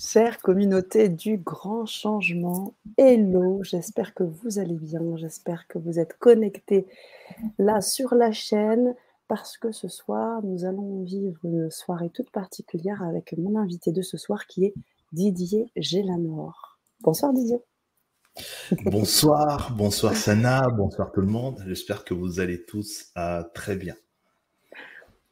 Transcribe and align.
Chère 0.00 0.38
communauté 0.38 1.08
du 1.08 1.38
grand 1.38 1.84
changement, 1.84 2.76
hello, 2.96 3.64
j'espère 3.64 4.14
que 4.14 4.22
vous 4.22 4.60
allez 4.60 4.76
bien, 4.76 5.00
j'espère 5.16 5.66
que 5.66 5.76
vous 5.76 5.98
êtes 5.98 6.16
connectés 6.20 6.86
là 7.58 7.80
sur 7.80 8.14
la 8.14 8.30
chaîne 8.30 8.94
parce 9.26 9.58
que 9.58 9.72
ce 9.72 9.88
soir, 9.88 10.40
nous 10.44 10.64
allons 10.64 11.02
vivre 11.02 11.36
une 11.42 11.68
soirée 11.72 12.10
toute 12.10 12.30
particulière 12.30 13.02
avec 13.02 13.36
mon 13.36 13.58
invité 13.58 13.90
de 13.90 14.02
ce 14.02 14.16
soir 14.16 14.46
qui 14.46 14.66
est 14.66 14.74
Didier 15.10 15.72
Gélanor. 15.74 16.78
Bonsoir 17.00 17.32
Didier. 17.32 17.58
Bonsoir, 18.84 19.74
bonsoir 19.76 20.14
Sana, 20.14 20.68
bonsoir 20.76 21.10
tout 21.10 21.22
le 21.22 21.26
monde. 21.26 21.60
J'espère 21.66 22.04
que 22.04 22.14
vous 22.14 22.38
allez 22.38 22.64
tous 22.64 23.10
euh, 23.16 23.42
très 23.52 23.74
bien. 23.74 23.96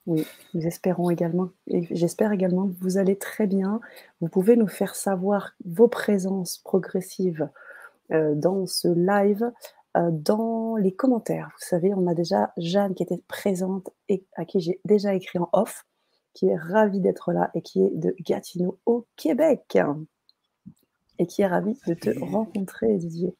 Oui, 0.06 0.24
nous 0.54 0.64
espérons 0.66 1.10
également, 1.10 1.48
et 1.66 1.82
j'espère 1.90 2.30
également 2.30 2.68
que 2.68 2.74
vous 2.80 2.96
allez 2.96 3.16
très 3.16 3.48
bien. 3.48 3.80
Vous 4.20 4.28
pouvez 4.28 4.56
nous 4.56 4.68
faire 4.68 4.94
savoir 4.94 5.54
vos 5.64 5.88
présences 5.88 6.58
progressives 6.58 7.48
euh, 8.12 8.36
dans 8.36 8.66
ce 8.66 8.86
live, 8.86 9.50
euh, 9.96 10.10
dans 10.12 10.76
les 10.76 10.94
commentaires. 10.94 11.50
Vous 11.58 11.66
savez, 11.66 11.92
on 11.92 12.06
a 12.06 12.14
déjà 12.14 12.52
Jeanne 12.56 12.94
qui 12.94 13.02
était 13.02 13.20
présente 13.26 13.90
et 14.08 14.24
à 14.36 14.44
qui 14.44 14.60
j'ai 14.60 14.80
déjà 14.84 15.12
écrit 15.12 15.40
en 15.40 15.48
off, 15.52 15.84
qui 16.34 16.46
est 16.46 16.56
ravie 16.56 17.00
d'être 17.00 17.32
là 17.32 17.50
et 17.54 17.62
qui 17.62 17.82
est 17.82 17.90
de 17.90 18.14
Gatineau 18.20 18.78
au 18.86 19.06
Québec 19.16 19.76
et 21.18 21.26
qui 21.26 21.42
est 21.42 21.46
ravie 21.46 21.78
de 21.86 21.94
te 21.94 22.10
rencontrer, 22.18 22.96
Didier. 22.96 23.34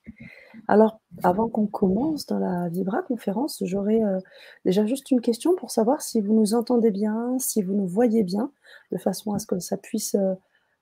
Alors, 0.69 1.01
avant 1.23 1.48
qu'on 1.48 1.66
commence 1.66 2.27
dans 2.27 2.39
la 2.39 2.69
Vibra 2.69 3.02
conférence, 3.02 3.62
j'aurais 3.65 4.02
euh, 4.02 4.19
déjà 4.65 4.87
juste 4.87 5.11
une 5.11 5.21
question 5.21 5.55
pour 5.55 5.71
savoir 5.71 6.01
si 6.02 6.21
vous 6.21 6.35
nous 6.35 6.55
entendez 6.55 6.91
bien, 6.91 7.39
si 7.39 7.62
vous 7.62 7.75
nous 7.75 7.87
voyez 7.87 8.23
bien, 8.23 8.51
de 8.93 8.99
façon 8.99 9.33
à 9.33 9.39
ce 9.39 9.47
que 9.47 9.59
ça 9.59 9.77
puisse 9.77 10.15
euh, 10.15 10.35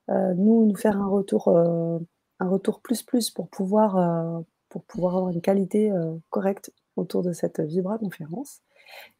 euh, 0.09 0.33
nous, 0.35 0.65
nous 0.65 0.75
faire 0.75 0.97
un 0.97 1.07
retour, 1.07 1.49
un 1.49 2.49
retour 2.49 2.81
plus 2.81 3.03
plus 3.03 3.31
pour 3.31 3.49
pouvoir, 3.49 4.43
pour 4.69 4.83
pouvoir 4.83 5.17
avoir 5.17 5.31
une 5.31 5.41
qualité 5.41 5.91
correcte 6.29 6.71
autour 6.95 7.23
de 7.23 7.31
cette 7.31 7.59
Vibra 7.59 7.97
conférence. 7.97 8.61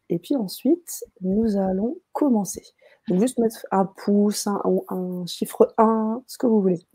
Et 0.08 0.20
puis 0.20 0.36
ensuite, 0.36 1.04
nous 1.20 1.56
allons 1.56 1.96
commencer. 2.12 2.62
Donc 3.08 3.20
juste 3.20 3.38
mettre 3.38 3.66
un 3.72 3.84
pouce, 3.84 4.46
un, 4.46 4.60
un 4.88 5.26
chiffre 5.26 5.74
1, 5.78 6.22
ce 6.26 6.38
que 6.38 6.46
vous 6.46 6.60
voulez. 6.60 6.86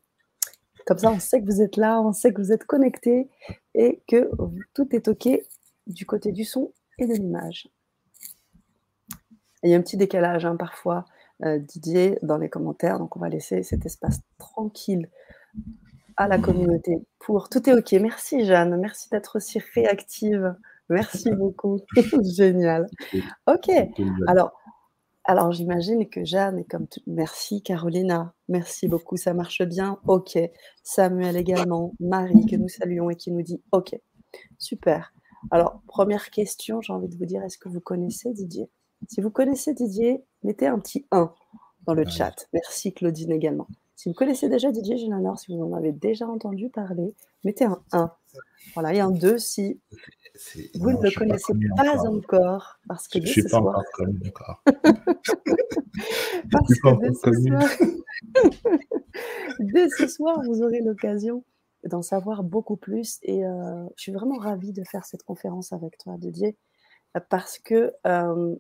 Comme 0.86 0.98
ça, 0.98 1.12
on 1.12 1.20
sait 1.20 1.42
que 1.42 1.46
vous 1.46 1.62
êtes 1.62 1.78
là, 1.78 2.02
on 2.02 2.14
sait 2.14 2.34
que 2.34 2.42
vous 2.42 2.52
êtes 2.52 2.66
connectés 2.66 3.30
et 3.74 4.02
que 4.08 4.30
tout 4.74 4.88
est 4.96 5.08
OK 5.08 5.28
du 5.88 6.06
côté 6.06 6.32
du 6.32 6.44
son 6.44 6.73
et 6.98 7.08
de 7.08 7.14
l'image. 7.14 7.70
Il 9.64 9.70
y 9.70 9.73
a 9.73 9.78
un 9.78 9.82
petit 9.82 9.98
décalage 9.98 10.46
hein, 10.46 10.56
parfois, 10.56 11.06
euh, 11.44 11.60
Didier, 11.60 12.18
dans 12.23 12.38
les 12.38 12.50
commentaires, 12.50 13.00
donc 13.00 13.16
on 13.16 13.20
va 13.20 13.30
laisser 13.30 13.64
cet 13.64 13.86
espace 13.86 14.20
tranquille 14.38 15.10
à 16.18 16.28
la 16.28 16.38
communauté 16.38 17.04
pour 17.20 17.50
tout 17.50 17.68
est 17.70 17.73
OK. 17.73 17.92
Merci 17.94 18.45
Jeanne, 18.45 18.76
merci 18.78 19.10
d'être 19.10 19.38
aussi 19.38 19.60
réactive. 19.73 20.56
Merci 20.90 21.32
beaucoup. 21.32 21.80
Génial. 22.36 22.88
OK. 23.48 23.72
Alors, 24.28 24.61
alors 25.32 25.54
j'imagine 25.54 26.10
que 26.10 26.26
Jeanne 26.26 26.60
est 26.60 26.66
comme 26.66 26.88
merci 27.08 27.64
Carolina, 27.64 28.34
merci 28.50 28.90
beaucoup, 28.90 29.16
ça 29.16 29.34
marche 29.34 29.62
bien. 29.62 29.98
OK. 30.06 30.38
Samuel 30.84 31.38
également, 31.38 31.94
Marie 32.02 32.46
que 32.46 32.58
nous 32.58 32.68
saluons 32.68 33.10
et 33.10 33.16
qui 33.16 33.32
nous 33.32 33.42
dit 33.42 33.64
OK. 33.72 33.96
Super. 34.58 35.14
Alors 35.50 35.82
première 35.88 36.32
question, 36.32 36.82
j'ai 36.82 36.92
envie 36.92 37.08
de 37.08 37.16
vous 37.16 37.26
dire 37.26 37.42
est-ce 37.44 37.58
que 37.58 37.70
vous 37.70 37.80
connaissez 37.80 38.34
Didier? 38.34 38.70
Si 39.08 39.22
vous 39.22 39.32
connaissez 39.32 39.73
Didier, 39.73 40.22
mettez 40.44 40.68
un 40.68 40.80
petit 40.80 41.08
1 41.12 41.34
dans 41.88 41.94
le 41.94 42.06
chat. 42.06 42.36
Merci 42.52 42.94
Claudine 42.94 43.32
également. 43.32 43.68
Si 43.95 44.10
vous 44.10 44.16
connaissez 44.16 44.50
déjà 44.50 44.70
Didier 44.70 44.98
Génanor, 44.98 45.40
si 45.40 45.56
vous 45.56 45.64
en 45.64 45.72
avez 45.72 45.94
déjà 45.94 46.28
entendu 46.28 46.70
parler, 46.70 47.16
mettez 47.45 47.64
un 47.64 47.82
1. 47.94 48.12
Voilà, 48.74 48.94
et 48.94 49.00
un 49.00 49.12
2 49.12 49.38
si 49.38 49.80
vous 50.76 50.92
ne 50.92 51.02
le 51.02 51.11
connaissez 51.17 51.54
pas, 51.76 52.00
encore. 52.08 52.80
Parce 52.88 53.08
que 53.08 53.20
je 53.20 53.26
ne 53.26 53.28
suis 53.28 53.44
pas 53.44 53.58
encore 53.60 53.83
connu 53.94 54.17
d'accord. 54.20 54.61
parce 56.52 56.73
que 56.80 56.89
dès 59.60 59.89
ce, 59.89 60.08
soir, 60.08 60.42
vous 60.44 60.61
aurez 60.61 60.82
l'occasion 60.82 61.44
d'en 61.83 62.02
savoir 62.02 62.44
beaucoup 62.44 62.78
plus. 62.78 63.20
Et 63.23 63.45
euh, 63.45 63.86
je 63.98 64.04
suis 64.04 64.11
vraiment 64.11 64.38
ravie 64.38 64.73
de 64.73 64.84
faire 64.84 65.05
cette 65.05 65.23
conférence 65.23 65.73
avec 65.73 65.98
toi, 65.98 66.16
Didier, 66.17 66.58
parce 67.30 67.60
que 67.60 67.94
euh, 68.08 68.55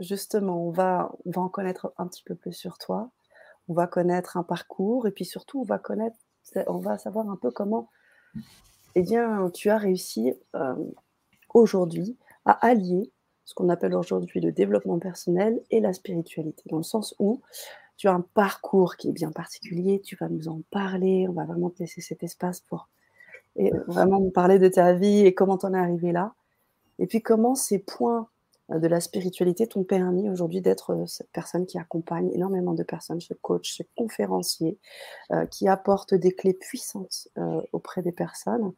justement, 0.00 0.66
on 0.66 0.70
va, 0.70 1.12
on 1.26 1.30
va 1.30 1.42
en 1.42 1.48
connaître 1.48 1.92
un 1.98 2.06
petit 2.06 2.22
peu 2.24 2.34
plus 2.34 2.52
sur 2.52 2.78
toi. 2.78 3.10
On 3.68 3.74
va 3.74 3.86
connaître 3.86 4.36
un 4.36 4.42
parcours 4.42 5.06
et 5.06 5.12
puis 5.12 5.24
surtout, 5.24 5.60
on 5.60 5.64
va 5.64 5.78
connaître, 5.78 6.16
on 6.66 6.78
va 6.78 6.98
savoir 6.98 7.28
un 7.28 7.36
peu 7.36 7.50
comment 7.50 7.88
eh 8.94 9.02
bien, 9.02 9.50
tu 9.50 9.70
as 9.70 9.78
réussi 9.78 10.32
euh, 10.54 10.74
aujourd'hui 11.54 12.16
à 12.44 12.52
allier 12.66 13.10
ce 13.44 13.54
qu'on 13.54 13.68
appelle 13.68 13.94
aujourd'hui 13.94 14.40
le 14.40 14.52
développement 14.52 14.98
personnel 14.98 15.60
et 15.70 15.80
la 15.80 15.92
spiritualité, 15.92 16.62
dans 16.66 16.76
le 16.76 16.82
sens 16.82 17.14
où 17.18 17.40
tu 17.96 18.08
as 18.08 18.12
un 18.12 18.20
parcours 18.20 18.96
qui 18.96 19.08
est 19.08 19.12
bien 19.12 19.32
particulier, 19.32 20.00
tu 20.00 20.16
vas 20.16 20.28
nous 20.28 20.48
en 20.48 20.62
parler, 20.70 21.26
on 21.28 21.32
va 21.32 21.44
vraiment 21.44 21.70
te 21.70 21.80
laisser 21.80 22.00
cet 22.00 22.22
espace 22.22 22.60
pour 22.60 22.88
et 23.56 23.72
vraiment 23.88 24.20
nous 24.20 24.30
parler 24.30 24.58
de 24.60 24.68
ta 24.68 24.92
vie 24.94 25.26
et 25.26 25.34
comment 25.34 25.58
tu 25.58 25.66
en 25.66 25.74
es 25.74 25.78
arrivé 25.78 26.12
là, 26.12 26.34
et 27.00 27.06
puis 27.06 27.20
comment 27.20 27.56
ces 27.56 27.80
points 27.80 28.28
de 28.78 28.86
la 28.86 29.00
spiritualité 29.00 29.66
t'ont 29.66 29.84
permis 29.84 30.30
aujourd'hui 30.30 30.60
d'être 30.60 30.90
euh, 30.92 31.06
cette 31.06 31.30
personne 31.32 31.66
qui 31.66 31.78
accompagne 31.78 32.30
énormément 32.32 32.72
de 32.72 32.82
personnes, 32.82 33.20
ce 33.20 33.34
coach, 33.34 33.76
ce 33.76 33.82
conférencier, 33.96 34.78
euh, 35.32 35.46
qui 35.46 35.68
apporte 35.68 36.14
des 36.14 36.32
clés 36.32 36.54
puissantes 36.54 37.28
euh, 37.38 37.60
auprès 37.72 38.02
des 38.02 38.12
personnes, 38.12 38.72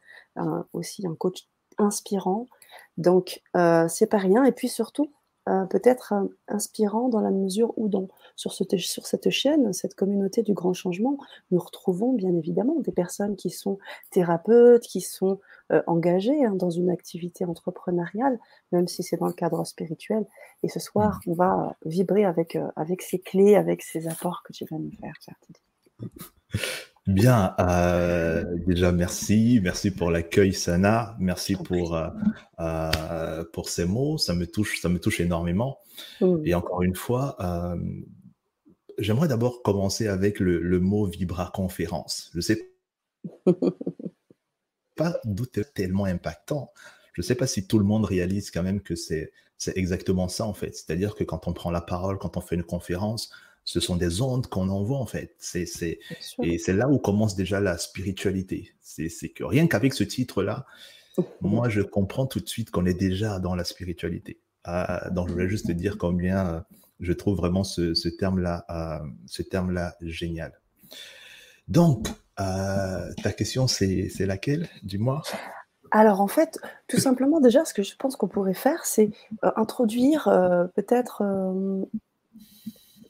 aussi 0.73 1.07
un 1.07 1.15
coach 1.15 1.47
inspirant. 1.79 2.49
Donc, 2.97 3.43
c'est 3.55 4.07
pas 4.07 4.19
rien. 4.19 4.45
Et 4.45 4.53
puis 4.53 4.69
surtout, 4.69 5.13
peut-être 5.71 6.15
inspirant 6.49 7.09
dans 7.09 7.21
la 7.21 7.31
mesure 7.31 7.73
où 7.77 7.89
dans, 7.89 8.09
sur, 8.37 8.53
sur, 8.53 9.07
cette 9.07 9.31
chaîne, 9.31 9.73
cette 9.73 9.95
communauté 9.95 10.43
du 10.43 10.53
grand 10.55 10.73
changement, 10.73 11.19
nous 11.51 11.59
retrouvons 11.59 12.13
bien 12.13 12.35
évidemment 12.37 12.77
des 12.81 12.93
personnes 12.93 13.37
qui 13.37 13.51
sont 13.51 13.79
thérapeutes, 14.11 14.83
qui 14.83 15.01
sont 15.01 15.41
euh, 15.73 15.83
engagées 15.87 16.45
hein, 16.45 16.55
dans 16.55 16.71
une 16.71 16.91
activité 16.91 17.45
entrepreneuriale, 17.45 18.39
même 18.73 18.89
si 18.89 19.03
c'est 19.03 19.17
dans 19.17 19.27
le 19.27 19.33
cadre 19.33 19.65
spirituel. 19.65 20.27
Et 20.63 20.69
ce 20.69 20.81
soir, 20.81 21.21
mmh. 21.27 21.31
on 21.31 21.35
va 21.35 21.77
vibrer 21.85 22.25
avec, 22.25 22.57
euh, 22.57 22.71
avec 22.77 23.03
ces 23.03 23.19
clés, 23.19 23.55
avec 23.55 23.83
ces 23.83 24.07
apports 24.09 24.43
que 24.45 24.53
tu 24.53 24.65
vas 24.67 24.79
nous 24.79 24.93
faire, 24.93 25.15
Bien, 27.09 27.57
euh, 27.59 28.45
déjà 28.65 28.93
merci, 28.93 29.59
merci 29.61 29.91
pour 29.91 30.13
l'accueil 30.13 30.55
Sana, 30.55 31.17
merci 31.19 31.57
pour 31.57 31.97
euh, 31.97 32.09
euh, 32.61 33.45
pour 33.53 33.69
ces 33.69 33.87
mots, 33.87 34.19
ça 34.19 34.35
me 34.35 34.47
touche, 34.47 34.81
ça 34.81 34.89
me 34.89 35.01
touche 35.01 35.21
énormément. 35.21 35.81
Et 36.45 36.55
encore 36.55 36.83
une 36.83 36.95
fois, 36.95 37.37
j'aimerais 38.99 39.27
d'abord 39.27 39.63
commencer 39.63 40.07
avec 40.07 40.39
le, 40.39 40.79
mot 40.79 41.07
Vibra 41.07 41.51
conférence. 41.53 42.31
Je 42.35 42.41
sais 42.41 42.73
pas 44.97 45.19
d'où 45.25 45.45
c'est 45.53 45.75
tellement 45.75 46.05
impactant. 46.05 46.71
Je 47.15 47.21
ne 47.21 47.25
sais 47.25 47.35
pas 47.35 47.49
si 47.49 47.67
tout 47.67 47.81
le 47.81 47.85
monde 47.85 48.05
réalise 48.05 48.53
quand 48.53 48.63
même 48.63 48.81
que 48.81 48.95
c'est 48.95 49.33
c'est 49.59 49.77
exactement 49.77 50.29
ça 50.29 50.45
en 50.47 50.55
fait. 50.55 50.75
C'est-à-dire 50.75 51.15
que 51.15 51.25
quand 51.25 51.47
on 51.49 51.53
prend 51.53 51.71
la 51.71 51.81
parole, 51.81 52.19
quand 52.19 52.37
on 52.37 52.41
fait 52.41 52.55
une 52.57 52.65
conférence, 52.65 53.33
ce 53.65 53.81
sont 53.81 53.97
des 53.97 54.23
ondes 54.23 54.47
qu'on 54.47 54.69
envoie 54.69 54.99
en 54.99 55.07
fait. 55.07 55.35
C'est, 55.39 55.67
c'est, 55.67 56.01
et 56.43 56.59
c'est 56.59 56.73
là 56.73 56.89
où 56.89 56.99
commence 56.99 57.37
déjà 57.37 57.61
la 57.61 57.79
spiritualité. 57.79 58.75
C'est, 58.81 59.09
c'est 59.09 59.29
que 59.29 59.45
rien 59.45 59.67
qu'avec 59.67 59.95
ce 59.95 60.05
titre-là, 60.05 60.67
moi 61.41 61.69
je 61.69 61.81
comprends 61.83 62.27
tout 62.27 62.41
de 62.41 62.49
suite 62.49 62.71
qu'on 62.71 62.87
est 62.87 62.99
déjà 62.99 63.39
dans 63.39 63.55
la 63.55 63.65
spiritualité. 63.65 64.41
Ah, 64.65 65.11
donc 65.11 65.29
je 65.29 65.33
voulais 65.35 65.49
juste 65.49 65.67
te 65.67 65.73
dire 65.73 65.99
combien 65.99 66.47
euh, 66.47 66.61
je 67.01 67.13
trouve 67.13 67.37
vraiment 67.37 67.65
ce, 67.65 67.95
ce 67.95 68.09
terme-là, 68.09 68.65
euh, 68.71 69.07
ce 69.27 69.43
terme-là 69.43 69.97
génial. 70.01 70.53
Donc, 71.69 72.09
euh, 72.41 73.13
ta 73.23 73.33
question 73.33 73.67
c'est, 73.67 74.09
c'est 74.09 74.27
laquelle? 74.27 74.69
Dis-moi. 74.83 75.23
Alors 75.91 76.21
en 76.21 76.29
fait, 76.29 76.59
tout 76.89 76.99
simplement 76.99 77.41
déjà, 77.41 77.65
ce 77.65 77.75
que 77.75 77.83
je 77.83 77.95
pense 77.97 78.17
qu'on 78.17 78.29
pourrait 78.29 78.55
faire, 78.55 78.87
c'est 78.87 79.11
introduire 79.43 80.25
peut-être 80.75 81.23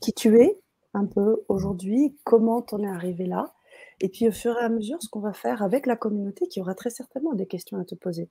qui 0.02 0.12
tu 0.12 0.40
es 0.40 0.60
un 0.94 1.06
peu 1.06 1.44
aujourd'hui, 1.48 2.16
comment 2.24 2.60
t'en 2.60 2.82
es 2.82 2.86
arrivé 2.86 3.24
là. 3.24 3.54
Et 4.00 4.08
puis 4.08 4.28
au 4.28 4.32
fur 4.32 4.56
et 4.58 4.64
à 4.64 4.68
mesure, 4.68 5.00
ce 5.00 5.08
qu'on 5.08 5.20
va 5.20 5.32
faire 5.32 5.62
avec 5.62 5.86
la 5.86 5.96
communauté, 5.96 6.48
qui 6.48 6.60
aura 6.60 6.74
très 6.74 6.90
certainement 6.90 7.34
des 7.34 7.46
questions 7.46 7.78
à 7.78 7.84
te 7.84 7.94
poser. 7.94 8.28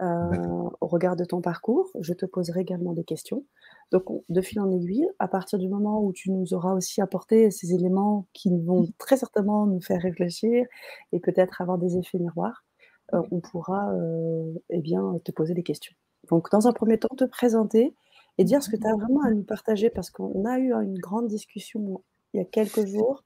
Euh, 0.00 0.70
au 0.80 0.86
regard 0.86 1.16
de 1.16 1.24
ton 1.24 1.40
parcours, 1.40 1.90
je 2.00 2.14
te 2.14 2.24
poserai 2.24 2.60
également 2.60 2.92
des 2.92 3.04
questions. 3.04 3.44
Donc 3.90 4.04
de 4.28 4.40
fil 4.40 4.60
en 4.60 4.70
aiguille, 4.70 5.08
à 5.18 5.26
partir 5.26 5.58
du 5.58 5.68
moment 5.68 6.02
où 6.02 6.12
tu 6.12 6.30
nous 6.30 6.54
auras 6.54 6.72
aussi 6.72 7.00
apporté 7.00 7.50
ces 7.50 7.74
éléments 7.74 8.26
qui 8.32 8.50
vont 8.62 8.86
très 8.98 9.16
certainement 9.16 9.66
nous 9.66 9.80
faire 9.80 10.00
réfléchir 10.00 10.64
et 11.12 11.20
peut-être 11.20 11.60
avoir 11.60 11.78
des 11.78 11.98
effets 11.98 12.18
miroirs, 12.18 12.64
euh, 13.12 13.22
on 13.32 13.40
pourra 13.40 13.92
euh, 13.94 14.54
eh 14.70 14.80
bien, 14.80 15.16
te 15.24 15.32
poser 15.32 15.54
des 15.54 15.64
questions. 15.64 15.94
Donc 16.30 16.50
dans 16.50 16.68
un 16.68 16.72
premier 16.72 16.98
temps, 16.98 17.14
te 17.16 17.24
présenter, 17.24 17.94
et 18.38 18.44
dire 18.44 18.62
ce 18.62 18.70
que 18.70 18.76
tu 18.76 18.86
as 18.86 18.94
vraiment 18.94 19.22
à 19.22 19.30
nous 19.30 19.42
partager 19.42 19.90
parce 19.90 20.10
qu'on 20.10 20.44
a 20.44 20.58
eu 20.58 20.72
une 20.72 20.98
grande 20.98 21.28
discussion 21.28 22.02
il 22.34 22.38
y 22.38 22.40
a 22.40 22.44
quelques 22.44 22.86
jours 22.86 23.24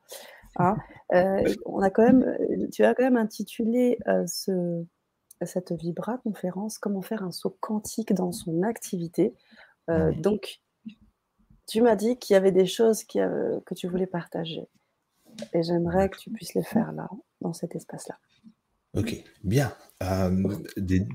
Hein. 0.57 0.77
on 1.65 1.81
a 1.81 1.91
quand 1.91 2.05
même, 2.05 2.37
tu 2.73 2.85
as 2.85 2.95
quand 2.95 3.05
même 3.05 3.17
intitulé 3.17 3.99
ce, 4.27 4.85
cette 5.45 5.73
Vibra 5.73 6.19
conférence 6.19 6.79
Comment 6.79 7.03
faire 7.03 7.23
un 7.23 7.33
saut 7.33 7.57
quantique 7.61 8.13
dans 8.13 8.33
son 8.33 8.63
activité. 8.63 9.35
Donc, 9.89 10.61
tu 11.69 11.81
m'as 11.81 11.97
dit 11.97 12.19
qu'il 12.19 12.35
y 12.35 12.37
avait 12.37 12.53
des 12.53 12.67
choses 12.67 13.05
que 13.05 13.75
tu 13.75 13.89
voulais 13.89 14.07
partager. 14.07 14.69
Et 15.55 15.63
j'aimerais 15.63 16.11
que 16.11 16.19
tu 16.19 16.31
puisses 16.31 16.55
les 16.55 16.63
faire 16.63 16.93
là, 16.93 17.09
dans 17.41 17.55
cet 17.55 17.75
espace-là. 17.75 18.19
Ok, 18.95 19.25
bien. 19.43 19.73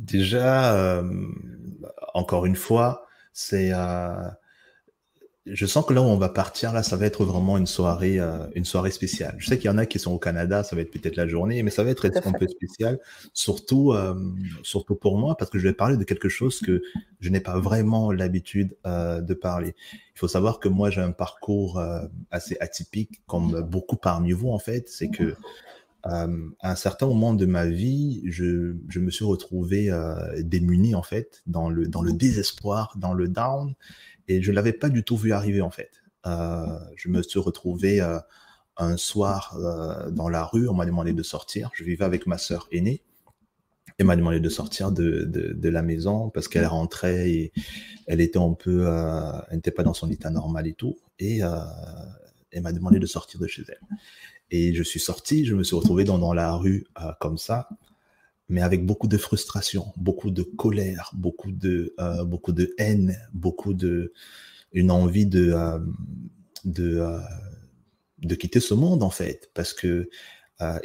déjà, 0.02 1.04
encore 2.14 2.46
une 2.48 2.56
fois, 2.56 3.06
c'est 3.39 3.72
je 5.51 5.66
sens 5.66 5.86
que 5.86 5.94
là 5.94 6.01
où 6.01 6.06
on 6.06 6.18
va 6.18 6.30
partir, 6.30 6.74
là, 6.74 6.84
ça 6.84 6.95
va 6.98 7.06
être 7.06 7.24
vraiment 7.24 7.57
une 7.57 7.68
soirée, 7.68 8.19
euh, 8.19 8.45
une 8.56 8.66
soirée 8.66 8.92
spéciale. 8.92 9.36
Je 9.38 9.48
sais 9.48 9.57
qu'il 9.57 9.69
y 9.69 9.74
en 9.74 9.78
a 9.78 9.86
qui 9.86 10.00
sont 10.00 10.12
au 10.12 10.19
Canada, 10.19 10.63
ça 10.63 10.75
va 10.75 10.81
être 10.81 10.92
peut-être 10.92 11.16
la 11.16 11.28
journée, 11.28 11.63
mais 11.63 11.72
ça 11.72 11.84
va 11.84 11.92
être 11.92 12.06
un 12.06 12.31
peu 12.34 12.48
spécial, 12.48 13.00
surtout, 13.34 13.94
euh, 13.94 14.16
surtout 14.63 14.95
pour 14.95 15.18
moi, 15.18 15.38
parce 15.38 15.50
que 15.50 15.57
je 15.57 15.68
vais 15.68 15.74
parler 15.74 15.98
de 15.98 16.04
quelque 16.04 16.30
chose 16.30 16.60
que 16.60 16.81
je 17.19 17.30
n'ai 17.30 17.39
pas 17.39 17.60
vraiment 17.60 18.12
l'habitude 18.12 18.75
euh, 18.86 19.22
de 19.22 19.34
parler. 19.34 19.75
Il 20.16 20.19
faut 20.19 20.28
savoir 20.28 20.60
que 20.60 20.68
moi, 20.68 20.89
j'ai 20.89 21.01
un 21.01 21.12
parcours 21.12 21.81
assez 22.31 22.57
atypique, 22.60 23.22
comme 23.28 23.62
beaucoup 23.62 23.98
parmi 23.98 24.31
vous, 24.31 24.50
en 24.50 24.60
fait. 24.60 24.89
C'est 24.89 25.10
que 25.10 25.36
à 26.04 26.28
un 26.62 26.76
certain 26.76 27.08
moment 27.08 27.34
de 27.34 27.46
ma 27.46 27.66
vie, 27.66 28.22
je, 28.26 28.76
je 28.88 29.00
me 29.00 29.12
suis 29.12 29.26
retrouvé 29.26 29.92
démuni, 30.40 30.96
en 30.96 31.04
fait, 31.04 31.42
dans 31.48 31.70
le, 31.70 31.88
dans 31.88 32.02
le 32.02 32.14
désespoir, 32.14 32.94
dans 32.98 33.14
le 33.14 33.28
down 33.28 33.76
et 34.28 34.42
je 34.42 34.52
ne 34.52 34.56
l'avais 34.56 34.74
pas 34.74 34.90
du 34.90 35.04
tout 35.04 35.18
vu 35.18 35.32
arriver 35.32 35.62
en 35.62 35.72
fait. 35.72 35.92
Euh, 36.26 36.80
je 36.96 37.10
me 37.10 37.22
suis 37.22 37.40
retrouvé 37.40 38.02
euh, 38.02 38.20
un 38.76 38.98
soir 38.98 39.56
euh, 39.58 40.12
dans 40.12 40.30
la 40.30 40.44
rue, 40.44 40.68
on 40.68 40.74
m'a 40.74 40.86
demandé 40.86 41.14
de 41.14 41.24
sortir. 41.24 41.70
Je 41.74 41.84
vivais 41.84 42.06
avec 42.06 42.28
ma 42.28 42.38
sœur 42.38 42.68
aînée. 42.72 43.04
Elle 43.98 44.06
m'a 44.06 44.16
demandé 44.16 44.40
de 44.40 44.50
sortir 44.50 44.92
de, 44.92 45.24
de, 45.24 45.70
la 45.70 45.82
maison 45.82 46.30
parce 46.30 46.48
qu'elle 46.48 46.68
rentrait 46.68 47.32
et 47.32 47.52
elle 48.06 48.22
était 48.22 48.38
un 48.38 48.54
peu, 48.54 48.86
elle 49.50 49.56
n'était 49.56 49.72
pas 49.72 49.82
dans 49.82 49.96
son 49.96 50.12
état 50.12 50.30
normal 50.30 50.68
et 50.68 50.74
tout. 50.74 50.98
Et 51.18 51.40
elle 52.52 52.62
m'a 52.62 52.74
demandé 52.74 53.00
de 53.00 53.08
sortir 53.08 53.40
de 53.40 53.48
chez 53.48 53.64
elle. 53.68 53.80
Et 54.52 54.74
je 54.74 54.84
suis 54.84 55.00
sorti, 55.00 55.46
je 55.46 55.56
me 55.56 55.64
suis 55.64 55.76
retrouvé 55.76 56.04
dans, 56.04 56.18
dans 56.18 56.34
la 56.34 56.54
rue 56.56 56.86
comme 57.20 57.38
ça 57.38 57.70
mais 58.50 58.62
avec 58.62 58.86
beaucoup 58.86 59.08
de 59.08 59.18
frustration, 59.18 59.94
beaucoup 59.98 60.32
de 60.32 60.44
colère, 60.44 61.12
beaucoup 61.14 61.52
de, 61.52 61.94
euh, 62.00 62.24
beaucoup 62.24 62.54
de 62.54 62.74
haine, 62.78 63.18
beaucoup 63.34 63.74
de, 63.74 64.14
une 64.72 64.92
envie 64.92 65.26
de, 65.26 65.52
euh, 65.52 65.80
de, 66.64 66.98
euh, 66.98 67.20
de 68.20 68.36
quitter 68.36 68.60
ce 68.60 68.74
monde, 68.74 69.04
en 69.04 69.10
fait, 69.10 69.52
parce 69.54 69.74
que 69.74 70.10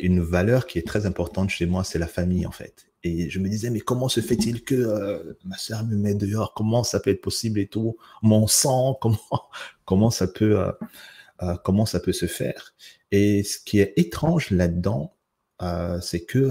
une 0.00 0.20
valeur 0.20 0.67
qui 0.67 0.79
est 0.79 0.87
très 0.87 1.06
importante 1.06 1.49
chez 1.49 1.64
moi, 1.64 1.82
c'est 1.82 1.99
la 1.99 2.06
famille, 2.06 2.44
en 2.44 2.50
fait. 2.50 2.88
Et 3.05 3.31
je 3.31 3.38
me 3.38 3.49
disais, 3.49 3.70
mais 3.70 3.81
comment 3.81 4.11
se 4.11 4.20
fait-il 4.20 4.64
que 4.64 5.35
ma 5.47 5.56
sœur 5.56 5.82
me 5.87 5.97
met 5.97 6.14
dehors? 6.14 6.53
Comment 6.53 6.85
ça 6.85 7.00
peut 7.00 7.09
être 7.09 7.23
possible 7.23 7.59
et 7.59 7.69
tout? 7.69 7.97
Mon 8.20 8.47
sang, 8.47 8.93
comment, 9.00 9.49
comment, 9.87 10.11
ça 10.11 10.26
peut, 10.26 10.62
comment 11.64 11.86
ça 11.86 12.00
peut 12.00 12.12
se 12.12 12.26
faire 12.26 12.74
Et 13.10 13.42
ce 13.42 13.58
qui 13.58 13.80
est 13.80 13.94
étrange 13.96 14.50
là-dedans, 14.50 15.16
c'est 16.00 16.24
que 16.24 16.50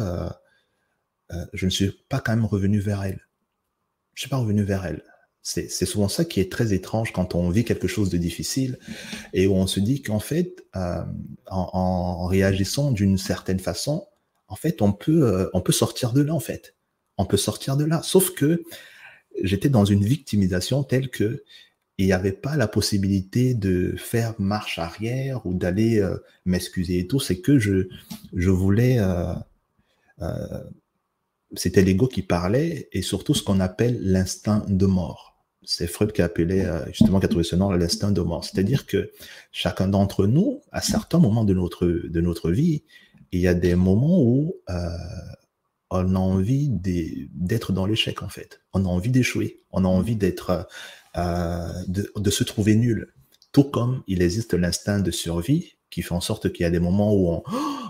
euh, 1.34 1.46
je 1.54 1.66
ne 1.66 1.70
suis 1.70 1.92
pas 2.10 2.20
quand 2.20 2.36
même 2.36 2.46
revenu 2.46 2.80
vers 2.80 3.04
elle. 3.04 3.28
Je 4.14 4.20
ne 4.20 4.22
suis 4.22 4.30
pas 4.30 4.38
revenu 4.38 4.64
vers 4.64 4.86
elle. 4.86 5.04
C'est 5.44 5.70
souvent 5.88 6.08
ça 6.08 6.24
qui 6.24 6.40
est 6.40 6.52
très 6.52 6.72
étrange 6.72 7.14
quand 7.14 7.34
on 7.34 7.50
vit 7.50 7.66
quelque 7.66 7.88
chose 7.88 8.12
de 8.12 8.18
difficile 8.18 8.78
et 9.34 9.48
où 9.48 9.56
on 9.56 9.66
se 9.66 9.80
dit 9.80 10.04
qu'en 10.04 10.20
fait, 10.20 10.64
euh, 10.76 11.04
en, 11.48 12.28
réagissant 12.28 12.92
d'une 12.92 13.18
certaine 13.18 13.58
façon, 13.58 14.08
en 14.48 14.56
fait, 14.56 14.84
on 14.84 14.94
peut, 14.94 15.24
euh, 15.24 15.50
on 15.54 15.62
peut 15.62 15.72
sortir 15.72 16.14
de 16.14 16.22
là, 16.22 16.36
en 16.36 16.40
fait. 16.40 16.76
On 17.18 17.26
peut 17.26 17.38
sortir 17.38 17.76
de 17.76 17.86
là. 17.86 18.04
Sauf 18.04 18.36
que 18.36 18.62
j'étais 19.42 19.70
dans 19.70 19.86
une 19.86 20.06
victimisation 20.06 20.84
telle 20.84 21.10
que 21.10 21.44
il 22.02 22.06
n'y 22.06 22.14
avait 22.14 22.32
pas 22.32 22.58
la 22.58 22.68
possibilité 22.68 23.54
de 23.54 23.96
faire 23.98 24.34
marche 24.40 24.80
arrière 24.80 25.46
ou 25.46 25.54
d'aller 25.54 26.06
m'excuser 26.46 27.00
et 27.00 27.08
tout. 27.08 27.20
C'est 27.20 27.40
que 27.40 27.60
je, 27.60 27.88
je 28.34 28.50
voulais 28.50 29.00
c'était 31.56 31.82
l'ego 31.82 32.08
qui 32.08 32.22
parlait 32.22 32.90
et 32.92 33.02
surtout 33.02 33.34
ce 33.34 33.44
qu'on 33.44 33.60
appelle 33.60 34.00
l'instinct 34.02 34.66
de 34.68 34.86
mort. 34.86 35.38
C'est 35.64 35.88
Freud 35.88 36.12
qui 36.12 36.22
a 36.22 36.26
appelé, 36.26 36.62
euh, 36.62 36.86
justement, 36.88 37.20
qui 37.20 37.26
a 37.26 37.30
trouvé 37.30 37.44
ce 37.44 37.56
nom, 37.56 37.70
l'instinct 37.72 38.12
de 38.12 38.22
mort. 38.22 38.44
C'est-à-dire 38.44 38.86
que 38.86 39.12
chacun 39.52 39.88
d'entre 39.88 40.26
nous, 40.26 40.62
à 40.72 40.82
certains 40.82 41.20
moments 41.20 41.46
de 41.46 41.54
notre, 41.54 41.86
de 41.86 42.22
notre 42.22 42.52
vie, 42.52 42.84
il 43.32 43.42
y 43.42 43.48
a 43.48 43.54
des 43.54 43.76
moments 43.76 44.22
où 44.22 44.56
euh, 44.70 44.90
on 45.92 46.16
a 46.16 46.20
envie 46.20 46.70
d'être 46.72 47.74
dans 47.74 47.86
l'échec, 47.86 48.24
en 48.24 48.30
fait. 48.30 48.62
On 48.74 48.86
a 48.86 48.88
envie 48.88 49.12
d'échouer. 49.12 49.62
On 49.72 49.86
a 49.86 49.88
envie 49.88 50.16
d'être, 50.16 50.68
euh, 51.18 51.68
de, 51.88 52.30
se 52.30 52.44
trouver 52.44 52.76
nul. 52.76 53.14
Tout 53.52 53.66
comme 53.66 54.04
il 54.08 54.22
existe 54.22 54.54
l'instinct 54.54 55.00
de 55.00 55.12
survie 55.12 55.74
qui 55.90 56.04
fait 56.04 56.14
en 56.14 56.22
sorte 56.22 56.54
qu'il 56.54 56.64
y 56.64 56.68
a 56.68 56.70
des 56.70 56.80
moments 56.80 57.14
où 57.14 57.44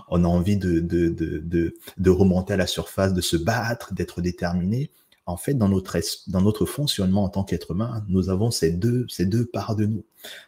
on, 0.08 0.24
a 0.24 0.28
envie 0.28 0.56
de, 0.56 1.74
remonter 2.06 2.54
à 2.54 2.56
la 2.56 2.66
surface, 2.66 3.12
de 3.12 3.20
se 3.20 3.36
battre, 3.36 3.94
d'être 3.94 4.20
déterminé. 4.20 4.90
En 5.24 5.36
fait, 5.36 5.54
dans 5.54 5.68
notre, 5.68 6.66
fonctionnement 6.66 7.22
en 7.22 7.28
tant 7.28 7.44
qu'être 7.44 7.70
humain, 7.70 8.04
nous 8.08 8.28
avons 8.28 8.50
ces 8.50 8.72
deux, 8.72 9.06
ces 9.08 9.24
deux 9.24 9.46
parts 9.46 9.76
de 9.76 9.86
nous. 9.86 10.04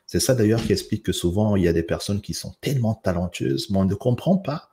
C'est 0.06 0.18
ça 0.18 0.34
d'ailleurs 0.34 0.60
qui 0.60 0.72
explique 0.72 1.04
que 1.04 1.12
souvent, 1.12 1.54
il 1.54 1.62
y 1.62 1.68
a 1.68 1.72
des 1.72 1.84
personnes 1.84 2.20
qui 2.20 2.34
sont 2.34 2.54
tellement 2.60 2.94
talentueuses, 2.94 3.70
mais 3.70 3.78
on 3.78 3.84
ne 3.84 3.94
comprend 3.94 4.36
pas. 4.36 4.70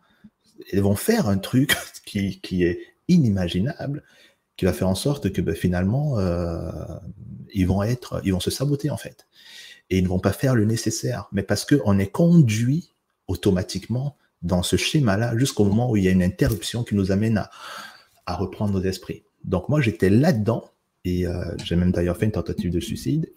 Elles 0.72 0.82
vont 0.82 0.96
faire 0.96 1.30
un 1.30 1.38
truc 1.38 1.76
qui 2.06 2.64
est 2.64 2.80
inimaginable, 3.08 4.04
qui 4.58 4.66
va 4.66 4.74
faire 4.74 4.90
en 4.90 4.96
sorte 4.96 5.32
que 5.32 5.42
ben, 5.42 5.56
finalement, 5.56 6.20
euh, 6.20 6.72
ils, 7.54 7.68
vont 7.68 7.84
être, 7.84 8.22
ils 8.24 8.34
vont 8.34 8.40
se 8.40 8.52
saboter 8.52 8.90
en 8.90 8.98
fait. 8.98 9.28
Et 9.90 9.98
ils 9.98 10.04
ne 10.04 10.10
vont 10.10 10.20
pas 10.20 10.32
faire 10.32 10.56
le 10.56 10.66
nécessaire, 10.66 11.28
mais 11.32 11.44
parce 11.44 11.66
qu'on 11.66 12.00
est 12.00 12.12
conduit 12.12 12.94
automatiquement 13.28 14.16
dans 14.42 14.64
ce 14.64 14.76
schéma-là 14.76 15.38
jusqu'au 15.38 15.66
moment 15.66 15.92
où 15.92 15.98
il 15.98 16.04
y 16.04 16.08
a 16.08 16.12
une 16.12 16.24
interruption 16.24 16.84
qui 16.84 16.96
nous 16.96 17.12
amène 17.12 17.38
à, 18.26 18.36
reprendre 18.36 18.74
nos 18.74 18.82
esprits. 18.82 19.24
Donc 19.44 19.68
moi, 19.68 19.82
j'étais 19.82 20.10
là-dedans, 20.10 20.72
et 21.04 21.28
euh, 21.28 21.44
j'ai 21.66 21.76
même 21.76 21.92
d'ailleurs 21.92 22.16
fait 22.16 22.26
une 22.26 22.32
tentative 22.32 22.72
de 22.72 22.80
suicide, 22.80 23.30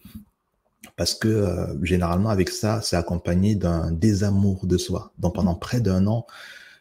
parce 0.97 1.15
que 1.15 1.27
euh, 1.27 1.85
généralement 1.85 2.29
avec 2.29 2.49
ça, 2.49 2.81
c'est 2.81 2.95
accompagné 2.95 3.57
d'un 3.57 3.91
désamour 3.91 4.67
de 4.67 4.79
soi. 4.79 5.13
Donc 5.19 5.35
pendant 5.35 5.57
près 5.57 5.81
d'un 5.81 6.07
an, 6.07 6.27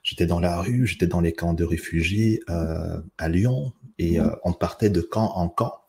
j'étais 0.04 0.28
dans 0.28 0.40
la 0.40 0.62
rue, 0.62 0.86
j'étais 0.86 1.08
dans 1.08 1.22
les 1.22 1.34
camps 1.34 1.56
de 1.56 1.64
réfugiés 1.64 2.42
à 2.48 3.30
Lyon, 3.30 3.74
et 4.00 4.18
on 4.44 4.54
partait 4.54 4.90
de 4.90 5.02
camp 5.02 5.32
en 5.36 5.50
camp. 5.50 5.82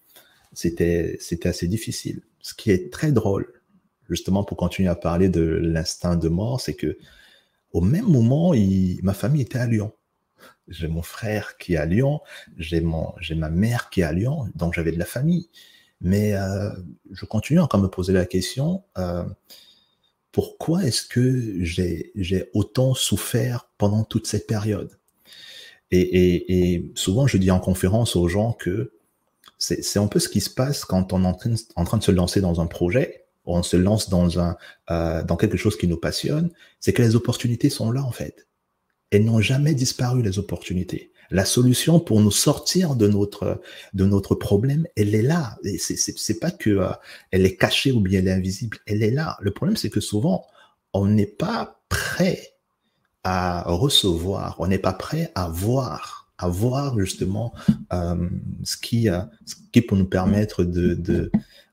C'était 0.52 1.18
assez 1.44 1.68
difficile. 1.68 2.22
Ce 2.40 2.54
qui 2.54 2.70
est 2.70 2.92
très 2.92 3.12
drôle, 3.12 3.52
justement 4.08 4.44
pour 4.44 4.56
continuer 4.56 4.88
à 4.88 4.94
parler 4.94 5.28
de 5.28 5.42
l'instinct 5.42 6.16
de 6.16 6.28
mort, 6.28 6.60
c'est 6.60 6.74
que 6.74 6.98
au 7.72 7.80
même 7.80 8.06
moment, 8.06 8.52
ma 9.02 9.14
famille 9.14 9.42
était 9.42 9.58
à 9.58 9.66
Lyon. 9.66 9.92
J'ai 10.68 10.88
mon 10.88 11.02
frère 11.02 11.58
qui 11.58 11.74
est 11.74 11.76
à 11.76 11.84
Lyon, 11.84 12.20
j'ai 12.56 12.80
ma 12.80 13.50
mère 13.50 13.90
qui 13.90 14.00
est 14.00 14.04
à 14.04 14.12
Lyon, 14.12 14.48
donc 14.54 14.74
j'avais 14.74 14.92
de 14.92 14.98
la 14.98 15.04
famille. 15.04 15.50
Mais 16.00 16.34
euh, 16.34 16.70
je 17.10 17.24
continue 17.24 17.60
encore 17.60 17.80
à 17.80 17.82
me 17.82 17.88
poser 17.88 18.12
la 18.12 18.26
question, 18.26 18.84
euh, 18.98 19.24
pourquoi 20.32 20.84
est-ce 20.84 21.06
que 21.06 21.64
j'ai 21.64 22.50
autant 22.54 22.94
souffert 22.94 23.70
pendant 23.78 24.04
toute 24.04 24.26
cette 24.26 24.46
période 24.46 24.98
et, 26.00 26.90
souvent, 26.94 27.26
je 27.26 27.36
dis 27.36 27.50
en 27.50 27.60
conférence 27.60 28.16
aux 28.16 28.28
gens 28.28 28.52
que 28.52 28.92
c'est 29.58 29.98
un 29.98 30.08
peu 30.08 30.18
ce 30.18 30.28
qui 30.28 30.40
se 30.40 30.50
passe 30.50 30.84
quand 30.84 31.12
on 31.12 31.24
est 31.24 31.72
en 31.76 31.84
train 31.84 31.98
de 31.98 32.02
se 32.02 32.10
lancer 32.10 32.40
dans 32.40 32.60
un 32.60 32.66
projet 32.66 33.24
on 33.46 33.62
se 33.62 33.76
lance 33.76 34.10
euh, 34.90 35.22
dans 35.24 35.36
quelque 35.36 35.56
chose 35.56 35.76
qui 35.76 35.86
nous 35.86 35.96
passionne, 35.96 36.50
c'est 36.80 36.92
que 36.92 37.02
les 37.02 37.14
opportunités 37.14 37.70
sont 37.70 37.90
là 37.90 38.02
en 38.02 38.12
fait. 38.12 38.46
Elles 39.10 39.24
n'ont 39.24 39.40
jamais 39.40 39.74
disparu, 39.74 40.22
les 40.22 40.38
opportunités. 40.38 41.12
La 41.30 41.44
solution 41.44 42.00
pour 42.00 42.20
nous 42.20 42.30
sortir 42.30 42.96
de 42.96 43.08
notre, 43.08 43.60
de 43.92 44.04
notre 44.04 44.34
problème, 44.34 44.86
elle 44.96 45.14
est 45.14 45.22
là. 45.22 45.56
Et 45.64 45.78
c'est 45.78 46.38
pas 46.38 46.50
que 46.50 46.70
euh, 46.70 46.90
elle 47.30 47.46
est 47.46 47.56
cachée 47.56 47.92
ou 47.92 48.00
bien 48.00 48.20
elle 48.20 48.28
est 48.28 48.32
invisible, 48.32 48.78
elle 48.86 49.02
est 49.02 49.10
là. 49.10 49.36
Le 49.40 49.50
problème, 49.50 49.76
c'est 49.76 49.90
que 49.90 50.00
souvent, 50.00 50.46
on 50.92 51.06
n'est 51.06 51.26
pas 51.26 51.80
prêt 51.88 52.53
à 53.24 53.62
recevoir, 53.66 54.56
on 54.58 54.66
n'est 54.66 54.78
pas 54.78 54.92
prêt 54.92 55.32
à 55.34 55.48
voir, 55.48 56.30
à 56.38 56.48
voir 56.48 56.98
justement 56.98 57.52
euh, 57.92 58.28
ce, 58.62 58.76
qui, 58.76 59.08
euh, 59.08 59.20
ce 59.46 59.54
qui 59.72 59.80
peut 59.80 59.96
nous 59.96 60.08
permettre 60.08 60.62
de, 60.64 60.94
de 60.94 61.30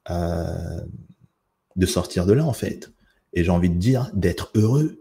euh, 0.09 0.81
de 1.75 1.85
sortir 1.85 2.25
de 2.25 2.33
là, 2.33 2.45
en 2.45 2.53
fait. 2.53 2.91
Et 3.33 3.43
j'ai 3.43 3.51
envie 3.51 3.69
de 3.69 3.77
dire 3.77 4.09
d'être 4.13 4.51
heureux. 4.55 4.99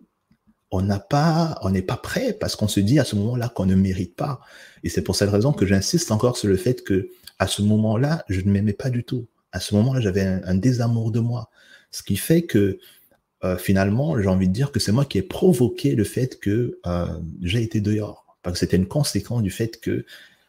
On 0.71 0.83
n'a 0.83 1.01
pas, 1.01 1.59
on 1.63 1.71
n'est 1.71 1.83
pas 1.83 1.97
prêt 1.97 2.33
parce 2.33 2.55
qu'on 2.55 2.69
se 2.69 2.79
dit 2.79 3.01
à 3.01 3.05
ce 3.05 3.17
moment-là 3.17 3.49
qu'on 3.49 3.67
ne 3.67 3.75
mérite 3.75 4.15
pas. 4.15 4.41
Et 4.85 4.89
c'est 4.89 5.03
pour 5.03 5.17
cette 5.17 5.31
raison 5.31 5.53
que 5.53 5.67
j'insiste 5.67 6.13
encore 6.13 6.37
sur 6.37 6.49
le 6.49 6.57
fait 6.57 6.85
que 6.85 7.11
à 7.41 7.49
ce 7.49 7.63
moment-là, 7.63 8.25
je 8.29 8.41
ne 8.41 8.51
m'aimais 8.51 8.73
pas 8.73 8.91
du 8.91 9.03
tout. 9.03 9.27
À 9.51 9.59
ce 9.59 9.75
moment-là, 9.75 10.01
j'avais 10.01 10.23
un, 10.23 10.55
désamour 10.55 11.11
de 11.11 11.19
moi. 11.19 11.51
Ce 11.91 12.03
qui 12.05 12.17
fait 12.17 12.43
que 12.43 12.79
euh, 13.45 13.57
finalement, 13.57 14.21
j'ai 14.21 14.29
envie 14.29 14.49
de 14.49 14.53
dire 14.53 14.71
que 14.73 14.81
c'est 14.81 14.93
moi 14.93 15.05
qui 15.05 15.19
ai 15.19 15.23
provoqué 15.23 15.95
le 15.95 16.05
fait 16.05 16.39
que 16.39 16.79
euh, 16.87 17.07
j'ai 17.43 17.63
été 17.63 17.81
dehors. 17.81 18.27
Parce 18.43 18.55
que 18.55 18.61
c'était 18.61 18.77
une 18.77 18.89
conséquence 18.89 19.43
du 19.43 19.51
fait 19.51 19.81
que 19.81 20.05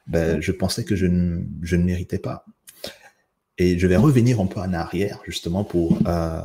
ben, 0.07 0.41
je 0.41 0.51
pensais 0.51 0.83
que 0.83 0.95
je 0.95 1.05
ne, 1.05 1.41
je 1.62 1.75
ne 1.75 1.83
méritais 1.83 2.19
pas. 2.19 2.45
Et 3.57 3.77
je 3.77 3.88
vais 3.88 3.98
revenir 3.98 4.39
un 4.41 4.48
peu 4.48 4.60
en 4.60 4.74
arrière, 4.74 5.21
justement, 5.25 5.63
pour, 5.63 6.00
euh, 6.07 6.41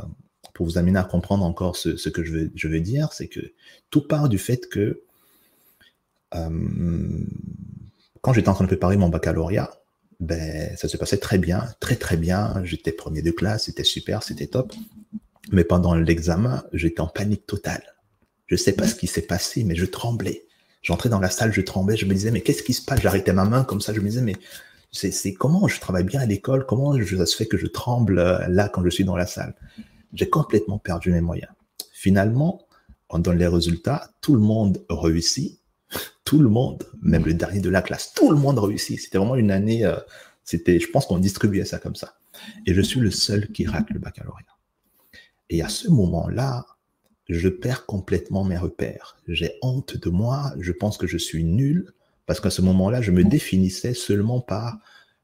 pour 0.54 0.66
vous 0.66 0.78
amener 0.78 0.98
à 0.98 1.04
comprendre 1.04 1.44
encore 1.44 1.76
ce, 1.76 1.96
ce 1.96 2.08
que 2.08 2.22
je 2.22 2.32
veux, 2.32 2.52
je 2.54 2.68
veux 2.68 2.80
dire. 2.80 3.12
C'est 3.12 3.28
que 3.28 3.40
tout 3.90 4.06
part 4.06 4.28
du 4.28 4.38
fait 4.38 4.68
que 4.68 5.02
quand 8.20 8.32
j'étais 8.32 8.48
en 8.48 8.54
train 8.54 8.64
de 8.64 8.68
préparer 8.68 8.96
mon 8.96 9.08
baccalauréat, 9.08 9.70
ben, 10.20 10.74
ça 10.76 10.88
se 10.88 10.96
passait 10.96 11.18
très 11.18 11.38
bien, 11.38 11.64
très 11.80 11.96
très 11.96 12.16
bien. 12.16 12.60
J'étais 12.64 12.92
premier 12.92 13.22
de 13.22 13.30
classe, 13.30 13.64
c'était 13.64 13.84
super, 13.84 14.22
c'était 14.22 14.46
top. 14.46 14.72
Mais 15.52 15.64
pendant 15.64 15.94
l'examen, 15.94 16.64
j'étais 16.72 17.00
en 17.00 17.06
panique 17.06 17.46
totale. 17.46 17.96
Je 18.46 18.54
ne 18.54 18.58
sais 18.58 18.72
pas 18.72 18.86
ce 18.86 18.94
qui 18.94 19.06
s'est 19.06 19.22
passé, 19.22 19.64
mais 19.64 19.74
je 19.74 19.84
tremblais. 19.84 20.44
J'entrais 20.82 21.08
dans 21.08 21.20
la 21.20 21.30
salle, 21.30 21.52
je 21.52 21.60
tremblais, 21.60 21.96
je 21.96 22.06
me 22.06 22.14
disais, 22.14 22.30
mais 22.30 22.42
qu'est-ce 22.42 22.62
qui 22.62 22.72
se 22.72 22.82
passe? 22.82 23.00
J'arrêtais 23.00 23.32
ma 23.32 23.44
main 23.44 23.64
comme 23.64 23.80
ça, 23.80 23.92
je 23.92 24.00
me 24.00 24.08
disais, 24.08 24.22
mais 24.22 24.36
c'est 24.92 25.34
comment 25.34 25.68
je 25.68 25.80
travaille 25.80 26.04
bien 26.04 26.20
à 26.20 26.26
l'école? 26.26 26.64
Comment 26.66 26.96
ça 27.04 27.26
se 27.26 27.36
fait 27.36 27.46
que 27.46 27.56
je 27.56 27.66
tremble 27.66 28.18
euh, 28.18 28.46
là 28.48 28.68
quand 28.68 28.84
je 28.84 28.90
suis 28.90 29.04
dans 29.04 29.16
la 29.16 29.26
salle? 29.26 29.54
J'ai 30.14 30.28
complètement 30.28 30.78
perdu 30.78 31.12
mes 31.12 31.20
moyens. 31.20 31.50
Finalement, 31.92 32.66
on 33.10 33.18
donne 33.18 33.38
les 33.38 33.46
résultats, 33.46 34.10
tout 34.20 34.34
le 34.34 34.40
monde 34.40 34.84
réussit, 34.88 35.60
tout 36.24 36.38
le 36.38 36.48
monde, 36.48 36.84
même 37.02 37.24
le 37.24 37.34
dernier 37.34 37.60
de 37.60 37.70
la 37.70 37.82
classe, 37.82 38.12
tout 38.14 38.30
le 38.30 38.36
monde 38.36 38.58
réussit. 38.58 39.00
C'était 39.00 39.18
vraiment 39.18 39.36
une 39.36 39.50
année, 39.50 39.84
euh, 39.84 39.96
c'était, 40.44 40.78
je 40.80 40.88
pense 40.90 41.06
qu'on 41.06 41.18
distribuait 41.18 41.64
ça 41.64 41.78
comme 41.78 41.96
ça. 41.96 42.14
Et 42.66 42.74
je 42.74 42.80
suis 42.80 43.00
le 43.00 43.10
seul 43.10 43.48
qui 43.48 43.66
rate 43.66 43.90
le 43.90 43.98
baccalauréat. 43.98 44.55
Et 45.50 45.62
à 45.62 45.68
ce 45.68 45.88
moment-là, 45.88 46.66
je 47.28 47.48
perds 47.48 47.86
complètement 47.86 48.44
mes 48.44 48.58
repères. 48.58 49.16
J'ai 49.26 49.54
honte 49.62 49.96
de 49.96 50.10
moi, 50.10 50.52
je 50.60 50.72
pense 50.72 50.96
que 50.96 51.06
je 51.06 51.18
suis 51.18 51.44
nul, 51.44 51.92
parce 52.26 52.40
qu'à 52.40 52.50
ce 52.50 52.62
moment-là, 52.62 53.00
je 53.00 53.10
me 53.10 53.24
définissais 53.24 53.94
seulement 53.94 54.40
par 54.40 54.78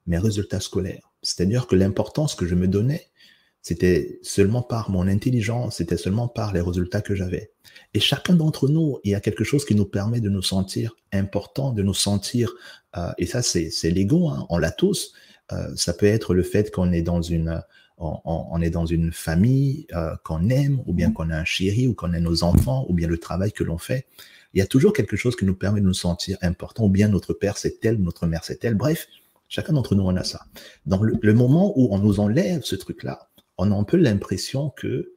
mes 0.06 0.18
résultats 0.18 0.60
scolaires. 0.60 1.12
C'est-à-dire 1.22 1.66
que 1.66 1.76
l'importance 1.76 2.34
que 2.34 2.46
je 2.46 2.54
me 2.54 2.68
donnais, 2.68 3.08
c'était 3.60 4.18
seulement 4.22 4.62
par 4.62 4.90
mon 4.90 5.06
intelligence, 5.06 5.76
c'était 5.76 5.96
seulement 5.96 6.26
par 6.26 6.52
les 6.52 6.60
résultats 6.60 7.00
que 7.00 7.14
j'avais. 7.14 7.52
Et 7.94 8.00
chacun 8.00 8.34
d'entre 8.34 8.68
nous, 8.68 8.98
il 9.04 9.12
y 9.12 9.14
a 9.14 9.20
quelque 9.20 9.44
chose 9.44 9.64
qui 9.64 9.76
nous 9.76 9.84
permet 9.84 10.20
de 10.20 10.28
nous 10.28 10.42
sentir 10.42 10.96
important, 11.12 11.72
de 11.72 11.82
nous 11.82 11.94
sentir, 11.94 12.52
euh, 12.96 13.12
et 13.18 13.26
ça 13.26 13.42
c'est 13.42 13.70
l'ego, 13.90 14.28
hein, 14.28 14.46
on 14.50 14.58
l'a 14.58 14.72
tous. 14.72 15.12
Euh, 15.52 15.72
ça 15.76 15.92
peut 15.92 16.06
être 16.06 16.34
le 16.34 16.42
fait 16.42 16.72
qu'on 16.72 16.92
est 16.92 17.02
dans 17.02 17.22
une, 17.22 17.62
on, 17.98 18.60
est 18.60 18.70
dans 18.70 18.86
une 18.86 19.12
famille 19.12 19.86
euh, 19.92 20.16
qu'on 20.24 20.48
aime, 20.48 20.82
ou 20.86 20.92
bien 20.92 21.12
qu'on 21.12 21.30
a 21.30 21.36
un 21.36 21.44
chéri, 21.44 21.86
ou 21.86 21.94
qu'on 21.94 22.12
a 22.12 22.20
nos 22.20 22.42
enfants, 22.42 22.86
ou 22.88 22.94
bien 22.94 23.08
le 23.08 23.18
travail 23.18 23.52
que 23.52 23.64
l'on 23.64 23.78
fait. 23.78 24.06
Il 24.54 24.58
y 24.58 24.62
a 24.62 24.66
toujours 24.66 24.92
quelque 24.92 25.16
chose 25.16 25.36
qui 25.36 25.44
nous 25.44 25.54
permet 25.54 25.80
de 25.80 25.86
nous 25.86 25.94
sentir 25.94 26.36
important, 26.42 26.84
ou 26.84 26.88
bien 26.88 27.08
notre 27.08 27.32
père 27.32 27.56
c'est 27.56 27.80
tel, 27.80 27.96
notre 27.96 28.26
mère 28.26 28.44
c'est 28.44 28.56
tel. 28.56 28.74
Bref, 28.74 29.06
chacun 29.48 29.72
d'entre 29.72 29.94
nous 29.94 30.04
on 30.04 30.16
a 30.16 30.24
ça. 30.24 30.46
Dans 30.86 31.02
le, 31.02 31.34
moment 31.34 31.72
où 31.78 31.94
on 31.94 31.98
nous 31.98 32.20
enlève 32.20 32.62
ce 32.64 32.76
truc-là, 32.76 33.30
on 33.56 33.70
a 33.70 33.74
un 33.74 33.84
peu 33.84 33.96
l'impression 33.96 34.70
que 34.70 35.12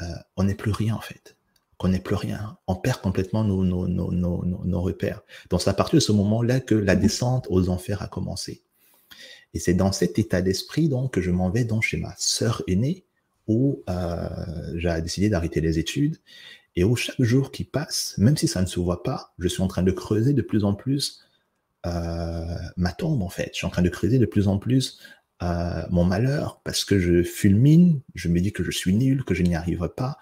euh, 0.00 0.04
on 0.36 0.44
n'est 0.44 0.54
plus 0.54 0.72
rien 0.72 0.94
en 0.94 1.00
fait, 1.00 1.36
qu'on 1.76 1.88
n'est 1.88 2.00
plus 2.00 2.14
rien. 2.14 2.56
On 2.66 2.76
perd 2.76 3.00
complètement 3.00 3.44
nos, 3.44 3.64
nos, 3.64 3.88
nos, 3.88 4.44
nos 4.44 4.80
repères. 4.80 5.22
Donc 5.50 5.60
c'est 5.60 5.70
à 5.70 5.74
partir 5.74 5.96
de 5.96 6.00
ce 6.00 6.12
moment-là 6.12 6.60
que 6.60 6.74
la 6.74 6.96
descente 6.96 7.46
aux 7.50 7.68
enfers 7.68 8.02
a 8.02 8.08
commencé. 8.08 8.62
Et 9.56 9.58
c'est 9.58 9.72
dans 9.72 9.90
cet 9.90 10.18
état 10.18 10.42
d'esprit 10.42 10.90
donc 10.90 11.14
que 11.14 11.22
je 11.22 11.30
m'en 11.30 11.48
vais 11.48 11.64
donc 11.64 11.82
chez 11.82 11.96
ma 11.96 12.14
sœur 12.18 12.62
aînée 12.68 13.06
où 13.46 13.82
euh, 13.88 14.28
j'ai 14.74 15.00
décidé 15.00 15.30
d'arrêter 15.30 15.62
les 15.62 15.78
études 15.78 16.18
et 16.74 16.84
où 16.84 16.94
chaque 16.94 17.22
jour 17.22 17.50
qui 17.50 17.64
passe, 17.64 18.14
même 18.18 18.36
si 18.36 18.48
ça 18.48 18.60
ne 18.60 18.66
se 18.66 18.78
voit 18.78 19.02
pas, 19.02 19.32
je 19.38 19.48
suis 19.48 19.62
en 19.62 19.66
train 19.66 19.82
de 19.82 19.92
creuser 19.92 20.34
de 20.34 20.42
plus 20.42 20.64
en 20.64 20.74
plus 20.74 21.22
euh, 21.86 22.54
ma 22.76 22.92
tombe 22.92 23.22
en 23.22 23.30
fait. 23.30 23.48
Je 23.54 23.56
suis 23.56 23.66
en 23.66 23.70
train 23.70 23.80
de 23.80 23.88
creuser 23.88 24.18
de 24.18 24.26
plus 24.26 24.46
en 24.46 24.58
plus 24.58 25.00
euh, 25.42 25.82
mon 25.88 26.04
malheur 26.04 26.60
parce 26.62 26.84
que 26.84 26.98
je 26.98 27.22
fulmine, 27.22 28.02
je 28.14 28.28
me 28.28 28.40
dis 28.40 28.52
que 28.52 28.62
je 28.62 28.70
suis 28.70 28.92
nul, 28.92 29.24
que 29.24 29.32
je 29.32 29.42
n'y 29.42 29.56
arriverai 29.56 29.88
pas, 29.88 30.18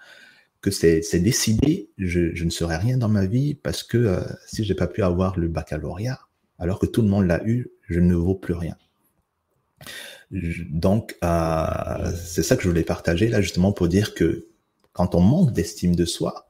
que 0.61 0.71
c'est 0.71 1.01
décidé, 1.19 1.89
je, 1.97 2.33
je, 2.33 2.45
ne 2.45 2.49
serai 2.49 2.77
rien 2.77 2.97
dans 2.97 3.09
ma 3.09 3.25
vie 3.25 3.53
parce 3.53 3.83
que 3.83 4.23
si 4.47 4.63
j'ai 4.63 4.75
pas 4.75 4.87
pu 4.87 5.03
avoir 5.03 5.37
le 5.37 5.49
baccalauréat, 5.49 6.21
alors 6.57 6.79
que 6.79 6.85
tout 6.85 7.01
le 7.01 7.09
monde 7.09 7.27
l'a 7.27 7.45
eu, 7.45 7.67
je 7.89 7.99
ne 7.99 8.15
vaux 8.15 8.35
plus 8.35 8.53
rien. 8.53 8.77
Donc, 10.31 11.15
euh, 11.23 12.11
c'est 12.23 12.43
ça 12.43 12.55
que 12.55 12.63
je 12.63 12.69
voulais 12.69 12.83
partager 12.83 13.27
là, 13.27 13.41
justement, 13.41 13.71
pour 13.71 13.87
dire 13.87 14.13
que 14.13 14.47
quand 14.93 15.15
on 15.15 15.21
manque 15.21 15.51
d'estime 15.51 15.95
de 15.95 16.05
soi, 16.05 16.49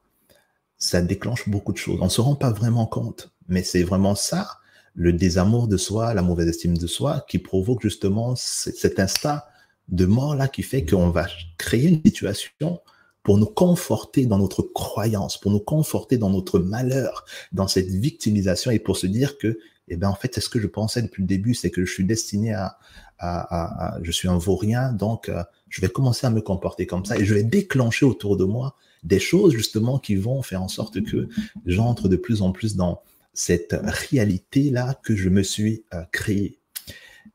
ça 0.77 1.01
déclenche 1.01 1.49
beaucoup 1.49 1.73
de 1.73 1.77
choses. 1.77 1.99
On 2.01 2.05
ne 2.05 2.09
se 2.09 2.21
rend 2.21 2.35
pas 2.35 2.51
vraiment 2.51 2.85
compte, 2.85 3.31
mais 3.47 3.63
c'est 3.63 3.83
vraiment 3.83 4.15
ça, 4.15 4.59
le 4.93 5.13
désamour 5.13 5.67
de 5.67 5.77
soi, 5.77 6.13
la 6.13 6.21
mauvaise 6.21 6.47
estime 6.47 6.77
de 6.77 6.87
soi, 6.87 7.25
qui 7.27 7.39
provoque 7.39 7.81
justement 7.81 8.35
cet 8.35 8.99
instat 8.99 9.47
de 9.89 10.05
mort 10.05 10.35
là 10.35 10.47
qui 10.47 10.63
fait 10.63 10.85
qu'on 10.85 11.09
va 11.09 11.27
créer 11.57 11.89
une 11.89 12.01
situation 12.03 12.79
pour 13.23 13.37
nous 13.37 13.45
conforter 13.45 14.25
dans 14.25 14.37
notre 14.37 14.61
croyance, 14.61 15.37
pour 15.39 15.51
nous 15.51 15.59
conforter 15.59 16.17
dans 16.17 16.29
notre 16.29 16.59
malheur, 16.59 17.25
dans 17.51 17.67
cette 17.67 17.89
victimisation 17.89 18.71
et 18.71 18.79
pour 18.79 18.97
se 18.97 19.07
dire 19.07 19.37
que, 19.37 19.57
eh 19.87 19.97
ben, 19.97 20.09
en 20.09 20.15
fait, 20.15 20.33
c'est 20.33 20.41
ce 20.41 20.49
que 20.49 20.59
je 20.59 20.67
pensais 20.67 21.01
depuis 21.01 21.23
le 21.23 21.27
début, 21.27 21.55
c'est 21.55 21.71
que 21.71 21.83
je 21.83 21.91
suis 21.91 22.05
destiné 22.05 22.53
à, 22.53 22.77
je 23.21 24.11
suis 24.11 24.27
un 24.27 24.37
vaurien, 24.37 24.91
donc 24.91 25.29
euh, 25.29 25.43
je 25.69 25.81
vais 25.81 25.89
commencer 25.89 26.27
à 26.27 26.29
me 26.29 26.41
comporter 26.41 26.85
comme 26.85 27.05
ça 27.05 27.17
et 27.17 27.25
je 27.25 27.33
vais 27.33 27.43
déclencher 27.43 28.05
autour 28.05 28.37
de 28.37 28.43
moi 28.43 28.75
des 29.03 29.19
choses 29.19 29.53
justement 29.53 29.99
qui 29.99 30.15
vont 30.15 30.41
faire 30.41 30.61
en 30.61 30.67
sorte 30.67 31.03
que 31.03 31.29
j'entre 31.65 32.09
de 32.09 32.15
plus 32.15 32.41
en 32.41 32.51
plus 32.51 32.75
dans 32.75 33.01
cette 33.33 33.75
réalité-là 33.83 34.99
que 35.03 35.15
je 35.15 35.29
me 35.29 35.43
suis 35.43 35.83
euh, 35.93 36.03
créée. 36.11 36.59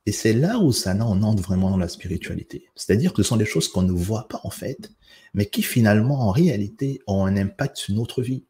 Et 0.06 0.12
c'est 0.12 0.32
là 0.32 0.58
où 0.58 0.72
ça 0.72 0.96
on 0.98 1.22
entre 1.22 1.42
vraiment 1.42 1.70
dans 1.70 1.76
la 1.76 1.88
spiritualité. 1.88 2.64
C'est-à-dire 2.74 3.12
que 3.12 3.22
ce 3.22 3.28
sont 3.28 3.36
des 3.36 3.44
choses 3.44 3.68
qu'on 3.68 3.82
ne 3.82 3.92
voit 3.92 4.26
pas 4.28 4.40
en 4.44 4.50
fait, 4.50 4.90
mais 5.34 5.46
qui 5.46 5.62
finalement 5.62 6.20
en 6.20 6.30
réalité 6.30 7.00
ont 7.06 7.24
un 7.24 7.36
impact 7.36 7.76
sur 7.76 7.94
notre 7.94 8.22
vie. 8.22 8.44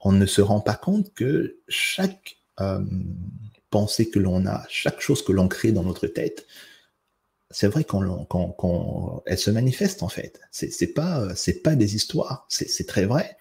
On 0.00 0.12
ne 0.12 0.26
se 0.26 0.40
rend 0.40 0.60
pas 0.60 0.74
compte 0.74 1.12
que 1.14 1.56
chaque 1.68 2.38
euh, 2.60 2.84
pensée 3.72 4.08
que 4.08 4.20
l'on 4.20 4.46
a, 4.46 4.64
chaque 4.68 5.00
chose 5.00 5.24
que 5.24 5.32
l'on 5.32 5.48
crée 5.48 5.72
dans 5.72 5.82
notre 5.82 6.06
tête, 6.06 6.46
c'est 7.50 7.66
vrai 7.66 7.84
qu'elle 7.84 9.38
se 9.38 9.50
manifeste 9.50 10.02
en 10.02 10.08
fait. 10.08 10.40
C'est 10.50 10.94
pas, 10.94 11.34
c'est 11.34 11.62
pas 11.62 11.74
des 11.74 11.96
histoires, 11.96 12.46
c'est 12.48 12.86
très 12.86 13.04
vrai. 13.04 13.36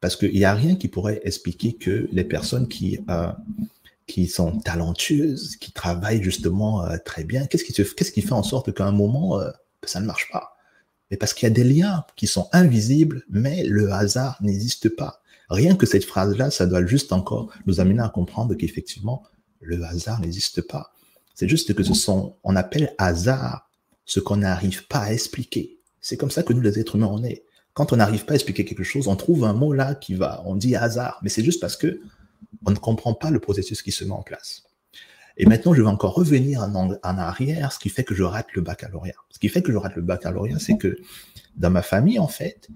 Parce 0.00 0.16
qu'il 0.16 0.32
n'y 0.32 0.44
a 0.44 0.54
rien 0.54 0.74
qui 0.74 0.88
pourrait 0.88 1.20
expliquer 1.24 1.74
que 1.74 2.08
les 2.10 2.24
personnes 2.24 2.66
qui, 2.66 2.98
euh, 3.08 3.32
sont 4.28 4.58
talentueuses, 4.58 5.56
qui 5.56 5.72
travaillent 5.72 6.22
justement 6.22 6.84
euh, 6.84 6.96
très 7.04 7.24
bien, 7.24 7.46
qu'est-ce 7.46 7.64
qui, 8.12 8.22
fait 8.22 8.32
en 8.32 8.42
sorte 8.42 8.74
qu'à 8.74 8.84
un 8.84 8.92
moment, 8.92 9.40
euh, 9.40 9.50
ça 9.84 10.00
ne 10.00 10.06
marche 10.06 10.28
pas? 10.32 10.56
Mais 11.10 11.16
parce 11.16 11.34
qu'il 11.34 11.48
y 11.48 11.52
a 11.52 11.54
des 11.54 11.64
liens 11.64 12.04
qui 12.16 12.26
sont 12.26 12.48
invisibles, 12.52 13.22
mais 13.30 13.64
le 13.64 13.92
hasard 13.92 14.38
n'existe 14.40 14.88
pas. 14.88 15.22
Rien 15.50 15.76
que 15.76 15.86
cette 15.86 16.04
phrase-là, 16.04 16.50
ça 16.50 16.66
doit 16.66 16.84
juste 16.84 17.12
encore 17.12 17.52
nous 17.66 17.78
amener 17.80 18.02
à 18.02 18.08
comprendre 18.08 18.54
qu'effectivement, 18.54 19.22
le 19.62 19.82
hasard 19.84 20.20
n'existe 20.20 20.62
pas. 20.62 20.92
C'est 21.34 21.48
juste 21.48 21.74
que 21.74 21.82
ce 21.82 21.94
sont, 21.94 22.36
on 22.44 22.56
appelle 22.56 22.94
hasard 22.98 23.70
ce 24.04 24.20
qu'on 24.20 24.38
n'arrive 24.38 24.86
pas 24.86 25.00
à 25.00 25.12
expliquer. 25.12 25.78
C'est 26.00 26.16
comme 26.16 26.30
ça 26.30 26.42
que 26.42 26.52
nous, 26.52 26.60
les 26.60 26.78
êtres 26.78 26.96
humains, 26.96 27.08
on 27.10 27.24
est. 27.24 27.44
Quand 27.74 27.92
on 27.92 27.96
n'arrive 27.96 28.24
pas 28.24 28.32
à 28.32 28.34
expliquer 28.34 28.64
quelque 28.64 28.84
chose, 28.84 29.08
on 29.08 29.16
trouve 29.16 29.44
un 29.44 29.54
mot 29.54 29.72
là 29.72 29.94
qui 29.94 30.14
va, 30.14 30.42
on 30.44 30.56
dit 30.56 30.76
hasard, 30.76 31.20
mais 31.22 31.30
c'est 31.30 31.44
juste 31.44 31.60
parce 31.60 31.76
que 31.76 32.00
on 32.66 32.70
ne 32.70 32.76
comprend 32.76 33.14
pas 33.14 33.30
le 33.30 33.40
processus 33.40 33.80
qui 33.82 33.92
se 33.92 34.04
met 34.04 34.10
en 34.10 34.22
place. 34.22 34.64
Et 35.38 35.46
maintenant, 35.46 35.72
je 35.72 35.80
vais 35.80 35.88
encore 35.88 36.14
revenir 36.14 36.62
en, 36.62 36.74
en 36.74 37.18
arrière, 37.18 37.72
ce 37.72 37.78
qui 37.78 37.88
fait 37.88 38.04
que 38.04 38.14
je 38.14 38.22
rate 38.22 38.48
le 38.52 38.60
baccalauréat. 38.60 39.14
Ce 39.30 39.38
qui 39.38 39.48
fait 39.48 39.62
que 39.62 39.72
je 39.72 39.78
rate 39.78 39.96
le 39.96 40.02
baccalauréat, 40.02 40.58
c'est 40.58 40.76
que 40.76 40.98
dans 41.56 41.70
ma 41.70 41.82
famille, 41.82 42.18
en 42.18 42.28
fait, 42.28 42.68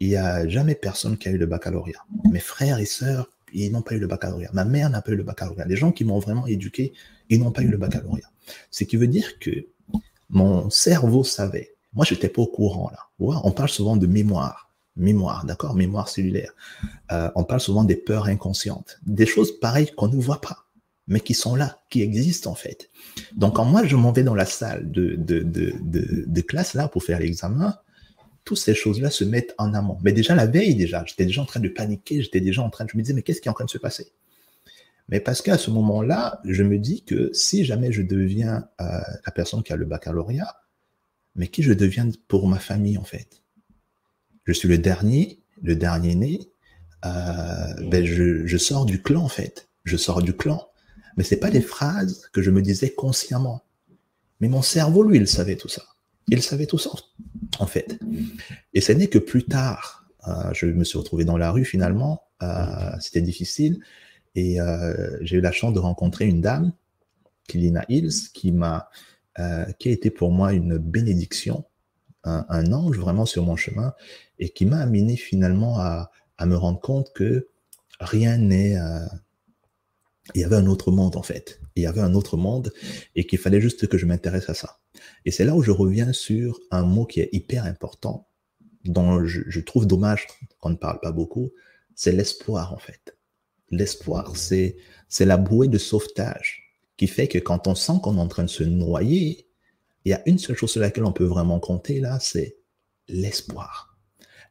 il 0.00 0.08
n'y 0.08 0.16
a 0.16 0.48
jamais 0.48 0.74
personne 0.74 1.16
qui 1.16 1.28
a 1.28 1.32
eu 1.32 1.38
le 1.38 1.46
baccalauréat. 1.46 2.04
Mes 2.30 2.40
frères 2.40 2.78
et 2.78 2.86
sœurs, 2.86 3.28
ils 3.54 3.72
n'ont 3.72 3.82
pas 3.82 3.94
eu 3.94 3.98
le 3.98 4.06
baccalauréat. 4.06 4.50
Ma 4.52 4.64
mère 4.64 4.90
n'a 4.90 5.02
pas 5.02 5.12
eu 5.12 5.16
le 5.16 5.22
baccalauréat. 5.22 5.66
Les 5.66 5.76
gens 5.76 5.92
qui 5.92 6.04
m'ont 6.04 6.18
vraiment 6.18 6.46
éduqué, 6.46 6.92
ils 7.28 7.40
n'ont 7.40 7.52
pas 7.52 7.62
eu 7.62 7.68
le 7.68 7.76
baccalauréat. 7.78 8.30
Ce 8.70 8.84
qui 8.84 8.96
veut 8.96 9.06
dire 9.06 9.38
que 9.38 9.66
mon 10.30 10.68
cerveau 10.70 11.24
savait. 11.24 11.74
Moi, 11.92 12.04
je 12.04 12.14
n'étais 12.14 12.28
pas 12.28 12.42
au 12.42 12.46
courant 12.46 12.90
là. 12.90 12.98
on 13.18 13.50
parle 13.52 13.68
souvent 13.68 13.96
de 13.96 14.06
mémoire. 14.06 14.70
Mémoire, 14.96 15.44
d'accord? 15.44 15.74
Mémoire 15.74 16.08
cellulaire. 16.08 16.52
Euh, 17.10 17.30
on 17.34 17.44
parle 17.44 17.60
souvent 17.60 17.84
des 17.84 17.96
peurs 17.96 18.26
inconscientes. 18.26 19.00
Des 19.06 19.26
choses 19.26 19.58
pareilles 19.58 19.90
qu'on 19.96 20.08
ne 20.08 20.16
voit 20.16 20.40
pas, 20.40 20.66
mais 21.08 21.20
qui 21.20 21.34
sont 21.34 21.56
là, 21.56 21.78
qui 21.90 22.02
existent 22.02 22.50
en 22.50 22.54
fait. 22.54 22.90
Donc, 23.34 23.56
quand 23.56 23.64
moi, 23.64 23.84
je 23.84 23.96
m'en 23.96 24.12
vais 24.12 24.22
dans 24.22 24.36
la 24.36 24.46
salle 24.46 24.90
de, 24.90 25.16
de, 25.16 25.40
de, 25.40 25.74
de 26.26 26.40
classe 26.42 26.74
là 26.74 26.86
pour 26.86 27.02
faire 27.02 27.18
l'examen, 27.18 27.76
toutes 28.44 28.58
ces 28.58 28.74
choses-là 28.74 29.10
se 29.10 29.24
mettent 29.24 29.54
en 29.58 29.74
amont. 29.74 29.98
Mais 30.02 30.12
déjà 30.12 30.34
la 30.34 30.46
veille, 30.46 30.74
déjà, 30.74 31.04
j'étais 31.06 31.24
déjà 31.24 31.42
en 31.42 31.46
train 31.46 31.60
de 31.60 31.68
paniquer, 31.68 32.22
j'étais 32.22 32.40
déjà 32.40 32.62
en 32.62 32.70
train 32.70 32.84
de, 32.84 32.90
je 32.90 32.96
me 32.96 33.02
disais, 33.02 33.14
mais 33.14 33.22
qu'est-ce 33.22 33.40
qui 33.40 33.48
est 33.48 33.50
en 33.50 33.54
train 33.54 33.64
de 33.64 33.70
se 33.70 33.78
passer? 33.78 34.12
Mais 35.08 35.20
parce 35.20 35.42
qu'à 35.42 35.58
ce 35.58 35.70
moment-là, 35.70 36.40
je 36.44 36.62
me 36.62 36.78
dis 36.78 37.04
que 37.04 37.30
si 37.32 37.64
jamais 37.64 37.92
je 37.92 38.02
deviens 38.02 38.68
euh, 38.80 38.84
la 39.26 39.32
personne 39.32 39.62
qui 39.62 39.72
a 39.72 39.76
le 39.76 39.84
baccalauréat, 39.84 40.56
mais 41.36 41.48
qui 41.48 41.62
je 41.62 41.72
deviens 41.72 42.08
pour 42.28 42.48
ma 42.48 42.58
famille 42.58 42.96
en 42.96 43.04
fait? 43.04 43.42
Je 44.44 44.52
suis 44.52 44.68
le 44.68 44.78
dernier, 44.78 45.42
le 45.62 45.76
dernier 45.76 46.14
né, 46.14 46.40
euh, 47.04 47.74
ben 47.90 48.04
je, 48.04 48.46
je, 48.46 48.56
sors 48.56 48.86
du 48.86 49.02
clan 49.02 49.24
en 49.24 49.28
fait. 49.28 49.68
Je 49.84 49.96
sors 49.96 50.22
du 50.22 50.34
clan. 50.34 50.68
Mais 51.16 51.24
c'est 51.24 51.36
pas 51.36 51.50
des 51.50 51.60
phrases 51.60 52.28
que 52.32 52.42
je 52.42 52.50
me 52.50 52.62
disais 52.62 52.90
consciemment. 52.90 53.62
Mais 54.40 54.48
mon 54.48 54.62
cerveau, 54.62 55.02
lui, 55.02 55.18
il 55.18 55.28
savait 55.28 55.56
tout 55.56 55.68
ça. 55.68 55.82
Il 56.28 56.42
savait 56.42 56.66
tout 56.66 56.78
ça, 56.78 56.90
en 57.58 57.66
fait. 57.66 57.98
Et 58.72 58.80
ce 58.80 58.92
n'est 58.92 59.08
que 59.08 59.18
plus 59.18 59.44
tard, 59.44 60.06
euh, 60.26 60.52
je 60.52 60.66
me 60.66 60.84
suis 60.84 60.98
retrouvé 60.98 61.24
dans 61.24 61.36
la 61.36 61.50
rue 61.50 61.64
finalement. 61.64 62.24
Euh, 62.42 62.90
C'était 63.00 63.20
difficile. 63.20 63.80
Et 64.34 64.60
euh, 64.60 65.18
j'ai 65.20 65.36
eu 65.36 65.40
la 65.40 65.52
chance 65.52 65.74
de 65.74 65.78
rencontrer 65.78 66.26
une 66.26 66.40
dame, 66.40 66.72
Kilina 67.46 67.84
Hills, 67.88 68.30
qui 68.32 68.52
m'a, 68.52 68.88
qui 69.78 69.88
a 69.88 69.92
été 69.92 70.10
pour 70.10 70.30
moi 70.30 70.52
une 70.52 70.78
bénédiction, 70.78 71.64
un, 72.24 72.72
ange 72.72 72.98
vraiment 72.98 73.26
sur 73.26 73.44
mon 73.44 73.56
chemin, 73.56 73.94
et 74.38 74.48
qui 74.48 74.64
m'a 74.64 74.78
amené 74.78 75.16
finalement 75.16 75.78
à, 75.78 76.10
à, 76.38 76.46
me 76.46 76.56
rendre 76.56 76.80
compte 76.80 77.12
que 77.12 77.48
rien 78.00 78.38
n'est, 78.38 78.76
il 80.34 80.40
y 80.40 80.44
avait 80.44 80.56
un 80.56 80.66
autre 80.66 80.90
monde 80.90 81.16
en 81.16 81.22
fait. 81.22 81.60
Il 81.76 81.82
y 81.82 81.86
avait 81.86 82.00
un 82.00 82.14
autre 82.14 82.36
monde 82.36 82.72
et 83.14 83.26
qu'il 83.26 83.38
fallait 83.38 83.60
juste 83.60 83.86
que 83.88 83.98
je 83.98 84.06
m'intéresse 84.06 84.48
à 84.48 84.54
ça. 84.54 84.78
Et 85.24 85.30
c'est 85.30 85.44
là 85.44 85.54
où 85.54 85.62
je 85.62 85.70
reviens 85.70 86.12
sur 86.12 86.60
un 86.70 86.82
mot 86.82 87.04
qui 87.04 87.20
est 87.20 87.28
hyper 87.32 87.64
important, 87.64 88.28
dont 88.84 89.24
je, 89.24 89.60
trouve 89.60 89.86
dommage 89.86 90.26
qu'on 90.60 90.70
ne 90.70 90.76
parle 90.76 91.00
pas 91.00 91.12
beaucoup, 91.12 91.50
c'est 91.94 92.12
l'espoir 92.12 92.72
en 92.72 92.78
fait. 92.78 93.16
L'espoir, 93.70 94.36
c'est, 94.36 94.76
c'est 95.08 95.24
la 95.24 95.36
bouée 95.36 95.68
de 95.68 95.78
sauvetage 95.78 96.64
qui 96.96 97.06
fait 97.06 97.28
que 97.28 97.38
quand 97.38 97.66
on 97.66 97.74
sent 97.74 97.94
qu'on 98.02 98.16
est 98.18 98.20
en 98.20 98.28
train 98.28 98.44
de 98.44 98.50
se 98.50 98.62
noyer, 98.62 99.48
il 100.04 100.10
y 100.10 100.14
a 100.14 100.22
une 100.26 100.38
seule 100.38 100.56
chose 100.56 100.70
sur 100.70 100.80
laquelle 100.80 101.04
on 101.04 101.12
peut 101.12 101.24
vraiment 101.24 101.58
compter 101.58 101.98
là, 101.98 102.18
c'est 102.20 102.58
l'espoir. 103.08 103.98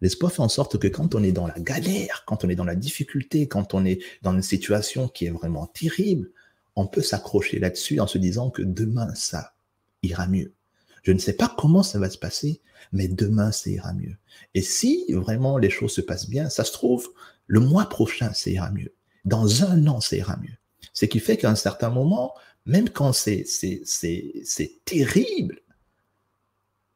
L'espoir 0.02 0.34
fait 0.34 0.42
en 0.42 0.50
sorte 0.50 0.78
que 0.80 0.88
quand 0.88 1.16
on 1.16 1.24
est 1.24 1.32
dans 1.32 1.48
la 1.48 1.60
galère, 1.60 2.24
quand 2.28 2.44
on 2.44 2.50
est 2.50 2.56
dans 2.56 2.66
la 2.66 2.76
difficulté, 2.76 3.48
quand 3.48 3.74
on 3.74 3.86
est 3.86 4.00
dans 4.22 4.34
une 4.34 4.42
situation 4.42 5.08
qui 5.08 5.28
est 5.28 5.30
vraiment 5.30 5.68
terrible, 5.68 6.32
on 6.76 6.88
peut 6.88 7.02
s'accrocher 7.02 7.60
là-dessus 7.60 8.00
en 8.00 8.08
se 8.08 8.18
disant 8.18 8.50
que 8.50 8.62
demain, 8.62 9.14
ça 9.16 9.54
ira 10.02 10.28
mieux. 10.28 10.54
Je 11.04 11.12
ne 11.12 11.20
sais 11.20 11.34
pas 11.34 11.54
comment 11.58 11.84
ça 11.84 12.00
va 12.00 12.10
se 12.10 12.18
passer, 12.18 12.62
mais 12.92 13.08
demain, 13.08 13.52
ça 13.52 13.70
ira 13.70 13.94
mieux. 13.94 14.16
Et 14.54 14.62
si 14.62 15.06
vraiment 15.10 15.58
les 15.58 15.70
choses 15.70 15.94
se 15.94 16.02
passent 16.02 16.30
bien, 16.30 16.50
ça 16.50 16.64
se 16.64 16.72
trouve, 16.72 17.10
le 17.48 17.60
mois 17.60 17.86
prochain, 17.86 18.34
ça 18.34 18.50
ira 18.50 18.72
mieux. 18.72 18.94
Dans 19.26 19.64
un 19.64 19.88
an, 19.88 20.02
ça 20.02 20.16
ira 20.16 20.38
mieux. 20.38 20.56
Ce 20.94 21.06
qui 21.06 21.20
fait 21.20 21.38
qu'à 21.38 21.50
un 21.50 21.56
certain 21.56 21.90
moment, 21.90 22.34
même 22.66 22.90
quand 22.90 23.14
c'est, 23.14 23.46
terrible, 24.86 25.60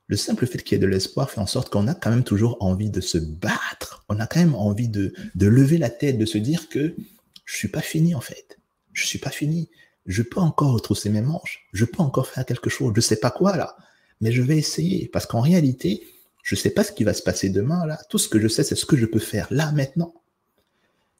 le 0.07 0.15
simple 0.15 0.47
fait 0.47 0.63
qu'il 0.63 0.75
y 0.75 0.77
ait 0.77 0.79
de 0.79 0.87
l'espoir 0.87 1.29
fait 1.29 1.41
en 1.41 1.45
sorte 1.47 1.69
qu'on 1.69 1.87
a 1.87 1.95
quand 1.95 2.09
même 2.09 2.23
toujours 2.23 2.57
envie 2.61 2.89
de 2.89 3.01
se 3.01 3.17
battre. 3.17 4.05
On 4.07 4.19
a 4.19 4.27
quand 4.27 4.39
même 4.39 4.55
envie 4.55 4.87
de, 4.87 5.13
de 5.35 5.47
lever 5.47 5.77
la 5.77 5.89
tête, 5.89 6.17
de 6.17 6.25
se 6.25 6.37
dire 6.37 6.69
que 6.69 6.95
je 7.43 7.55
suis 7.55 7.67
pas 7.67 7.81
fini 7.81 8.15
en 8.15 8.21
fait. 8.21 8.57
Je 8.97 9.05
suis 9.05 9.19
pas 9.19 9.29
fini. 9.29 9.69
Je 10.07 10.23
peux 10.23 10.39
encore 10.39 10.73
retrousser 10.73 11.09
mes 11.09 11.21
manches. 11.21 11.67
Je 11.71 11.85
peux 11.85 12.01
encore 12.01 12.27
faire 12.27 12.45
quelque 12.45 12.69
chose. 12.69 12.93
Je 12.95 13.01
sais 13.01 13.19
pas 13.19 13.29
quoi 13.29 13.55
là. 13.55 13.77
Mais 14.21 14.31
je 14.31 14.41
vais 14.41 14.57
essayer. 14.57 15.07
Parce 15.07 15.27
qu'en 15.27 15.41
réalité, 15.41 16.07
je 16.41 16.55
sais 16.55 16.71
pas 16.71 16.83
ce 16.83 16.91
qui 16.91 17.03
va 17.03 17.13
se 17.13 17.21
passer 17.21 17.49
demain 17.49 17.85
là. 17.85 17.99
Tout 18.09 18.17
ce 18.17 18.27
que 18.27 18.39
je 18.39 18.47
sais, 18.47 18.63
c'est 18.63 18.75
ce 18.75 18.87
que 18.87 18.97
je 18.97 19.05
peux 19.05 19.19
faire 19.19 19.47
là 19.51 19.71
maintenant. 19.71 20.15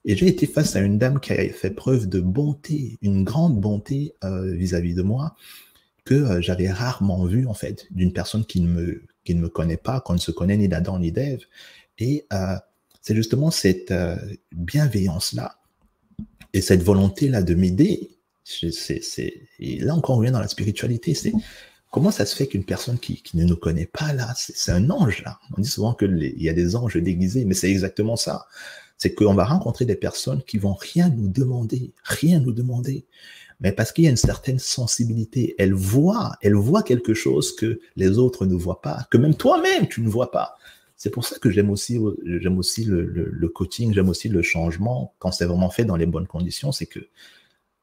Et 0.05 0.15
j'ai 0.15 0.27
été 0.27 0.47
face 0.47 0.75
à 0.75 0.79
une 0.79 0.97
dame 0.97 1.19
qui 1.19 1.33
a 1.33 1.49
fait 1.49 1.69
preuve 1.69 2.07
de 2.07 2.19
bonté, 2.19 2.97
une 3.03 3.23
grande 3.23 3.59
bonté 3.59 4.15
euh, 4.23 4.53
vis-à-vis 4.53 4.95
de 4.95 5.03
moi, 5.03 5.35
que 6.03 6.15
euh, 6.15 6.41
j'avais 6.41 6.71
rarement 6.71 7.25
vu 7.25 7.45
en 7.45 7.53
fait 7.53 7.85
d'une 7.91 8.13
personne 8.13 8.45
qui 8.45 8.61
ne 8.61 8.69
me 8.69 9.03
qui 9.23 9.35
ne 9.35 9.41
me 9.41 9.49
connaît 9.49 9.77
pas, 9.77 9.99
qu'on 9.99 10.13
ne 10.13 10.19
se 10.19 10.31
connaît 10.31 10.57
ni 10.57 10.67
d'Adam 10.67 10.97
ni 10.97 11.11
d'Ève. 11.11 11.41
Et 11.99 12.25
euh, 12.33 12.55
c'est 13.01 13.15
justement 13.15 13.51
cette 13.51 13.91
euh, 13.91 14.15
bienveillance 14.51 15.33
là 15.33 15.56
et 16.53 16.61
cette 16.61 16.83
volonté 16.83 17.29
là 17.29 17.41
de 17.41 17.55
m'aider. 17.55 18.11
Et 19.59 19.79
là 19.79 19.95
encore 19.95 20.15
on 20.15 20.19
revient 20.19 20.31
dans 20.31 20.39
la 20.39 20.47
spiritualité. 20.47 21.13
C'est 21.13 21.33
comment 21.91 22.11
ça 22.11 22.25
se 22.25 22.35
fait 22.35 22.47
qu'une 22.47 22.63
personne 22.63 22.97
qui, 22.97 23.21
ne 23.33 23.43
nous 23.43 23.57
connaît 23.57 23.85
pas 23.85 24.13
là, 24.13 24.33
c'est 24.35 24.71
un 24.71 24.89
ange 24.89 25.23
là. 25.23 25.39
On 25.57 25.61
dit 25.61 25.69
souvent 25.69 25.93
que 25.93 26.05
il 26.05 26.41
y 26.41 26.49
a 26.49 26.53
des 26.53 26.75
anges 26.75 26.97
déguisés, 26.97 27.45
mais 27.45 27.53
c'est 27.53 27.69
exactement 27.69 28.15
ça. 28.15 28.47
C'est 28.97 29.13
qu'on 29.13 29.35
va 29.35 29.45
rencontrer 29.45 29.85
des 29.85 29.95
personnes 29.95 30.41
qui 30.43 30.57
vont 30.57 30.73
rien 30.73 31.09
nous 31.09 31.27
demander, 31.27 31.93
rien 32.03 32.39
nous 32.39 32.53
demander 32.53 33.05
mais 33.59 33.71
parce 33.71 33.91
qu'il 33.91 34.03
y 34.03 34.07
a 34.07 34.11
une 34.11 34.17
certaine 34.17 34.59
sensibilité. 34.59 35.55
Elle 35.57 35.73
voit, 35.73 36.33
elle 36.41 36.55
voit 36.55 36.83
quelque 36.83 37.13
chose 37.13 37.55
que 37.55 37.79
les 37.95 38.17
autres 38.17 38.45
ne 38.45 38.55
voient 38.55 38.81
pas, 38.81 39.07
que 39.09 39.17
même 39.17 39.35
toi-même 39.35 39.87
tu 39.87 40.01
ne 40.01 40.09
vois 40.09 40.31
pas. 40.31 40.57
C'est 40.97 41.11
pour 41.11 41.25
ça 41.25 41.37
que 41.37 41.51
j'aime 41.51 41.69
aussi, 41.69 41.99
aussi 41.99 42.83
le, 42.83 43.47
coaching, 43.49 43.93
j'aime 43.93 44.09
aussi 44.09 44.29
le 44.29 44.41
changement 44.41 45.13
quand 45.19 45.31
c'est 45.31 45.45
vraiment 45.45 45.69
fait 45.69 45.85
dans 45.85 45.95
les 45.95 46.07
bonnes 46.07 46.25
conditions. 46.25 46.71
C'est 46.71 46.87
que 46.87 46.99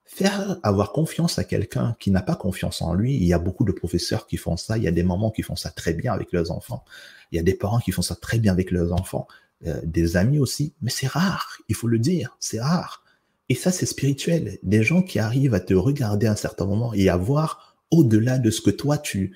faire 0.05 0.59
avoir 0.65 0.93
confiance 0.93 1.39
à 1.39 1.45
quelqu'un 1.45 1.97
qui 2.01 2.11
n'a 2.11 2.23
pas 2.23 2.35
confiance 2.35 2.83
en 2.83 2.93
lui, 2.93 3.15
il 3.15 3.25
y 3.25 3.33
a 3.33 3.39
beaucoup 3.39 3.65
de 3.65 3.73
professeurs 3.73 4.27
qui 4.27 4.37
font 4.37 4.57
ça, 4.57 4.77
il 4.79 4.85
y 4.85 4.89
a 4.89 4.93
des 4.93 5.05
mamans 5.05 5.31
qui 5.31 5.43
font 5.43 5.55
ça 5.55 5.71
très 5.71 5.95
bien 5.95 6.13
avec 6.13 6.33
leurs 6.33 6.51
enfants, 6.51 6.85
il 7.31 7.37
y 7.37 7.39
a 7.39 7.43
des 7.45 7.55
parents 7.55 7.79
qui 7.79 7.93
font 7.93 8.03
ça 8.03 8.17
très 8.17 8.39
bien 8.39 8.53
avec 8.53 8.73
leurs 8.73 8.93
enfants, 8.93 9.29
euh, 9.67 9.81
des 9.85 10.17
amis 10.17 10.41
aussi, 10.41 10.75
mais 10.83 10.91
c'est 10.91 11.07
rare, 11.07 11.59
il 11.69 11.77
faut 11.77 11.89
le 11.89 12.01
dire, 12.01 12.37
c'est 12.41 12.61
rare. 12.61 13.05
Et 13.49 13.55
ça, 13.55 13.71
c'est 13.71 13.87
spirituel. 13.87 14.59
Des 14.63 14.83
gens 14.83 15.03
qui 15.03 15.19
arrivent 15.19 15.55
à 15.55 15.61
te 15.61 15.75
regarder 15.75 16.27
à 16.27 16.33
un 16.33 16.37
certain 16.37 16.67
moment 16.67 16.95
et 16.95 17.09
à 17.09 17.17
voir 17.17 17.77
au-delà 17.91 18.39
de 18.39 18.51
ce 18.51 18.61
que 18.61 18.71
toi, 18.71 18.99
tu 18.99 19.33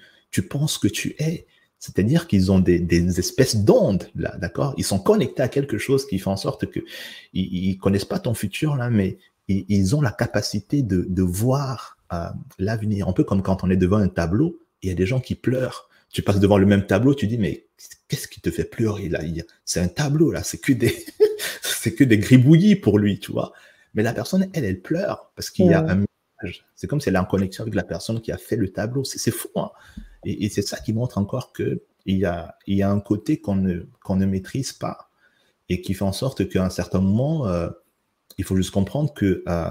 penses 0.48 0.78
que 0.78 0.88
tu 0.88 1.14
es. 1.18 1.46
C'est-à-dire 1.78 2.26
qu'ils 2.26 2.50
ont 2.50 2.58
des, 2.58 2.78
des 2.78 3.18
espèces 3.18 3.56
d'ondes, 3.56 4.08
là, 4.14 4.36
d'accord? 4.38 4.74
Ils 4.76 4.84
sont 4.84 4.98
connectés 4.98 5.42
à 5.42 5.48
quelque 5.48 5.78
chose 5.78 6.06
qui 6.06 6.18
fait 6.18 6.28
en 6.28 6.36
sorte 6.36 6.66
que 6.66 6.80
ils, 7.32 7.78
connaissent 7.78 8.04
pas 8.04 8.18
ton 8.18 8.34
futur, 8.34 8.76
là, 8.76 8.90
mais 8.90 9.18
ils, 9.46 9.64
ils 9.68 9.94
ont 9.94 10.00
la 10.00 10.10
capacité 10.10 10.82
de, 10.82 11.06
de 11.08 11.22
voir 11.22 11.98
euh, 12.12 12.26
l'avenir. 12.58 13.08
Un 13.08 13.12
peu 13.12 13.24
comme 13.24 13.42
quand 13.42 13.62
on 13.62 13.70
est 13.70 13.76
devant 13.76 13.98
un 13.98 14.08
tableau, 14.08 14.58
il 14.82 14.88
y 14.88 14.92
a 14.92 14.94
des 14.94 15.06
gens 15.06 15.20
qui 15.20 15.34
pleurent. 15.34 15.88
Tu 16.10 16.22
passes 16.22 16.40
devant 16.40 16.58
le 16.58 16.66
même 16.66 16.86
tableau, 16.86 17.14
tu 17.14 17.26
dis, 17.26 17.38
mais 17.38 17.66
qu'est-ce 18.08 18.26
qui 18.26 18.40
te 18.40 18.50
fait 18.50 18.64
pleurer, 18.64 19.08
là? 19.08 19.20
C'est 19.64 19.80
un 19.80 19.88
tableau, 19.88 20.32
là, 20.32 20.42
c'est 20.42 20.58
que 20.58 20.72
des, 20.72 21.04
c'est 21.62 21.94
que 21.94 22.02
des 22.02 22.18
gribouillis 22.18 22.76
pour 22.76 22.98
lui, 22.98 23.20
tu 23.20 23.32
vois 23.32 23.52
mais 23.94 24.02
la 24.02 24.12
personne, 24.12 24.48
elle, 24.52 24.64
elle 24.64 24.80
pleure 24.80 25.32
parce 25.34 25.50
qu'il 25.50 25.66
y 25.66 25.74
a 25.74 25.80
un 25.80 26.04
message. 26.42 26.64
C'est 26.74 26.86
comme 26.86 27.00
si 27.00 27.08
elle 27.08 27.16
est 27.16 27.18
en 27.18 27.24
connexion 27.24 27.62
avec 27.62 27.74
la 27.74 27.82
personne 27.82 28.20
qui 28.20 28.30
a 28.32 28.38
fait 28.38 28.56
le 28.56 28.68
tableau. 28.68 29.04
C'est 29.04 29.30
fou. 29.30 29.48
Hein 29.56 29.70
et, 30.24 30.44
et 30.44 30.48
c'est 30.48 30.62
ça 30.62 30.78
qui 30.78 30.92
montre 30.92 31.18
encore 31.18 31.52
qu'il 31.52 31.80
y 32.06 32.24
a, 32.24 32.56
il 32.66 32.76
y 32.76 32.82
a 32.82 32.90
un 32.90 33.00
côté 33.00 33.40
qu'on 33.40 33.56
ne, 33.56 33.80
qu'on 34.02 34.16
ne 34.16 34.26
maîtrise 34.26 34.72
pas 34.72 35.10
et 35.68 35.80
qui 35.80 35.94
fait 35.94 36.04
en 36.04 36.12
sorte 36.12 36.48
qu'à 36.48 36.64
un 36.64 36.70
certain 36.70 37.00
moment, 37.00 37.46
euh, 37.46 37.68
il 38.38 38.44
faut 38.44 38.56
juste 38.56 38.70
comprendre 38.70 39.12
que 39.12 39.42
euh, 39.46 39.70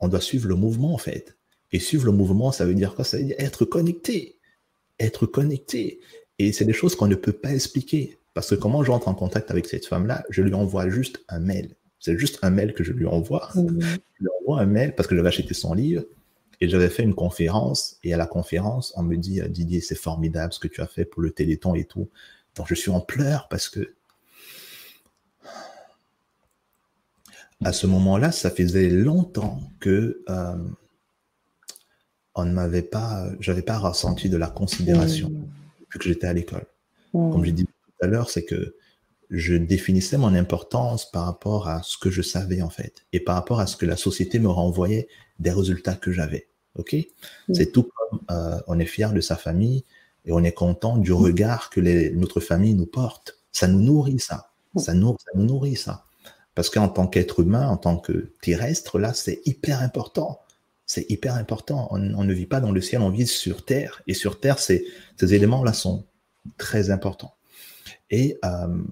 on 0.00 0.08
doit 0.08 0.20
suivre 0.20 0.48
le 0.48 0.54
mouvement 0.54 0.94
en 0.94 0.98
fait. 0.98 1.36
Et 1.72 1.78
suivre 1.78 2.04
le 2.04 2.12
mouvement, 2.12 2.52
ça 2.52 2.66
veut 2.66 2.74
dire 2.74 2.94
quoi? 2.94 3.04
Ça 3.04 3.16
veut 3.16 3.24
dire 3.24 3.36
être 3.38 3.64
connecté. 3.64 4.38
Être 5.00 5.24
connecté. 5.26 6.00
Et 6.38 6.52
c'est 6.52 6.66
des 6.66 6.74
choses 6.74 6.96
qu'on 6.96 7.06
ne 7.06 7.14
peut 7.14 7.32
pas 7.32 7.54
expliquer. 7.54 8.18
Parce 8.34 8.50
que 8.50 8.54
comment 8.54 8.82
j'entre 8.82 9.08
en 9.08 9.14
contact 9.14 9.50
avec 9.50 9.66
cette 9.66 9.86
femme-là? 9.86 10.24
Je 10.28 10.42
lui 10.42 10.52
envoie 10.52 10.88
juste 10.90 11.24
un 11.28 11.40
mail. 11.40 11.76
C'est 11.98 12.18
juste 12.18 12.38
un 12.42 12.50
mail 12.50 12.74
que 12.74 12.84
je 12.84 12.92
lui 12.92 13.06
envoie. 13.06 13.48
Mmh. 13.54 13.80
Je 13.80 14.20
lui 14.20 14.28
envoie 14.40 14.60
un 14.60 14.66
mail 14.66 14.94
parce 14.94 15.08
que 15.08 15.16
j'avais 15.16 15.28
acheté 15.28 15.54
son 15.54 15.72
livre 15.72 16.04
et 16.62 16.68
j'avais 16.68 16.88
fait 16.88 17.02
une 17.02 17.16
conférence. 17.16 17.98
Et 18.04 18.14
à 18.14 18.16
la 18.16 18.26
conférence, 18.26 18.92
on 18.96 19.02
me 19.02 19.16
dit 19.16 19.40
Didier, 19.48 19.80
c'est 19.80 19.96
formidable 19.96 20.52
ce 20.52 20.60
que 20.60 20.68
tu 20.68 20.80
as 20.80 20.86
fait 20.86 21.04
pour 21.04 21.20
le 21.20 21.32
Téléthon 21.32 21.74
et 21.74 21.84
tout. 21.84 22.08
Donc 22.54 22.68
je 22.68 22.76
suis 22.76 22.92
en 22.92 23.00
pleurs 23.00 23.48
parce 23.48 23.68
que 23.68 23.94
à 27.64 27.72
ce 27.72 27.88
moment-là, 27.88 28.30
ça 28.30 28.48
faisait 28.48 28.90
longtemps 28.90 29.60
que 29.80 30.22
euh, 30.28 30.56
on 32.36 32.44
m'avait 32.46 32.82
pas, 32.82 33.28
j'avais 33.40 33.62
pas 33.62 33.78
ressenti 33.78 34.28
de 34.28 34.36
la 34.36 34.48
considération 34.48 35.30
mmh. 35.30 35.48
depuis 35.80 35.98
que 35.98 36.04
j'étais 36.04 36.28
à 36.28 36.32
l'école. 36.32 36.66
Mmh. 37.12 37.32
Comme 37.32 37.44
j'ai 37.44 37.52
dit 37.52 37.64
tout 37.64 38.04
à 38.04 38.06
l'heure, 38.06 38.30
c'est 38.30 38.44
que 38.44 38.76
je 39.30 39.54
définissais 39.54 40.16
mon 40.16 40.32
importance 40.34 41.10
par 41.10 41.24
rapport 41.24 41.66
à 41.66 41.82
ce 41.82 41.98
que 41.98 42.10
je 42.10 42.22
savais 42.22 42.62
en 42.62 42.70
fait 42.70 43.04
et 43.12 43.18
par 43.18 43.34
rapport 43.34 43.58
à 43.58 43.66
ce 43.66 43.76
que 43.76 43.86
la 43.86 43.96
société 43.96 44.38
me 44.38 44.48
renvoyait 44.48 45.08
des 45.40 45.50
résultats 45.50 45.96
que 45.96 46.12
j'avais. 46.12 46.51
Ok, 46.78 46.94
mmh. 46.94 47.54
c'est 47.54 47.72
tout 47.72 47.90
comme 47.94 48.20
euh, 48.30 48.58
on 48.66 48.78
est 48.78 48.86
fier 48.86 49.12
de 49.12 49.20
sa 49.20 49.36
famille 49.36 49.84
et 50.24 50.32
on 50.32 50.42
est 50.42 50.52
content 50.52 50.96
du 50.96 51.12
regard 51.12 51.70
que 51.70 51.80
les, 51.80 52.10
notre 52.12 52.40
famille 52.40 52.74
nous 52.74 52.86
porte. 52.86 53.38
Ça 53.52 53.68
nous 53.68 53.80
nourrit 53.80 54.18
ça, 54.18 54.50
ça 54.76 54.94
nous, 54.94 55.16
ça 55.18 55.30
nous 55.34 55.44
nourrit 55.44 55.76
ça. 55.76 56.04
Parce 56.54 56.70
qu'en 56.70 56.88
tant 56.88 57.06
qu'être 57.06 57.40
humain, 57.40 57.68
en 57.68 57.76
tant 57.76 57.96
que 57.96 58.32
terrestre, 58.42 58.98
là, 58.98 59.14
c'est 59.14 59.40
hyper 59.46 59.82
important. 59.82 60.40
C'est 60.86 61.10
hyper 61.10 61.34
important. 61.36 61.88
On, 61.90 62.14
on, 62.14 62.24
ne 62.24 62.32
vit 62.32 62.46
pas 62.46 62.60
dans 62.60 62.72
le 62.72 62.80
ciel, 62.80 63.00
on 63.00 63.10
vit 63.10 63.26
sur 63.26 63.64
Terre. 63.64 64.02
Et 64.06 64.14
sur 64.14 64.38
Terre, 64.40 64.58
ces, 64.58 64.86
ces 65.18 65.34
éléments-là 65.34 65.72
sont 65.72 66.04
très 66.58 66.90
importants. 66.90 67.34
Et 68.10 68.38
euh, 68.44 68.82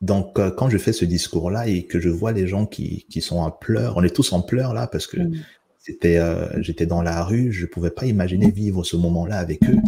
donc, 0.00 0.38
euh, 0.38 0.50
quand 0.50 0.68
je 0.68 0.78
fais 0.78 0.92
ce 0.92 1.04
discours-là 1.04 1.68
et 1.68 1.86
que 1.86 2.00
je 2.00 2.08
vois 2.08 2.32
les 2.32 2.46
gens 2.46 2.66
qui, 2.66 3.06
qui 3.08 3.20
sont 3.20 3.38
en 3.38 3.50
pleurs, 3.50 3.96
on 3.96 4.02
est 4.02 4.14
tous 4.14 4.32
en 4.32 4.42
pleurs 4.42 4.74
là 4.74 4.86
parce 4.86 5.06
que 5.06 5.18
mmh. 5.18 5.34
C'était, 5.80 6.18
euh, 6.18 6.62
j'étais 6.62 6.86
dans 6.86 7.02
la 7.02 7.24
rue, 7.24 7.52
je 7.52 7.66
pouvais 7.66 7.90
pas 7.90 8.06
imaginer 8.06 8.50
vivre 8.50 8.84
ce 8.84 8.96
moment-là 8.96 9.38
avec 9.38 9.64
eux. 9.64 9.78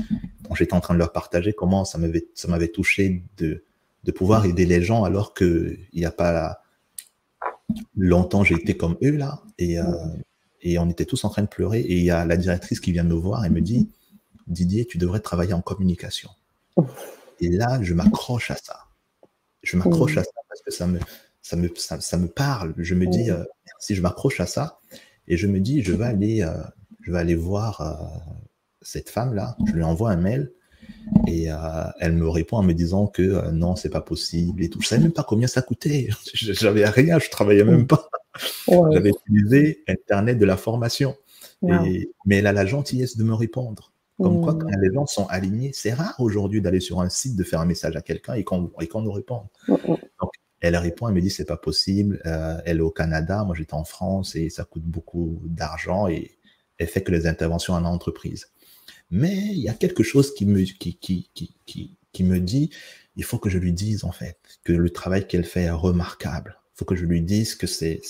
J'étais 0.57 0.75
en 0.75 0.81
train 0.81 0.95
de 0.95 0.99
leur 0.99 1.13
partager 1.13 1.53
comment 1.53 1.85
ça 1.85 1.99
m'avait, 1.99 2.27
ça 2.35 2.49
m'avait 2.49 2.69
touché 2.69 3.23
de, 3.37 3.65
de 4.05 4.13
pouvoir 4.13 4.45
aider 4.45 4.67
les 4.67 4.83
gens 4.83 5.05
alors 5.05 5.35
qu'il 5.35 5.87
n'y 5.95 6.05
a 6.05 6.11
pas 6.11 6.63
longtemps, 7.97 8.43
j'ai 8.43 8.57
été 8.57 8.77
comme 8.77 8.97
eux 9.03 9.17
là. 9.17 9.43
Et, 9.59 9.79
euh, 9.79 9.85
et 10.63 10.79
on 10.79 10.89
était 10.89 11.05
tous 11.05 11.25
en 11.25 11.29
train 11.29 11.43
de 11.43 11.49
pleurer. 11.49 11.81
Et 11.81 11.97
il 11.97 12.05
y 12.05 12.11
a 12.11 12.25
la 12.25 12.37
directrice 12.37 12.81
qui 12.81 12.93
vient 12.93 13.05
me 13.05 13.15
voir 13.15 13.45
et 13.45 13.51
me 13.51 13.61
dit 13.61 13.91
Didier, 14.47 14.87
tu 14.87 14.99
devrais 14.99 15.21
travailler 15.21 15.53
en 15.53 15.63
communication. 15.63 16.31
Et 17.41 17.49
là, 17.49 17.81
je 17.83 17.95
m'accroche 17.95 18.51
à 18.51 18.57
ça. 18.57 18.81
Je 19.63 19.77
m'accroche 19.77 20.17
à 20.17 20.25
ça 20.25 20.31
parce 20.49 20.63
que 20.63 20.71
ça 20.71 20.87
me, 20.87 20.99
ça 21.43 21.57
me, 21.57 21.71
ça, 21.77 22.17
me 22.17 22.29
parle. 22.29 22.75
Je 22.77 22.95
me 22.95 23.07
dis, 23.07 23.31
euh, 23.31 23.45
si 23.79 23.95
je 23.95 24.03
m'accroche 24.03 24.41
à 24.41 24.47
ça, 24.47 24.79
et 25.29 25.37
je 25.37 25.47
me 25.47 25.61
dis, 25.61 25.83
je 25.83 25.93
vais 25.93 26.05
aller, 26.05 26.43
euh, 26.43 26.53
je 27.01 27.13
vais 27.13 27.19
aller 27.19 27.35
voir 27.35 27.81
euh, 27.81 27.93
cette 28.81 29.11
femme-là. 29.11 29.57
Je 29.67 29.73
lui 29.73 29.83
envoie 29.83 30.11
un 30.11 30.17
mail 30.17 30.53
et 31.29 31.47
elle 32.01 32.15
me 32.15 32.29
répond 32.29 32.57
en 32.57 32.63
me 32.63 32.75
disant 32.75 33.07
que 33.07 33.51
non, 33.51 33.77
c'est 33.77 33.91
pas 33.91 34.01
possible 34.01 34.63
et 34.63 34.69
tout. 34.69 34.81
Je 34.81 34.89
savais 34.89 35.03
même 35.03 35.13
pas 35.13 35.25
combien 35.25 35.47
ça 35.47 35.63
coûtait. 35.63 36.09
J'avais 36.35 36.89
rien, 36.89 37.19
je 37.19 37.31
travaillais 37.31 37.65
même 37.65 37.87
pas. 37.87 38.09
J'avais 38.69 39.11
utilisé 39.11 39.85
Internet 39.89 40.39
de 40.39 40.45
la 40.45 40.57
formation. 40.57 41.17
mais 41.63 42.09
elle 42.31 42.47
a 42.47 42.53
la 42.53 42.67
gentillesse 42.67 43.17
de 43.17 43.25
me 43.25 43.35
répondre. 43.35 43.93
Comme 44.23 44.41
quoi, 44.41 44.55
quand 44.55 44.69
mmh. 44.69 44.81
les 44.81 44.93
gens 44.93 45.07
sont 45.07 45.27
alignés, 45.27 45.71
c'est 45.75 45.93
rare 45.93 46.15
aujourd'hui 46.19 46.61
d'aller 46.61 46.81
sur 46.81 47.01
un 47.01 47.09
site, 47.09 47.37
de 47.37 47.43
faire 47.43 47.61
un 47.61 47.65
message 47.65 47.97
à 47.97 48.03
quelqu'un 48.03 48.35
et 48.35 48.45
qu'on 48.45 48.61
nous 48.61 49.13
réponde. 49.13 49.47
Mmh, 49.69 49.73
mmh. 49.73 49.97
Elle 50.63 50.77
répond, 50.77 51.09
elle 51.09 51.15
me 51.15 51.21
dit 51.21 51.31
c'est 51.31 51.45
pas 51.45 51.57
possible. 51.57 52.23
Euh, 52.25 52.57
elle 52.65 52.79
est 52.79 52.83
au 52.83 52.91
Canada, 52.91 53.45
moi 53.45 53.55
j'étais 53.57 53.75
en 53.75 53.85
France 53.85 54.37
et 54.37 54.49
ça 54.49 54.65
coûte 54.65 54.85
beaucoup 54.85 55.43
d'argent 55.45 56.09
et 56.09 56.39
elle 56.79 56.87
fait 56.87 57.03
que 57.03 57.11
les 57.11 57.27
interventions 57.27 57.75
en 57.75 57.85
entreprise. 57.85 58.49
Mais 59.11 59.37
il 59.37 59.59
y 59.59 59.69
a 59.69 59.75
quelque 59.75 60.03
chose 60.03 60.33
qui 60.35 60.47
me, 60.47 60.63
qui, 60.63 60.97
qui, 60.97 61.29
qui, 61.35 61.97
qui, 62.13 62.25
me 62.25 62.39
dit, 62.39 62.71
il 63.17 63.25
faut 63.25 63.39
que 63.39 63.51
je 63.51 63.59
lui 63.59 63.73
dise 63.73 64.05
en 64.05 64.13
fait 64.13 64.39
que 64.65 64.73
le 64.73 64.89
travail 64.89 65.27
qu'elle 65.27 65.45
fait 65.45 65.65
est 65.65 65.71
remarquable. 65.71 66.59
Il 66.75 66.79
faut 66.79 66.85
que 66.85 66.97
je 66.97 67.05
lui 67.05 67.21
dise 67.21 67.55
que 67.55 67.67
c'est 67.67 68.01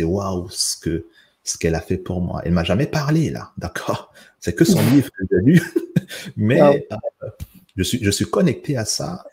waouh 0.00 0.48
ce 0.50 0.76
que 0.76 1.06
ce 1.42 1.58
qu'elle 1.58 1.74
a 1.74 1.80
fait 1.80 1.98
pour 1.98 2.20
moi. 2.20 2.40
Elle 2.44 2.52
m'a 2.52 2.64
jamais 2.64 2.86
parlé 2.86 3.30
là, 3.30 3.52
d'accord? 3.58 4.12
C'est 4.40 4.54
que 4.54 4.64
son 4.64 4.80
livre 4.92 5.10
que 5.10 5.24
j'ai 5.30 5.44
lu, 5.44 5.62
mais 6.36 6.60
euh, 6.60 6.78
je, 7.76 7.82
suis, 7.82 8.02
je 8.02 8.10
suis 8.10 8.24
connecté 8.26 8.76
à 8.76 8.84
ça, 8.84 9.24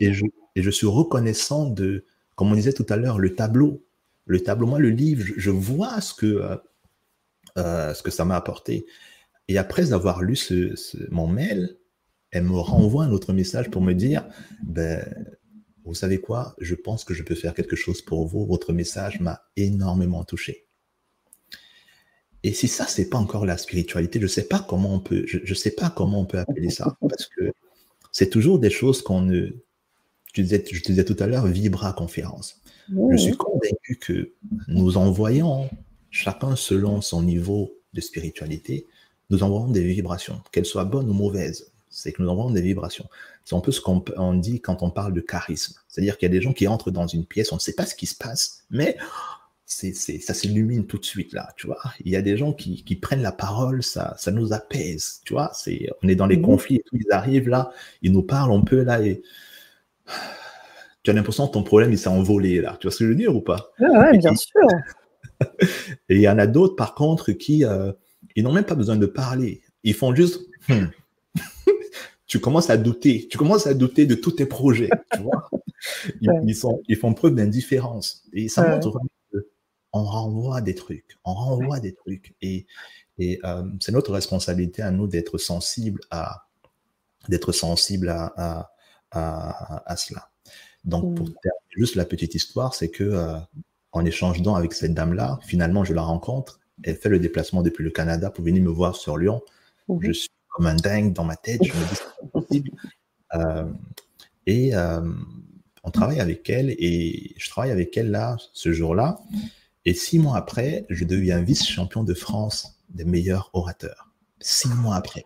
Et, 0.00 0.12
je, 0.12 0.26
et, 0.54 0.62
je, 0.62 0.70
suis 0.70 0.86
reconnaissant 0.86 1.68
de, 1.68 2.04
comme 2.36 2.52
on 2.52 2.54
disait 2.54 2.72
tout 2.72 2.86
à 2.88 2.96
l'heure, 2.96 3.18
le 3.18 3.34
tableau. 3.34 3.84
Le 4.26 4.40
tableau, 4.40 4.66
moi, 4.66 4.78
le 4.78 4.90
livre, 4.90 5.24
je, 5.36 5.50
vois 5.50 6.00
ce 6.00 6.14
que, 6.14 6.26
euh, 6.26 6.56
euh, 7.58 7.94
ce 7.94 8.02
que 8.02 8.10
ça 8.10 8.24
m'a 8.24 8.36
apporté. 8.36 8.86
Et 9.48 9.58
après 9.58 9.92
avoir 9.92 10.22
lu 10.22 10.36
mon 11.10 11.26
mail, 11.26 11.78
elle 12.30 12.44
me 12.44 12.58
renvoie 12.58 13.04
un 13.04 13.12
autre 13.12 13.32
message 13.32 13.70
pour 13.70 13.80
me 13.80 13.94
dire, 13.94 14.28
ben, 14.62 15.04
vous 15.84 15.94
savez 15.94 16.20
quoi, 16.20 16.54
je 16.60 16.74
pense 16.74 17.04
que 17.04 17.14
je 17.14 17.22
peux 17.22 17.36
faire 17.36 17.54
quelque 17.54 17.76
chose 17.76 18.02
pour 18.02 18.26
vous. 18.26 18.44
Votre 18.44 18.72
message 18.72 19.20
m'a 19.20 19.42
énormément 19.56 20.24
touché. 20.24 20.66
Et 22.42 22.52
si 22.52 22.68
ça, 22.68 22.86
c'est 22.86 23.08
pas 23.08 23.18
encore 23.18 23.46
la 23.46 23.56
spiritualité, 23.56 24.20
je 24.20 24.26
sais 24.26 24.46
pas 24.46 24.64
comment 24.68 24.94
on 24.94 25.00
peut, 25.00 25.24
je, 25.26 25.54
sais 25.54 25.70
pas 25.70 25.90
comment 25.90 26.20
on 26.20 26.26
peut 26.26 26.38
appeler 26.38 26.70
ça, 26.70 26.96
parce 27.00 27.26
que 27.26 27.52
c'est 28.12 28.30
toujours 28.30 28.58
des 28.58 28.70
choses 28.70 29.02
qu'on 29.02 29.22
ne, 29.22 29.48
je, 30.36 30.42
disais, 30.42 30.62
je 30.70 30.82
te 30.82 30.88
disais 30.88 31.04
tout 31.04 31.16
à 31.18 31.26
l'heure, 31.26 31.46
vibra 31.46 31.92
conférence. 31.92 32.60
Je 33.10 33.16
suis 33.16 33.36
convaincu 33.36 33.96
que 33.96 34.32
nous 34.68 34.96
envoyons, 34.96 35.68
chacun 36.10 36.54
selon 36.56 37.00
son 37.00 37.22
niveau 37.22 37.74
de 37.94 38.00
spiritualité, 38.00 38.86
nous 39.30 39.42
envoyons 39.42 39.68
des 39.68 39.82
vibrations, 39.82 40.40
qu'elles 40.52 40.66
soient 40.66 40.84
bonnes 40.84 41.10
ou 41.10 41.14
mauvaises. 41.14 41.72
C'est 41.88 42.12
que 42.12 42.22
nous 42.22 42.28
envoyons 42.28 42.50
des 42.50 42.60
vibrations. 42.60 43.08
C'est 43.44 43.56
un 43.56 43.60
peu 43.60 43.72
ce 43.72 43.80
qu'on 43.80 44.34
dit 44.34 44.60
quand 44.60 44.82
on 44.82 44.90
parle 44.90 45.14
de 45.14 45.20
charisme. 45.20 45.74
C'est-à-dire 45.88 46.18
qu'il 46.18 46.26
y 46.28 46.30
a 46.30 46.34
des 46.34 46.42
gens 46.42 46.52
qui 46.52 46.68
entrent 46.68 46.90
dans 46.90 47.06
une 47.06 47.24
pièce, 47.24 47.52
on 47.52 47.56
ne 47.56 47.60
sait 47.60 47.72
pas 47.72 47.86
ce 47.86 47.94
qui 47.94 48.06
se 48.06 48.14
passe, 48.14 48.64
mais 48.70 48.96
c'est, 49.64 49.94
ça 49.94 50.34
s'illumine 50.34 50.86
tout 50.86 50.98
de 50.98 51.04
suite 51.04 51.32
là, 51.32 51.52
tu 51.56 51.66
vois. 51.66 51.80
Il 52.04 52.12
y 52.12 52.16
a 52.16 52.22
des 52.22 52.36
gens 52.36 52.52
qui, 52.52 52.84
qui 52.84 52.94
prennent 52.96 53.22
la 53.22 53.32
parole, 53.32 53.82
ça, 53.82 54.14
ça 54.18 54.30
nous 54.30 54.52
apaise, 54.52 55.20
tu 55.24 55.32
vois. 55.32 55.50
C'est, 55.54 55.88
on 56.02 56.08
est 56.08 56.14
dans 56.14 56.26
les 56.26 56.36
mhm. 56.36 56.44
conflits 56.44 56.76
et 56.76 56.82
tout, 56.86 56.96
ils 56.96 57.10
arrivent 57.10 57.48
là, 57.48 57.72
ils 58.02 58.12
nous 58.12 58.22
parlent, 58.22 58.52
on 58.52 58.62
peut 58.62 58.82
là 58.82 59.02
et 59.02 59.22
tu 61.02 61.10
as 61.10 61.14
l'impression 61.14 61.46
que 61.46 61.52
ton 61.52 61.62
problème 61.62 61.92
il 61.92 61.98
s'est 61.98 62.08
envolé 62.08 62.60
là. 62.60 62.76
Tu 62.80 62.86
vois 62.86 62.92
ce 62.92 62.98
que 62.98 63.04
je 63.04 63.10
veux 63.10 63.16
dire 63.16 63.34
ou 63.34 63.40
pas? 63.40 63.70
Oui, 63.78 64.18
bien 64.18 64.34
sûr. 64.34 64.68
et 66.08 66.16
il 66.16 66.20
y 66.20 66.28
en 66.28 66.38
a 66.38 66.46
d'autres 66.46 66.76
par 66.76 66.94
contre 66.94 67.32
qui, 67.32 67.64
euh, 67.64 67.92
ils 68.34 68.44
n'ont 68.44 68.52
même 68.52 68.64
pas 68.64 68.74
besoin 68.74 68.96
de 68.96 69.06
parler, 69.06 69.62
ils 69.84 69.94
font 69.94 70.14
juste. 70.14 70.40
Hmm. 70.68 70.86
tu 72.26 72.40
commences 72.40 72.70
à 72.70 72.76
douter, 72.76 73.28
tu 73.30 73.38
commences 73.38 73.66
à 73.66 73.74
douter 73.74 74.06
de 74.06 74.14
tous 74.14 74.32
tes 74.32 74.46
projets, 74.46 74.90
tu 75.14 75.22
vois? 75.22 75.48
Ils, 76.20 76.56
sont, 76.56 76.82
ils 76.88 76.96
font 76.96 77.14
preuve 77.14 77.34
d'indifférence 77.34 78.24
et 78.32 78.48
ça 78.48 78.68
montre 78.68 78.98
on 79.92 80.04
renvoie 80.04 80.60
des 80.60 80.74
trucs, 80.74 81.16
on 81.24 81.32
renvoie 81.32 81.80
des 81.80 81.94
trucs. 81.94 82.34
Et, 82.42 82.66
et 83.18 83.40
euh, 83.44 83.64
c'est 83.80 83.92
notre 83.92 84.12
responsabilité 84.12 84.82
à 84.82 84.90
nous 84.90 85.06
d'être 85.06 85.38
sensibles 85.38 86.00
à 86.10 86.42
d'être 87.28 87.52
sensible 87.52 88.08
à, 88.08 88.32
à, 88.36 88.70
cela. 89.12 90.30
Donc, 90.84 91.16
pour 91.16 91.26
mm. 91.26 91.34
terminer 91.42 91.74
juste 91.76 91.96
la 91.96 92.04
petite 92.04 92.34
histoire, 92.34 92.74
c'est 92.74 92.88
que 92.88 93.04
euh, 93.04 93.38
en 93.92 94.04
échangeant 94.04 94.54
avec 94.54 94.72
cette 94.72 94.94
dame-là, 94.94 95.38
finalement, 95.42 95.84
je 95.84 95.94
la 95.94 96.02
rencontre. 96.02 96.60
Elle 96.82 96.96
fait 96.96 97.08
le 97.08 97.18
déplacement 97.18 97.62
depuis 97.62 97.84
le 97.84 97.90
Canada 97.90 98.30
pour 98.30 98.44
venir 98.44 98.62
me 98.62 98.70
voir 98.70 98.96
sur 98.96 99.16
Lyon. 99.16 99.42
Mm-hmm. 99.88 100.06
Je 100.06 100.12
suis 100.12 100.30
comme 100.50 100.66
un 100.66 100.76
dingue 100.76 101.12
dans 101.12 101.24
ma 101.24 101.36
tête. 101.36 101.62
Je 101.64 101.72
me 101.72 101.88
dis 101.88 101.94
c'est 101.94 102.30
possible. 102.30 102.70
Euh, 103.34 103.64
et 104.46 104.72
on 105.82 105.90
travaille 105.90 106.20
avec 106.20 106.48
elle 106.48 106.70
et 106.70 107.34
je 107.36 107.50
travaille 107.50 107.72
avec 107.72 107.96
elle 107.96 108.12
là 108.12 108.36
ce 108.52 108.72
jour-là. 108.72 109.18
Et 109.84 109.94
six 109.94 110.20
mois 110.20 110.36
après, 110.36 110.86
je 110.90 111.04
deviens 111.04 111.42
vice-champion 111.42 112.04
de 112.04 112.14
France 112.14 112.78
des 112.88 113.04
meilleurs 113.04 113.50
orateurs. 113.52 114.10
Six 114.40 114.68
mois 114.68 114.94
après. 114.94 115.24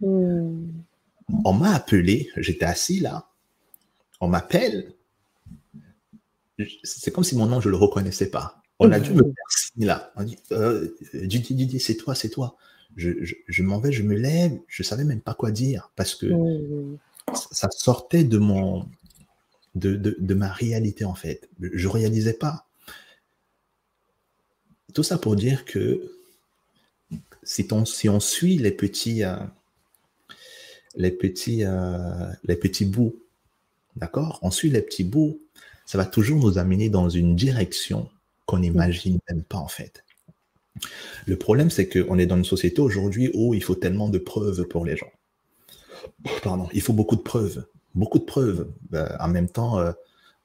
Hmm. 0.00 0.70
On 1.44 1.52
m'a 1.52 1.74
appelé, 1.74 2.30
j'étais 2.36 2.64
assis 2.64 3.00
là. 3.00 3.30
On 4.20 4.28
m'appelle. 4.28 4.92
C'est 6.82 7.10
comme 7.10 7.24
si 7.24 7.36
mon 7.36 7.46
nom, 7.46 7.60
je 7.60 7.68
ne 7.68 7.72
le 7.72 7.76
reconnaissais 7.76 8.30
pas. 8.30 8.62
On 8.78 8.90
a 8.92 9.00
dû 9.00 9.12
me 9.12 9.22
faire 9.22 9.86
là. 9.86 10.12
On 10.16 10.22
dit 10.22 10.36
euh, 10.52 10.88
Didier, 11.12 11.78
c'est 11.78 11.96
toi, 11.96 12.14
c'est 12.14 12.28
toi. 12.28 12.56
Je, 12.96 13.62
m'en 13.62 13.78
vais, 13.78 13.92
je 13.92 14.02
me 14.02 14.14
lève, 14.14 14.58
je 14.68 14.82
ne 14.82 14.86
savais 14.86 15.04
même 15.04 15.20
pas 15.20 15.34
quoi 15.34 15.50
dire 15.50 15.90
parce 15.96 16.14
que 16.14 16.30
ça 17.52 17.68
sortait 17.70 18.24
de 18.24 18.38
mon 18.38 18.88
de, 19.74 19.96
de, 19.96 20.34
ma 20.34 20.50
réalité 20.50 21.04
en 21.04 21.14
fait. 21.14 21.50
Je 21.60 21.86
ne 21.86 21.92
réalisais 21.92 22.32
pas. 22.32 22.66
Tout 24.94 25.02
ça 25.02 25.18
pour 25.18 25.36
dire 25.36 25.66
que 25.66 26.10
si, 27.42 27.68
si 27.84 28.08
on 28.08 28.20
suit 28.20 28.56
les 28.56 28.70
petits, 28.70 29.24
euh, 29.24 29.36
les 30.96 31.10
petits, 31.10 31.64
euh, 31.64 32.30
les 32.44 32.56
petits 32.56 32.84
bouts, 32.84 33.16
d'accord? 33.96 34.38
On 34.42 34.50
suit 34.50 34.70
les 34.70 34.82
petits 34.82 35.04
bouts, 35.04 35.40
ça 35.84 35.98
va 35.98 36.04
toujours 36.04 36.38
nous 36.38 36.58
amener 36.58 36.88
dans 36.88 37.08
une 37.08 37.36
direction 37.36 38.08
qu'on 38.46 38.58
n'imagine 38.58 39.18
même 39.28 39.42
pas 39.42 39.58
en 39.58 39.68
fait. 39.68 40.04
Le 41.26 41.36
problème, 41.36 41.70
c'est 41.70 41.88
qu'on 41.88 42.18
est 42.18 42.26
dans 42.26 42.36
une 42.36 42.44
société 42.44 42.80
aujourd'hui 42.80 43.30
où 43.34 43.54
il 43.54 43.62
faut 43.62 43.74
tellement 43.74 44.08
de 44.08 44.18
preuves 44.18 44.64
pour 44.64 44.84
les 44.84 44.96
gens. 44.96 45.10
Pardon, 46.42 46.68
il 46.72 46.82
faut 46.82 46.92
beaucoup 46.92 47.16
de 47.16 47.22
preuves, 47.22 47.64
beaucoup 47.94 48.18
de 48.18 48.24
preuves. 48.24 48.68
Ben, 48.90 49.16
en 49.18 49.28
même 49.28 49.48
temps, 49.48 49.78
euh, 49.78 49.92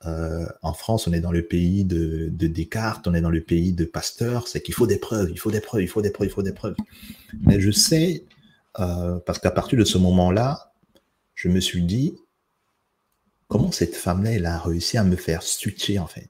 euh, 0.06 0.46
en 0.62 0.74
France, 0.74 1.08
on 1.08 1.14
est 1.14 1.20
dans 1.20 1.32
le 1.32 1.44
pays 1.44 1.86
de, 1.86 2.30
Descartes, 2.30 3.08
on 3.08 3.14
est 3.14 3.22
dans 3.22 3.30
le 3.30 3.42
pays 3.42 3.74
de 3.74 3.86
Pasteur, 3.86 4.48
c'est 4.48 4.62
qu'il 4.62 4.74
faut 4.74 4.88
des 4.88 4.98
preuves, 4.98 5.30
il 5.30 5.40
faut 5.40 5.52
des 5.52 5.62
preuves, 5.62 5.84
il 5.84 5.88
faut 5.88 6.02
des 6.02 6.10
preuves, 6.10 6.28
il 6.28 6.32
faut 6.32 6.42
des 6.42 6.54
preuves. 6.54 6.76
Mais 7.42 7.60
je 7.60 7.72
sais, 7.72 8.24
euh, 8.80 9.20
parce 9.26 9.40
qu'à 9.40 9.52
partir 9.52 9.78
de 9.78 9.86
ce 9.86 9.98
moment-là, 9.98 10.74
je 11.36 11.50
me 11.50 11.60
suis 11.60 11.84
dit, 11.84 12.16
comment 13.48 13.72
cette 13.72 13.96
femme-là, 13.96 14.32
elle 14.32 14.46
a 14.46 14.60
réussi 14.60 14.98
à 14.98 15.04
me 15.04 15.16
faire 15.16 15.44
switcher, 15.44 16.00
en 16.00 16.08
fait? 16.08 16.30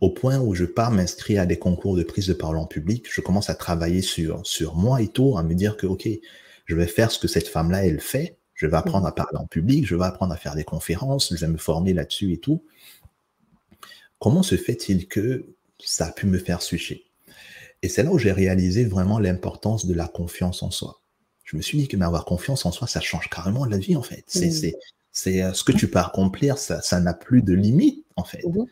Au 0.00 0.10
point 0.10 0.38
où 0.38 0.54
je 0.54 0.64
pars 0.64 0.90
m'inscrire 0.90 1.42
à 1.42 1.46
des 1.46 1.58
concours 1.58 1.96
de 1.96 2.02
prise 2.02 2.26
de 2.26 2.34
parole 2.34 2.58
en 2.58 2.66
public, 2.66 3.06
je 3.10 3.20
commence 3.22 3.48
à 3.48 3.54
travailler 3.54 4.02
sur, 4.02 4.46
sur 4.46 4.74
moi 4.74 5.00
et 5.00 5.08
tout, 5.08 5.38
à 5.38 5.42
me 5.42 5.54
dire 5.54 5.76
que, 5.76 5.86
OK, 5.86 6.06
je 6.66 6.74
vais 6.74 6.86
faire 6.86 7.10
ce 7.10 7.18
que 7.18 7.28
cette 7.28 7.48
femme-là, 7.48 7.86
elle 7.86 8.00
fait, 8.00 8.36
je 8.54 8.66
vais 8.66 8.76
apprendre 8.76 9.06
à 9.06 9.14
parler 9.14 9.38
en 9.38 9.46
public, 9.46 9.86
je 9.86 9.94
vais 9.94 10.04
apprendre 10.04 10.32
à 10.32 10.36
faire 10.36 10.54
des 10.54 10.64
conférences, 10.64 11.34
je 11.34 11.40
vais 11.40 11.50
me 11.50 11.58
former 11.58 11.94
là-dessus 11.94 12.32
et 12.32 12.38
tout. 12.38 12.64
Comment 14.18 14.42
se 14.42 14.56
fait-il 14.56 15.08
que 15.08 15.46
ça 15.78 16.06
a 16.06 16.12
pu 16.12 16.26
me 16.26 16.38
faire 16.38 16.62
switcher? 16.62 17.04
Et 17.82 17.88
c'est 17.88 18.02
là 18.02 18.10
où 18.10 18.18
j'ai 18.18 18.32
réalisé 18.32 18.84
vraiment 18.84 19.18
l'importance 19.18 19.86
de 19.86 19.94
la 19.94 20.08
confiance 20.08 20.62
en 20.62 20.70
soi. 20.70 21.00
Je 21.46 21.56
me 21.56 21.62
suis 21.62 21.78
dit 21.78 21.88
que 21.88 21.96
avoir 22.02 22.26
confiance 22.26 22.66
en 22.66 22.72
soi, 22.72 22.86
ça 22.86 23.00
change 23.00 23.30
carrément 23.30 23.64
la 23.64 23.78
vie 23.78 23.96
en 23.96 24.02
fait. 24.02 24.24
C'est 24.26 24.76
c'est 25.12 25.42
euh, 25.42 25.54
ce 25.54 25.64
que 25.64 25.72
tu 25.72 25.88
peux 25.88 25.98
accomplir, 25.98 26.58
ça 26.58 27.00
n'a 27.00 27.14
plus 27.14 27.40
de 27.40 27.54
limite 27.54 28.04
en 28.16 28.24
fait. 28.24 28.44
Mhm. 28.44 28.66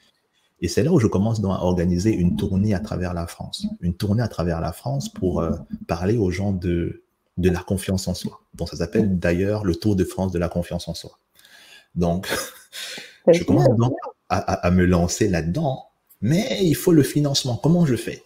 Et 0.60 0.68
c'est 0.68 0.82
là 0.82 0.92
où 0.92 1.00
je 1.00 1.06
commence 1.06 1.40
donc 1.40 1.52
à 1.52 1.62
organiser 1.62 2.12
une 2.12 2.36
tournée 2.36 2.74
à 2.74 2.80
travers 2.80 3.14
la 3.14 3.26
France. 3.26 3.66
Une 3.80 3.94
tournée 3.94 4.22
à 4.22 4.28
travers 4.28 4.60
la 4.60 4.72
France 4.72 5.08
pour 5.08 5.40
euh, 5.40 5.52
parler 5.86 6.18
aux 6.18 6.30
gens 6.30 6.52
de, 6.52 7.04
de 7.38 7.48
la 7.48 7.60
confiance 7.60 8.08
en 8.08 8.14
soi. 8.14 8.42
Donc 8.52 8.68
ça 8.68 8.76
s'appelle 8.76 9.18
d'ailleurs 9.18 9.64
le 9.64 9.74
Tour 9.74 9.96
de 9.96 10.04
France 10.04 10.32
de 10.32 10.38
la 10.38 10.48
confiance 10.48 10.86
en 10.86 10.94
soi. 10.94 11.18
Donc 11.94 12.28
Je 13.32 13.44
commence 13.44 13.76
donc 13.76 13.94
à, 14.28 14.70
me 14.70 14.84
lancer 14.84 15.28
là-dedans, 15.28 15.86
mais 16.20 16.58
il 16.62 16.74
faut 16.74 16.92
le 16.92 17.02
financement. 17.02 17.56
Comment 17.56 17.86
je 17.86 17.94
fais? 17.94 18.22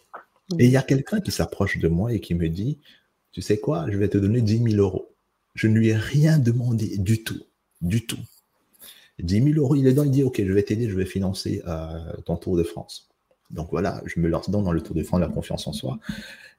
Et 0.58 0.64
il 0.64 0.70
y 0.70 0.76
a 0.76 0.82
quelqu'un 0.82 1.20
qui 1.20 1.30
s'approche 1.30 1.78
de 1.78 1.88
moi 1.88 2.12
et 2.12 2.20
qui 2.20 2.34
me 2.34 2.48
dit, 2.48 2.78
tu 3.32 3.42
sais 3.42 3.58
quoi, 3.58 3.86
je 3.90 3.96
vais 3.96 4.08
te 4.08 4.18
donner 4.18 4.40
10 4.40 4.70
000 4.72 4.76
euros. 4.76 5.14
Je 5.54 5.68
ne 5.68 5.78
lui 5.78 5.88
ai 5.88 5.96
rien 5.96 6.38
demandé 6.38 6.98
du 6.98 7.22
tout, 7.24 7.42
du 7.80 8.06
tout. 8.06 8.18
10 9.20 9.42
000 9.42 9.48
euros, 9.56 9.74
il 9.74 9.86
est 9.86 9.92
dans, 9.92 10.04
il 10.04 10.10
dit, 10.10 10.22
OK, 10.22 10.40
je 10.44 10.52
vais 10.52 10.62
t'aider, 10.62 10.88
je 10.88 10.96
vais 10.96 11.04
financer 11.04 11.62
euh, 11.66 12.12
ton 12.24 12.36
Tour 12.36 12.56
de 12.56 12.62
France. 12.62 13.08
Donc 13.50 13.68
voilà, 13.70 14.02
je 14.06 14.20
me 14.20 14.28
lance 14.28 14.50
dans, 14.50 14.70
le 14.70 14.80
Tour 14.80 14.94
de 14.94 15.02
France, 15.02 15.20
la 15.20 15.28
confiance 15.28 15.66
en 15.66 15.72
soi. 15.72 15.98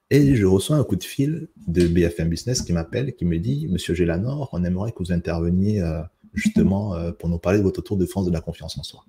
Et 0.09 0.35
je 0.35 0.45
reçois 0.45 0.75
un 0.75 0.83
coup 0.83 0.95
de 0.95 1.03
fil 1.03 1.47
de 1.67 1.87
BFM 1.87 2.29
Business 2.29 2.61
qui 2.61 2.73
m'appelle, 2.73 3.15
qui 3.15 3.25
me 3.25 3.37
dit, 3.37 3.67
Monsieur 3.69 3.93
Gélanor, 3.93 4.49
on 4.51 4.63
aimerait 4.63 4.91
que 4.91 4.99
vous 4.99 5.11
interveniez 5.11 5.81
euh, 5.81 6.01
justement 6.33 6.95
euh, 6.95 7.11
pour 7.11 7.29
nous 7.29 7.37
parler 7.37 7.59
de 7.59 7.63
votre 7.63 7.81
Tour 7.81 7.95
de 7.95 8.05
France 8.05 8.25
de 8.25 8.31
la 8.31 8.41
confiance 8.41 8.77
en 8.77 8.83
soi. 8.83 9.05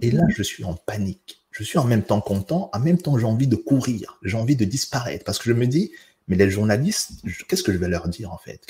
Et 0.00 0.10
là, 0.10 0.24
je 0.28 0.42
suis 0.42 0.64
en 0.64 0.74
panique. 0.74 1.42
Je 1.52 1.64
suis 1.64 1.78
en 1.78 1.84
même 1.84 2.02
temps 2.02 2.20
content, 2.20 2.70
en 2.72 2.80
même 2.80 2.98
temps 2.98 3.18
j'ai 3.18 3.26
envie 3.26 3.46
de 3.46 3.56
courir, 3.56 4.18
j'ai 4.22 4.38
envie 4.38 4.56
de 4.56 4.64
disparaître, 4.64 5.22
parce 5.22 5.38
que 5.38 5.50
je 5.50 5.52
me 5.52 5.66
dis, 5.66 5.92
mais 6.28 6.36
les 6.36 6.50
journalistes, 6.50 7.12
qu'est-ce 7.48 7.62
que 7.62 7.72
je 7.72 7.78
vais 7.78 7.88
leur 7.88 8.08
dire 8.08 8.32
en 8.32 8.38
fait? 8.38 8.64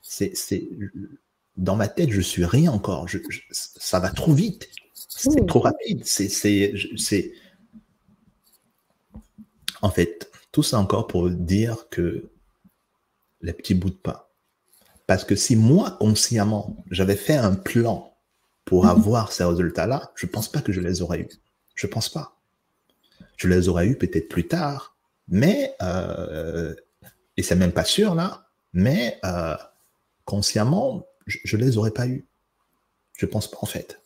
C'est, 0.00 0.68
dans 1.56 1.76
ma 1.76 1.88
tête, 1.88 2.10
je 2.10 2.20
suis 2.20 2.44
rien 2.44 2.72
encore. 2.72 3.06
ça 3.52 4.00
va 4.00 4.10
trop 4.10 4.32
vite. 4.32 4.68
C'est 4.94 5.46
trop 5.46 5.60
rapide. 5.60 6.02
C'est, 6.04 6.28
c'est, 6.28 7.32
En 9.82 9.90
fait, 9.90 10.30
tout 10.52 10.62
ça 10.62 10.78
encore 10.78 11.06
pour 11.06 11.30
dire 11.30 11.88
que 11.90 12.30
les 13.40 13.52
petits 13.52 13.74
bouts 13.74 13.90
de 13.90 13.94
pain. 13.94 14.22
Parce 15.06 15.24
que 15.24 15.36
si 15.36 15.56
moi, 15.56 15.96
consciemment, 15.98 16.76
j'avais 16.90 17.16
fait 17.16 17.36
un 17.36 17.54
plan 17.54 18.16
pour 18.64 18.84
mhm. 18.84 18.90
avoir 18.90 19.32
ces 19.32 19.44
résultats-là, 19.44 20.12
je 20.14 20.26
ne 20.26 20.30
pense 20.30 20.48
pas 20.48 20.60
que 20.60 20.72
je 20.72 20.80
les 20.80 21.00
aurais 21.00 21.20
eus. 21.20 21.40
Je 21.74 21.86
ne 21.86 21.92
pense 21.92 22.08
pas. 22.08 22.36
Je 23.36 23.48
les 23.48 23.68
aurais 23.68 23.86
eus 23.86 23.96
peut-être 23.96 24.28
plus 24.28 24.46
tard, 24.46 24.97
mais, 25.28 25.74
euh, 25.82 26.74
et 27.36 27.42
c'est 27.42 27.56
même 27.56 27.72
pas 27.72 27.84
sûr 27.84 28.14
là, 28.14 28.48
mais 28.72 29.18
euh, 29.24 29.56
consciemment, 30.24 31.06
je 31.26 31.56
ne 31.56 31.62
les 31.62 31.76
aurais 31.76 31.90
pas 31.90 32.06
eus. 32.06 32.26
Je 33.16 33.26
pense 33.26 33.50
pas 33.50 33.58
en 33.60 33.66
fait. 33.66 34.00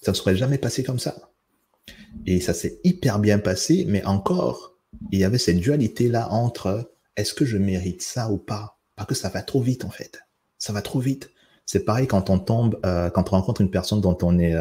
Ça 0.00 0.12
ne 0.12 0.16
serait 0.16 0.36
jamais 0.36 0.58
passé 0.58 0.84
comme 0.84 0.98
ça. 0.98 1.16
Et 2.26 2.40
ça 2.40 2.54
s'est 2.54 2.78
hyper 2.84 3.18
bien 3.18 3.38
passé, 3.38 3.84
mais 3.88 4.04
encore, 4.04 4.76
il 5.10 5.18
y 5.18 5.24
avait 5.24 5.38
cette 5.38 5.58
dualité-là 5.58 6.30
entre 6.30 6.92
est-ce 7.16 7.34
que 7.34 7.44
je 7.44 7.58
mérite 7.58 8.02
ça 8.02 8.30
ou 8.30 8.38
pas? 8.38 8.78
Parce 8.94 9.08
que 9.08 9.14
ça 9.14 9.28
va 9.28 9.42
trop 9.42 9.60
vite 9.60 9.84
en 9.84 9.90
fait. 9.90 10.20
Ça 10.58 10.72
va 10.72 10.82
trop 10.82 11.00
vite. 11.00 11.30
C'est 11.66 11.84
pareil 11.84 12.06
quand 12.06 12.30
on 12.30 12.38
tombe, 12.38 12.78
euh, 12.86 13.10
quand 13.10 13.28
on 13.28 13.36
rencontre 13.36 13.60
une 13.60 13.70
personne 13.70 14.00
dont 14.00 14.16
on 14.22 14.38
est 14.38 14.54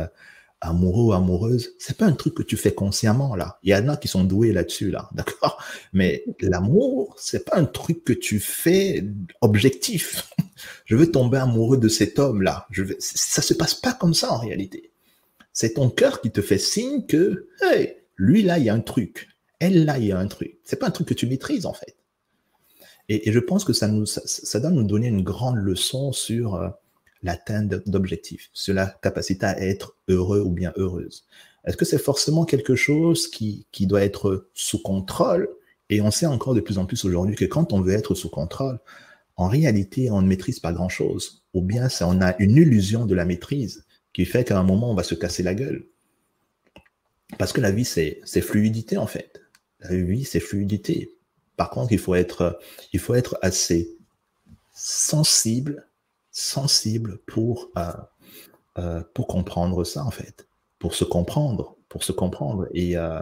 amoureux 0.62 1.06
ou 1.06 1.14
amoureuse, 1.14 1.74
c'est 1.78 1.98
pas 1.98 2.06
un 2.06 2.14
truc 2.14 2.34
que 2.34 2.44
tu 2.44 2.58
fais 2.58 2.74
consciemment 2.74 3.36
là. 3.36 3.60
Il 3.64 3.70
y 3.70 3.76
en 3.76 3.88
a 3.90 3.98
qui 3.98 4.08
sont 4.08 4.24
doués 4.24 4.52
là-dessus 4.52 4.90
là, 4.90 5.10
d'accord? 5.14 5.64
Mais 5.94 6.24
l'amour, 6.40 7.16
c'est 7.18 7.46
pas 7.46 7.58
un 7.58 7.66
truc 7.66 8.04
que 8.04 8.14
tu 8.14 8.40
fais 8.40 9.04
objectif. 9.42 10.30
Je 10.86 10.96
veux 10.96 11.12
tomber 11.12 11.38
amoureux 11.38 11.78
de 11.78 11.88
cet 11.88 12.20
homme 12.20 12.42
là. 12.42 12.68
Je 12.72 12.84
veux... 12.84 12.96
Ça 13.00 13.42
se 13.42 13.54
passe 13.54 13.76
pas 13.76 13.94
comme 13.94 14.14
ça 14.14 14.32
en 14.32 14.38
réalité. 14.38 14.92
C'est 15.54 15.76
ton 15.76 15.90
cœur 15.90 16.22
qui 16.22 16.32
te 16.32 16.42
fait 16.42 16.58
signe 16.58 17.06
que, 17.06 17.48
hey, 17.62 17.98
lui 18.16 18.44
là, 18.44 18.58
il 18.58 18.66
y 18.66 18.70
a 18.70 18.74
un 18.74 18.80
truc. 18.80 19.30
Elle 19.60 19.86
là, 19.86 19.98
il 19.98 20.06
y 20.06 20.12
a 20.12 20.20
un 20.20 20.28
truc. 20.28 20.60
C'est 20.64 20.78
pas 20.78 20.88
un 20.88 20.92
truc 20.92 21.08
que 21.08 21.14
tu 21.14 21.28
maîtrises 21.28 21.66
en 21.66 21.74
fait. 21.74 21.96
Et, 23.10 23.32
je 23.32 23.40
pense 23.40 23.64
que 23.64 23.74
ça 23.74 23.88
nous, 23.88 24.06
ça, 24.06 24.22
ça, 24.26 24.60
doit 24.60 24.70
nous 24.70 24.84
donner 24.84 25.08
une 25.08 25.24
grande 25.24 25.56
leçon 25.56 26.12
sur 26.12 26.56
euh, 26.56 26.70
l'atteinte 27.24 27.68
d'objectifs, 27.88 28.50
sur 28.54 28.74
la 28.74 28.88
capacité 29.02 29.46
à 29.46 29.60
être 29.60 29.96
heureux 30.08 30.42
ou 30.42 30.52
bien 30.52 30.74
heureuse. 30.76 31.26
Est-ce 31.66 31.78
que 31.78 31.86
c'est 31.86 31.98
forcément 31.98 32.46
quelque 32.46 32.76
chose 32.76 33.28
qui, 33.28 33.68
qui 33.72 33.88
doit 33.88 34.04
être 34.04 34.50
sous 34.54 34.82
contrôle? 34.82 35.50
Et 35.90 36.02
on 36.02 36.12
sait 36.12 36.26
encore 36.26 36.54
de 36.54 36.62
plus 36.62 36.78
en 36.78 36.86
plus 36.86 37.04
aujourd'hui 37.06 37.36
que 37.36 37.46
quand 37.46 37.74
on 37.74 37.82
veut 37.82 37.94
être 37.94 38.16
sous 38.16 38.30
contrôle, 38.30 38.80
en 39.36 39.48
réalité, 39.48 40.10
on 40.10 40.22
ne 40.22 40.28
maîtrise 40.28 40.60
pas 40.60 40.74
grand-chose. 40.74 41.44
Ou 41.54 41.62
bien 41.62 41.90
c'est 41.90 42.04
on 42.04 42.22
a 42.22 42.36
une 42.40 42.58
illusion 42.58 43.06
de 43.06 43.16
la 43.16 43.26
maîtrise 43.26 43.86
qui 44.14 44.26
fait 44.26 44.44
qu'à 44.44 44.58
un 44.58 44.64
moment, 44.64 44.92
on 44.92 44.96
va 44.96 45.04
se 45.04 45.16
casser 45.16 45.44
la 45.44 45.54
gueule. 45.54 45.86
Parce 47.38 47.54
que 47.54 47.62
la 47.62 47.72
vie, 47.72 47.86
c'est 47.86 48.42
fluidité, 48.42 48.98
en 48.98 49.08
fait. 49.08 49.42
La 49.82 49.96
vie, 49.96 50.24
c'est 50.24 50.40
fluidité. 50.40 51.14
Par 51.56 51.70
contre, 51.70 51.92
il 51.92 52.00
faut 52.00 52.16
être, 52.16 52.60
il 52.94 53.00
faut 53.00 53.16
être 53.16 53.38
assez 53.42 53.96
sensible 54.74 55.87
sensible 56.38 57.18
pour, 57.26 57.72
euh, 57.78 57.92
euh, 58.78 59.04
pour 59.16 59.26
comprendre 59.26 59.84
ça, 59.84 60.04
en 60.06 60.12
fait, 60.12 60.48
pour 60.78 60.94
se 60.94 61.04
comprendre, 61.04 61.76
pour 61.90 62.04
se 62.04 62.12
comprendre. 62.12 62.68
Et 62.76 62.96
euh, 62.96 63.20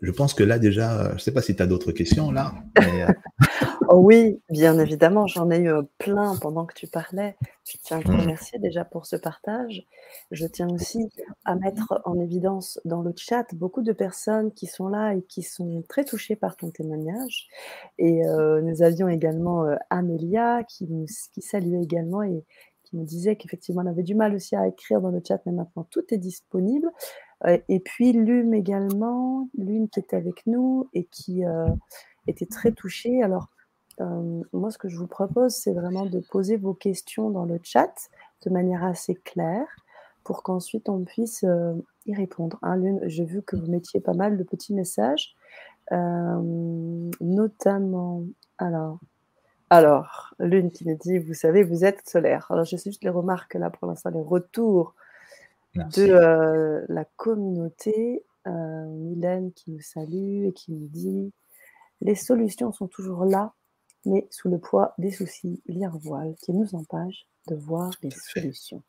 je 0.00 0.10
pense 0.10 0.34
que 0.34 0.42
là, 0.42 0.58
déjà, 0.58 1.10
je 1.10 1.14
ne 1.14 1.18
sais 1.18 1.32
pas 1.32 1.42
si 1.42 1.54
tu 1.54 1.62
as 1.62 1.66
d'autres 1.66 1.92
questions, 1.92 2.32
là. 2.32 2.52
oh 3.88 3.98
oui, 3.98 4.40
bien 4.50 4.78
évidemment, 4.78 5.26
j'en 5.26 5.50
ai 5.50 5.60
eu 5.60 5.72
plein 5.98 6.36
pendant 6.36 6.66
que 6.66 6.74
tu 6.74 6.88
parlais. 6.88 7.36
Je 7.64 7.76
tiens 7.82 7.98
à 7.98 8.02
te 8.02 8.10
remercier 8.10 8.58
déjà 8.58 8.84
pour 8.84 9.06
ce 9.06 9.16
partage. 9.16 9.86
Je 10.32 10.46
tiens 10.46 10.68
aussi 10.70 11.08
à 11.44 11.54
mettre 11.54 12.00
en 12.04 12.18
évidence 12.18 12.80
dans 12.84 13.02
le 13.02 13.12
chat 13.16 13.46
beaucoup 13.54 13.82
de 13.82 13.92
personnes 13.92 14.52
qui 14.52 14.66
sont 14.66 14.88
là 14.88 15.14
et 15.14 15.22
qui 15.22 15.42
sont 15.42 15.84
très 15.88 16.04
touchées 16.04 16.36
par 16.36 16.56
ton 16.56 16.70
témoignage. 16.70 17.46
Et 17.98 18.22
nous 18.62 18.82
avions 18.82 19.08
également 19.08 19.66
Amélia 19.90 20.64
qui, 20.64 20.86
nous, 20.88 21.06
qui 21.32 21.42
saluait 21.42 21.82
également 21.82 22.22
et 22.22 22.44
qui 22.86 22.96
nous 22.96 23.04
disait 23.04 23.36
qu'effectivement 23.36 23.82
elle 23.82 23.88
avait 23.88 24.02
du 24.02 24.14
mal 24.14 24.34
aussi 24.34 24.56
à 24.56 24.66
écrire 24.66 25.00
dans 25.00 25.10
le 25.10 25.20
chat, 25.26 25.40
mais 25.44 25.52
maintenant 25.52 25.86
tout 25.90 26.02
est 26.10 26.18
disponible. 26.18 26.88
Et 27.44 27.80
puis 27.80 28.12
Lume 28.12 28.54
également, 28.54 29.48
Lume 29.58 29.88
qui 29.88 30.00
était 30.00 30.16
avec 30.16 30.46
nous 30.46 30.88
et 30.94 31.04
qui 31.04 31.42
était 32.26 32.46
très 32.46 32.72
touchée. 32.72 33.22
Alors, 33.22 33.48
moi, 34.52 34.70
ce 34.70 34.78
que 34.78 34.88
je 34.88 34.96
vous 34.96 35.06
propose, 35.06 35.54
c'est 35.54 35.72
vraiment 35.72 36.06
de 36.06 36.20
poser 36.20 36.56
vos 36.56 36.74
questions 36.74 37.30
dans 37.30 37.44
le 37.44 37.60
chat 37.62 38.08
de 38.44 38.50
manière 38.50 38.84
assez 38.84 39.14
claire 39.14 39.68
pour 40.24 40.42
qu'ensuite 40.42 40.88
on 40.88 41.04
puisse 41.04 41.44
y 42.06 42.14
répondre. 42.14 42.58
Hein. 42.62 42.80
j'ai 43.02 43.24
vu 43.24 43.42
que 43.42 43.56
vous 43.56 43.66
mettiez 43.66 44.00
pas 44.00 44.14
mal 44.14 44.38
de 44.38 44.42
petits 44.42 44.72
messages, 44.74 45.36
notamment, 47.20 48.24
alors, 48.58 48.98
alors, 49.68 50.34
Lune 50.38 50.70
qui 50.70 50.86
me 50.88 50.94
dit, 50.94 51.18
vous 51.18 51.34
savez, 51.34 51.64
vous 51.64 51.84
êtes 51.84 52.08
solaire. 52.08 52.46
Alors, 52.50 52.64
je 52.64 52.76
sais 52.76 52.90
juste 52.90 53.02
les 53.02 53.10
remarques 53.10 53.54
là 53.54 53.68
pour 53.68 53.88
l'instant, 53.88 54.10
les 54.10 54.22
retours 54.22 54.94
de 55.76 56.84
la 56.88 57.04
communauté. 57.16 58.24
Mylène 58.46 59.50
qui 59.52 59.72
nous 59.72 59.80
salue 59.80 60.44
et 60.44 60.52
qui 60.52 60.70
nous 60.70 60.86
dit, 60.86 61.32
les 62.00 62.14
solutions 62.14 62.70
sont 62.70 62.86
toujours 62.86 63.24
là 63.24 63.52
mais 64.06 64.26
sous 64.30 64.48
le 64.48 64.58
poids 64.58 64.94
des 64.98 65.10
soucis, 65.10 65.60
lire 65.66 65.96
voile 65.98 66.34
qui 66.40 66.52
nous 66.52 66.74
empêche 66.74 67.26
de 67.48 67.56
voir 67.56 67.90
les 68.02 68.10
solutions. 68.10 68.82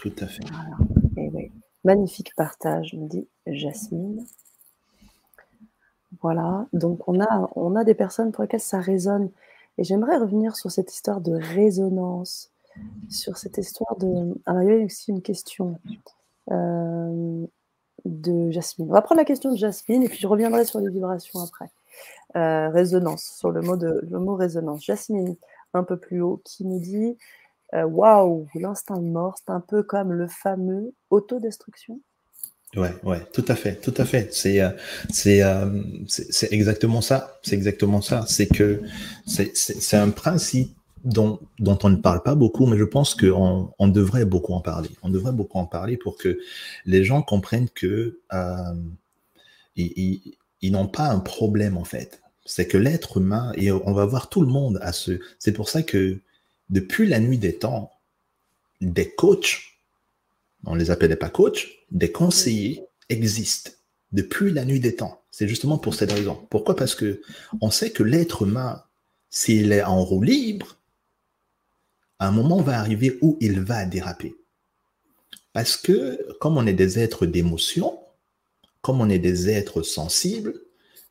Tout 0.00 0.14
à 0.20 0.26
fait. 0.26 0.44
Et 1.16 1.30
eh 1.34 1.52
Magnifique 1.84 2.34
partage, 2.34 2.94
me 2.94 3.06
dit 3.06 3.28
Jasmine. 3.46 4.24
Voilà, 6.22 6.66
donc 6.72 7.06
on 7.08 7.20
a, 7.20 7.50
on 7.56 7.76
a 7.76 7.84
des 7.84 7.94
personnes 7.94 8.32
pour 8.32 8.42
lesquelles 8.42 8.60
ça 8.60 8.80
résonne. 8.80 9.30
Et 9.76 9.84
j'aimerais 9.84 10.16
revenir 10.16 10.56
sur 10.56 10.70
cette 10.70 10.94
histoire 10.94 11.20
de 11.20 11.32
résonance, 11.32 12.52
sur 13.08 13.36
cette 13.36 13.58
histoire 13.58 13.96
de... 13.96 14.34
Alors 14.46 14.62
il 14.62 14.68
y 14.68 14.72
a 14.72 14.84
aussi 14.84 15.10
une 15.10 15.22
question 15.22 15.78
euh, 16.50 17.46
de 18.04 18.50
Jasmine. 18.50 18.88
On 18.90 18.92
va 18.92 19.02
prendre 19.02 19.20
la 19.20 19.24
question 19.24 19.52
de 19.52 19.56
Jasmine 19.56 20.02
et 20.02 20.08
puis 20.08 20.18
je 20.18 20.26
reviendrai 20.26 20.64
sur 20.64 20.80
les 20.80 20.90
vibrations 20.90 21.40
après. 21.40 21.70
Euh, 22.36 22.68
résonance, 22.70 23.36
sur 23.38 23.50
le 23.50 23.60
mot, 23.60 23.76
de, 23.76 24.00
le 24.10 24.18
mot 24.18 24.34
résonance. 24.34 24.84
Jasmine, 24.84 25.36
un 25.72 25.84
peu 25.84 25.96
plus 25.96 26.20
haut, 26.20 26.42
qui 26.44 26.64
nous 26.64 26.80
dit 26.80 27.16
euh, 27.74 27.84
Waouh, 27.84 28.46
l'instinct 28.54 28.98
de 28.98 29.06
mort, 29.06 29.36
c'est 29.38 29.52
un 29.52 29.60
peu 29.60 29.82
comme 29.82 30.12
le 30.12 30.28
fameux 30.28 30.92
autodestruction. 31.10 32.00
Ouais, 32.76 32.92
ouais, 33.04 33.20
tout 33.32 33.44
à 33.46 33.54
fait, 33.54 33.76
tout 33.76 33.94
à 33.96 34.04
fait. 34.04 34.34
C'est 34.34 34.60
c'est 35.08 35.42
c'est 36.08 36.52
exactement 36.52 37.00
ça. 37.00 37.38
C'est 37.42 37.54
exactement 37.54 38.00
ça. 38.00 38.24
C'est 38.26 38.48
que 38.48 38.82
c'est 39.26 39.96
un 39.96 40.10
principe 40.10 40.76
dont, 41.04 41.38
on 41.60 41.90
ne 41.90 41.96
parle 41.96 42.22
pas 42.22 42.34
beaucoup, 42.34 42.66
mais 42.66 42.78
je 42.78 42.84
pense 42.84 43.14
qu'on 43.14 43.72
on 43.78 43.88
devrait 43.88 44.24
beaucoup 44.24 44.54
en 44.54 44.60
parler. 44.60 44.90
On 45.02 45.10
devrait 45.10 45.32
beaucoup 45.32 45.58
en 45.58 45.66
parler 45.66 45.96
pour 45.96 46.16
que 46.16 46.38
les 46.86 47.04
gens 47.04 47.22
comprennent 47.22 47.68
que 47.68 48.20
euh, 48.32 48.74
ils, 49.76 50.36
n'ont 50.62 50.88
pas 50.88 51.08
un 51.08 51.20
problème 51.20 51.76
en 51.76 51.84
fait. 51.84 52.22
C'est 52.46 52.66
que 52.66 52.78
l'être 52.78 53.18
humain, 53.18 53.52
et 53.56 53.70
on 53.70 53.92
va 53.92 54.04
voir 54.06 54.28
tout 54.28 54.40
le 54.40 54.48
monde 54.48 54.78
à 54.82 54.92
ce... 54.92 55.20
C'est 55.38 55.52
pour 55.52 55.68
ça 55.68 55.82
que 55.82 56.20
depuis 56.70 57.06
la 57.06 57.20
nuit 57.20 57.38
des 57.38 57.56
temps, 57.56 57.90
des 58.80 59.10
coachs, 59.10 59.62
on 60.66 60.74
les 60.74 60.90
appelait 60.90 61.16
pas 61.16 61.30
coachs, 61.30 61.68
des 61.90 62.12
conseillers 62.12 62.84
existent 63.08 63.70
depuis 64.12 64.52
la 64.52 64.64
nuit 64.64 64.80
des 64.80 64.96
temps. 64.96 65.22
C'est 65.30 65.48
justement 65.48 65.78
pour 65.78 65.94
cette 65.94 66.12
raison. 66.12 66.46
Pourquoi? 66.50 66.76
Parce 66.76 66.94
que 66.94 67.20
on 67.60 67.70
sait 67.70 67.90
que 67.90 68.02
l'être 68.02 68.42
humain, 68.42 68.82
s'il 69.30 69.72
est 69.72 69.82
en 69.82 70.02
roue 70.04 70.22
libre, 70.22 70.78
un 72.26 72.32
moment 72.32 72.60
va 72.60 72.78
arriver 72.78 73.18
où 73.22 73.36
il 73.40 73.60
va 73.60 73.84
déraper. 73.84 74.34
Parce 75.52 75.76
que 75.76 76.32
comme 76.40 76.56
on 76.56 76.66
est 76.66 76.74
des 76.74 76.98
êtres 76.98 77.26
d'émotion, 77.26 77.98
comme 78.82 79.00
on 79.00 79.08
est 79.08 79.18
des 79.18 79.48
êtres 79.48 79.82
sensibles, 79.82 80.60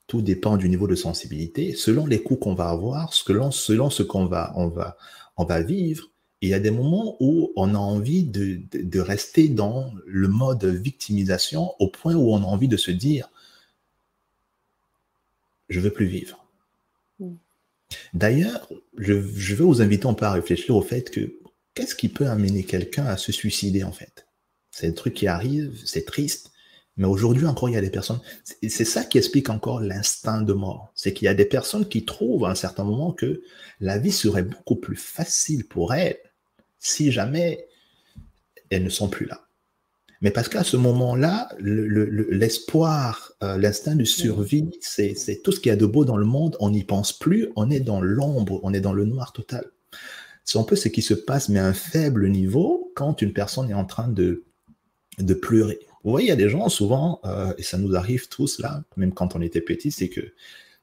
tout 0.08 0.22
dépend 0.22 0.58
du 0.58 0.70
niveau 0.70 0.88
de 0.88 0.96
sensibilité. 0.96 1.74
Selon 1.76 2.06
les 2.06 2.22
coups 2.22 2.42
qu'on 2.42 2.54
va 2.54 2.70
avoir, 2.70 3.14
selon, 3.14 3.52
selon 3.52 3.90
ce 3.90 4.04
qu'on 4.04 4.26
va, 4.26 4.54
on 4.56 4.68
va, 4.68 4.98
on 5.38 5.46
va 5.46 5.62
vivre, 5.62 6.10
il 6.42 6.50
y 6.50 6.54
a 6.54 6.60
des 6.60 6.72
moments 6.72 7.16
où 7.22 7.54
on 7.56 7.74
a 7.74 7.78
envie 7.78 8.26
de, 8.26 8.60
de, 8.74 9.00
rester 9.00 9.48
dans 9.48 9.94
le 10.06 10.28
mode 10.28 10.66
victimisation 10.66 11.74
au 11.80 11.88
point 11.88 12.16
où 12.16 12.34
on 12.34 12.44
a 12.44 12.46
envie 12.46 12.68
de 12.68 12.76
se 12.76 12.92
dire, 12.92 13.30
je 15.70 15.80
veux 15.80 15.92
plus 15.92 16.06
vivre. 16.06 16.43
D'ailleurs, 18.14 18.70
je, 18.98 19.14
je 19.36 19.56
veux 19.56 19.66
vous 19.66 19.82
inviter 19.82 20.08
un 20.08 20.14
peu 20.14 20.26
à 20.26 20.32
réfléchir 20.32 20.76
au 20.76 20.82
fait 20.82 21.10
que 21.10 21.40
qu'est-ce 21.74 21.96
qui 21.96 22.10
peut 22.10 22.28
amener 22.28 22.64
quelqu'un 22.64 23.06
à 23.06 23.18
se 23.18 23.32
suicider 23.32 23.84
en 23.84 23.92
fait? 23.92 24.28
C'est 24.72 24.88
un 24.88 24.92
truc 24.92 25.14
qui 25.14 25.28
arrive, 25.28 25.80
c'est 25.86 26.06
triste, 26.06 26.52
mais 26.96 27.08
aujourd'hui 27.08 27.46
encore, 27.46 27.70
il 27.70 27.74
y 27.74 27.78
a 27.78 27.82
des 27.82 27.90
personnes, 27.90 28.22
c'est 28.44 28.86
ça 28.86 29.04
qui 29.04 29.18
explique 29.18 29.50
encore 29.50 29.80
l'instinct 29.80 30.42
de 30.42 30.54
mort. 30.54 30.92
C'est 30.96 31.14
qu'il 31.14 31.26
y 31.26 31.30
a 31.30 31.34
des 31.34 31.46
personnes 31.46 31.88
qui 31.88 32.06
trouvent 32.06 32.46
à 32.46 32.50
un 32.50 32.56
certain 32.56 32.84
moment 32.84 33.14
que 33.14 33.42
la 33.80 33.98
vie 33.98 34.12
serait 34.12 34.44
beaucoup 34.44 34.76
plus 34.76 34.96
facile 34.96 35.68
pour 35.68 35.94
elles 35.94 36.20
si 36.78 37.12
jamais 37.12 37.68
elles 38.70 38.84
ne 38.84 38.90
sont 38.90 39.10
plus 39.10 39.26
là. 39.26 39.43
Mais 40.24 40.32
parce 40.32 40.48
qu'à 40.48 40.64
ce 40.64 40.78
moment-là, 40.78 41.50
l'espoir, 41.60 43.34
euh, 43.44 43.58
l'instinct 43.58 43.96
de 43.96 44.06
survie, 44.06 44.72
c'est 44.80 45.42
tout 45.44 45.52
ce 45.52 45.60
qu'il 45.60 45.70
y 45.70 45.74
a 45.74 45.76
de 45.76 45.86
beau 45.86 46.06
dans 46.06 46.16
le 46.16 46.26
monde, 46.26 46.56
on 46.62 46.70
n'y 46.70 46.86
pense 46.86 47.12
plus, 47.12 47.50
on 47.58 47.70
est 47.70 47.82
dans 47.82 48.00
l'ombre, 48.00 48.62
on 48.64 48.74
est 48.74 48.80
dans 48.80 48.94
le 48.94 49.04
noir 49.04 49.34
total. 49.34 49.66
C'est 50.46 50.58
un 50.58 50.64
peu 50.64 50.78
ce 50.78 50.88
qui 50.88 51.02
se 51.02 51.14
passe, 51.14 51.50
mais 51.50 51.60
à 51.60 51.68
un 51.68 51.74
faible 51.74 52.30
niveau, 52.30 52.94
quand 52.96 53.22
une 53.22 53.34
personne 53.34 53.70
est 53.70 53.74
en 53.74 53.84
train 53.84 54.08
de, 54.08 54.46
de 55.20 55.34
pleurer. 55.34 55.80
Vous 56.06 56.12
voyez, 56.12 56.28
il 56.28 56.30
y 56.30 56.34
a 56.34 56.38
des 56.38 56.50
gens 56.50 56.70
souvent, 56.70 57.20
euh, 57.26 57.54
et 57.58 57.64
ça 57.64 57.78
nous 57.78 57.94
arrive 57.94 58.30
tous 58.30 58.60
là, 58.60 58.82
même 58.96 59.14
quand 59.14 59.36
on 59.36 59.42
était 59.42 59.62
petit, 59.62 59.92
c'est 59.92 60.08
que 60.08 60.22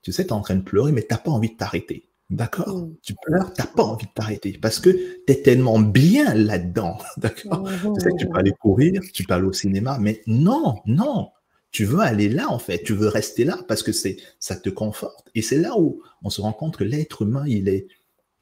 tu 0.03 0.13
sais, 0.13 0.25
tu 0.25 0.29
es 0.29 0.33
en 0.33 0.43
train 0.43 0.57
de 0.57 0.63
pleurer, 0.63 0.93
mais 0.93 1.03
tu 1.03 1.15
n'as 1.15 1.19
pas 1.19 1.31
envie 1.31 1.51
de 1.51 1.57
t'arrêter. 1.57 2.10
D'accord 2.31 2.77
mm. 2.77 2.97
Tu 3.03 3.15
pleures, 3.23 3.53
tu 3.53 3.61
n'as 3.61 3.67
pas 3.67 3.83
envie 3.83 4.07
de 4.07 4.13
t'arrêter 4.13 4.59
parce 4.61 4.79
que 4.79 4.91
tu 4.91 5.23
es 5.27 5.43
tellement 5.43 5.81
bien 5.81 6.35
là-dedans. 6.35 6.99
D'accord 7.17 7.69
mm-hmm. 7.69 7.95
Tu 7.95 8.01
sais 8.01 8.11
que 8.11 8.17
tu 8.17 8.29
peux 8.29 8.39
aller 8.39 8.53
courir, 8.53 9.03
tu 9.13 9.25
peux 9.25 9.35
aller 9.35 9.47
au 9.47 9.53
cinéma, 9.53 9.99
mais 10.01 10.23
non, 10.27 10.77
non. 10.87 11.31
Tu 11.73 11.85
veux 11.85 12.01
aller 12.01 12.29
là, 12.29 12.51
en 12.51 12.59
fait. 12.59 12.83
Tu 12.83 12.95
veux 12.95 13.09
rester 13.09 13.45
là 13.45 13.59
parce 13.69 13.83
que 13.83 13.93
c'est 13.93 14.17
ça 14.39 14.57
te 14.57 14.71
conforte. 14.71 15.29
Et 15.35 15.43
c'est 15.43 15.59
là 15.59 15.79
où 15.79 16.03
on 16.23 16.31
se 16.31 16.41
rend 16.41 16.53
compte 16.53 16.77
que 16.77 16.85
l'être 16.85 17.23
humain, 17.23 17.45
il 17.47 17.69
est, 17.69 17.87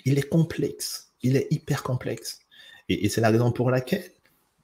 il 0.04 0.18
est 0.18 0.28
complexe. 0.28 1.12
Il 1.22 1.36
est 1.36 1.46
hyper 1.50 1.82
complexe. 1.82 2.40
Et, 2.88 3.04
et 3.04 3.08
c'est 3.08 3.20
la 3.20 3.28
raison 3.30 3.52
pour 3.52 3.70
laquelle 3.70 4.10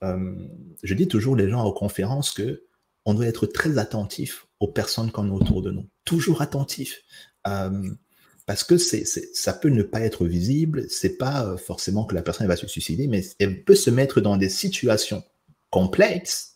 euh, 0.04 0.34
je 0.82 0.94
dis 0.94 1.08
toujours 1.08 1.36
les 1.36 1.48
gens 1.48 1.64
aux 1.64 1.72
conférences 1.72 2.32
que 2.32 2.64
on 3.06 3.14
doit 3.14 3.26
être 3.26 3.46
très 3.46 3.78
attentif 3.78 4.46
aux 4.60 4.68
personnes 4.68 5.10
qu'on 5.10 5.30
a 5.30 5.32
autour 5.32 5.62
de 5.62 5.70
nous. 5.70 5.86
Toujours 6.04 6.40
attentif. 6.42 7.02
Euh, 7.46 7.90
parce 8.46 8.64
que 8.64 8.76
c'est, 8.76 9.04
ça 9.04 9.52
peut 9.52 9.68
ne 9.68 9.82
pas 9.82 10.00
être 10.00 10.26
visible, 10.26 10.84
c'est 10.88 11.16
pas 11.16 11.46
euh, 11.46 11.56
forcément 11.56 12.04
que 12.04 12.14
la 12.14 12.22
personne 12.22 12.46
va 12.46 12.56
se 12.56 12.66
suicider, 12.66 13.06
mais 13.06 13.22
elle 13.38 13.64
peut 13.64 13.74
se 13.74 13.90
mettre 13.90 14.20
dans 14.20 14.36
des 14.36 14.48
situations 14.48 15.22
complexes 15.70 16.54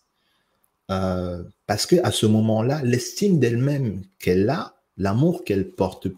parce 0.88 1.86
que 1.86 1.96
à 2.02 2.10
ce 2.10 2.26
moment-là, 2.26 2.80
l'estime 2.82 3.38
d'elle-même 3.38 4.02
qu'elle 4.18 4.48
a, 4.48 4.74
l'amour 4.96 5.44
qu'elle 5.44 5.70
porte, 5.70 6.08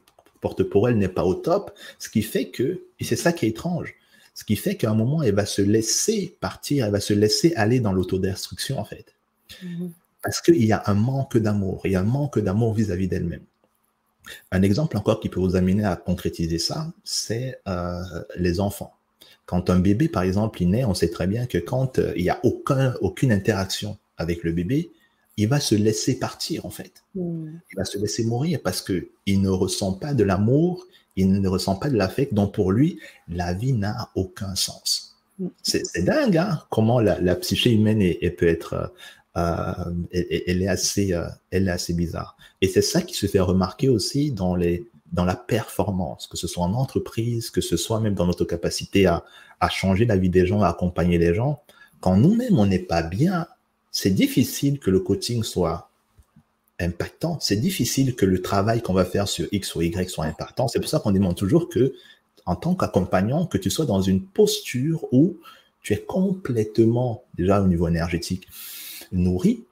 porte 0.40 0.62
pour 0.62 0.88
elle 0.88 0.96
n'est 0.96 1.08
pas 1.08 1.24
au 1.24 1.34
top, 1.34 1.72
ce 1.98 2.08
qui 2.08 2.22
fait 2.22 2.50
que, 2.50 2.84
et 2.98 3.04
c'est 3.04 3.16
ça 3.16 3.32
qui 3.32 3.46
est 3.46 3.50
étrange, 3.50 3.94
ce 4.34 4.44
qui 4.44 4.56
fait 4.56 4.76
qu'à 4.76 4.90
un 4.90 4.94
moment, 4.94 5.22
elle 5.22 5.34
va 5.34 5.44
se 5.44 5.60
laisser 5.60 6.36
partir, 6.40 6.86
elle 6.86 6.92
va 6.92 7.00
se 7.00 7.12
laisser 7.12 7.52
aller 7.56 7.80
dans 7.80 7.92
l'autodestruction, 7.92 8.78
en 8.78 8.84
fait. 8.84 9.14
Mhm. 9.62 9.90
Parce 10.22 10.40
qu'il 10.40 10.64
y 10.64 10.72
a 10.72 10.82
un 10.86 10.94
manque 10.94 11.36
d'amour, 11.36 11.82
il 11.84 11.92
y 11.92 11.96
a 11.96 12.00
un 12.00 12.04
manque 12.04 12.38
d'amour 12.38 12.74
vis-à-vis 12.74 13.08
d'elle-même. 13.08 13.44
Un 14.52 14.62
exemple 14.62 14.96
encore 14.96 15.20
qui 15.20 15.28
peut 15.28 15.40
vous 15.40 15.56
amener 15.56 15.84
à 15.84 15.96
concrétiser 15.96 16.58
ça, 16.58 16.92
c'est 17.04 17.60
euh, 17.68 18.02
les 18.36 18.60
enfants. 18.60 18.94
Quand 19.46 19.70
un 19.70 19.78
bébé, 19.80 20.08
par 20.08 20.22
exemple, 20.22 20.62
il 20.62 20.70
naît, 20.70 20.84
on 20.84 20.94
sait 20.94 21.10
très 21.10 21.26
bien 21.26 21.46
que 21.46 21.58
quand 21.58 21.98
euh, 21.98 22.12
il 22.16 22.22
n'y 22.22 22.30
a 22.30 22.38
aucun, 22.44 22.94
aucune 23.00 23.32
interaction 23.32 23.98
avec 24.16 24.44
le 24.44 24.52
bébé, 24.52 24.90
il 25.36 25.48
va 25.48 25.58
se 25.58 25.74
laisser 25.74 26.18
partir, 26.18 26.66
en 26.66 26.70
fait. 26.70 27.02
Mhm. 27.14 27.60
Il 27.72 27.76
va 27.76 27.84
se 27.84 27.98
laisser 27.98 28.24
mourir 28.24 28.60
parce 28.62 28.82
qu'il 28.82 29.40
ne 29.40 29.48
ressent 29.48 29.94
pas 29.94 30.14
de 30.14 30.22
l'amour, 30.22 30.86
il 31.16 31.32
ne 31.32 31.48
ressent 31.48 31.76
pas 31.76 31.90
de 31.90 31.96
l'affect, 31.96 32.34
donc 32.34 32.54
pour 32.54 32.72
lui, 32.72 32.98
la 33.28 33.54
vie 33.54 33.72
n'a 33.72 34.10
aucun 34.14 34.54
sens. 34.54 35.16
Mm. 35.38 35.48
C'est 35.62 36.04
dingue, 36.04 36.36
hein, 36.36 36.62
comment 36.70 37.00
la, 37.00 37.34
psyché 37.36 37.72
humaine 37.72 38.02
est, 38.02 38.30
peut 38.30 38.48
être, 38.48 38.92
euh, 39.36 39.72
elle, 40.12 40.62
est 40.62 40.68
assez, 40.68 41.12
euh, 41.12 41.26
elle 41.50 41.68
est 41.68 41.72
assez 41.72 41.94
bizarre. 41.94 42.36
Et 42.60 42.68
c'est 42.68 42.82
ça 42.82 43.02
qui 43.02 43.14
se 43.14 43.26
fait 43.26 43.40
remarquer 43.40 43.88
aussi 43.88 44.32
dans 44.32 44.54
les, 44.54 44.88
dans 45.12 45.24
la 45.24 45.36
performance, 45.36 46.26
que 46.26 46.36
ce 46.36 46.46
soit 46.46 46.64
en 46.64 46.74
entreprise, 46.74 47.50
que 47.50 47.60
ce 47.60 47.76
soit 47.76 48.00
même 48.00 48.14
dans 48.14 48.26
notre 48.26 48.44
capacité 48.44 49.06
à, 49.06 49.24
à 49.60 49.68
changer 49.68 50.04
la 50.04 50.16
vie 50.16 50.30
des 50.30 50.46
gens, 50.46 50.62
à 50.62 50.68
accompagner 50.68 51.18
les 51.18 51.34
gens. 51.34 51.62
Quand 52.00 52.16
nous-mêmes 52.16 52.58
on 52.58 52.66
n'est 52.66 52.78
pas 52.78 53.02
bien, 53.02 53.46
c'est 53.92 54.10
difficile 54.10 54.78
que 54.78 54.90
le 54.90 55.00
coaching 55.00 55.42
soit 55.42 55.90
impactant. 56.80 57.38
C'est 57.40 57.56
difficile 57.56 58.16
que 58.16 58.26
le 58.26 58.40
travail 58.40 58.82
qu'on 58.82 58.94
va 58.94 59.04
faire 59.04 59.28
sur 59.28 59.46
X 59.52 59.74
ou 59.74 59.82
Y 59.82 60.08
soit 60.08 60.24
impactant. 60.24 60.66
C'est 60.68 60.80
pour 60.80 60.88
ça 60.88 60.98
qu'on 60.98 61.12
demande 61.12 61.36
toujours 61.36 61.68
que, 61.68 61.92
en 62.46 62.56
tant 62.56 62.74
qu'accompagnant, 62.74 63.46
que 63.46 63.58
tu 63.58 63.70
sois 63.70 63.86
dans 63.86 64.00
une 64.00 64.22
posture 64.22 65.04
où 65.12 65.36
tu 65.82 65.92
es 65.92 65.98
complètement, 65.98 67.24
déjà 67.36 67.62
au 67.62 67.66
niveau 67.66 67.88
énergétique, 67.88 68.48
nourri, 69.12 69.64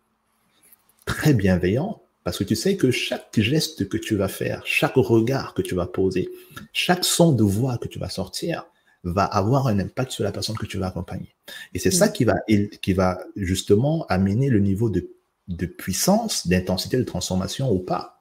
très 1.05 1.35
bienveillant, 1.35 2.01
parce 2.25 2.39
que 2.39 2.45
tu 2.45 2.57
sais 2.57 2.77
que 2.77 2.91
chaque 2.91 3.39
geste 3.39 3.89
que 3.89 3.97
tu 3.97 4.17
vas 4.17 4.29
faire, 4.29 4.63
chaque 4.67 4.97
regard 4.97 5.55
que 5.55 5.63
tu 5.63 5.75
vas 5.75 5.87
poser, 5.87 6.29
chaque 6.73 7.05
son 7.05 7.33
de 7.33 7.43
voix 7.43 7.79
que 7.79 7.89
tu 7.89 7.99
vas 7.99 8.11
sortir, 8.11 8.67
va 9.05 9.25
avoir 9.25 9.69
un 9.69 9.79
impact 9.79 10.11
sur 10.11 10.25
la 10.25 10.33
personne 10.33 10.57
que 10.57 10.67
tu 10.67 10.77
vas 10.77 10.89
accompagner. 10.89 11.35
Et 11.73 11.79
c'est 11.79 11.91
ça 11.91 12.09
qui 12.09 12.25
va, 12.25 12.35
qui 12.83 12.93
va 12.93 13.21
justement 13.37 14.05
amener 14.09 14.51
le 14.51 14.59
niveau 14.59 14.91
de 14.91 15.09
de 15.49 15.67
puissance, 15.67 16.47
d'intensité 16.47 16.97
de 16.99 17.05
transformation 17.05 17.73
ou 17.73 17.79
pas. 17.79 18.21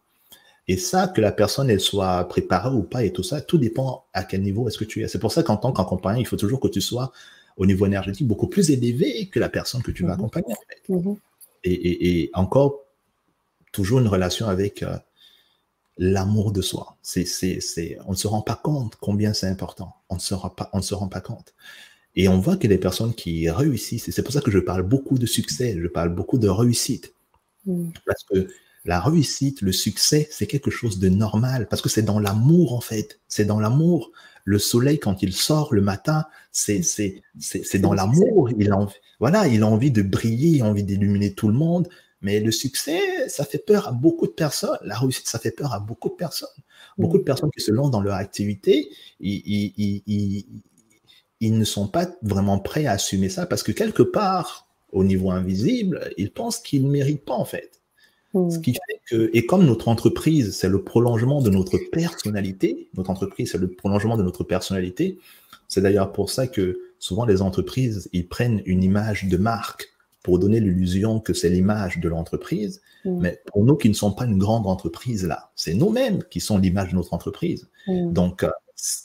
Et 0.70 0.78
ça, 0.78 1.08
que 1.08 1.22
la 1.22 1.32
personne 1.32 1.70
elle 1.70 1.80
soit 1.80 2.28
préparée 2.28 2.76
ou 2.76 2.84
pas 2.84 3.04
et 3.04 3.14
tout 3.14 3.24
ça, 3.24 3.40
tout 3.40 3.58
dépend 3.58 4.06
à 4.14 4.24
quel 4.24 4.42
niveau 4.42 4.68
est-ce 4.68 4.78
que 4.78 4.86
tu 4.86 5.04
es. 5.04 5.08
C'est 5.08 5.20
pour 5.20 5.32
ça 5.32 5.44
qu'en 5.44 5.58
tant 5.58 5.72
qu'accompagnant, 5.72 6.20
il 6.20 6.28
faut 6.28 6.36
toujours 6.36 6.60
que 6.60 6.68
tu 6.68 6.82
sois 6.82 7.12
au 7.58 7.66
niveau 7.66 7.86
énergétique 7.86 8.28
beaucoup 8.28 8.48
plus 8.48 8.72
élevé 8.72 9.28
que 9.28 9.40
la 9.40 9.50
personne 9.50 9.82
que 9.82 9.92
tu 9.92 10.04
vas 10.04 10.14
mhm. 10.14 10.20
accompagner. 10.20 10.56
Mhm. 10.90 11.18
et, 11.64 12.30
encore, 12.34 12.80
toujours 13.72 14.00
une 14.00 14.08
relation 14.08 14.48
avec 14.48 14.84
euh, 14.84 14.98
l'amour 15.98 16.52
de 16.52 16.62
soi. 16.62 16.98
C'est, 17.02 17.26
c'est, 17.26 17.98
on 18.06 18.12
ne 18.12 18.16
se 18.16 18.28
rend 18.28 18.42
pas 18.42 18.56
compte 18.56 18.96
combien 18.96 19.34
c'est 19.34 19.48
important. 19.48 19.94
On 20.10 20.16
ne 20.16 20.20
se 20.20 20.34
rend 20.34 20.50
pas, 20.50 20.70
on 20.74 20.78
ne 20.78 20.84
se 20.84 20.94
rend 20.94 21.08
pas 21.08 21.22
compte. 21.22 21.54
Et 22.16 22.28
on 22.28 22.40
voit 22.40 22.58
que 22.58 22.68
les 22.68 22.78
personnes 22.78 23.14
qui 23.14 23.50
réussissent, 23.50 24.08
et 24.08 24.12
c'est 24.12 24.24
pour 24.24 24.34
ça 24.34 24.42
que 24.42 24.52
je 24.52 24.60
parle 24.60 24.84
beaucoup 24.84 25.20
de 25.20 25.26
succès, 25.26 25.78
je 25.80 25.88
parle 25.88 26.10
beaucoup 26.10 26.38
de 26.40 26.48
réussite. 26.48 27.14
Mm. 27.66 27.90
Parce 28.06 28.24
que 28.24 28.48
la 28.86 29.00
réussite, 29.00 29.62
le 29.62 29.72
succès, 29.72 30.28
c'est 30.32 30.48
quelque 30.48 30.72
chose 30.72 30.98
de 30.98 31.10
normal, 31.10 31.68
parce 31.70 31.82
que 31.82 31.90
c'est 31.90 32.02
dans 32.02 32.20
l'amour, 32.20 32.74
en 32.74 32.82
fait. 32.82 33.20
C'est 33.28 33.46
dans 33.46 33.60
l'amour. 33.60 34.12
Le 34.46 34.60
soleil, 34.60 34.98
quand 34.98 35.22
il 35.22 35.34
sort 35.34 35.74
le 35.74 35.82
matin, 35.82 36.26
c'est, 36.58 37.80
dans 37.80 37.94
l'amour. 37.94 38.50
Il 38.58 38.72
a, 38.72 38.88
voilà, 39.20 39.48
il 39.48 39.64
a 39.64 39.68
envie 39.68 39.92
de 39.92 40.02
briller, 40.02 40.58
il 40.58 40.62
a 40.62 40.66
envie 40.66 40.84
d'illuminer 40.84 41.34
tout 41.34 41.48
le 41.48 41.54
monde. 41.54 41.88
Mais 42.22 42.40
le 42.40 42.52
succès, 42.52 43.30
ça 43.30 43.46
fait 43.46 43.60
peur 43.60 43.88
à 43.88 43.92
beaucoup 43.92 44.26
de 44.26 44.32
personnes. 44.32 44.78
La 44.82 44.98
réussite, 44.98 45.28
ça 45.28 45.38
fait 45.38 45.52
peur 45.52 45.74
à 45.74 45.80
beaucoup 45.80 46.10
de 46.10 46.16
personnes. 46.16 46.50
Beaucoup 46.98 47.20
de 47.20 47.24
personnes 47.24 47.52
qui 47.56 47.62
se 47.62 47.72
lancent 47.72 47.92
dans 47.92 48.02
leur 48.02 48.16
activité, 48.16 48.90
ils, 49.20 49.44
ils, 49.46 50.04
ils, 50.08 50.46
ils 51.40 51.58
ne 51.58 51.64
sont 51.64 51.88
pas 51.88 52.08
vraiment 52.24 52.58
prêts 52.58 52.88
à 52.88 52.94
assumer 52.94 53.30
ça 53.30 53.46
parce 53.46 53.62
que 53.62 53.72
quelque 53.72 54.02
part, 54.02 54.68
au 54.92 55.04
niveau 55.04 55.30
invisible, 55.30 56.12
ils 56.18 56.32
pensent 56.32 56.58
qu'ils 56.58 56.84
ne 56.84 56.90
méritent 56.90 57.26
pas 57.26 57.36
en 57.36 57.46
fait. 57.46 57.82
Ce 58.34 58.60
qui 58.60 58.74
fait 58.74 59.02
que, 59.10 59.30
et 59.34 59.46
comme 59.46 59.66
notre 59.66 59.88
entreprise, 59.88 60.56
c'est 60.56 60.70
le 60.70 60.84
prolongement 60.84 61.42
de 61.42 61.50
notre 61.50 61.78
personnalité, 61.92 62.90
notre 62.96 63.10
entreprise, 63.10 63.52
c'est 63.52 63.58
le 63.58 63.70
prolongement 63.70 64.18
de 64.18 64.22
notre 64.22 64.44
personnalité, 64.44 65.18
c'est 65.68 65.82
d'ailleurs 65.82 66.12
pour 66.12 66.30
ça 66.30 66.48
que 66.48 66.80
souvent 67.00 67.26
les 67.26 67.42
entreprises, 67.42 68.10
ils 68.14 68.28
prennent 68.28 68.62
une 68.66 68.84
image 68.84 69.26
de 69.26 69.38
marque 69.38 69.88
pour 70.24 70.40
donner 70.40 70.60
l'illusion 70.60 71.20
que 71.20 71.34
c'est 71.34 71.50
l'image 71.50 72.00
de 72.00 72.10
l'entreprise. 72.10 72.82
Hmm. 73.06 73.20
Mais 73.20 73.42
pour 73.46 73.64
nous 73.64 73.76
qui 73.76 73.90
ne 73.90 73.94
sommes 73.94 74.16
pas 74.16 74.26
une 74.26 74.38
grande 74.38 74.68
entreprise 74.68 75.26
là, 75.26 75.52
c'est 75.56 75.74
nous-mêmes 75.74 76.24
qui 76.24 76.40
sommes 76.40 76.62
l'image 76.62 76.92
de 76.92 76.96
notre 76.96 77.14
entreprise. 77.14 77.70
Hmm. 77.88 78.12
Donc, 78.12 78.44
euh, 78.44 78.50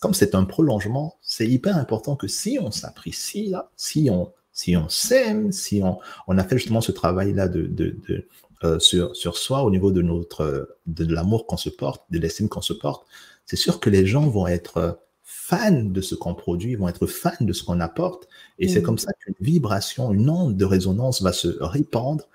comme 0.01 0.15
c'est 0.15 0.35
un 0.35 0.45
prolongement, 0.45 1.17
c'est 1.23 1.47
hyper 1.47 1.77
important 1.77 2.17
que 2.17 2.29
si 2.29 2.59
on 2.61 2.71
s'apprécie 2.71 3.49
là, 3.49 3.71
si 3.77 4.09
on 4.11 4.33
si 4.55 4.77
on 4.77 4.89
s'aime, 4.91 5.51
si 5.51 5.81
on, 5.83 5.99
on 6.27 6.37
a 6.37 6.45
fait 6.45 6.59
justement 6.59 6.83
ce 6.83 6.93
travail-là 6.93 7.49
de, 7.49 7.63
de, 7.63 7.97
de 8.07 8.29
euh, 8.65 8.79
sur, 8.79 9.17
sur 9.17 9.39
soi 9.39 9.63
au 9.63 9.71
niveau 9.71 9.93
de 9.93 10.03
notre 10.03 10.77
de 10.87 11.05
l'amour 11.07 11.47
qu'on 11.47 11.57
se 11.57 11.71
porte, 11.71 12.03
de 12.11 12.19
l'estime 12.19 12.49
qu'on 12.49 12.61
se 12.61 12.75
porte, 12.75 13.07
c'est 13.47 13.57
sûr 13.57 13.81
que 13.81 13.91
les 13.91 14.07
gens 14.07 14.29
vont 14.29 14.47
être 14.47 14.99
fans 15.23 15.85
de 15.85 16.01
ce 16.01 16.15
qu'on 16.15 16.35
produit, 16.35 16.75
vont 16.75 16.89
être 16.89 17.07
fans 17.07 17.31
de 17.41 17.53
ce 17.53 17.63
qu'on 17.63 17.81
apporte. 17.81 18.29
Et 18.59 18.69
c'est 18.69 18.83
comme 18.83 18.99
ça 18.99 19.13
qu'une 19.21 19.35
vibration, 19.41 20.13
une 20.13 20.29
onde 20.29 20.57
de 20.57 20.65
résonance 20.65 21.23
va 21.23 21.33
se 21.33 21.49
répandre 21.61 22.29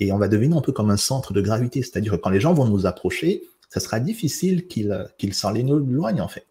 et 0.00 0.12
on 0.12 0.18
va 0.18 0.28
devenir 0.28 0.56
un 0.56 0.60
peu 0.60 0.72
comme 0.72 0.90
un 0.90 0.96
centre 0.96 1.32
de 1.32 1.40
gravité. 1.40 1.82
C'est-à-dire 1.82 2.12
que 2.12 2.16
quand 2.16 2.30
les 2.30 2.40
gens 2.40 2.54
vont 2.54 2.66
nous 2.66 2.86
approcher, 2.86 3.44
ça 3.70 3.80
sera 3.80 4.00
difficile 4.00 4.66
qu'ils 4.68 5.08
qu'ils 5.18 5.34
s'en 5.34 5.54
éloignent 5.54 6.20
en 6.20 6.28
fait. 6.28 6.46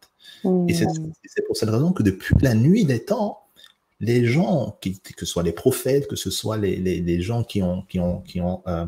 Et 0.68 0.74
c'est 0.74 1.46
pour 1.48 1.56
cette 1.56 1.70
raison 1.70 1.94
que 1.94 2.04
depuis 2.04 2.36
la 2.42 2.54
nuit 2.54 2.86
des 2.86 3.06
temps, 3.06 3.44
les 4.02 4.26
gens, 4.26 4.78
que 4.82 4.90
ce 5.18 5.26
soit 5.26 5.44
les 5.44 5.54
prophètes, 5.54 6.08
que 6.08 6.18
ce 6.18 6.30
soit 6.30 6.58
les, 6.58 6.76
les, 6.76 7.22
gens 7.22 7.44
qui 7.44 7.64
ont, 7.64 7.84
qui 7.84 8.00
ont, 8.00 8.20
qui 8.22 8.42
ont 8.42 8.62
euh, 8.68 8.86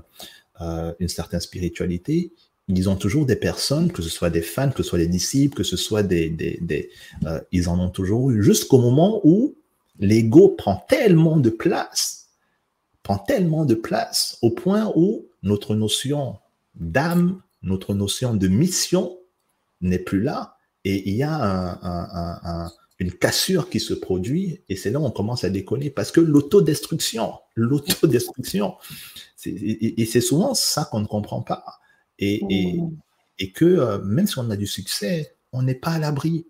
euh, 0.59 0.93
une 0.99 1.07
certaine 1.07 1.39
spiritualité, 1.39 2.33
ils 2.68 2.89
ont 2.89 2.95
toujours 2.95 3.26
des 3.26 3.36
personnes, 3.36 3.91
que 3.91 4.01
ce 4.01 4.09
soit 4.09 4.30
des 4.30 4.41
fans, 4.41 4.72
que 4.72 4.82
ce 4.82 4.89
soit 4.89 4.99
des 4.99 5.07
disciples, 5.07 5.55
que 5.55 5.63
ce 5.63 5.78
soit 5.78 6.03
des... 6.03 6.89
euh, 7.26 7.39
ils 7.51 7.70
en 7.70 7.80
ont 7.80 7.89
toujours 7.89 8.32
eu, 8.32 8.41
jusqu'au 8.41 8.80
moment 8.80 9.22
où 9.24 9.55
l'ego 9.99 10.49
prend 10.49 10.84
tellement 10.89 11.38
de 11.38 11.49
place, 11.49 12.30
prend 13.03 13.20
tellement 13.20 13.66
de 13.66 13.76
place, 13.76 14.38
au 14.41 14.49
point 14.49 14.91
où 14.95 15.28
notre 15.43 15.76
notion 15.76 16.38
d'âme, 16.74 17.41
notre 17.61 17.93
notion 17.93 18.34
de 18.34 18.47
mission 18.47 19.18
n'est 19.82 19.99
plus 19.99 20.22
là, 20.22 20.57
et 20.86 21.07
il 21.09 21.16
y 21.16 21.24
a 21.24 21.80
un, 21.84 22.72
une 22.99 23.11
cassure 23.11 23.70
qui 23.70 23.80
se 23.80 23.93
produit, 23.93 24.61
et 24.70 24.76
c'est 24.76 24.89
là 24.89 24.99
où 24.99 25.05
on 25.05 25.11
commence 25.11 25.43
à 25.43 25.49
déconner, 25.49 25.91
parce 25.91 26.11
que 26.11 26.20
l'autodestruction, 26.20 27.34
l'autodestruction, 27.55 28.76
et 29.45 30.05
c'est 30.05 30.22
souvent 30.22 30.55
ça 30.55 30.86
qu'on 30.86 31.01
ne 31.01 31.05
comprend 31.07 31.41
pas. 31.41 31.63
Et, 32.20 32.43
mmh. 32.43 32.91
et, 33.39 33.51
que 33.51 33.66
euh, 33.66 33.99
même 33.99 34.28
si 34.28 34.39
on 34.39 34.49
a 34.49 34.55
du 34.55 34.68
succès, 34.68 35.36
on 35.51 35.63
n'est 35.63 35.76
pas 35.76 35.91
à 35.91 35.99
l'abri. 35.99 36.47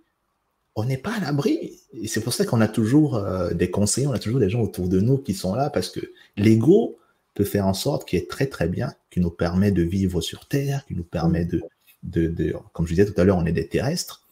On 0.75 0.85
n'est 0.85 0.97
pas 0.97 1.13
à 1.15 1.19
l'abri. 1.19 1.79
Et 1.93 2.07
c'est 2.07 2.21
pour 2.21 2.33
ça 2.33 2.45
qu'on 2.45 2.61
a 2.61 2.67
toujours 2.67 3.15
euh, 3.15 3.53
des 3.53 3.71
conseillers, 3.71 4.07
on 4.07 4.13
a 4.13 4.19
toujours 4.19 4.39
des 4.39 4.49
gens 4.49 4.61
autour 4.61 4.89
de 4.89 4.99
nous 4.99 5.17
qui 5.17 5.33
sont 5.33 5.55
là 5.55 5.69
parce 5.69 5.89
que 5.89 6.01
l'ego 6.37 6.97
peut 7.33 7.43
faire 7.45 7.67
en 7.67 7.73
sorte 7.73 8.07
qu'il 8.07 8.19
est 8.19 8.29
très 8.29 8.47
très 8.47 8.67
bien, 8.67 8.93
qui 9.09 9.19
nous 9.19 9.29
permet 9.29 9.71
de 9.71 9.83
vivre 9.83 10.21
sur 10.21 10.47
Terre, 10.47 10.85
qui 10.87 10.95
nous 10.95 11.03
permet 11.03 11.45
de, 11.45 11.61
de, 12.03 12.27
de 12.27 12.55
comme 12.73 12.85
je 12.87 12.93
disais 12.93 13.05
tout 13.05 13.19
à 13.19 13.23
l'heure, 13.23 13.37
on 13.37 13.45
est 13.45 13.51
des 13.51 13.67
terrestres. 13.67 14.25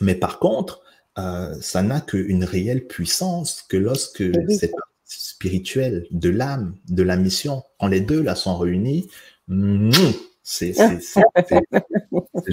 Mais 0.00 0.14
par 0.14 0.38
contre, 0.38 0.82
euh, 1.18 1.54
ça 1.60 1.82
n'a 1.82 2.00
qu'une 2.00 2.44
réelle 2.44 2.86
puissance 2.86 3.64
que 3.68 3.76
lorsque 3.76 4.24
c'est 4.50 4.72
spirituel 5.04 6.06
de 6.10 6.28
l'âme, 6.28 6.76
de 6.88 7.02
la 7.02 7.16
mission, 7.16 7.62
quand 7.78 7.86
les 7.86 8.00
deux 8.00 8.22
là 8.22 8.34
sont 8.34 8.56
réunis, 8.58 9.08
mmh, 9.48 9.90
c'est 10.48 10.72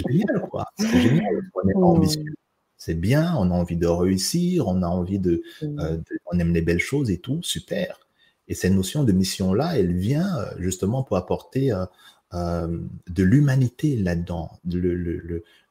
génial, 0.09 0.47
quoi. 0.49 0.65
C'est 0.79 0.99
génial. 0.99 1.43
On 1.53 1.69
est 1.69 1.75
ambitieux. 1.75 2.33
C'est 2.75 2.95
bien, 2.95 3.35
on 3.37 3.51
a 3.51 3.53
envie 3.53 3.77
de 3.77 3.85
réussir, 3.85 4.67
on 4.67 4.81
a 4.81 4.87
envie 4.87 5.19
de, 5.19 5.43
euh, 5.61 5.99
On 6.25 6.39
aime 6.39 6.53
les 6.55 6.63
belles 6.63 6.79
choses 6.79 7.11
et 7.11 7.19
tout, 7.19 7.41
super. 7.43 7.99
Et 8.47 8.55
cette 8.55 8.73
notion 8.73 9.03
de 9.03 9.11
mission-là, 9.11 9.77
elle 9.77 9.93
vient 9.93 10.37
euh, 10.39 10.45
justement 10.57 11.03
pour 11.03 11.17
apporter 11.17 11.71
euh, 11.71 12.77
de 13.07 13.23
l'humanité 13.23 13.95
là-dedans, 13.95 14.59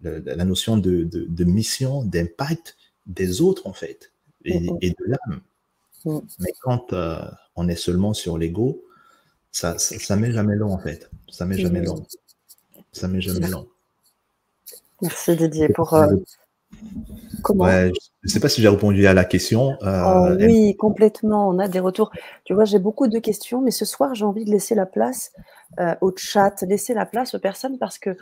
la 0.01 0.45
notion 0.45 0.77
de, 0.77 1.03
de, 1.03 1.45
mission, 1.45 2.05
d'impact 2.05 2.77
des 3.07 3.41
autres, 3.41 3.67
en 3.67 3.73
fait, 3.73 4.13
et, 4.45 4.61
de 4.61 5.05
l'âme. 5.05 5.41
Mais 6.39 6.53
quand 6.63 6.95
on 7.57 7.69
est 7.69 7.77
seulement 7.77 8.15
sur 8.15 8.39
l'ego, 8.39 8.85
ça, 9.53 9.79
ça, 9.79 9.99
ça, 9.99 10.17
met 10.17 10.33
jamais 10.33 10.57
long, 10.57 10.73
en 10.73 10.79
fait. 10.79 11.11
Ça 11.29 11.45
met 11.45 11.59
jamais 11.59 11.83
long. 11.83 12.05
Ça 12.93 13.07
met 13.07 13.21
jamais 13.21 13.49
long. 13.49 13.69
Merci 15.03 15.37
Didier 15.37 15.69
pour. 15.69 15.95
Euh, 15.95 16.15
comment? 17.43 17.67
Je 17.67 17.91
ne 18.25 18.29
sais 18.31 18.41
pas 18.41 18.49
si 18.49 18.63
j'ai 18.63 18.69
répondu 18.69 19.07
à 19.07 19.15
la 19.15 19.25
question. 19.25 19.77
Euh, 19.83 20.31
oh, 20.33 20.37
oui, 20.39 20.77
complètement. 20.77 21.49
On 21.49 21.59
a 21.59 21.69
des 21.69 21.81
retours. 21.81 22.11
Tu 22.45 22.55
vois, 22.55 22.65
j'ai 22.65 22.79
beaucoup 22.79 23.09
de 23.09 23.19
questions, 23.19 23.61
mais 23.61 23.73
ce 23.73 23.85
soir, 23.85 24.15
j'ai 24.15 24.25
envie 24.25 24.45
de 24.45 24.51
laisser 24.51 24.75
la 24.75 24.87
place 24.87 25.33
euh, 25.81 25.95
au 26.01 26.13
chat, 26.17 26.63
laisser 26.63 26.95
la 26.95 27.05
place 27.05 27.35
aux 27.35 27.41
personnes 27.41 27.79
parce 27.79 27.99
que 27.99 28.17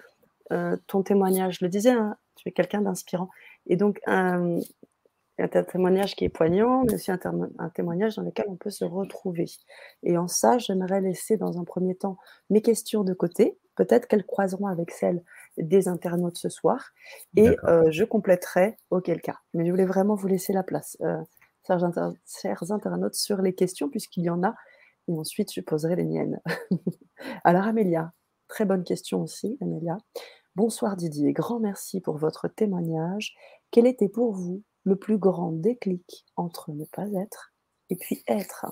ton 0.89 1.05
témoignage, 1.05 1.59
je 1.61 1.65
le 1.65 1.69
disais, 1.69 1.93
hein, 1.93 2.17
tu 2.35 2.49
es 2.49 2.51
quelqu'un 2.53 2.81
d'inspirant. 2.81 3.31
Et 3.69 3.77
donc, 3.77 4.01
un 5.43 5.63
témoignage 5.63 6.17
qui 6.17 6.25
est 6.25 6.29
poignant, 6.29 6.85
mais 6.85 6.95
aussi 6.95 7.11
un, 7.11 7.19
témoignage 7.75 8.17
dans 8.17 8.23
lequel 8.23 8.47
on 8.49 8.57
peut 8.57 8.71
se 8.71 8.85
retrouver. 8.85 9.47
Et 10.03 10.17
en 10.17 10.29
ça, 10.29 10.59
j'aimerais 10.59 11.01
laisser 11.01 11.37
dans 11.37 11.59
un 11.59 11.65
premier 11.65 11.95
temps 11.95 12.19
mes 12.51 12.63
questions 12.63 13.05
de 13.05 13.15
côté. 13.15 13.59
Peut-être 13.77 14.07
qu'elles 14.07 14.27
croiseront 14.27 14.67
avec 14.67 14.91
celles 14.91 15.23
des 15.57 15.89
internautes 15.89 16.37
ce 16.37 16.49
soir. 16.49 16.91
Et 17.37 17.57
euh, 17.65 17.91
je 17.91 18.05
compléterai 18.05 18.77
auquel 18.91 19.21
cas. 19.21 19.39
Mais 19.55 19.65
je 19.65 19.71
voulais 19.71 19.87
vraiment 19.87 20.15
vous 20.15 20.29
laisser 20.29 20.53
la 20.53 20.63
place, 20.63 20.97
euh, 21.03 21.23
chers, 21.67 21.83
internautes, 21.85 23.15
sur 23.15 23.41
les 23.41 23.55
questions, 23.55 23.89
puisqu'il 23.89 24.25
y 24.25 24.31
en 24.31 24.43
a. 24.43 24.55
Et 25.09 25.13
ensuite, 25.13 25.53
je 25.53 25.61
poserai 25.61 25.97
les 25.97 26.05
miennes. 26.05 26.41
Alors, 27.45 27.65
Amélia, 27.65 28.13
très 28.49 28.65
bonne 28.65 28.85
question 28.85 29.23
aussi, 29.23 29.57
Amélia. 29.61 29.97
Bonsoir 30.57 30.97
Didier, 30.97 31.33
grand 31.33 31.61
merci 31.61 32.01
pour 32.01 32.19
votre 32.19 32.49
témoignage. 32.49 33.35
Quel 33.71 33.87
était 33.87 34.09
pour 34.09 34.33
vous 34.33 34.63
le 34.85 34.97
plus 34.97 35.19
grand 35.19 35.53
déclic 35.53 36.25
entre 36.37 36.73
ne 36.73 36.85
pas 36.85 37.07
être 37.23 37.53
et 37.91 37.97
puis 37.97 38.23
être 38.27 38.67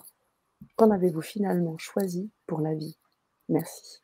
Qu'en 0.77 0.91
avez-vous 0.91 1.23
finalement 1.23 1.77
choisi 1.79 2.31
pour 2.47 2.61
la 2.61 2.75
vie? 2.75 2.97
Merci. 3.49 4.01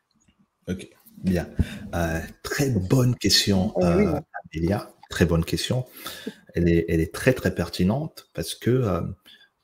Ok, 0.67 0.87
bien. 1.17 1.47
Euh, 1.93 2.19
très 2.43 2.69
bonne 2.69 3.15
question, 3.15 3.73
eh 3.79 3.83
euh, 3.83 4.19
Amélia. 4.53 4.91
Très 5.09 5.25
bonne 5.25 5.45
question. 5.45 5.85
Elle 6.55 6.67
est, 6.67 6.85
elle 6.89 6.99
est 6.99 7.13
très, 7.13 7.33
très 7.33 7.53
pertinente 7.53 8.29
parce 8.33 8.55
que 8.55 8.71
euh, 8.71 9.01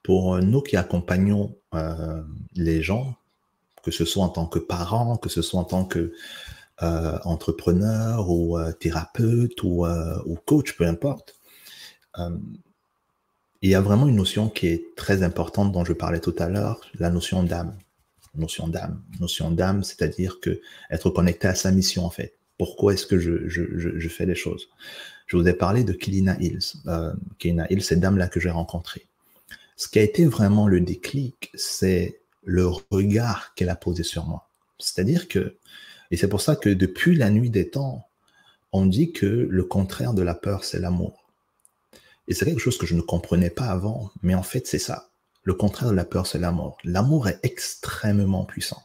pour 0.04 0.38
nous 0.40 0.62
qui 0.62 0.78
accompagnons 0.78 1.58
les 2.54 2.82
gens, 2.82 3.16
que 3.84 3.92
ce 3.92 4.04
soit 4.04 4.24
en 4.24 4.30
tant 4.30 4.46
que 4.46 4.60
parents, 4.60 5.18
que 5.18 5.30
ce 5.30 5.42
soit 5.42 5.60
en 5.60 5.64
tant 5.64 5.86
que 5.86 6.14
entrepreneur 6.80 8.30
ou 8.30 8.58
thérapeute 8.80 9.62
ou, 9.64 9.86
ou 9.86 10.36
coach, 10.46 10.76
peu 10.76 10.86
importe, 10.86 11.36
euh, 11.36 11.41
il 12.18 13.70
y 13.70 13.76
a 13.76 13.82
vraiment 13.82 14.08
une 14.08 14.16
notion 14.16 14.50
qui 14.50 14.68
est 14.68 14.96
très 14.96 15.24
importante 15.24 15.72
dont 15.72 15.86
je 15.86 15.94
parlais 15.94 16.20
tout 16.20 16.36
à 16.40 16.50
l'heure, 16.50 16.82
la 16.98 17.10
notion 17.10 17.44
d'âme. 17.44 17.78
Notion 18.36 18.68
d'âme. 18.68 19.04
Notion 19.20 19.52
d'âme, 19.52 19.84
c'est-à-dire 19.84 20.40
que 20.40 20.62
être 20.90 21.10
connecté 21.10 21.48
à 21.48 21.56
sa 21.56 21.72
mission, 21.72 22.06
en 22.06 22.10
fait. 22.10 22.36
Pourquoi 22.58 22.94
est-ce 22.94 23.06
que 23.06 23.20
je, 23.20 24.08
fais 24.08 24.26
les 24.26 24.36
choses? 24.36 24.70
Je 25.28 25.38
vous 25.38 25.48
ai 25.48 25.54
parlé 25.54 25.84
de 25.84 25.94
Kilina 25.94 26.38
Hills. 26.40 26.74
Euh, 26.88 27.14
Kilina 27.40 27.66
Hills, 27.72 27.84
cette 27.84 28.00
dame-là 28.00 28.28
que 28.28 28.40
j'ai 28.40 28.50
rencontrée. 28.50 29.08
Ce 29.76 29.88
qui 29.88 30.00
a 30.00 30.04
été 30.04 30.26
vraiment 30.26 30.68
le 30.68 30.80
déclic, 30.80 31.52
c'est 31.56 32.22
le 32.44 32.68
regard 32.68 33.54
qu'elle 33.56 33.70
a 33.70 33.76
posé 33.76 34.04
sur 34.04 34.26
moi. 34.26 34.50
C'est-à-dire 34.80 35.28
que, 35.28 35.58
et 36.10 36.18
c'est 36.18 36.28
pour 36.28 36.42
ça 36.42 36.56
que 36.56 36.70
depuis 36.70 37.16
la 37.16 37.30
nuit 37.30 37.50
des 37.50 37.70
temps, 37.70 38.08
on 38.72 38.86
dit 38.86 39.12
que 39.12 39.26
le 39.26 39.64
contraire 39.64 40.14
de 40.14 40.22
la 40.22 40.36
peur, 40.36 40.64
c'est 40.64 40.80
l'amour. 40.80 41.21
Et 42.28 42.34
c'est 42.34 42.46
quelque 42.46 42.60
chose 42.60 42.78
que 42.78 42.86
je 42.86 42.96
ne 42.96 43.02
comprenais 43.02 43.50
pas 43.50 43.66
avant, 43.66 44.12
mais 44.22 44.36
en 44.36 44.44
fait, 44.44 44.68
c'est 44.68 44.80
ça. 44.80 45.10
Le 45.44 45.54
contraire 45.54 45.90
de 45.90 45.96
la 45.96 46.06
peur, 46.06 46.28
c'est 46.28 46.40
l'amour. 46.40 46.78
L'amour 46.84 47.28
est 47.28 47.40
extrêmement 47.44 48.46
puissant. 48.46 48.82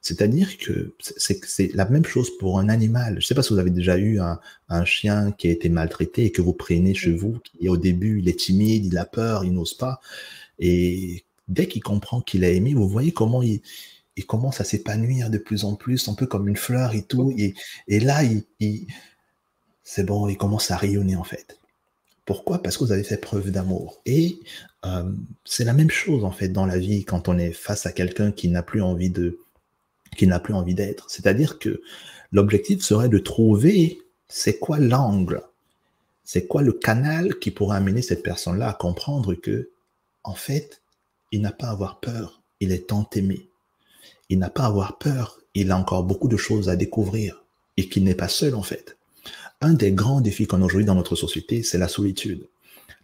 C'est-à-dire 0.00 0.58
que 0.58 0.94
c'est 1.00 1.74
la 1.74 1.88
même 1.88 2.04
chose 2.04 2.30
pour 2.38 2.58
un 2.58 2.68
animal. 2.68 3.14
Je 3.14 3.18
ne 3.18 3.20
sais 3.22 3.34
pas 3.34 3.42
si 3.42 3.52
vous 3.52 3.58
avez 3.58 3.70
déjà 3.70 3.98
eu 3.98 4.20
un, 4.20 4.84
chien 4.84 5.32
qui 5.32 5.48
a 5.48 5.50
été 5.50 5.68
maltraité 5.68 6.24
et 6.24 6.32
que 6.32 6.40
vous 6.40 6.52
prenez 6.52 6.94
chez 6.94 7.12
vous, 7.12 7.38
qui 7.44 7.68
au 7.68 7.76
début, 7.76 8.20
il 8.20 8.28
est 8.28 8.38
timide, 8.38 8.86
il 8.86 8.96
a 8.96 9.04
peur, 9.04 9.44
il 9.44 9.52
n'ose 9.52 9.74
pas. 9.74 10.00
Et 10.58 11.24
dès 11.48 11.66
qu'il 11.68 11.82
comprend 11.82 12.20
qu'il 12.20 12.44
a 12.44 12.50
aimé, 12.50 12.74
vous 12.74 12.88
voyez 12.88 13.12
comment 13.12 13.42
il, 13.42 13.60
commence 14.26 14.60
à 14.60 14.64
s'épanouir 14.64 15.30
de 15.30 15.38
plus 15.38 15.64
en 15.64 15.74
plus, 15.76 16.08
un 16.08 16.14
peu 16.14 16.26
comme 16.26 16.48
une 16.48 16.56
fleur 16.56 16.94
et 16.94 17.02
tout. 17.02 17.32
Et, 17.36 17.54
et 17.86 18.00
là, 18.00 18.22
il 18.24 18.86
c'est 19.84 20.04
bon, 20.04 20.28
il 20.28 20.36
commence 20.36 20.70
à 20.70 20.76
rayonner 20.76 21.16
en 21.16 21.24
fait. 21.24 21.57
Pourquoi? 22.28 22.62
Parce 22.62 22.76
que 22.76 22.84
vous 22.84 22.92
avez 22.92 23.04
fait 23.04 23.16
preuve 23.16 23.50
d'amour. 23.50 24.02
Et 24.04 24.40
euh, 24.84 25.10
c'est 25.46 25.64
la 25.64 25.72
même 25.72 25.88
chose 25.88 26.26
en 26.26 26.30
fait 26.30 26.50
dans 26.50 26.66
la 26.66 26.78
vie 26.78 27.06
quand 27.06 27.26
on 27.26 27.38
est 27.38 27.52
face 27.52 27.86
à 27.86 27.92
quelqu'un 27.92 28.32
qui 28.32 28.48
n'a 28.48 28.62
plus 28.62 28.82
envie 28.82 29.08
de, 29.08 29.38
qui 30.14 30.26
n'a 30.26 30.38
plus 30.38 30.52
envie 30.52 30.74
d'être. 30.74 31.08
C'est-à-dire 31.08 31.58
que 31.58 31.80
l'objectif 32.30 32.82
serait 32.82 33.08
de 33.08 33.16
trouver 33.16 34.02
c'est 34.28 34.58
quoi 34.58 34.78
l'angle, 34.78 35.40
c'est 36.22 36.46
quoi 36.46 36.60
le 36.60 36.72
canal 36.72 37.38
qui 37.38 37.50
pourrait 37.50 37.78
amener 37.78 38.02
cette 38.02 38.22
personne-là 38.22 38.68
à 38.68 38.74
comprendre 38.74 39.32
que 39.32 39.70
en 40.22 40.34
fait, 40.34 40.82
il 41.32 41.40
n'a 41.40 41.52
pas 41.52 41.68
à 41.68 41.70
avoir 41.70 41.98
peur, 41.98 42.42
il 42.60 42.72
est 42.72 42.88
tant 42.88 43.08
aimé. 43.14 43.48
Il 44.28 44.38
n'a 44.38 44.50
pas 44.50 44.64
à 44.64 44.66
avoir 44.66 44.98
peur, 44.98 45.40
il 45.54 45.70
a 45.70 45.78
encore 45.78 46.04
beaucoup 46.04 46.28
de 46.28 46.36
choses 46.36 46.68
à 46.68 46.76
découvrir 46.76 47.46
et 47.78 47.88
qu'il 47.88 48.04
n'est 48.04 48.14
pas 48.14 48.28
seul 48.28 48.54
en 48.54 48.62
fait 48.62 48.97
un 49.60 49.74
des 49.74 49.92
grands 49.92 50.20
défis 50.20 50.46
qu'on 50.46 50.62
a 50.62 50.64
aujourd'hui 50.64 50.86
dans 50.86 50.94
notre 50.94 51.16
société, 51.16 51.62
c'est 51.62 51.78
la 51.78 51.88
solitude. 51.88 52.48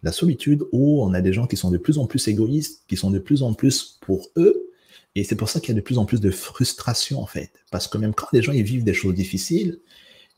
La 0.03 0.11
solitude 0.11 0.63
où 0.71 1.03
on 1.03 1.13
a 1.13 1.21
des 1.21 1.33
gens 1.33 1.47
qui 1.47 1.57
sont 1.57 1.71
de 1.71 1.77
plus 1.77 1.97
en 1.97 2.05
plus 2.05 2.27
égoïstes, 2.27 2.83
qui 2.87 2.97
sont 2.97 3.11
de 3.11 3.19
plus 3.19 3.43
en 3.43 3.53
plus 3.53 3.97
pour 4.01 4.29
eux, 4.37 4.69
et 5.15 5.23
c'est 5.23 5.35
pour 5.35 5.49
ça 5.49 5.59
qu'il 5.59 5.69
y 5.69 5.71
a 5.71 5.75
de 5.75 5.81
plus 5.81 5.97
en 5.97 6.05
plus 6.05 6.19
de 6.19 6.29
frustration 6.29 7.21
en 7.21 7.25
fait. 7.25 7.51
Parce 7.71 7.87
que 7.87 7.97
même 7.97 8.13
quand 8.13 8.27
les 8.33 8.41
gens 8.41 8.51
ils 8.51 8.63
vivent 8.63 8.83
des 8.83 8.93
choses 8.93 9.15
difficiles, 9.15 9.79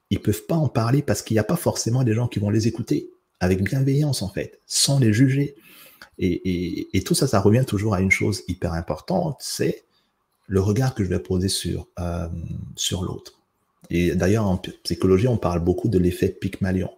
ils 0.10 0.22
peuvent 0.22 0.46
pas 0.46 0.56
en 0.56 0.70
parler 0.70 1.02
parce 1.02 1.22
qu'il 1.22 1.36
n'y 1.36 1.40
a 1.40 1.44
pas 1.44 1.56
forcément 1.58 2.04
des 2.04 2.14
gens 2.14 2.28
qui 2.28 2.40
vont 2.40 2.50
les 2.50 2.68
écouter. 2.68 3.10
avec 3.40 3.62
bienveillance 3.62 4.24
en 4.24 4.30
fait, 4.30 4.62
sans 4.66 4.98
les 5.00 5.14
juger. 5.14 5.56
Et, 6.18 7.04
tout 7.06 7.14
ça, 7.14 7.28
ça 7.28 7.40
revient 7.40 7.66
toujours 7.68 7.94
à 7.94 8.02
une 8.02 8.10
chose 8.10 8.42
hyper 8.48 8.74
importante, 8.74 9.38
c'est 9.40 9.84
le 10.48 10.60
regard 10.60 10.96
que 10.96 11.04
je 11.04 11.10
vais 11.10 11.20
poser 11.20 11.50
sur, 11.50 11.88
euh, 12.00 12.28
sur 12.76 13.04
l'autre. 13.04 13.37
Et 13.90 14.16
d'ailleurs, 14.16 14.46
en 14.46 14.58
psychologie, 14.58 15.28
on 15.28 15.38
parle 15.38 15.62
beaucoup 15.62 15.90
de 15.90 15.98
l'effet 15.98 16.30
Pygmalion. 16.30 16.92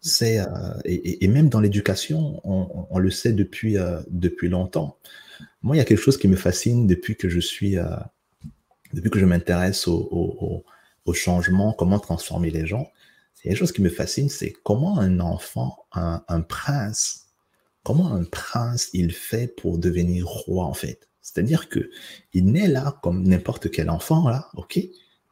C'est, 0.00 0.38
euh, 0.38 0.46
et, 0.84 1.26
même 1.28 1.48
dans 1.48 1.60
l'éducation, 1.60 2.40
on, 2.44 2.98
le 2.98 3.10
sait 3.10 3.32
depuis, 3.32 3.78
euh, 3.78 4.00
depuis 4.10 4.48
longtemps. 4.48 4.98
Moi, 5.62 5.76
il 5.76 5.78
y 5.78 5.82
a 5.82 5.84
quelque 5.84 6.00
chose 6.00 6.18
qui 6.18 6.28
me 6.28 6.36
fascine 6.36 6.86
depuis 6.86 7.16
que 7.16 7.30
je 7.30 7.40
suis, 7.40 7.76
depuis 8.92 9.10
que 9.10 9.18
je 9.18 9.24
m'intéresse 9.24 9.88
au, 9.88 10.64
au, 11.06 11.12
changement, 11.14 11.72
comment 11.72 11.98
transformer 11.98 12.50
les 12.50 12.66
gens. 12.66 12.90
C'est 13.34 13.48
quelque 13.48 13.58
chose 13.58 13.72
qui 13.72 13.82
me 13.82 13.88
fascine, 13.88 14.28
c'est 14.28 14.52
comment 14.62 14.98
un 14.98 15.20
enfant, 15.20 15.86
un, 15.92 16.22
un 16.28 16.40
prince, 16.42 17.28
comment 17.82 18.12
un 18.12 18.24
prince 18.24 18.90
il 18.92 19.12
fait 19.12 19.48
pour 19.48 19.78
devenir 19.78 20.26
roi 20.26 20.64
en 20.64 20.74
fait. 20.74 21.08
C'est-à-dire 21.22 21.70
que 21.70 21.90
il 22.34 22.46
naît 22.46 22.68
là 22.68 22.98
comme 23.02 23.22
n'importe 23.26 23.70
quel 23.70 23.88
enfant 23.88 24.28
là, 24.28 24.48
ok? 24.54 24.78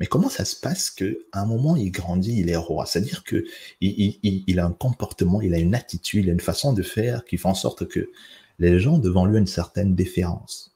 Mais 0.00 0.06
comment 0.06 0.28
ça 0.28 0.44
se 0.44 0.56
passe 0.56 0.90
que 0.90 1.26
à 1.32 1.42
un 1.42 1.46
moment 1.46 1.76
il 1.76 1.90
grandit, 1.90 2.40
il 2.40 2.50
est 2.50 2.56
roi? 2.56 2.86
C'est-à-dire 2.86 3.24
que 3.24 3.44
il, 3.80 4.18
il, 4.22 4.58
a 4.58 4.66
un 4.66 4.72
comportement, 4.72 5.40
il 5.40 5.54
a 5.54 5.58
une 5.58 5.74
attitude, 5.74 6.24
il 6.24 6.30
a 6.30 6.32
une 6.32 6.40
façon 6.40 6.72
de 6.72 6.82
faire 6.82 7.24
qui 7.24 7.38
fait 7.38 7.48
en 7.48 7.54
sorte 7.54 7.86
que 7.86 8.10
les 8.58 8.78
gens 8.78 8.98
devant 8.98 9.26
lui 9.26 9.36
ont 9.36 9.40
une 9.40 9.46
certaine 9.46 9.94
déférence. 9.94 10.74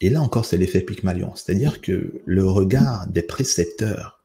Et 0.00 0.08
là 0.08 0.22
encore, 0.22 0.46
c'est 0.46 0.56
l'effet 0.56 0.80
Pygmalion. 0.80 1.34
C'est-à-dire 1.34 1.80
que 1.80 2.22
le 2.24 2.44
regard 2.46 3.06
des 3.08 3.22
précepteurs, 3.22 4.22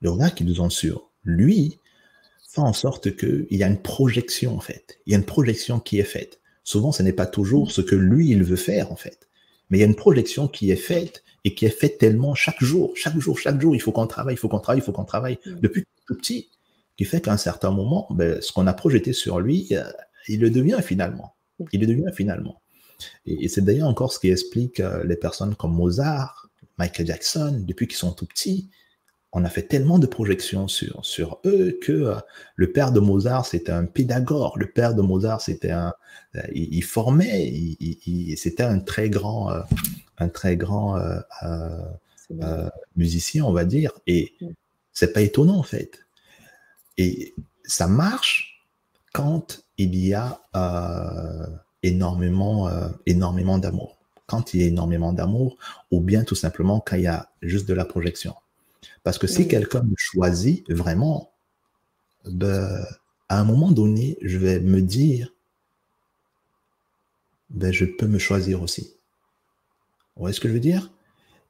le 0.00 0.10
regard 0.10 0.34
qu'ils 0.34 0.46
nous 0.46 0.60
ont 0.60 0.70
sur 0.70 1.10
lui, 1.24 1.80
fait 2.48 2.60
en 2.60 2.72
sorte 2.72 3.16
qu'il 3.16 3.46
y 3.50 3.62
a 3.62 3.66
une 3.66 3.80
projection, 3.80 4.56
en 4.56 4.60
fait. 4.60 4.98
Il 5.06 5.12
y 5.12 5.14
a 5.14 5.18
une 5.18 5.24
projection 5.24 5.80
qui 5.80 5.98
est 5.98 6.04
faite. 6.04 6.40
Souvent, 6.64 6.92
ce 6.92 7.02
n'est 7.02 7.12
pas 7.12 7.26
toujours 7.26 7.70
ce 7.70 7.80
que 7.80 7.94
lui, 7.94 8.30
il 8.30 8.42
veut 8.44 8.56
faire, 8.56 8.92
en 8.92 8.96
fait. 8.96 9.28
Mais 9.70 9.78
il 9.78 9.80
y 9.80 9.84
a 9.84 9.86
une 9.86 9.96
projection 9.96 10.48
qui 10.48 10.70
est 10.70 10.76
faite 10.76 11.24
et 11.44 11.54
qui 11.54 11.64
est 11.66 11.70
faite 11.70 11.98
tellement 11.98 12.34
chaque 12.34 12.62
jour, 12.62 12.92
chaque 12.96 13.18
jour, 13.18 13.38
chaque 13.38 13.60
jour, 13.60 13.74
il 13.74 13.80
faut 13.80 13.92
qu'on 13.92 14.06
travaille, 14.06 14.34
il 14.34 14.38
faut 14.38 14.48
qu'on 14.48 14.60
travaille, 14.60 14.80
il 14.80 14.84
faut 14.84 14.92
qu'on 14.92 15.04
travaille, 15.04 15.38
mm. 15.46 15.60
depuis 15.60 15.84
tout 16.06 16.14
petit, 16.14 16.50
qui 16.96 17.04
fait 17.04 17.20
qu'à 17.20 17.32
un 17.32 17.36
certain 17.36 17.70
moment, 17.70 18.06
ben, 18.10 18.40
ce 18.40 18.52
qu'on 18.52 18.66
a 18.66 18.72
projeté 18.72 19.12
sur 19.12 19.40
lui, 19.40 19.68
euh, 19.72 19.84
il 20.28 20.40
le 20.40 20.50
devient 20.50 20.80
finalement. 20.82 21.34
Il 21.72 21.80
le 21.80 21.86
devient 21.86 22.10
finalement. 22.14 22.60
Et, 23.26 23.48
c'est 23.48 23.62
d'ailleurs 23.62 23.88
encore 23.88 24.12
ce 24.12 24.18
qui 24.18 24.30
explique 24.30 24.80
euh, 24.80 25.04
les 25.04 25.16
personnes 25.16 25.54
comme 25.54 25.74
Mozart, 25.74 26.48
Michael 26.78 27.06
Jackson, 27.06 27.62
depuis 27.66 27.86
qu'ils 27.86 27.96
sont 27.96 28.12
tout 28.12 28.26
petits, 28.26 28.68
on 29.36 29.44
a 29.44 29.50
fait 29.50 29.64
tellement 29.64 29.98
de 29.98 30.06
projections 30.06 30.66
sur, 30.66 31.04
sur 31.04 31.40
eux 31.44 31.78
que 31.82 31.92
euh, 31.92 32.14
le 32.54 32.72
père 32.72 32.90
de 32.90 33.00
Mozart, 33.00 33.44
c'était 33.44 33.70
un 33.70 33.84
pédagogue. 33.84 34.56
Le 34.56 34.70
père 34.70 34.94
de 34.94 35.02
Mozart, 35.02 35.42
c'était 35.42 35.72
un, 35.72 35.92
euh, 36.36 36.42
il, 36.54 36.82
formait, 36.82 37.46
il, 37.46 38.34
c'était 38.38 38.62
un 38.62 38.78
très 38.78 39.10
grand, 39.10 39.52
un 40.16 40.28
très 40.30 40.56
grand 40.56 40.98
musicien, 42.96 43.44
on 43.44 43.52
va 43.52 43.66
dire. 43.66 43.92
Et 44.06 44.32
c'est 44.94 45.12
pas 45.12 45.20
étonnant 45.20 45.58
en 45.58 45.62
fait. 45.62 46.06
Et 46.96 47.34
ça 47.64 47.88
marche 47.88 48.64
quand 49.12 49.66
il 49.76 49.94
y 49.96 50.14
a 50.14 50.40
énormément, 51.82 52.68
euh, 52.68 52.88
énormément 53.04 53.58
d'amour. 53.58 53.98
Quand 54.26 54.54
il 54.54 54.62
y 54.62 54.64
a 54.64 54.66
énormément 54.66 55.12
d'amour, 55.12 55.58
ou 55.90 56.00
bien 56.00 56.24
tout 56.24 56.34
simplement 56.34 56.80
quand 56.80 56.96
il 56.96 57.02
y 57.02 57.06
a 57.06 57.30
juste 57.42 57.68
de 57.68 57.74
la 57.74 57.84
projection. 57.84 58.34
Parce 59.02 59.18
que 59.18 59.26
si 59.26 59.48
quelqu'un 59.48 59.82
me 59.82 59.94
choisit 59.96 60.70
vraiment, 60.70 61.32
ben, 62.26 62.84
à 63.28 63.40
un 63.40 63.44
moment 63.44 63.72
donné, 63.72 64.18
je 64.22 64.38
vais 64.38 64.60
me 64.60 64.82
dire, 64.82 65.32
ben, 67.50 67.72
je 67.72 67.84
peux 67.84 68.06
me 68.06 68.18
choisir 68.20 68.62
aussi. 68.62 68.94
Vous 70.16 70.20
voyez 70.22 70.34
ce 70.34 70.40
que 70.40 70.48
je 70.48 70.54
veux 70.54 70.60
dire? 70.60 70.90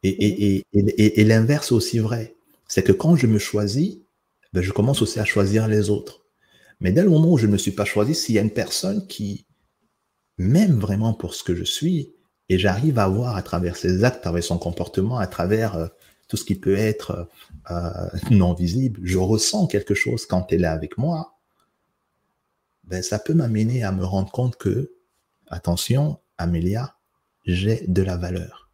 Et, 0.03 0.11
et, 0.11 0.65
et, 0.75 1.21
et 1.21 1.25
l'inverse 1.25 1.73
aussi 1.73 1.99
vrai. 2.01 2.37
C'est 2.69 2.85
que 2.85 2.93
quand 2.93 3.17
je 3.17 3.27
me 3.27 3.39
choisis, 3.39 3.99
ben, 4.53 4.63
je 4.63 4.73
commence 4.73 5.03
aussi 5.03 5.21
à 5.21 5.25
choisir 5.25 5.69
les 5.69 5.91
autres. 5.91 6.23
Mais 6.81 6.93
dès 6.93 7.03
le 7.03 7.11
moment 7.11 7.33
où 7.33 7.39
je 7.39 7.47
ne 7.47 7.53
me 7.53 7.59
suis 7.59 7.73
pas 7.73 7.85
choisi, 7.85 8.15
s'il 8.15 8.35
y 8.35 8.39
a 8.39 8.43
une 8.43 8.53
personne 8.53 9.07
qui, 9.07 9.47
même 10.39 10.79
vraiment 10.81 11.15
pour 11.15 11.35
ce 11.35 11.45
que 11.45 11.55
je 11.55 11.65
suis, 11.65 12.15
et 12.49 12.59
j'arrive 12.59 12.99
à 12.99 13.09
voir 13.09 13.37
à 13.37 13.43
travers 13.43 13.77
ses 13.77 14.05
actes, 14.05 14.19
à 14.19 14.21
travers 14.23 14.45
son 14.45 14.59
comportement, 14.59 15.19
à 15.19 15.27
travers 15.27 15.77
euh, 15.77 15.89
tout 16.29 16.37
ce 16.37 16.45
qui 16.45 16.57
peut 16.57 16.77
être 16.77 17.29
euh, 17.71 18.09
non 18.31 18.55
visible, 18.55 19.01
je 19.03 19.19
ressens 19.19 19.67
quelque 19.67 19.95
chose 19.95 20.27
quand 20.27 20.53
elle 20.53 20.65
est 20.65 20.69
avec 20.69 20.99
moi, 20.99 21.37
ben, 22.85 23.03
ça 23.03 23.19
peut 23.19 23.35
m'amener 23.35 23.83
à 23.83 23.93
me 23.93 24.05
rendre 24.05 24.31
compte 24.31 24.57
que, 24.57 24.93
attention, 25.49 26.21
Amélia, 26.39 26.97
j'ai 27.45 27.85
de 27.87 28.03
la 28.03 28.17
valeur. 28.17 28.71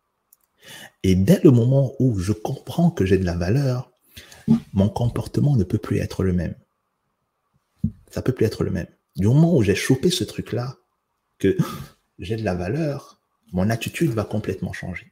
Et 1.03 1.14
dès 1.14 1.40
le 1.42 1.50
moment 1.50 1.94
où 1.98 2.18
je 2.18 2.32
comprends 2.32 2.90
que 2.90 3.05
j'ai 3.05 3.18
de 3.18 3.24
la 3.24 3.36
valeur, 3.36 3.90
mon 4.72 4.88
comportement 4.88 5.57
ne 5.57 5.64
peut 5.64 5.78
plus 5.78 5.98
être 5.98 6.22
le 6.22 6.32
même. 6.32 6.55
Ça 8.11 8.22
peut 8.22 8.32
plus 8.32 8.46
être 8.46 8.64
le 8.64 8.70
même. 8.70 8.86
Du 9.16 9.26
moment 9.26 9.57
où 9.57 9.62
j'ai 9.62 9.74
chopé 9.74 10.11
ce 10.11 10.24
truc-là, 10.24 10.76
que 11.38 11.57
j'ai 12.18 12.36
de 12.36 12.44
la 12.44 12.55
valeur, 12.55 13.20
mon 13.53 13.68
attitude 13.70 14.11
va 14.11 14.24
complètement 14.24 14.72
changer. 14.72 15.12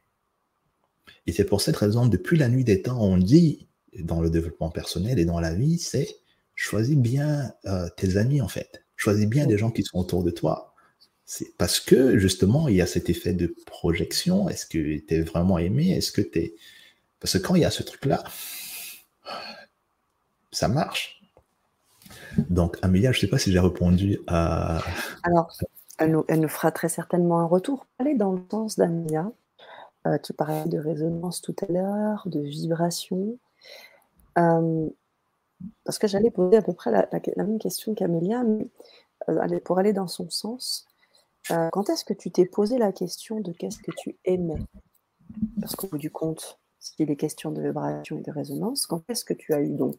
Et 1.27 1.31
c'est 1.31 1.45
pour 1.45 1.61
cette 1.61 1.77
raison, 1.77 2.07
depuis 2.07 2.37
la 2.37 2.49
nuit 2.49 2.63
des 2.63 2.81
temps, 2.81 3.01
on 3.01 3.17
dit 3.17 3.67
dans 3.99 4.21
le 4.21 4.29
développement 4.29 4.69
personnel 4.69 5.19
et 5.19 5.25
dans 5.25 5.39
la 5.39 5.53
vie, 5.53 5.77
c'est 5.77 6.17
choisis 6.55 6.95
bien 6.95 7.53
euh, 7.65 7.87
tes 7.97 8.17
amis 8.17 8.41
en 8.41 8.47
fait. 8.47 8.83
Choisis 8.95 9.25
bien 9.25 9.47
des 9.47 9.57
gens 9.57 9.71
qui 9.71 9.83
sont 9.83 9.99
autour 9.99 10.23
de 10.23 10.31
toi. 10.31 10.73
C'est 11.25 11.55
parce 11.57 11.79
que 11.79 12.17
justement, 12.17 12.67
il 12.67 12.75
y 12.75 12.81
a 12.81 12.85
cet 12.85 13.09
effet 13.09 13.33
de 13.33 13.53
projection. 13.65 14.49
Est-ce 14.49 14.65
que 14.65 14.97
tu 14.99 15.05
es 15.09 15.21
vraiment 15.21 15.57
aimé? 15.57 15.91
Est-ce 15.91 16.11
que 16.11 16.21
tu 16.21 16.39
es. 16.39 16.55
Parce 17.19 17.33
que 17.33 17.37
quand 17.39 17.55
il 17.55 17.61
y 17.61 17.65
a 17.65 17.71
ce 17.71 17.83
truc-là, 17.83 18.23
ça 20.51 20.67
marche. 20.67 21.21
Donc, 22.49 22.77
Amélia, 22.81 23.11
je 23.11 23.17
ne 23.17 23.21
sais 23.21 23.27
pas 23.27 23.37
si 23.37 23.51
j'ai 23.51 23.59
répondu 23.59 24.19
à. 24.27 24.81
Alors, 25.23 25.51
elle 25.97 26.11
nous, 26.11 26.47
fera 26.47 26.71
très 26.71 26.89
certainement 26.89 27.39
un 27.39 27.45
retour. 27.45 27.85
Aller 27.99 28.15
dans 28.15 28.33
le 28.33 28.41
sens 28.49 28.75
d'Amelia. 28.75 29.31
Euh, 30.07 30.17
tu 30.17 30.33
parlais 30.33 30.67
de 30.67 30.79
résonance 30.79 31.41
tout 31.41 31.55
à 31.61 31.71
l'heure, 31.71 32.23
de 32.25 32.39
vibration. 32.39 33.37
Euh, 34.37 34.89
parce 35.83 35.99
que 35.99 36.07
j'allais 36.07 36.31
poser 36.31 36.57
à 36.57 36.61
peu 36.61 36.73
près 36.73 36.91
la, 36.91 37.07
même 37.37 37.59
question 37.59 37.93
qu'Amélia, 37.93 38.43
mais 38.43 38.67
euh, 39.29 39.59
pour 39.59 39.77
aller 39.77 39.93
dans 39.93 40.07
son 40.07 40.29
sens. 40.29 40.87
quand 41.47 41.89
est-ce 41.89 42.05
que 42.05 42.13
tu 42.13 42.31
t'es 42.31 42.45
posé 42.45 42.77
la 42.77 42.91
question 42.91 43.39
de 43.39 43.51
qu'est-ce 43.51 43.79
que 43.79 43.91
tu 43.97 44.17
aimais? 44.25 44.61
Parce 45.59 45.75
qu'au 45.75 45.87
bout 45.87 45.97
du 45.97 46.11
compte, 46.11 46.59
s'il 46.79 47.11
est 47.11 47.15
question 47.15 47.51
de 47.51 47.61
vibration 47.61 48.17
et 48.17 48.21
de 48.21 48.31
résonance, 48.31 48.87
quand 48.87 49.03
est-ce 49.09 49.23
que 49.23 49.33
tu 49.33 49.53
as 49.53 49.61
eu 49.61 49.69
donc 49.69 49.95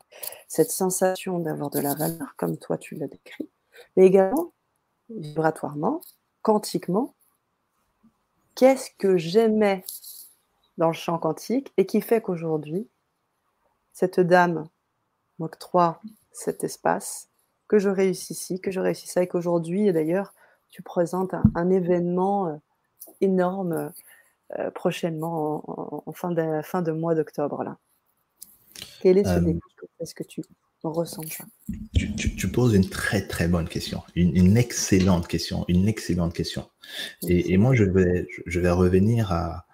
cette 0.49 0.71
sensation 0.71 1.39
d'avoir 1.39 1.71
de 1.71 1.79
la 1.79 1.95
valeur, 1.95 2.35
comme 2.37 2.57
toi 2.59 2.77
tu 2.77 2.97
l'as 2.97 3.07
décrit, 3.07 3.49
mais 3.97 4.07
également 4.07 4.53
vibratoirement, 5.09 6.01
quantiquement, 6.43 7.15
qu'est-ce 8.55 8.91
que 8.99 9.17
j'aimais 9.17 9.85
dans 10.79 10.89
le 10.89 10.93
champ 10.93 11.19
quantique 11.19 11.73
et 11.77 11.87
qui 11.87 12.01
fait 12.01 12.21
qu'aujourd'hui, 12.21 12.89
cette 13.93 14.21
dame 14.21 14.69
m'octroie 15.39 16.01
cet 16.33 16.65
espace, 16.65 17.29
que 17.69 17.79
je 17.79 17.89
réussisse 17.89 18.31
ici, 18.31 18.61
que 18.61 18.71
je 18.71 18.81
avec 19.17 19.35
aujourd'hui. 19.35 19.89
Et 19.89 19.93
d'ailleurs, 19.93 20.35
tu 20.71 20.83
présentes 20.83 21.35
un, 21.55 21.71
événement 21.71 22.49
euh, 22.49 22.57
énorme 23.21 23.93
euh, 24.59 24.71
prochainement 24.71 25.63
en, 26.07 26.13
fin, 26.13 26.31
de, 26.31 26.63
fin 26.63 26.83
de 26.83 26.93
mois 26.93 27.15
d'octobre. 27.15 27.63
là. 27.63 27.77
Quel 29.01 29.19
est 29.19 29.25
ce 29.25 29.31
euh, 29.31 29.59
Est-ce 30.01 30.15
que 30.15 30.23
tu 30.23 30.43
ressent 30.83 31.23
ça 31.29 31.45
tu, 31.95 32.49
poses 32.49 32.75
une 32.75 32.89
très 32.89 33.27
très 33.27 33.49
bonne 33.49 33.69
question, 33.69 34.03
une, 34.15 34.57
excellente 34.57 35.29
question, 35.29 35.65
une 35.69 35.89
excellente 35.89 36.35
question. 36.35 36.69
Et, 37.29 37.57
moi, 37.57 37.75
je 37.75 37.85
vais, 37.85 38.27
je 38.47 38.61
vais 38.61 38.71
revenir 38.71 39.33
à, 39.33 39.67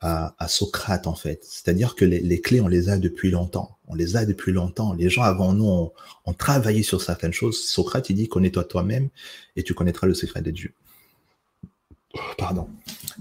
à, 0.00 0.48
Socrate 0.48 1.06
en 1.06 1.14
fait. 1.14 1.44
C'est-à-dire 1.44 1.94
que 1.94 2.04
les, 2.04 2.40
clés, 2.40 2.60
on 2.60 2.68
les 2.68 2.88
a 2.88 2.98
depuis 2.98 3.30
longtemps. 3.30 3.78
On 3.88 3.94
les 3.94 4.16
a 4.16 4.24
depuis 4.24 4.52
longtemps. 4.52 4.94
Les 4.94 5.08
gens 5.08 5.22
avant 5.22 5.52
nous 5.52 5.66
ont, 5.66 5.92
ont 6.24 6.32
travaillé 6.32 6.82
sur 6.82 7.02
certaines 7.02 7.32
choses. 7.32 7.64
Socrate, 7.64 8.10
il 8.10 8.16
dit 8.16 8.28
connais-toi 8.28 8.64
toi-même 8.64 9.08
et 9.56 9.62
tu 9.62 9.74
connaîtras 9.74 10.06
le 10.06 10.14
secret 10.14 10.42
de 10.42 10.50
Dieu. 10.50 10.72
Pardon. 12.38 12.68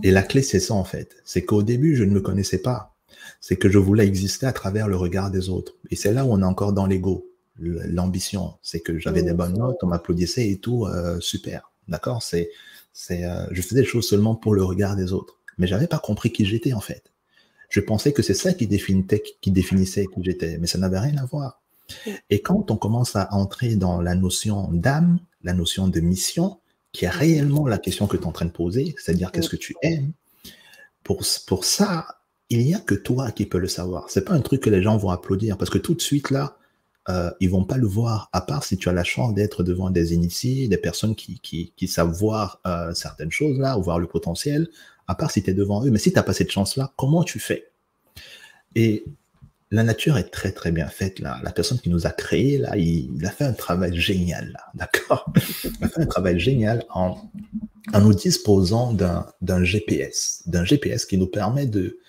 Et 0.04 0.12
la 0.12 0.24
clé, 0.24 0.42
c'est 0.42 0.60
ça 0.60 0.74
en 0.74 0.86
fait. 0.86 1.16
C'est 1.26 1.44
qu'au 1.44 1.64
début, 1.64 1.96
je 1.96 2.04
ne 2.04 2.12
me 2.12 2.22
connaissais 2.22 2.60
pas 2.60 2.95
c'est 3.42 3.58
que 3.58 3.70
je 3.70 3.78
voulais 3.78 4.06
exister 4.06 4.46
à 4.46 4.54
travers 4.54 4.88
le 4.88 4.96
regard 4.96 5.32
des 5.32 5.50
autres. 5.50 5.76
Et 5.92 5.96
c'est 5.96 6.14
là 6.14 6.26
où 6.26 6.32
on 6.32 6.42
est 6.42 6.46
encore 6.46 6.74
dans 6.74 6.86
l'ego, 6.86 7.30
l'ambition. 7.60 8.56
C'est 8.62 8.80
que 8.80 8.98
j'avais 9.00 9.24
des 9.24 9.34
bonnes 9.34 9.58
notes, 9.58 9.78
on 9.84 9.88
m'applaudissait 9.88 10.50
et 10.50 10.58
tout, 10.58 10.86
euh, 10.86 11.20
super. 11.20 11.72
D'accord? 11.88 12.24
C'est, 12.24 12.50
c'est, 12.94 13.26
euh, 13.26 13.46
je 13.52 13.62
faisais 13.62 13.82
des 13.82 13.88
choses 13.88 14.08
seulement 14.08 14.36
pour 14.36 14.54
le 14.54 14.64
regard 14.64 14.96
des 14.96 15.14
autres. 15.14 15.38
Mais 15.58 15.68
j'avais 15.68 15.88
pas 15.88 16.00
compris 16.00 16.32
qui 16.32 16.46
j'étais 16.46 16.74
en 16.74 16.82
fait. 16.82 17.12
Je 17.70 17.80
pensais 17.80 18.14
que 18.14 18.22
c'est 18.22 18.34
ça 18.34 18.54
qui 18.54 18.68
définissait, 18.68 19.24
qui 19.42 19.52
définissait 19.52 20.06
qui 20.06 20.24
j'étais, 20.24 20.58
mais 20.58 20.68
ça 20.68 20.78
n'avait 20.78 21.00
rien 21.00 21.18
à 21.18 21.26
voir. 21.26 21.62
Et 22.30 22.42
quand 22.42 22.72
on 22.72 22.78
commence 22.78 23.16
à 23.16 23.34
entrer 23.34 23.76
dans 23.76 24.02
la 24.02 24.16
notion 24.16 24.70
d'âme, 24.72 25.20
la 25.44 25.54
notion 25.54 25.88
de 25.88 26.00
mission, 26.00 26.60
qui 26.92 27.06
est 27.06 27.10
réellement 27.10 27.68
la 27.68 27.78
question 27.78 28.08
que 28.08 28.18
tu 28.18 28.24
es 28.24 28.26
en 28.26 28.32
train 28.32 28.46
de 28.46 28.52
poser, 28.52 28.96
c'est-à-dire 28.98 29.32
qu'est-ce 29.32 29.50
que 29.50 29.56
tu 29.56 29.76
aimes, 29.82 30.12
pour, 31.04 31.24
pour 31.46 31.66
ça, 31.66 32.08
il 32.50 32.66
n'y 32.66 32.76
a 32.76 32.80
que 32.80 32.96
toi 32.96 33.32
qui 33.32 33.46
peux 33.46 33.58
le 33.58 33.68
savoir. 33.68 34.10
C'est 34.10 34.26
pas 34.26 34.34
un 34.34 34.42
truc 34.42 34.62
que 34.62 34.70
les 34.70 34.84
gens 34.84 34.98
vont 34.98 35.10
applaudir 35.10 35.58
parce 35.58 35.70
que 35.70 35.78
tout 35.78 35.96
de 35.96 36.02
suite 36.02 36.30
là, 36.30 36.58
euh, 37.08 37.32
ils 37.40 37.50
vont 37.50 37.64
pas 37.64 37.78
le 37.78 37.86
voir, 37.86 38.30
à 38.34 38.42
part 38.42 38.64
si 38.64 38.78
tu 38.78 38.90
as 38.90 38.94
la 38.94 39.04
chance 39.04 39.34
d'être 39.36 39.64
devant 39.64 39.92
des 39.92 40.14
initiés, 40.14 40.68
des 40.68 40.78
personnes 40.78 41.16
qui, 41.16 41.74
savent 41.88 42.12
voir 42.12 42.62
euh, 42.66 42.94
certaines 42.94 43.32
choses 43.32 43.60
là, 43.60 43.78
ou 43.78 43.84
voir 43.84 44.00
le 44.00 44.08
potentiel, 44.08 44.70
à 45.08 45.14
part 45.14 45.30
si 45.30 45.44
tu 45.44 45.52
es 45.52 45.54
devant 45.54 45.86
eux. 45.86 45.92
Mais 45.92 46.00
si 46.00 46.12
tu 46.12 46.16
n'as 46.16 46.24
pas 46.24 46.34
cette 46.34 46.52
chance-là, 46.52 46.94
comment 46.98 47.24
tu 47.24 47.40
fais? 47.40 47.70
Et 48.74 49.06
la 49.72 49.84
nature 49.84 50.18
est 50.18 50.30
très 50.30 50.52
très 50.52 50.72
bien 50.72 50.88
faite 50.88 51.20
là. 51.20 51.40
La 51.44 51.52
personne 51.52 51.80
qui 51.80 51.90
nous 51.90 52.08
a 52.08 52.12
créés 52.12 52.58
là, 52.58 52.76
il, 52.76 53.24
a 53.26 53.30
fait 53.30 53.46
un 53.46 53.54
travail 53.54 53.96
génial 54.00 54.52
là, 54.52 54.66
d'accord? 54.74 55.32
Il 55.64 55.84
a 55.84 55.90
fait 55.90 56.02
un 56.02 56.08
travail 56.08 56.40
génial 56.40 56.86
en 56.90 57.30
nous 57.94 58.14
disposant 58.14 58.94
d'un 58.94 59.64
GPS, 59.64 60.42
d'un 60.48 60.66
GPS 60.66 61.06
qui 61.06 61.18
nous 61.18 61.28
permet 61.28 61.68
de, 61.68 62.00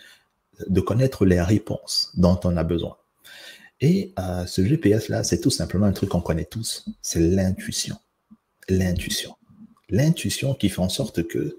de 0.69 0.81
connaître 0.81 1.25
les 1.25 1.41
réponses 1.41 2.13
dont 2.15 2.39
on 2.45 2.57
a 2.57 2.65
besoin. 2.65 2.97
Et 3.81 4.15
euh, 4.19 4.47
ce 4.47 4.65
GPS-là, 4.65 5.23
c'est 5.23 5.41
tout 5.41 5.51
simplement 5.51 5.87
un 5.87 5.93
truc 5.93 6.11
qu'on 6.11 6.21
connaît 6.21 6.47
tous, 6.47 6.87
c'est 7.03 7.21
l'intuition. 7.21 7.97
L'intuition. 8.69 9.35
L'intuition 9.91 10.55
qui 10.55 10.69
fait 10.69 10.81
en 10.81 10.89
sorte 10.89 11.27
que, 11.27 11.59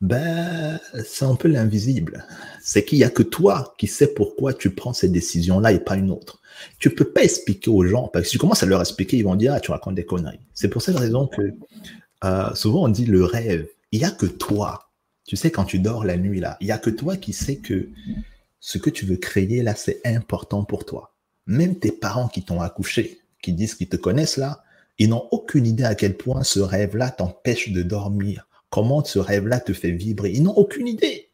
ben, 0.00 0.80
c'est 1.04 1.26
un 1.26 1.34
peu 1.34 1.48
l'invisible. 1.48 2.26
C'est 2.62 2.84
qu'il 2.84 2.98
n'y 2.98 3.04
a 3.04 3.10
que 3.10 3.22
toi 3.22 3.74
qui 3.78 3.86
sais 3.86 4.08
pourquoi 4.08 4.54
tu 4.54 4.70
prends 4.70 4.94
cette 4.94 5.12
décision-là 5.12 5.72
et 5.72 5.80
pas 5.80 5.96
une 5.96 6.10
autre. 6.10 6.40
Tu 6.78 6.90
peux 6.90 7.04
pas 7.04 7.22
expliquer 7.22 7.70
aux 7.70 7.84
gens, 7.84 8.08
parce 8.08 8.24
que 8.24 8.28
si 8.30 8.32
tu 8.32 8.38
commences 8.38 8.62
à 8.62 8.66
leur 8.66 8.80
expliquer, 8.80 9.18
ils 9.18 9.24
vont 9.24 9.36
dire, 9.36 9.52
ah, 9.54 9.60
tu 9.60 9.70
racontes 9.70 9.94
des 9.94 10.06
conneries. 10.06 10.40
C'est 10.54 10.68
pour 10.68 10.82
cette 10.82 10.96
raison 10.96 11.26
que 11.26 11.54
euh, 12.24 12.54
souvent 12.54 12.84
on 12.84 12.88
dit 12.88 13.06
le 13.06 13.24
rêve. 13.24 13.68
Il 13.92 14.00
n'y 14.00 14.04
a 14.04 14.10
que 14.10 14.26
toi. 14.26 14.89
Tu 15.30 15.36
sais, 15.36 15.52
quand 15.52 15.64
tu 15.64 15.78
dors 15.78 16.04
la 16.04 16.16
nuit, 16.16 16.40
là, 16.40 16.56
il 16.60 16.64
n'y 16.64 16.72
a 16.72 16.78
que 16.78 16.90
toi 16.90 17.16
qui 17.16 17.32
sais 17.32 17.54
que 17.54 17.88
ce 18.58 18.78
que 18.78 18.90
tu 18.90 19.06
veux 19.06 19.16
créer 19.16 19.62
là, 19.62 19.76
c'est 19.76 20.00
important 20.04 20.64
pour 20.64 20.84
toi. 20.84 21.14
Même 21.46 21.78
tes 21.78 21.92
parents 21.92 22.26
qui 22.26 22.42
t'ont 22.42 22.60
accouché, 22.60 23.20
qui 23.40 23.52
disent 23.52 23.76
qu'ils 23.76 23.88
te 23.88 23.94
connaissent 23.94 24.38
là, 24.38 24.64
ils 24.98 25.08
n'ont 25.08 25.28
aucune 25.30 25.68
idée 25.68 25.84
à 25.84 25.94
quel 25.94 26.16
point 26.16 26.42
ce 26.42 26.58
rêve-là 26.58 27.12
t'empêche 27.12 27.70
de 27.70 27.82
dormir. 27.84 28.48
Comment 28.70 29.04
ce 29.04 29.20
rêve-là 29.20 29.60
te 29.60 29.72
fait 29.72 29.92
vibrer. 29.92 30.32
Ils 30.32 30.42
n'ont 30.42 30.56
aucune 30.56 30.88
idée. 30.88 31.28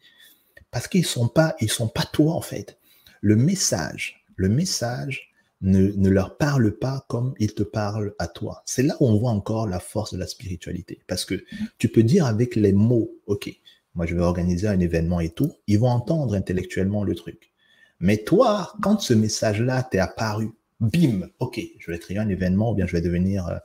Parce 0.70 0.88
qu'ils 0.88 1.07
sont 1.07 1.28
pas, 1.28 1.57
sont 1.66 1.88
pas 1.88 2.05
toi, 2.05 2.34
en 2.34 2.42
fait. 2.42 2.76
Le 3.22 3.34
message, 3.34 4.26
le 4.36 4.51
message 4.51 5.32
ne, 5.62 5.92
ne 5.92 6.11
leur 6.11 6.36
parle 6.36 6.76
pas 6.76 7.07
comme 7.09 7.32
il 7.38 7.55
te 7.55 7.62
parle 7.62 8.14
à 8.18 8.28
toi. 8.28 8.62
C'est 8.66 8.82
là 8.82 8.94
où 9.01 9.07
on 9.07 9.16
voit 9.16 9.30
encore 9.30 9.66
la 9.66 9.80
force 9.80 10.12
de 10.12 10.18
la 10.18 10.26
spiritualité. 10.26 11.01
Parce 11.07 11.24
que 11.24 11.42
tu 11.78 11.88
peux 11.88 12.03
dire 12.03 12.26
avec 12.26 12.57
les 12.57 12.74
mots, 12.74 13.11
OK, 13.26 13.59
moi 13.97 14.07
je 14.07 14.14
vais 14.14 14.22
organiser 14.22 14.68
un 14.68 14.78
événement 14.78 15.20
et 15.20 15.30
tout, 15.30 15.53
ils 15.66 15.78
vont 15.78 15.88
entendre 15.88 16.34
intellectuellement 16.34 17.03
le 17.03 17.14
truc. 17.14 17.53
Mais 17.99 18.18
toi, 18.18 18.74
quand 18.82 19.01
ce 19.01 19.14
message-là 19.14 19.82
t'est 19.82 19.99
apparu, 19.99 20.51
bim, 20.80 21.28
ok, 21.40 21.61
je 21.78 21.90
vais 21.90 21.99
créer 21.99 22.18
un 22.18 22.28
événement, 22.28 22.72
ou 22.72 22.74
bien 22.74 22.86
je 22.86 22.92
vais 22.92 23.01
devenir 23.01 23.49
euh, 23.49 23.57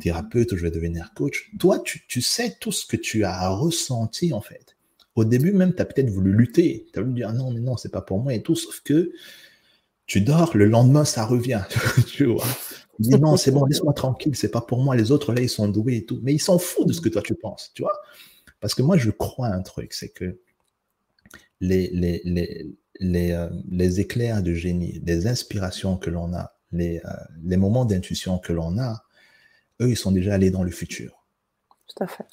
thérapeute, 0.00 0.52
ou 0.52 0.56
je 0.56 0.62
vais 0.62 0.70
devenir 0.70 1.12
coach, 1.14 1.50
toi, 1.58 1.78
tu, 1.78 2.20
sais 2.20 2.56
tout 2.60 2.72
ce 2.72 2.84
que 2.84 2.96
tu 2.96 3.24
as 3.24 3.48
ressenti 3.48 4.32
en 4.32 4.40
fait. 4.40 4.76
Au 5.14 5.24
début 5.24 5.52
même, 5.52 5.74
tu 5.74 5.82
as 5.82 5.84
peut-être 5.84 6.10
voulu 6.10 6.32
lutter, 6.32 6.86
tu 6.92 6.98
as 6.98 7.02
voulu 7.02 7.14
dire 7.14 7.32
non, 7.32 7.50
mais 7.52 7.60
non, 7.60 7.76
c'est 7.76 7.92
pas 7.92 8.02
pour 8.02 8.18
moi 8.18 8.34
et 8.34 8.42
tout, 8.42 8.56
sauf 8.56 8.80
que 8.80 9.12
tu 10.06 10.20
dors, 10.20 10.56
le 10.56 10.66
lendemain, 10.66 11.04
ça 11.04 11.24
revient, 11.24 11.62
tu 12.08 12.24
vois. 12.24 12.46
Dis 12.98 13.10
non, 13.10 13.36
c'est 13.36 13.50
bon, 13.50 13.64
laisse-moi 13.64 13.94
tranquille, 13.94 14.34
c'est 14.34 14.50
pas 14.50 14.60
pour 14.60 14.82
moi, 14.82 14.96
les 14.96 15.10
autres 15.10 15.32
là, 15.32 15.40
ils 15.40 15.48
sont 15.48 15.68
doués 15.68 15.96
et 15.96 16.04
tout. 16.04 16.18
Mais 16.22 16.34
ils 16.34 16.40
s'en 16.40 16.58
foutent 16.58 16.88
de 16.88 16.92
ce 16.92 17.00
que 17.00 17.08
toi 17.08 17.22
tu 17.22 17.34
penses, 17.34 17.70
tu 17.74 17.82
vois. 17.82 17.94
Parce 18.60 18.74
que 18.74 18.82
moi, 18.82 18.96
je 18.96 19.10
crois 19.10 19.48
un 19.48 19.62
truc, 19.62 19.92
c'est 19.94 20.10
que 20.10 20.38
les, 21.60 21.88
les, 21.92 22.22
les, 22.24 22.70
les, 23.00 23.32
euh, 23.32 23.48
les, 23.70 24.00
éclairs 24.00 24.42
de 24.42 24.54
génie, 24.54 25.00
les 25.04 25.26
inspirations 25.26 25.96
que 25.96 26.10
l'on 26.10 26.32
a, 26.34 26.54
les, 26.72 26.98
euh, 27.04 27.10
les 27.44 27.56
moments 27.56 27.84
d'intuition 27.84 28.38
que 28.38 28.52
l'on 28.52 28.78
a, 28.78 29.04
eux, 29.80 29.90
ils 29.90 29.96
sont 29.96 30.12
déjà 30.12 30.34
allés 30.34 30.50
dans 30.50 30.62
le 30.62 30.70
futur. 30.70 31.24
Tout 31.88 32.04
à 32.04 32.06
fait. 32.06 32.24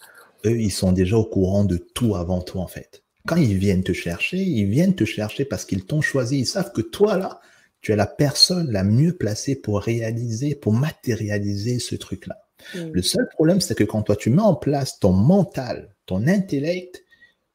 Eux, 0.45 0.59
ils 0.59 0.71
sont 0.71 0.91
déjà 0.91 1.17
au 1.17 1.25
courant 1.25 1.63
de 1.63 1.77
tout 1.77 2.15
avant 2.15 2.41
toi, 2.41 2.61
en 2.61 2.67
fait. 2.67 3.03
Quand 3.25 3.37
ils 3.37 3.57
viennent 3.57 3.83
te 3.83 3.93
chercher, 3.93 4.37
ils 4.37 4.69
viennent 4.69 4.95
te 4.95 5.03
chercher 5.03 5.45
parce 5.45 5.65
qu'ils 5.65 5.85
t'ont 5.85 6.01
choisi. 6.01 6.39
Ils 6.39 6.45
savent 6.45 6.71
que 6.71 6.81
toi, 6.81 7.17
là, 7.17 7.41
tu 7.81 7.91
es 7.91 7.95
la 7.95 8.07
personne 8.07 8.71
la 8.71 8.83
mieux 8.83 9.13
placée 9.13 9.55
pour 9.55 9.81
réaliser, 9.81 10.55
pour 10.55 10.73
matérialiser 10.73 11.79
ce 11.79 11.95
truc-là. 11.95 12.47
Mm. 12.75 12.91
Le 12.91 13.01
seul 13.01 13.27
problème, 13.29 13.61
c'est 13.61 13.75
que 13.75 13.83
quand 13.83 14.03
toi, 14.03 14.15
tu 14.15 14.29
mets 14.29 14.41
en 14.41 14.55
place 14.55 14.99
ton 14.99 15.13
mental, 15.13 15.95
ton 16.07 16.25
intellect, 16.25 17.03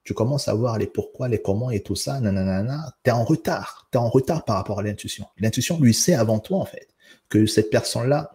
tu 0.05 0.15
commences 0.15 0.47
à 0.47 0.55
voir 0.55 0.79
les 0.79 0.87
pourquoi, 0.87 1.29
les 1.29 1.41
comment 1.41 1.71
et 1.71 1.81
tout 1.81 1.97
ça, 1.97 2.21
nanana, 2.21 2.95
tu 3.03 3.11
es 3.11 3.13
en 3.13 3.25
retard. 3.25 3.89
Tu 3.91 3.99
es 3.99 4.01
en 4.01 4.09
retard 4.09 4.45
par 4.45 4.57
rapport 4.57 4.79
à 4.81 4.83
l'intuition. 4.83 5.27
L'intuition 5.39 5.81
lui 5.81 5.95
sait 5.95 6.15
avant 6.15 6.39
toi, 6.39 6.59
en 6.59 6.65
fait, 6.65 6.89
que 7.29 7.47
cette 7.47 7.71
personne-là, 7.71 8.35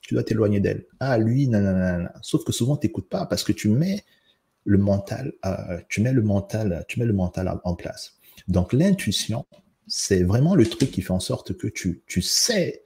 tu 0.00 0.14
dois 0.14 0.22
t'éloigner 0.22 0.60
d'elle. 0.60 0.86
Ah, 1.00 1.18
lui, 1.18 1.48
nanana. 1.48 2.12
Sauf 2.22 2.44
que 2.44 2.52
souvent, 2.52 2.76
tu 2.76 2.86
n'écoutes 2.86 3.08
pas 3.08 3.26
parce 3.26 3.42
que 3.42 3.52
tu 3.52 3.68
mets 3.68 4.04
le 4.64 4.78
mental, 4.78 5.32
euh, 5.44 5.80
tu 5.88 6.02
mets 6.02 6.12
le 6.12 6.22
mental, 6.22 6.84
tu 6.88 7.00
mets 7.00 7.06
le 7.06 7.12
mental 7.12 7.52
en 7.64 7.74
place. 7.74 8.14
Donc, 8.48 8.72
l'intuition, 8.72 9.46
c'est 9.86 10.22
vraiment 10.22 10.54
le 10.54 10.66
truc 10.66 10.90
qui 10.90 11.02
fait 11.02 11.12
en 11.12 11.20
sorte 11.20 11.56
que 11.56 11.68
tu 11.68 12.22
sais 12.22 12.82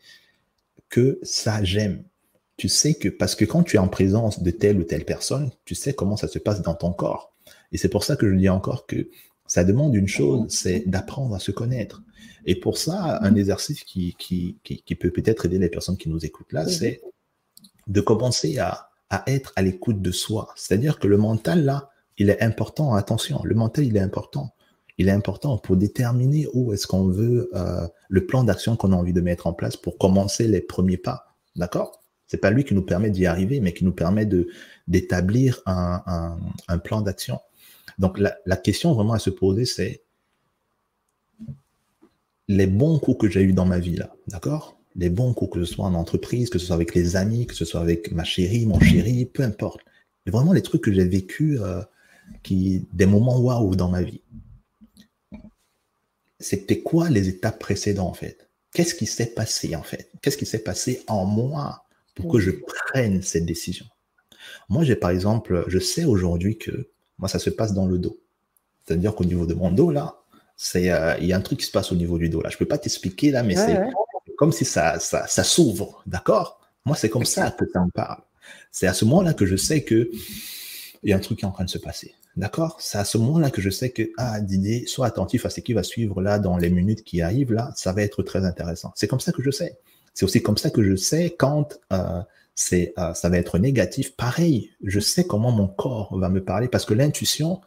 que 0.88 1.18
ça 1.22 1.64
j'aime. 1.64 2.04
Tu 2.56 2.68
sais 2.68 2.94
que, 2.94 3.08
parce 3.08 3.34
que 3.34 3.44
quand 3.44 3.62
tu 3.62 3.76
es 3.76 3.78
en 3.78 3.88
présence 3.88 4.42
de 4.42 4.50
telle 4.50 4.78
ou 4.78 4.84
telle 4.84 5.04
personne, 5.04 5.50
tu 5.64 5.74
sais 5.74 5.92
comment 5.92 6.16
ça 6.16 6.28
se 6.28 6.38
passe 6.38 6.62
dans 6.62 6.74
ton 6.74 6.92
corps. 6.92 7.34
Et 7.72 7.78
c'est 7.78 7.88
pour 7.88 8.04
ça 8.04 8.16
que 8.16 8.30
je 8.30 8.34
dis 8.36 8.48
encore 8.48 8.86
que 8.86 9.08
ça 9.46 9.64
demande 9.64 9.94
une 9.94 10.08
chose, 10.08 10.46
c'est 10.48 10.88
d'apprendre 10.88 11.34
à 11.34 11.38
se 11.38 11.50
connaître. 11.50 12.02
Et 12.46 12.54
pour 12.54 12.78
ça, 12.78 13.18
un 13.22 13.34
exercice 13.34 13.84
qui, 13.84 14.14
qui, 14.18 14.56
qui, 14.62 14.94
peut 14.94 15.10
peut-être 15.10 15.46
aider 15.46 15.58
les 15.58 15.68
personnes 15.68 15.96
qui 15.96 16.08
nous 16.08 16.24
écoutent 16.24 16.52
là, 16.52 16.66
c'est 16.66 17.00
de 17.86 18.00
commencer 18.00 18.58
à, 18.58 18.88
à 19.10 19.24
être 19.26 19.52
à 19.56 19.62
l'écoute 19.62 20.00
de 20.00 20.10
soi. 20.10 20.48
C'est-à-dire 20.56 20.98
que 20.98 21.06
le 21.06 21.16
mental, 21.16 21.64
là, 21.64 21.90
il 22.18 22.30
est 22.30 22.42
important. 22.42 22.94
Attention, 22.94 23.40
le 23.44 23.54
mental, 23.54 23.84
il 23.84 23.96
est 23.96 24.00
important. 24.00 24.54
Il 24.98 25.08
est 25.08 25.12
important 25.12 25.58
pour 25.58 25.76
déterminer 25.76 26.48
où 26.54 26.72
est-ce 26.72 26.86
qu'on 26.86 27.08
veut 27.08 27.50
euh, 27.54 27.86
le 28.08 28.26
plan 28.26 28.44
d'action 28.44 28.76
qu'on 28.76 28.92
a 28.92 28.96
envie 28.96 29.12
de 29.12 29.20
mettre 29.20 29.46
en 29.46 29.52
place 29.52 29.76
pour 29.76 29.98
commencer 29.98 30.48
les 30.48 30.60
premiers 30.60 30.96
pas. 30.96 31.36
D'accord? 31.54 32.02
C'est 32.26 32.38
pas 32.38 32.50
lui 32.50 32.64
qui 32.64 32.74
nous 32.74 32.82
permet 32.82 33.10
d'y 33.10 33.26
arriver, 33.26 33.60
mais 33.60 33.72
qui 33.72 33.84
nous 33.84 33.92
permet 33.92 34.28
d'établir 34.88 35.62
un 35.66 36.78
plan 36.82 37.00
d'action. 37.00 37.40
Donc 37.98 38.18
la, 38.18 38.56
question 38.56 38.92
vraiment 38.92 39.14
à 39.14 39.18
se 39.18 39.30
poser, 39.30 39.64
c'est 39.64 40.02
les 42.48 42.66
bons 42.66 42.98
coups 42.98 43.18
que 43.22 43.28
j'ai 43.28 43.42
eus 43.42 43.52
dans 43.52 43.64
ma 43.64 43.78
vie, 43.78 43.96
là, 43.96 44.14
d'accord? 44.28 44.78
Les 44.94 45.10
bons 45.10 45.34
coups, 45.34 45.54
que 45.54 45.64
ce 45.64 45.74
soit 45.74 45.84
en 45.84 45.94
entreprise, 45.94 46.48
que 46.50 46.58
ce 46.58 46.66
soit 46.66 46.74
avec 46.74 46.94
les 46.94 47.16
amis, 47.16 47.46
que 47.46 47.54
ce 47.54 47.64
soit 47.64 47.80
avec 47.80 48.12
ma 48.12 48.24
chérie, 48.24 48.66
mon 48.66 48.80
chéri, 48.80 49.26
peu 49.26 49.42
importe. 49.42 49.80
Mais 50.24 50.32
vraiment 50.32 50.52
les 50.52 50.62
trucs 50.62 50.82
que 50.82 50.92
j'ai 50.92 51.04
vécu, 51.04 51.58
euh, 51.60 51.82
qui, 52.42 52.86
des 52.92 53.06
moments 53.06 53.38
waouh 53.38 53.76
dans 53.76 53.88
ma 53.88 54.02
vie. 54.02 54.22
C'était 56.38 56.80
quoi 56.80 57.08
les 57.10 57.28
étapes 57.28 57.58
précédentes, 57.58 58.08
en 58.08 58.14
fait? 58.14 58.48
Qu'est-ce 58.72 58.94
qui 58.94 59.06
s'est 59.06 59.32
passé, 59.34 59.74
en 59.74 59.82
fait? 59.82 60.10
Qu'est-ce 60.22 60.36
qui 60.36 60.46
s'est 60.46 60.62
passé 60.62 61.02
en 61.08 61.24
moi? 61.24 61.85
Pour 62.16 62.32
que 62.32 62.40
je 62.40 62.50
prenne 62.50 63.22
cette 63.22 63.46
décision 63.46 63.86
Moi, 64.68 64.82
j'ai 64.82 64.96
par 64.96 65.10
exemple, 65.10 65.64
je 65.68 65.78
sais 65.78 66.04
aujourd'hui 66.04 66.58
que 66.58 66.90
moi, 67.18 67.28
ça 67.28 67.38
se 67.38 67.50
passe 67.50 67.72
dans 67.72 67.86
le 67.86 67.98
dos. 67.98 68.20
C'est-à-dire 68.84 69.14
qu'au 69.14 69.24
niveau 69.24 69.46
de 69.46 69.54
mon 69.54 69.70
dos, 69.70 69.90
là, 69.90 70.22
euh, 70.74 71.16
il 71.20 71.26
y 71.26 71.32
a 71.32 71.36
un 71.36 71.40
truc 71.40 71.60
qui 71.60 71.66
se 71.66 71.70
passe 71.70 71.92
au 71.92 71.94
niveau 71.94 72.18
du 72.18 72.28
dos. 72.28 72.42
Là. 72.42 72.50
Je 72.50 72.56
ne 72.56 72.58
peux 72.58 72.66
pas 72.66 72.78
t'expliquer, 72.78 73.30
là, 73.30 73.42
mais 73.42 73.54
c'est 73.54 73.78
comme 74.36 74.52
si 74.52 74.64
ça, 74.64 74.98
ça, 74.98 75.26
ça 75.26 75.44
s'ouvre. 75.44 76.02
D'accord? 76.06 76.60
Moi, 76.84 76.96
c'est 76.96 77.08
comme 77.08 77.24
ça 77.24 77.50
que 77.50 77.64
ça 77.72 77.80
me 77.80 77.90
parle. 77.90 78.22
C'est 78.70 78.86
à 78.86 78.92
ce 78.92 79.04
moment-là 79.04 79.34
que 79.34 79.46
je 79.46 79.56
sais 79.56 79.82
que 79.82 80.10
il 81.02 81.10
y 81.10 81.12
a 81.12 81.16
un 81.16 81.20
truc 81.20 81.38
qui 81.38 81.44
est 81.44 81.48
en 81.48 81.52
train 81.52 81.64
de 81.64 81.70
se 81.70 81.78
passer. 81.78 82.14
D'accord? 82.36 82.76
C'est 82.80 82.98
à 82.98 83.04
ce 83.04 83.16
moment-là 83.18 83.50
que 83.50 83.62
je 83.62 83.70
sais 83.70 83.90
que, 83.90 84.10
ah, 84.18 84.40
Didier, 84.40 84.86
sois 84.86 85.06
attentif 85.06 85.46
à 85.46 85.50
ce 85.50 85.60
qui 85.60 85.72
va 85.72 85.82
suivre 85.82 86.20
là 86.20 86.38
dans 86.38 86.56
les 86.56 86.68
minutes 86.68 87.02
qui 87.02 87.22
arrivent 87.22 87.52
là, 87.52 87.72
ça 87.76 87.92
va 87.92 88.02
être 88.02 88.22
très 88.22 88.44
intéressant. 88.44 88.92
C'est 88.94 89.08
comme 89.08 89.20
ça 89.20 89.32
que 89.32 89.42
je 89.42 89.50
sais. 89.50 89.78
C'est 90.16 90.24
aussi 90.24 90.42
comme 90.42 90.56
ça 90.56 90.70
que 90.70 90.82
je 90.82 90.96
sais 90.96 91.36
quand 91.38 91.78
euh, 91.92 92.22
euh, 92.72 93.14
ça 93.14 93.28
va 93.28 93.36
être 93.36 93.58
négatif. 93.58 94.16
Pareil, 94.16 94.70
je 94.82 94.98
sais 94.98 95.26
comment 95.26 95.52
mon 95.52 95.68
corps 95.68 96.18
va 96.18 96.30
me 96.30 96.42
parler 96.42 96.68
parce 96.68 96.86
que 96.86 96.94
l'intuition, 96.94 97.60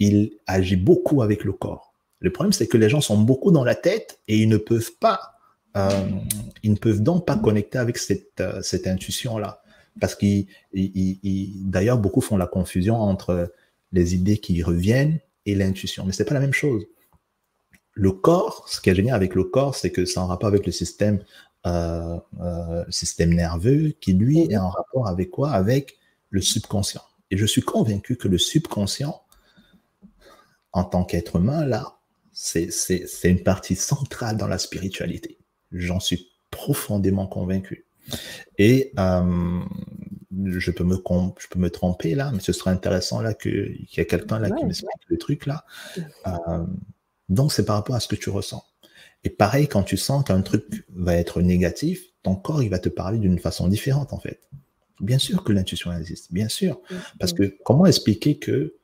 il 0.00 0.32
agit 0.48 0.74
beaucoup 0.74 1.22
avec 1.22 1.44
le 1.44 1.52
corps. 1.52 1.94
Le 2.18 2.32
problème, 2.32 2.52
c'est 2.52 2.66
que 2.66 2.76
les 2.76 2.88
gens 2.88 3.00
sont 3.00 3.16
beaucoup 3.16 3.52
dans 3.52 3.62
la 3.62 3.76
tête 3.76 4.18
et 4.26 4.38
ils 4.38 4.48
ne 4.48 4.56
peuvent 4.56 4.90
pas, 4.98 5.36
euh, 5.76 5.88
ils 6.64 6.72
ne 6.72 6.76
peuvent 6.76 7.00
donc 7.00 7.28
pas 7.28 7.36
connecter 7.36 7.78
avec 7.78 7.96
cette, 7.96 8.40
intuition-là. 8.86 9.62
Parce 10.00 10.16
qu'ils, 10.16 10.48
d'ailleurs, 10.72 11.98
beaucoup 11.98 12.20
font 12.20 12.36
la 12.36 12.48
confusion 12.48 12.96
entre 12.96 13.52
les 13.92 14.16
idées 14.16 14.38
qui 14.38 14.64
reviennent 14.64 15.20
et 15.46 15.54
l'intuition. 15.54 16.04
Mais 16.04 16.12
c'est 16.12 16.24
pas 16.24 16.34
la 16.34 16.40
même 16.40 16.52
chose. 16.52 16.86
le 17.92 18.10
corps, 18.10 18.66
ce 18.68 18.80
qui 18.80 18.90
est 18.90 18.94
génial 18.96 19.14
avec 19.14 19.36
le 19.36 19.44
corps, 19.44 19.76
c'est 19.76 19.92
que 19.92 20.04
c'est 20.04 20.18
en 20.18 20.26
rapport 20.26 20.48
avec 20.48 20.66
le 20.66 20.72
système, 20.72 21.20
euh, 21.66 22.18
euh, 22.40 22.84
système 22.90 23.32
nerveux 23.32 23.94
qui, 24.00 24.12
lui, 24.12 24.40
est 24.40 24.56
en 24.56 24.68
rapport 24.68 25.08
avec 25.08 25.30
quoi? 25.30 25.50
Avec 25.50 25.98
le 26.30 26.40
subconscient. 26.40 27.02
Et 27.30 27.36
je 27.36 27.46
suis 27.46 27.62
convaincu 27.62 28.16
que 28.16 28.28
le 28.28 28.38
subconscient, 28.38 29.22
en 30.72 30.84
tant 30.84 31.04
qu'être 31.04 31.36
humain, 31.36 31.64
là, 31.64 31.98
c'est 32.32 32.68
une 33.24 33.42
partie 33.42 33.76
centrale 33.76 34.36
dans 34.36 34.48
la 34.48 34.58
spiritualité. 34.58 35.38
J'en 35.72 36.00
suis 36.00 36.28
profondément 36.50 37.26
convaincu. 37.26 37.86
Et 38.58 38.92
euh, 38.98 39.60
je, 40.44 40.70
peux 40.70 40.84
me, 40.84 40.96
je 41.38 41.48
peux 41.48 41.58
me 41.58 41.70
tromper 41.70 42.14
là, 42.14 42.30
mais 42.32 42.40
ce 42.40 42.52
serait 42.52 42.72
intéressant 42.72 43.22
là 43.22 43.32
qu'il 43.34 43.86
y 43.96 44.00
ait 44.00 44.06
quelqu'un 44.06 44.38
là 44.38 44.50
qui 44.50 44.64
m'explique 44.64 44.90
le 45.06 45.16
truc 45.16 45.46
là. 45.46 45.64
Donc 47.28 47.52
c'est 47.52 47.64
par 47.64 47.76
rapport 47.76 47.96
à 47.96 48.00
ce 48.00 48.08
que 48.08 48.16
tu 48.16 48.28
ressens. 48.30 48.64
Et 49.24 49.30
pareil, 49.30 49.68
quand 49.68 49.82
tu 49.82 49.96
sens 49.96 50.24
qu'un 50.24 50.42
truc 50.42 50.84
va 50.94 51.16
être 51.16 51.40
négatif, 51.40 52.02
ton 52.22 52.34
corps 52.36 52.62
il 52.62 52.68
va 52.68 52.78
te 52.78 52.88
parler 52.88 53.18
d'une 53.18 53.38
façon 53.38 53.68
différente 53.68 54.12
en 54.12 54.18
fait. 54.18 54.40
Bien 55.00 55.18
sûr 55.18 55.42
que 55.42 55.52
l'intuition 55.52 55.92
existe, 55.92 56.32
bien 56.32 56.48
sûr. 56.48 56.80
Parce 57.18 57.32
que 57.32 57.56
comment 57.64 57.86
expliquer 57.86 58.36
que 58.36 58.74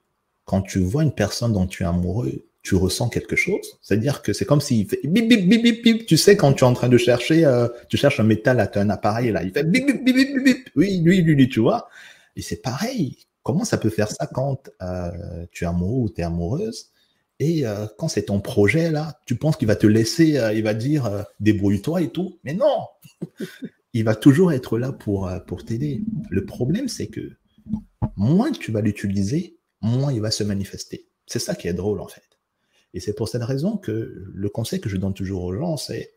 quand 0.45 0.63
tu 0.63 0.81
vois 0.81 1.05
une 1.05 1.13
personne 1.13 1.53
dont 1.53 1.67
tu 1.67 1.83
es 1.83 1.87
amoureux, 1.87 2.47
tu 2.63 2.75
ressens 2.75 3.11
quelque 3.11 3.37
chose? 3.37 3.79
C'est-à-dire 3.81 4.23
que 4.23 4.33
c'est 4.33 4.45
comme 4.45 4.61
s'il 4.61 4.89
fait 4.89 5.01
bip, 5.05 5.29
bip, 5.29 5.49
bip, 5.49 5.63
bip, 5.63 5.85
bip. 5.85 6.07
Tu 6.07 6.17
sais, 6.17 6.37
quand 6.37 6.53
tu 6.55 6.65
es 6.65 6.67
en 6.67 6.73
train 6.73 6.89
de 6.89 6.99
chercher, 6.99 7.45
euh, 7.45 7.69
tu 7.89 7.97
cherches 7.97 8.19
un 8.19 8.25
métal 8.25 8.59
à 8.61 8.71
un 8.75 8.91
appareil, 8.91 9.31
là, 9.31 9.43
il 9.43 9.53
fait 9.53 9.63
bip, 9.63 9.87
bip, 9.87 10.05
bip, 10.05 10.17
bip, 10.17 10.45
bip. 10.45 10.69
Oui, 10.75 11.01
lui, 11.01 11.23
lui, 11.23 11.35
lui, 11.35 11.49
tu 11.49 11.61
vois. 11.61 11.89
Et 12.35 12.43
c'est 12.43 12.61
pareil. 12.61 13.19
Comment 13.43 13.65
ça 13.65 13.79
peut 13.79 13.89
faire 13.89 14.11
ça 14.11 14.27
quand 14.27 14.69
euh, 14.83 15.47
tu 15.53 15.65
es 15.65 15.67
amoureux 15.67 16.03
ou 16.03 16.11
tu 16.11 16.21
es 16.21 16.25
amoureuse 16.25 16.90
et 17.41 17.67
euh, 17.67 17.87
quand 17.99 18.09
c'est 18.09 18.27
ton 18.27 18.41
projet, 18.41 18.91
là, 18.91 19.19
tu 19.27 19.35
penses 19.35 19.57
qu'il 19.57 19.67
va 19.67 19.75
te 19.75 19.87
laisser, 19.87 20.39
il 20.55 20.63
va 20.63 20.75
dire 20.75 21.25
débrouille-toi 21.41 22.03
et 22.03 22.11
tout. 22.11 22.39
Mais 22.45 22.55
non 22.55 22.87
Il 23.93 24.05
va 24.05 24.15
toujours 24.15 24.53
être 24.53 24.79
là 24.79 24.93
pour, 24.93 25.65
t'aider. 25.67 26.05
Le 26.29 26.45
problème, 26.45 26.87
c'est 26.87 27.09
que 27.09 27.33
moins 28.15 28.53
tu 28.53 28.71
vas 28.71 28.83
l'utiliser, 28.83 29.59
moins 29.81 30.13
il 30.13 30.21
va 30.21 30.31
se 30.31 30.45
manifester. 30.45 31.09
C'est 31.27 31.41
ça 31.41 31.57
qui 31.57 31.67
est 31.67 31.73
drôle, 31.73 32.01
en 32.01 32.07
fait. 32.07 32.23
Et 32.95 33.01
c'est 33.01 33.15
pour 33.15 33.29
cette 33.29 33.43
raison 33.43 33.77
que 33.77 34.25
le 34.33 34.49
conseil 34.49 34.81
que 34.81 34.89
je 34.89 34.97
donne 34.97 35.15
toujours 35.15 35.43
aux 35.43 35.55
gens, 35.55 35.77
c'est 35.77 36.13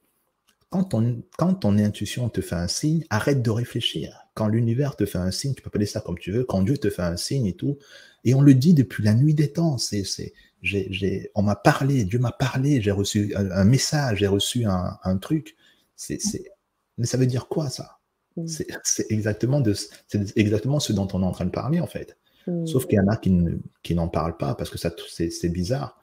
quand 0.69 0.83
ton, 0.83 1.23
quand 1.37 1.53
ton 1.53 1.77
intuition 1.77 2.29
te 2.29 2.41
fait 2.41 2.55
un 2.55 2.67
signe, 2.67 3.05
arrête 3.09 3.41
de 3.41 3.49
réfléchir. 3.49 4.19
Quand 4.33 4.47
l'univers 4.47 4.95
te 4.95 5.05
fait 5.05 5.19
un 5.19 5.31
signe, 5.31 5.53
tu 5.53 5.61
peux 5.61 5.67
appeler 5.67 5.85
ça 5.85 6.01
comme 6.01 6.17
tu 6.17 6.31
veux, 6.31 6.43
quand 6.43 6.63
Dieu 6.63 6.77
te 6.77 6.89
fait 6.89 7.03
un 7.03 7.17
signe 7.17 7.45
et 7.45 7.55
tout, 7.55 7.77
et 8.23 8.33
on 8.33 8.41
le 8.41 8.53
dit 8.53 8.73
depuis 8.73 9.03
la 9.03 9.13
nuit 9.13 9.33
des 9.33 9.51
temps, 9.51 9.77
c'est, 9.77 10.03
j'ai, 10.63 11.29
on 11.35 11.43
m'a 11.43 11.55
parlé, 11.55 12.05
Dieu 12.05 12.17
m'a 12.17 12.31
parlé, 12.31 12.81
j'ai 12.81 12.91
reçu 12.91 13.35
un, 13.35 13.65
message, 13.65 14.19
j'ai 14.19 14.27
reçu 14.27 14.65
un, 14.65 14.97
un 15.03 15.17
truc. 15.17 15.55
C'est, 15.95 16.19
c'est, 16.19 16.45
mais 16.97 17.05
ça 17.05 17.17
veut 17.17 17.27
dire 17.27 17.47
quoi 17.47 17.69
ça? 17.69 17.99
Mm. 18.35 18.47
c'est, 18.83 19.11
exactement 19.11 19.61
de, 19.61 19.73
c'est 19.73 20.37
exactement 20.37 20.79
ce 20.79 20.91
dont 20.93 21.07
on 21.13 21.21
est 21.21 21.25
en 21.25 21.31
train 21.31 21.45
de 21.45 21.51
parler 21.51 21.79
en 21.79 21.87
fait. 21.87 22.17
Mm. 22.47 22.65
Sauf 22.65 22.87
qu'il 22.87 22.97
y 22.97 22.99
en 22.99 23.07
a 23.07 23.17
qui, 23.17 23.29
ne, 23.31 23.57
qui 23.83 23.95
n'en 23.95 24.07
parlent 24.07 24.37
pas 24.37 24.55
parce 24.55 24.69
que 24.69 24.77
ça, 24.77 24.91
c'est, 25.09 25.29
c'est 25.29 25.49
bizarre. 25.49 25.99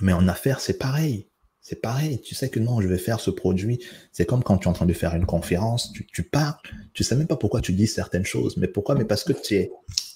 Mais 0.00 0.12
en 0.12 0.28
affaires, 0.28 0.60
c'est 0.60 0.78
pareil. 0.78 1.28
C'est 1.60 1.80
pareil. 1.80 2.20
Tu 2.22 2.34
sais 2.34 2.48
que 2.48 2.58
non, 2.58 2.80
je 2.80 2.88
vais 2.88 2.98
faire 2.98 3.20
ce 3.20 3.30
produit. 3.30 3.80
C'est 4.12 4.24
comme 4.24 4.42
quand 4.42 4.58
tu 4.58 4.64
es 4.64 4.68
en 4.68 4.72
train 4.72 4.86
de 4.86 4.92
faire 4.92 5.14
une 5.14 5.26
conférence, 5.26 5.92
tu, 5.92 6.06
tu 6.06 6.22
parles, 6.22 6.56
tu 6.94 7.04
sais 7.04 7.16
même 7.16 7.26
pas 7.26 7.36
pourquoi 7.36 7.60
tu 7.60 7.72
dis 7.72 7.86
certaines 7.86 8.24
choses. 8.24 8.56
Mais 8.56 8.68
pourquoi? 8.68 8.94
Mais 8.94 9.04
parce 9.04 9.24
que 9.24 9.32
tu 9.32 9.56
es, 9.56 9.70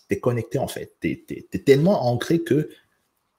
es, 0.09 0.21
connecté 0.21 0.59
en 0.59 0.69
fait. 0.69 0.97
Tu 1.01 1.25
es, 1.29 1.59
tellement 1.59 2.07
ancré 2.07 2.41
que 2.41 2.71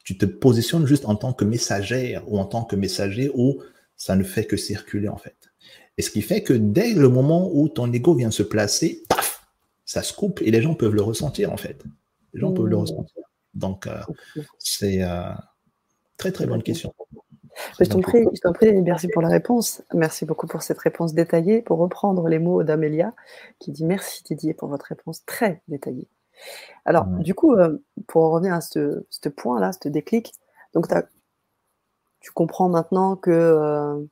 tu 0.05 0.17
te 0.17 0.25
positionnes 0.25 0.85
juste 0.85 1.05
en 1.05 1.15
tant 1.15 1.33
que 1.33 1.43
messagère 1.43 2.23
ou 2.31 2.39
en 2.39 2.45
tant 2.45 2.63
que 2.63 2.77
messager 2.77 3.29
où 3.35 3.61
ça 3.97 4.15
ne 4.15 4.23
fait 4.23 4.45
que 4.45 4.55
circuler 4.55 5.09
en 5.09 5.17
fait. 5.17 5.35
Et 5.97 6.01
ce 6.01 6.09
qui 6.09 6.21
fait 6.21 6.43
que 6.43 6.53
dès 6.53 6.93
le 6.93 7.09
moment 7.09 7.49
où 7.53 7.67
ton 7.67 7.91
ego 7.91 8.15
vient 8.15 8.31
se 8.31 8.43
placer, 8.43 9.03
paf, 9.09 9.45
ça 9.83 10.01
se 10.01 10.13
coupe 10.13 10.41
et 10.41 10.51
les 10.51 10.61
gens 10.61 10.75
peuvent 10.75 10.95
le 10.95 11.01
ressentir 11.01 11.51
en 11.51 11.57
fait. 11.57 11.83
Les 12.33 12.39
gens 12.39 12.53
peuvent 12.53 12.65
le 12.65 12.77
mmh. 12.77 12.79
ressentir. 12.79 13.23
Donc, 13.53 13.87
euh, 13.87 13.99
c'est. 14.57 15.03
Euh, 15.03 15.31
Très 16.17 16.31
très 16.31 16.45
bonne 16.45 16.63
question. 16.63 16.93
Je 17.79 17.85
t'en 17.85 18.01
prie, 18.01 18.25
je 18.33 18.41
t'en 18.41 18.53
prie, 18.53 18.73
merci 18.81 19.07
pour 19.07 19.21
la 19.21 19.29
réponse. 19.29 19.81
Merci 19.93 20.25
beaucoup 20.25 20.47
pour 20.47 20.61
cette 20.61 20.79
réponse 20.79 21.13
détaillée. 21.13 21.61
Pour 21.61 21.77
reprendre 21.79 22.27
les 22.27 22.39
mots 22.39 22.63
d'Amélia, 22.63 23.13
qui 23.59 23.71
dit 23.71 23.85
merci 23.85 24.23
Didier 24.23 24.53
pour 24.53 24.69
votre 24.69 24.85
réponse 24.85 25.25
très 25.25 25.61
détaillée. 25.67 26.07
Alors, 26.85 27.05
du 27.05 27.33
coup, 27.33 27.53
euh, 27.53 27.77
pour 28.07 28.23
en 28.23 28.31
revenir 28.31 28.53
à 28.53 28.61
ce, 28.61 29.03
point-là, 29.35 29.71
ce 29.73 29.89
déclic, 29.89 30.33
donc 30.73 30.87
tu 32.19 32.31
comprends 32.31 32.69
maintenant 32.69 33.15
que 33.15 33.31
euh, 33.31 34.03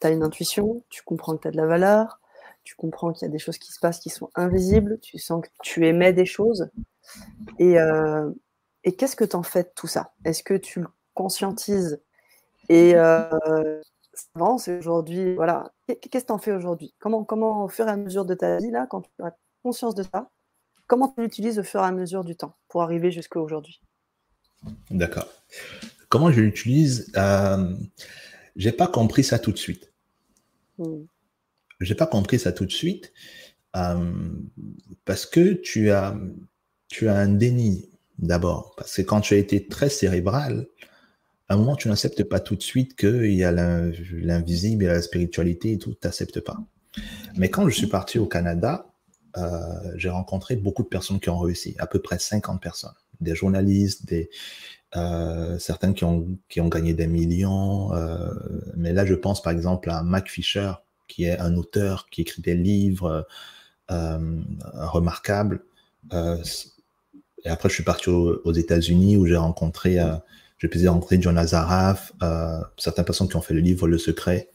tu 0.00 0.06
as 0.06 0.10
une 0.10 0.22
intuition, 0.22 0.82
tu 0.90 1.02
comprends 1.02 1.36
que 1.36 1.42
tu 1.42 1.48
as 1.48 1.50
de 1.50 1.56
la 1.56 1.66
valeur, 1.66 2.20
tu 2.64 2.76
comprends 2.76 3.12
qu'il 3.12 3.26
y 3.26 3.28
a 3.28 3.32
des 3.32 3.38
choses 3.38 3.58
qui 3.58 3.72
se 3.72 3.80
passent 3.80 4.00
qui 4.00 4.10
sont 4.10 4.30
invisibles, 4.34 4.98
tu 5.00 5.18
sens 5.18 5.42
que 5.42 5.48
tu 5.62 5.86
émets 5.86 6.12
des 6.12 6.26
choses. 6.26 6.68
Et, 7.58 7.80
euh, 7.80 8.30
et 8.84 8.94
qu'est-ce 8.94 9.16
que 9.16 9.24
tu 9.24 9.36
en 9.36 9.42
fais 9.42 9.62
de 9.62 9.70
tout 9.74 9.86
ça? 9.86 10.12
Est-ce 10.24 10.42
que 10.42 10.54
tu 10.54 10.80
le 10.80 10.88
conscientise 11.14 12.00
et 12.68 12.94
euh, 12.94 13.80
avance 14.34 14.68
aujourd'hui. 14.68 15.34
Voilà. 15.34 15.72
Qu'est-ce 15.86 16.22
que 16.22 16.26
tu 16.26 16.32
en 16.32 16.38
fais 16.38 16.52
aujourd'hui? 16.52 16.94
Comment, 16.98 17.24
comment, 17.24 17.64
au 17.64 17.68
fur 17.68 17.86
et 17.86 17.90
à 17.90 17.96
mesure 17.96 18.24
de 18.24 18.34
ta 18.34 18.58
vie, 18.58 18.70
là, 18.70 18.86
quand 18.88 19.02
tu 19.02 19.10
as 19.22 19.34
conscience 19.62 19.94
de 19.94 20.02
ça, 20.02 20.30
comment 20.88 21.08
tu 21.08 21.22
l'utilises 21.22 21.60
au 21.60 21.62
fur 21.62 21.80
et 21.80 21.84
à 21.84 21.92
mesure 21.92 22.24
du 22.24 22.34
temps 22.34 22.56
pour 22.68 22.82
arriver 22.82 23.12
jusqu'à 23.12 23.38
aujourd'hui? 23.38 23.80
D'accord. 24.90 25.28
Comment 26.08 26.32
je 26.32 26.40
l'utilise 26.40 27.12
euh, 27.16 27.76
J'ai 28.56 28.72
pas 28.72 28.88
compris 28.88 29.22
ça 29.22 29.38
tout 29.38 29.52
de 29.52 29.58
suite. 29.58 29.92
Hmm. 30.78 31.04
J'ai 31.80 31.94
pas 31.94 32.06
compris 32.06 32.40
ça 32.40 32.50
tout 32.50 32.66
de 32.66 32.72
suite 32.72 33.12
euh, 33.76 34.32
parce 35.04 35.26
que 35.26 35.52
tu 35.52 35.90
as, 35.90 36.16
tu 36.88 37.08
as 37.08 37.14
un 37.14 37.28
déni 37.28 37.90
d'abord. 38.18 38.74
Parce 38.76 38.96
que 38.96 39.02
quand 39.02 39.20
tu 39.20 39.34
as 39.34 39.36
été 39.36 39.68
très 39.68 39.90
cérébral, 39.90 40.66
à 41.48 41.54
un 41.54 41.56
moment, 41.56 41.76
tu 41.76 41.88
n'acceptes 41.88 42.24
pas 42.24 42.40
tout 42.40 42.56
de 42.56 42.62
suite 42.62 42.96
qu'il 42.96 43.32
y 43.32 43.44
a 43.44 43.52
l'invisible, 43.52 44.84
il 44.84 44.86
y 44.86 44.90
a 44.90 44.94
la 44.94 45.02
spiritualité 45.02 45.72
et 45.72 45.78
tout, 45.78 45.92
tu 45.92 46.06
n'acceptes 46.06 46.40
pas. 46.40 46.58
Mais 47.36 47.48
quand 47.48 47.68
je 47.68 47.74
suis 47.74 47.86
parti 47.86 48.18
au 48.18 48.26
Canada, 48.26 48.87
euh, 49.38 49.92
j'ai 49.96 50.10
rencontré 50.10 50.56
beaucoup 50.56 50.82
de 50.82 50.88
personnes 50.88 51.20
qui 51.20 51.30
ont 51.30 51.38
réussi, 51.38 51.74
à 51.78 51.86
peu 51.86 52.00
près 52.00 52.18
50 52.18 52.60
personnes, 52.60 52.94
des 53.20 53.34
journalistes, 53.34 54.06
des, 54.06 54.30
euh, 54.96 55.58
certaines 55.58 55.94
qui 55.94 56.04
ont, 56.04 56.26
qui 56.48 56.60
ont 56.60 56.68
gagné 56.68 56.94
des 56.94 57.06
millions. 57.06 57.94
Euh, 57.94 58.32
mais 58.76 58.92
là, 58.92 59.06
je 59.06 59.14
pense 59.14 59.42
par 59.42 59.52
exemple 59.52 59.90
à 59.90 60.02
Mac 60.02 60.28
Fisher, 60.28 60.72
qui 61.06 61.24
est 61.24 61.38
un 61.38 61.56
auteur 61.56 62.08
qui 62.10 62.22
écrit 62.22 62.42
des 62.42 62.54
livres 62.54 63.26
remarquables. 63.90 65.64
et 66.12 67.48
après, 67.48 67.68
je 67.70 67.74
suis 67.74 67.84
parti 67.84 68.10
aux, 68.10 68.52
États-Unis 68.52 69.16
où 69.16 69.26
j'ai 69.26 69.36
rencontré 69.36 69.98
j'ai 70.58 70.68
pu 70.68 70.86
rencontrer 70.86 71.22
John 71.22 71.38
Azaraf, 71.38 72.12
certaines 72.76 73.06
personnes 73.06 73.28
qui 73.28 73.36
ont 73.36 73.40
fait 73.40 73.54
le 73.54 73.60
livre 73.60 73.88
Le 73.88 73.96
Secret. 73.96 74.50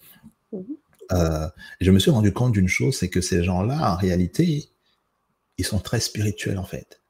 Mhm. 0.52 0.64
Euh, 1.12 1.48
je 1.82 1.92
me 1.92 2.00
suis 2.00 2.12
rendu 2.12 2.32
compte 2.34 2.54
d'une 2.54 2.68
chose, 2.68 2.98
c'est 2.98 3.10
que 3.10 3.22
ces 3.22 3.44
gens-là, 3.44 3.94
en 3.94 3.96
réalité, 3.96 4.70
ils 5.58 5.66
sont 5.66 5.80
très 5.80 6.00
spirituels 6.00 6.58
en 6.58 6.66
fait. 6.66 7.02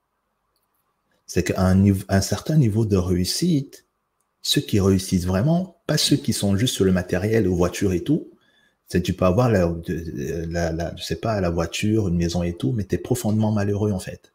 C'est 1.25 1.43
qu'à 1.43 1.61
un, 1.61 1.83
un, 2.09 2.21
certain 2.21 2.57
niveau 2.57 2.85
de 2.85 2.97
réussite, 2.97 3.85
ceux 4.41 4.61
qui 4.61 4.79
réussissent 4.79 5.25
vraiment, 5.25 5.81
pas 5.87 5.97
ceux 5.97 6.17
qui 6.17 6.33
sont 6.33 6.55
juste 6.57 6.75
sur 6.75 6.85
le 6.85 6.91
matériel, 6.91 7.47
aux 7.47 7.55
voitures 7.55 7.93
et 7.93 8.03
tout, 8.03 8.29
c'est 8.87 9.01
tu 9.01 9.13
peux 9.13 9.25
avoir 9.25 9.49
la, 9.49 9.73
la, 9.87 10.71
la, 10.71 10.95
je 10.97 11.03
sais 11.03 11.15
pas, 11.15 11.39
la 11.41 11.49
voiture, 11.49 12.09
une 12.09 12.17
maison 12.17 12.43
et 12.43 12.55
tout, 12.55 12.73
mais 12.73 12.83
tu 12.83 12.95
es 12.95 12.97
profondément 12.97 13.51
malheureux 13.51 13.91
en 13.91 13.99
fait. 13.99 14.33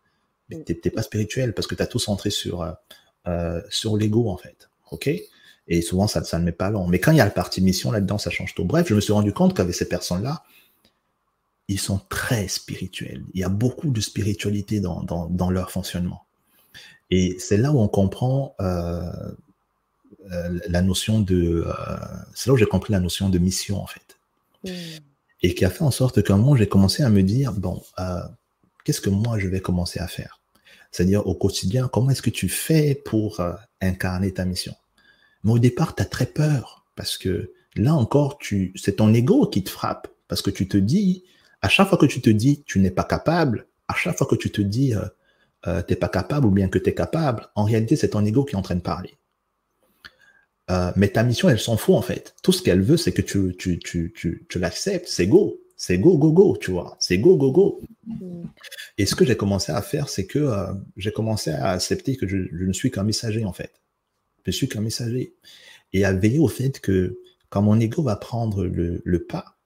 Tu 0.50 0.56
n'es 0.56 0.90
pas 0.90 1.02
spirituel 1.02 1.52
parce 1.52 1.66
que 1.66 1.74
tu 1.74 1.82
as 1.82 1.86
tout 1.86 1.98
centré 1.98 2.30
sur, 2.30 2.62
euh, 2.62 2.72
euh, 3.26 3.60
sur 3.68 3.96
l'ego, 3.96 4.30
en 4.30 4.36
fait. 4.36 4.70
OK? 4.90 5.10
Et 5.68 5.82
souvent, 5.82 6.06
ça, 6.06 6.24
ça 6.24 6.38
ne 6.38 6.44
met 6.44 6.52
pas 6.52 6.70
long. 6.70 6.86
Mais 6.86 6.98
quand 6.98 7.12
il 7.12 7.18
y 7.18 7.20
a 7.20 7.24
la 7.24 7.30
partie 7.30 7.60
mission 7.60 7.92
là-dedans, 7.92 8.16
ça 8.16 8.30
change 8.30 8.54
tout. 8.54 8.64
Bref, 8.64 8.88
je 8.88 8.94
me 8.94 9.00
suis 9.00 9.12
rendu 9.12 9.32
compte 9.34 9.54
qu'avec 9.54 9.74
ces 9.74 9.86
personnes-là, 9.86 10.42
ils 11.68 11.80
sont 11.80 12.00
très 12.08 12.48
spirituels. 12.48 13.24
Il 13.34 13.40
y 13.40 13.44
a 13.44 13.48
beaucoup 13.48 13.90
de 13.90 14.00
spiritualité 14.00 14.80
dans, 14.80 15.02
dans, 15.02 15.50
leur 15.50 15.70
fonctionnement. 15.70 16.24
Et 17.10 17.36
c'est 17.38 17.56
là 17.56 17.72
où 17.72 17.78
on 17.78 17.88
comprend 17.88 18.54
euh, 18.60 19.02
euh, 20.32 20.58
la 20.68 20.82
notion 20.82 21.20
de... 21.20 21.66
c'est 22.34 22.48
là 22.48 22.54
où 22.54 22.56
j'ai 22.56 22.66
compris 22.66 22.92
la 22.92 23.00
notion 23.00 23.28
de 23.28 23.38
mission, 23.38 23.82
en 23.82 23.86
fait. 23.86 24.18
Hmm. 24.64 24.98
Et 25.42 25.54
qui 25.54 25.64
a 25.64 25.70
fait 25.70 25.84
en 25.84 25.90
sorte 25.90 26.22
qu'un 26.22 26.36
moment, 26.36 26.56
j'ai 26.56 26.68
commencé 26.68 27.02
à 27.02 27.10
me 27.10 27.22
dire, 27.22 27.52
bon, 27.52 27.82
qu'est-ce 28.84 29.00
que 29.00 29.10
moi, 29.10 29.38
je 29.38 29.46
vais 29.48 29.60
commencer 29.60 30.00
à 30.00 30.08
faire? 30.08 30.38
C'est-à-dire 30.90 31.26
au 31.26 31.34
quotidien, 31.34 31.88
comment 31.88 32.10
est-ce 32.10 32.22
que 32.22 32.30
tu 32.30 32.48
fais 32.48 32.94
pour 32.94 33.40
euh, 33.40 33.52
incarner 33.80 34.32
ta 34.32 34.44
mission? 34.44 34.74
Mais 35.44 35.52
au 35.52 35.58
départ, 35.58 35.94
tu 35.94 36.02
as 36.02 36.06
très 36.06 36.26
peur 36.26 36.86
parce 36.96 37.18
que 37.18 37.52
là 37.76 37.94
encore, 37.94 38.38
tu, 38.38 38.72
c'est 38.74 38.96
ton 38.96 39.12
ego 39.12 39.46
qui 39.46 39.62
te 39.62 39.70
frappe 39.70 40.08
parce 40.26 40.42
que 40.42 40.50
tu 40.50 40.68
te 40.68 40.76
dis, 40.76 41.24
à 41.62 41.68
chaque 41.68 41.88
fois 41.88 41.98
que 41.98 42.06
tu 42.06 42.20
te 42.20 42.30
dis 42.30 42.62
tu 42.66 42.78
n'es 42.78 42.90
pas 42.90 43.04
capable, 43.04 43.66
à 43.88 43.94
chaque 43.94 44.16
fois 44.16 44.26
que 44.26 44.36
tu 44.36 44.50
te 44.50 44.60
dis 44.60 44.94
euh, 44.94 45.02
euh 45.66 45.82
tu 45.82 45.92
n'es 45.92 45.96
pas 45.96 46.08
capable 46.08 46.46
ou 46.46 46.50
bien 46.50 46.68
que 46.68 46.78
tu 46.78 46.90
es 46.90 46.94
capable, 46.94 47.48
en 47.54 47.64
réalité, 47.64 47.96
c'est 47.96 48.10
ton 48.10 48.24
ego 48.24 48.44
qui 48.44 48.54
est 48.54 48.58
en 48.58 48.62
train 48.62 48.76
de 48.76 48.80
parler. 48.80 49.18
Euh, 50.70 50.92
mais 50.96 51.08
ta 51.08 51.22
mission, 51.22 51.48
elle 51.48 51.58
s'en 51.58 51.76
fout 51.76 51.94
en 51.94 52.02
fait. 52.02 52.34
Tout 52.42 52.52
ce 52.52 52.62
qu'elle 52.62 52.82
veut, 52.82 52.96
c'est 52.96 53.12
que 53.12 53.22
tu, 53.22 53.56
tu, 53.56 53.78
tu, 53.78 54.12
tu, 54.48 54.58
l'acceptes. 54.58 55.08
C'est 55.08 55.26
go. 55.26 55.58
C'est 55.76 55.98
go, 55.98 56.18
go, 56.18 56.32
go, 56.32 56.56
tu 56.60 56.72
vois. 56.72 56.96
C'est 57.00 57.18
go, 57.18 57.36
go, 57.36 57.52
go. 57.52 57.80
Et 58.98 59.06
ce 59.06 59.14
que 59.14 59.24
j'ai 59.24 59.36
commencé 59.36 59.72
à 59.72 59.80
faire, 59.80 60.08
c'est 60.08 60.26
que 60.26 60.38
euh, 60.40 60.66
j'ai 60.96 61.12
commencé 61.12 61.50
à 61.50 61.70
accepter 61.70 62.16
que 62.16 62.26
je, 62.26 62.36
ne 62.36 62.72
suis 62.72 62.90
qu'un 62.90 63.04
messager 63.04 63.44
en 63.44 63.52
fait. 63.52 63.80
Je 64.44 64.50
suis 64.50 64.68
qu'un 64.68 64.80
messager. 64.80 65.36
Et 65.92 66.04
à 66.04 66.12
veiller 66.12 66.40
au 66.40 66.48
fait 66.48 66.80
que 66.80 67.20
quand 67.48 67.62
mon 67.62 67.78
ego 67.80 68.02
va 68.02 68.16
prendre 68.16 68.64
le, 68.64 69.00
le 69.04 69.24
pas, 69.24 69.57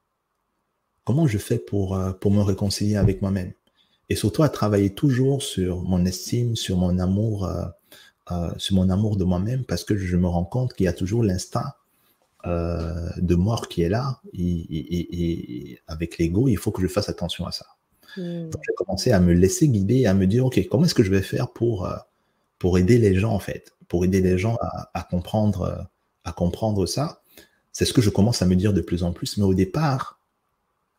comment 1.05 1.27
je 1.27 1.39
fais 1.39 1.59
pour, 1.59 1.97
euh, 1.97 2.13
pour 2.13 2.31
me 2.31 2.43
réconcilier 2.43 2.97
avec 2.97 3.23
moi-même? 3.23 3.53
Et 4.09 4.17
surtout 4.17 4.43
à 4.43 4.49
travailler 4.49 4.95
toujours 4.95 5.43
sur 5.43 5.83
mon 5.83 6.05
estime, 6.05 6.57
sur 6.57 6.77
mon 6.77 6.99
amour 6.99 7.49
euh, 8.31 8.51
sur 8.57 8.77
mon 8.77 8.89
amour 8.89 9.17
de 9.17 9.25
moi-même 9.25 9.65
parce 9.65 9.83
que 9.83 9.97
je 9.97 10.17
me 10.17 10.29
rends 10.29 10.45
compte 10.45 10.75
qu'il 10.75 10.85
y 10.85 10.89
a 10.89 10.93
toujours 10.93 11.25
l'instinct 11.25 11.73
euh, 12.47 13.11
de 13.17 13.35
mort 13.35 13.67
qui 13.67 13.83
est 13.83 13.89
là 13.89 14.21
et, 14.33 15.81
avec 15.89 16.19
l'ego, 16.19 16.47
il 16.47 16.57
faut 16.57 16.71
que 16.71 16.81
je 16.81 16.87
fasse 16.87 17.09
attention 17.09 17.47
à 17.47 17.53
ça. 17.53 17.67
Hmm. 18.17 18.49
Donc 18.49 18.63
j'ai 18.65 18.75
commencé 18.77 19.11
à 19.11 19.19
me 19.19 19.33
laisser 19.33 19.69
guider 19.69 20.07
à 20.07 20.15
me 20.15 20.29
dire, 20.29 20.47
OK, 20.47 20.65
comment 20.71 20.85
est-ce 20.85 20.95
que 20.95 21.03
je 21.03 21.11
vais 21.11 21.21
faire 21.21 21.53
pour, 21.53 21.85
euh, 21.85 21.97
pour 22.61 22.79
aider 22.79 22.97
les 22.97 23.17
gens 23.17 23.33
en 23.33 23.41
fait, 23.41 23.73
pour 23.89 24.05
aider 24.05 24.21
les 24.21 24.39
gens 24.39 24.57
à, 24.95 25.03
comprendre, 25.03 25.89
à 26.23 26.33
comprendre 26.33 26.87
ça? 26.87 27.23
C'est 27.73 27.85
ce 27.85 27.93
que 27.93 28.03
je 28.03 28.11
commence 28.11 28.41
à 28.41 28.47
me 28.47 28.55
dire 28.55 28.73
de 28.73 28.81
plus 28.81 29.03
en 29.03 29.13
plus. 29.13 29.37
Mais 29.37 29.45
au 29.45 29.55
départ, 29.55 30.21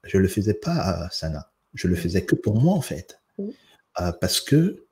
je 0.03 0.17
ne 0.17 0.21
le 0.21 0.27
faisais 0.27 0.53
pas, 0.53 1.07
Sana. 1.11 1.51
Je 1.73 1.87
le 1.87 1.95
hmm. 1.95 1.97
faisais 1.97 2.25
que 2.25 2.35
pour 2.35 2.59
moi 2.61 2.73
en 2.73 2.81
fait. 2.81 3.19
Hmm. 3.37 3.49
parce 4.21 4.41
que 4.41 4.85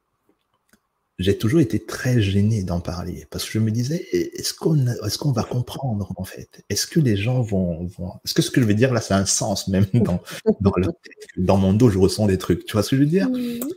j'ai 1.20 1.38
toujours 1.38 1.60
été 1.60 1.86
très 1.86 2.20
gêné 2.20 2.64
d'en 2.64 2.80
parler 2.80 3.28
parce 3.30 3.46
que 3.46 3.52
je 3.52 3.60
me 3.60 3.70
disais, 3.70 4.08
est-ce 4.12 4.56
qu'on 4.56 4.88
est 4.88 5.18
qu'on 5.18 5.32
va 5.32 5.44
comprendre 5.44 6.12
en 6.16 6.24
fait? 6.24 6.64
Est-ce 6.70 6.88
que 6.88 7.00
les 7.00 7.16
gens 7.16 7.42
vont, 7.42 7.88
est-ce 8.26 8.34
que 8.34 8.42
ce 8.42 8.50
que 8.50 8.60
je 8.60 8.66
vais 8.66 8.74
dire 8.74 8.92
là, 8.92 9.02
ça 9.02 9.18
a 9.18 9.20
un 9.20 9.26
sens 9.26 9.68
même 9.68 9.86
dans, 9.94 10.22
dans, 10.60 10.72
dans, 11.38 11.58
mon 11.58 11.74
dos, 11.74 11.90
je 11.90 12.00
ressens 12.00 12.26
des 12.26 12.40
trucs. 12.40 12.66
Tu 12.66 12.74
vois 12.74 12.82
ce 12.84 12.92
que 12.92 12.96
je 12.96 13.02
veux 13.02 13.08
dire? 13.08 13.30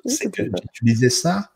C'est 0.07 0.31
que 0.31 0.43
j'utilisais 0.43 1.11
ça 1.11 1.51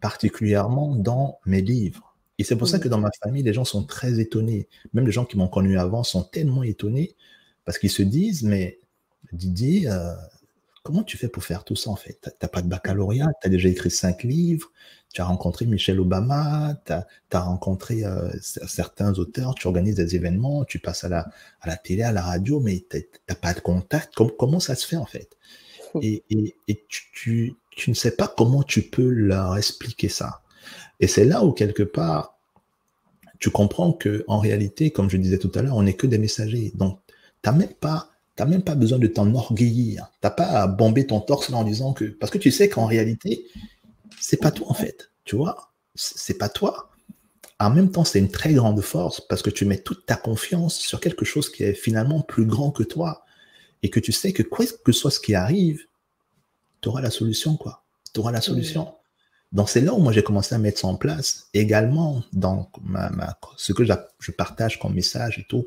particulièrement 0.00 0.94
dans 0.96 1.38
mes 1.46 1.60
livres. 1.60 2.14
Et 2.38 2.44
c'est 2.44 2.56
pour 2.56 2.68
ça 2.68 2.78
que 2.78 2.88
dans 2.88 2.98
ma 2.98 3.10
famille, 3.22 3.42
les 3.42 3.52
gens 3.52 3.64
sont 3.64 3.84
très 3.84 4.20
étonnés. 4.20 4.68
Même 4.92 5.06
les 5.06 5.12
gens 5.12 5.24
qui 5.24 5.36
m'ont 5.36 5.48
connu 5.48 5.78
avant 5.78 6.02
sont 6.02 6.22
tellement 6.22 6.62
étonnés 6.62 7.16
parce 7.64 7.78
qu'ils 7.78 7.90
se 7.90 8.02
disent, 8.02 8.42
mais 8.42 8.80
Didier, 9.32 9.88
euh, 9.88 10.14
comment 10.82 11.02
tu 11.02 11.16
fais 11.16 11.28
pour 11.28 11.44
faire 11.44 11.64
tout 11.64 11.76
ça 11.76 11.90
en 11.90 11.96
fait? 11.96 12.18
Tu 12.22 12.30
n'as 12.42 12.48
pas 12.48 12.62
de 12.62 12.68
baccalauréat, 12.68 13.30
tu 13.40 13.46
as 13.46 13.50
déjà 13.50 13.68
écrit 13.68 13.90
cinq 13.90 14.22
livres, 14.22 14.70
tu 15.12 15.20
as 15.20 15.24
rencontré 15.24 15.66
Michelle 15.66 16.00
Obama, 16.00 16.76
tu 16.84 16.92
as, 16.92 17.40
rencontré 17.40 18.04
euh, 18.04 18.30
certains 18.40 19.14
auteurs, 19.14 19.54
tu 19.54 19.66
organises 19.66 19.94
des 19.94 20.16
événements, 20.16 20.64
tu 20.64 20.78
passes 20.78 21.04
à 21.04 21.08
la, 21.08 21.28
à 21.60 21.68
la 21.68 21.76
télé, 21.76 22.02
à 22.02 22.12
la 22.12 22.22
radio, 22.22 22.60
mais 22.60 22.84
tu 22.90 23.06
n'as 23.28 23.34
pas 23.34 23.54
de 23.54 23.60
contact. 23.60 24.14
comment 24.38 24.60
ça 24.60 24.74
se 24.74 24.86
fait 24.86 24.96
en 24.96 25.06
fait? 25.06 25.30
Et, 26.02 26.24
tu, 26.88 27.54
ne 27.86 27.94
sais 27.94 28.16
pas 28.16 28.26
comment 28.26 28.62
tu 28.62 28.82
peux 28.82 29.08
leur 29.08 29.56
expliquer 29.56 30.08
ça. 30.08 30.42
Et 31.00 31.06
c'est 31.06 31.24
là 31.24 31.44
où 31.44 31.52
quelque 31.52 31.82
part, 31.82 32.38
tu 33.38 33.50
comprends 33.50 33.92
que 33.92 34.24
en 34.26 34.38
réalité, 34.38 34.90
comme 34.90 35.10
je 35.10 35.16
disais 35.16 35.38
tout 35.38 35.52
à 35.54 35.62
l'heure, 35.62 35.76
on 35.76 35.82
n'est 35.82 35.94
que 35.94 36.06
des 36.06 36.18
messagers. 36.18 36.72
Donc, 36.74 36.98
tu 37.42 37.50
n'as 37.50 37.56
même 37.56 37.74
pas 37.74 38.10
T'as 38.36 38.46
même 38.46 38.62
pas 38.62 38.74
besoin 38.74 38.98
de 38.98 39.06
t'enorgueillir. 39.06 40.10
T'as 40.20 40.30
pas 40.30 40.46
à 40.46 40.66
bomber 40.66 41.06
ton 41.06 41.20
torse 41.20 41.52
en 41.52 41.64
disant 41.64 41.92
que. 41.92 42.04
Parce 42.04 42.32
que 42.32 42.38
tu 42.38 42.50
sais 42.50 42.68
qu'en 42.68 42.86
réalité, 42.86 43.46
c'est 44.20 44.40
pas 44.40 44.50
toi 44.50 44.68
en 44.70 44.74
fait. 44.74 45.10
Tu 45.24 45.36
vois 45.36 45.72
C'est 45.94 46.38
pas 46.38 46.48
toi. 46.48 46.90
En 47.60 47.70
même 47.70 47.90
temps, 47.90 48.04
c'est 48.04 48.18
une 48.18 48.30
très 48.30 48.52
grande 48.52 48.80
force 48.80 49.20
parce 49.20 49.42
que 49.42 49.50
tu 49.50 49.64
mets 49.64 49.78
toute 49.78 50.04
ta 50.06 50.16
confiance 50.16 50.76
sur 50.76 51.00
quelque 51.00 51.24
chose 51.24 51.50
qui 51.50 51.62
est 51.62 51.74
finalement 51.74 52.20
plus 52.20 52.46
grand 52.46 52.72
que 52.72 52.82
toi. 52.82 53.24
Et 53.82 53.90
que 53.90 54.00
tu 54.00 54.12
sais 54.12 54.32
que 54.32 54.42
quoi 54.42 54.64
que 54.84 54.92
soit 54.92 55.10
ce 55.10 55.20
qui 55.20 55.34
arrive, 55.34 55.82
tu 56.80 56.88
auras 56.88 57.02
la 57.02 57.10
solution, 57.10 57.56
quoi. 57.56 57.84
Tu 58.12 58.20
auras 58.20 58.32
la 58.32 58.40
solution. 58.40 58.94
Donc 59.52 59.70
c'est 59.70 59.80
là 59.80 59.94
où 59.94 59.98
moi 59.98 60.12
j'ai 60.12 60.24
commencé 60.24 60.54
à 60.54 60.58
mettre 60.58 60.80
ça 60.80 60.88
en 60.88 60.96
place. 60.96 61.48
Également, 61.54 62.24
dans 62.32 62.70
ma, 62.82 63.10
ce 63.56 63.72
que 63.72 63.84
je 63.84 64.32
partage 64.32 64.80
comme 64.80 64.94
message 64.94 65.38
et 65.38 65.46
tout, 65.48 65.66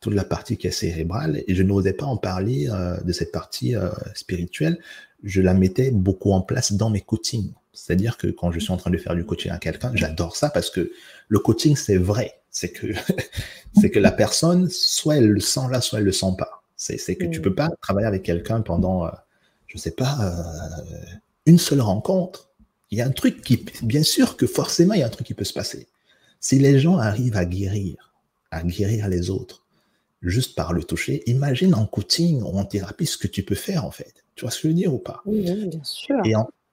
toute 0.00 0.14
la 0.14 0.24
partie 0.24 0.56
qui 0.56 0.66
est 0.66 0.72
cérébrale, 0.72 1.42
et 1.46 1.54
je 1.54 1.62
n'osais 1.62 1.92
pas 1.92 2.06
en 2.06 2.16
parler 2.16 2.68
euh, 2.70 2.98
de 3.02 3.12
cette 3.12 3.32
partie 3.32 3.76
euh, 3.76 3.90
spirituelle. 4.14 4.78
Je 5.22 5.42
la 5.42 5.52
mettais 5.52 5.90
beaucoup 5.90 6.32
en 6.32 6.40
place 6.40 6.72
dans 6.72 6.88
mes 6.88 7.02
coachings. 7.02 7.52
C'est-à-dire 7.72 8.16
que 8.16 8.26
quand 8.28 8.50
je 8.50 8.58
suis 8.58 8.72
en 8.72 8.78
train 8.78 8.90
de 8.90 8.96
faire 8.96 9.14
du 9.14 9.24
coaching 9.24 9.50
à 9.50 9.58
quelqu'un, 9.58 9.92
j'adore 9.94 10.36
ça 10.36 10.48
parce 10.48 10.70
que 10.70 10.90
le 11.28 11.38
coaching, 11.38 11.76
c'est 11.76 11.98
vrai. 11.98 12.40
C'est 12.50 12.70
que, 12.70 12.86
c'est 13.80 13.90
que 13.90 13.98
la 13.98 14.10
personne, 14.10 14.68
soit 14.70 15.16
elle 15.16 15.28
le 15.28 15.40
sent 15.40 15.68
là, 15.70 15.80
soit 15.80 15.98
elle 15.98 16.06
le 16.06 16.12
sent 16.12 16.34
pas. 16.38 16.62
C'est, 16.76 16.96
que 17.16 17.26
tu 17.26 17.40
mm. 17.40 17.42
peux 17.42 17.54
pas 17.54 17.68
travailler 17.82 18.06
avec 18.06 18.22
quelqu'un 18.22 18.62
pendant, 18.62 19.06
euh, 19.06 19.10
je 19.66 19.76
sais 19.76 19.90
pas, 19.90 20.34
une 21.44 21.58
seule 21.58 21.82
rencontre. 21.82 22.48
Il 22.90 22.98
y 22.98 23.02
a 23.02 23.06
un 23.06 23.10
truc 23.10 23.42
qui, 23.42 23.66
bien 23.82 24.02
sûr 24.02 24.38
que 24.38 24.46
forcément, 24.46 24.94
il 24.94 25.00
y 25.00 25.02
a 25.02 25.06
un 25.06 25.10
truc 25.10 25.26
qui 25.26 25.34
peut 25.34 25.44
se 25.44 25.52
passer. 25.52 25.86
Si 26.40 26.58
les 26.58 26.80
gens 26.80 26.96
arrivent 26.96 27.36
à 27.36 27.44
guérir, 27.44 28.14
à 28.50 28.62
guérir 28.62 29.08
les 29.08 29.28
autres, 29.28 29.59
juste 30.22 30.54
par 30.54 30.72
le 30.72 30.84
toucher. 30.84 31.22
Imagine 31.30 31.74
en 31.74 31.86
coaching 31.86 32.42
ou 32.42 32.58
en 32.58 32.64
thérapie 32.64 33.06
ce 33.06 33.16
que 33.16 33.26
tu 33.26 33.42
peux 33.42 33.54
faire 33.54 33.84
en 33.84 33.90
fait. 33.90 34.24
Tu 34.34 34.42
vois 34.44 34.50
ce 34.50 34.58
que 34.58 34.62
je 34.64 34.68
veux 34.68 34.74
dire 34.74 34.94
ou 34.94 34.98
pas? 34.98 35.22
Oui, 35.26 35.42
bien 35.42 35.84
sûr. 35.84 36.16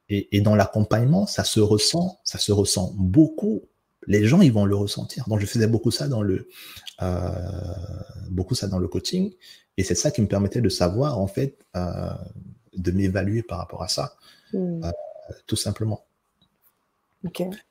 Et, 0.10 0.38
et, 0.38 0.40
dans 0.40 0.56
l'accompagnement, 0.56 1.28
ça 1.28 1.44
se 1.44 1.60
ressent, 1.60 2.20
ça 2.24 2.38
se 2.38 2.54
ressent 2.54 2.94
beaucoup. 2.96 3.64
Les 4.06 4.26
gens, 4.26 4.42
ils 4.42 4.54
vont 4.54 4.64
le 4.64 4.76
ressentir. 4.76 5.28
Donc, 5.28 5.42
je 5.42 5.46
faisais 5.46 5.68
beaucoup 5.68 5.92
ça 5.92 6.08
dans 6.08 6.22
le, 6.22 6.48
euh, 7.02 7.30
beaucoup 8.30 8.56
ça 8.56 8.70
dans 8.70 8.80
le 8.80 8.88
coaching, 8.88 9.34
et 9.76 9.84
c'est 9.84 9.96
ça 9.96 10.12
qui 10.12 10.22
me 10.22 10.28
permettait 10.28 10.62
de 10.62 10.70
savoir 10.70 11.20
en 11.20 11.28
fait, 11.28 11.58
euh, 11.76 12.10
de 12.78 12.92
m'évaluer 12.92 13.44
par 13.44 13.58
rapport 13.58 13.84
à 13.84 13.90
ça, 13.90 14.16
hmm. 14.54 14.86
euh, 14.86 14.92
tout 15.46 15.58
simplement. 15.58 16.06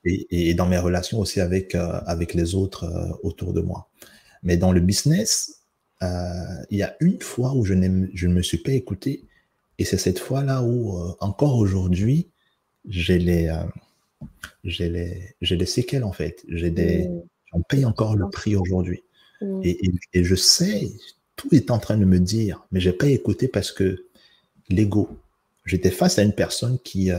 Et, 0.05 0.49
et, 0.49 0.53
dans 0.53 0.67
mes 0.67 0.77
relations 0.77 1.19
aussi 1.19 1.41
avec 1.41 1.73
avec 1.73 2.35
les 2.35 2.53
autres 2.53 3.17
autour 3.23 3.53
de 3.53 3.61
moi. 3.61 3.89
Mais 4.43 4.57
dans 4.57 4.71
le 4.71 4.81
business, 4.81 5.63
euh, 6.03 6.63
il 6.69 6.77
y 6.77 6.83
a 6.83 6.95
une 6.99 7.21
fois 7.21 7.53
où 7.53 7.65
je, 7.65 7.73
je 8.13 8.27
ne 8.27 8.33
me 8.33 8.41
suis 8.41 8.59
pas 8.59 8.71
écouté, 8.71 9.23
et 9.79 9.85
c'est 9.85 9.97
cette 9.97 10.19
fois-là 10.19 10.61
où, 10.61 10.97
euh, 10.97 11.15
encore 11.19 11.57
aujourd'hui, 11.57 12.29
j'ai 12.87 13.17
les, 13.17 13.47
euh, 13.47 13.63
j'ai 14.63 14.89
les, 14.89 15.35
les, 15.41 15.65
séquelles 15.65 16.03
en 16.03 16.11
fait. 16.11 16.45
Des, 16.47 17.07
mmh. 17.07 17.21
J'en 17.51 17.61
paye 17.61 17.85
encore 17.85 18.15
le 18.15 18.29
prix 18.29 18.55
aujourd'hui. 18.55 19.03
Mmh. 19.41 19.61
Et, 19.63 19.79
et, 20.13 20.23
je 20.23 20.35
sais, 20.35 20.91
tout 21.35 21.53
est 21.53 21.71
en 21.71 21.79
train 21.79 21.97
de 21.97 22.05
me 22.05 22.19
dire, 22.19 22.65
mais 22.71 22.79
j'ai 22.79 22.93
pas 22.93 23.07
écouté 23.07 23.47
parce 23.47 23.71
que 23.71 24.05
l'ego. 24.69 25.09
J'étais 25.65 25.91
face 25.91 26.17
à 26.17 26.23
une 26.23 26.31
personne 26.31 26.79
qui, 26.79 27.09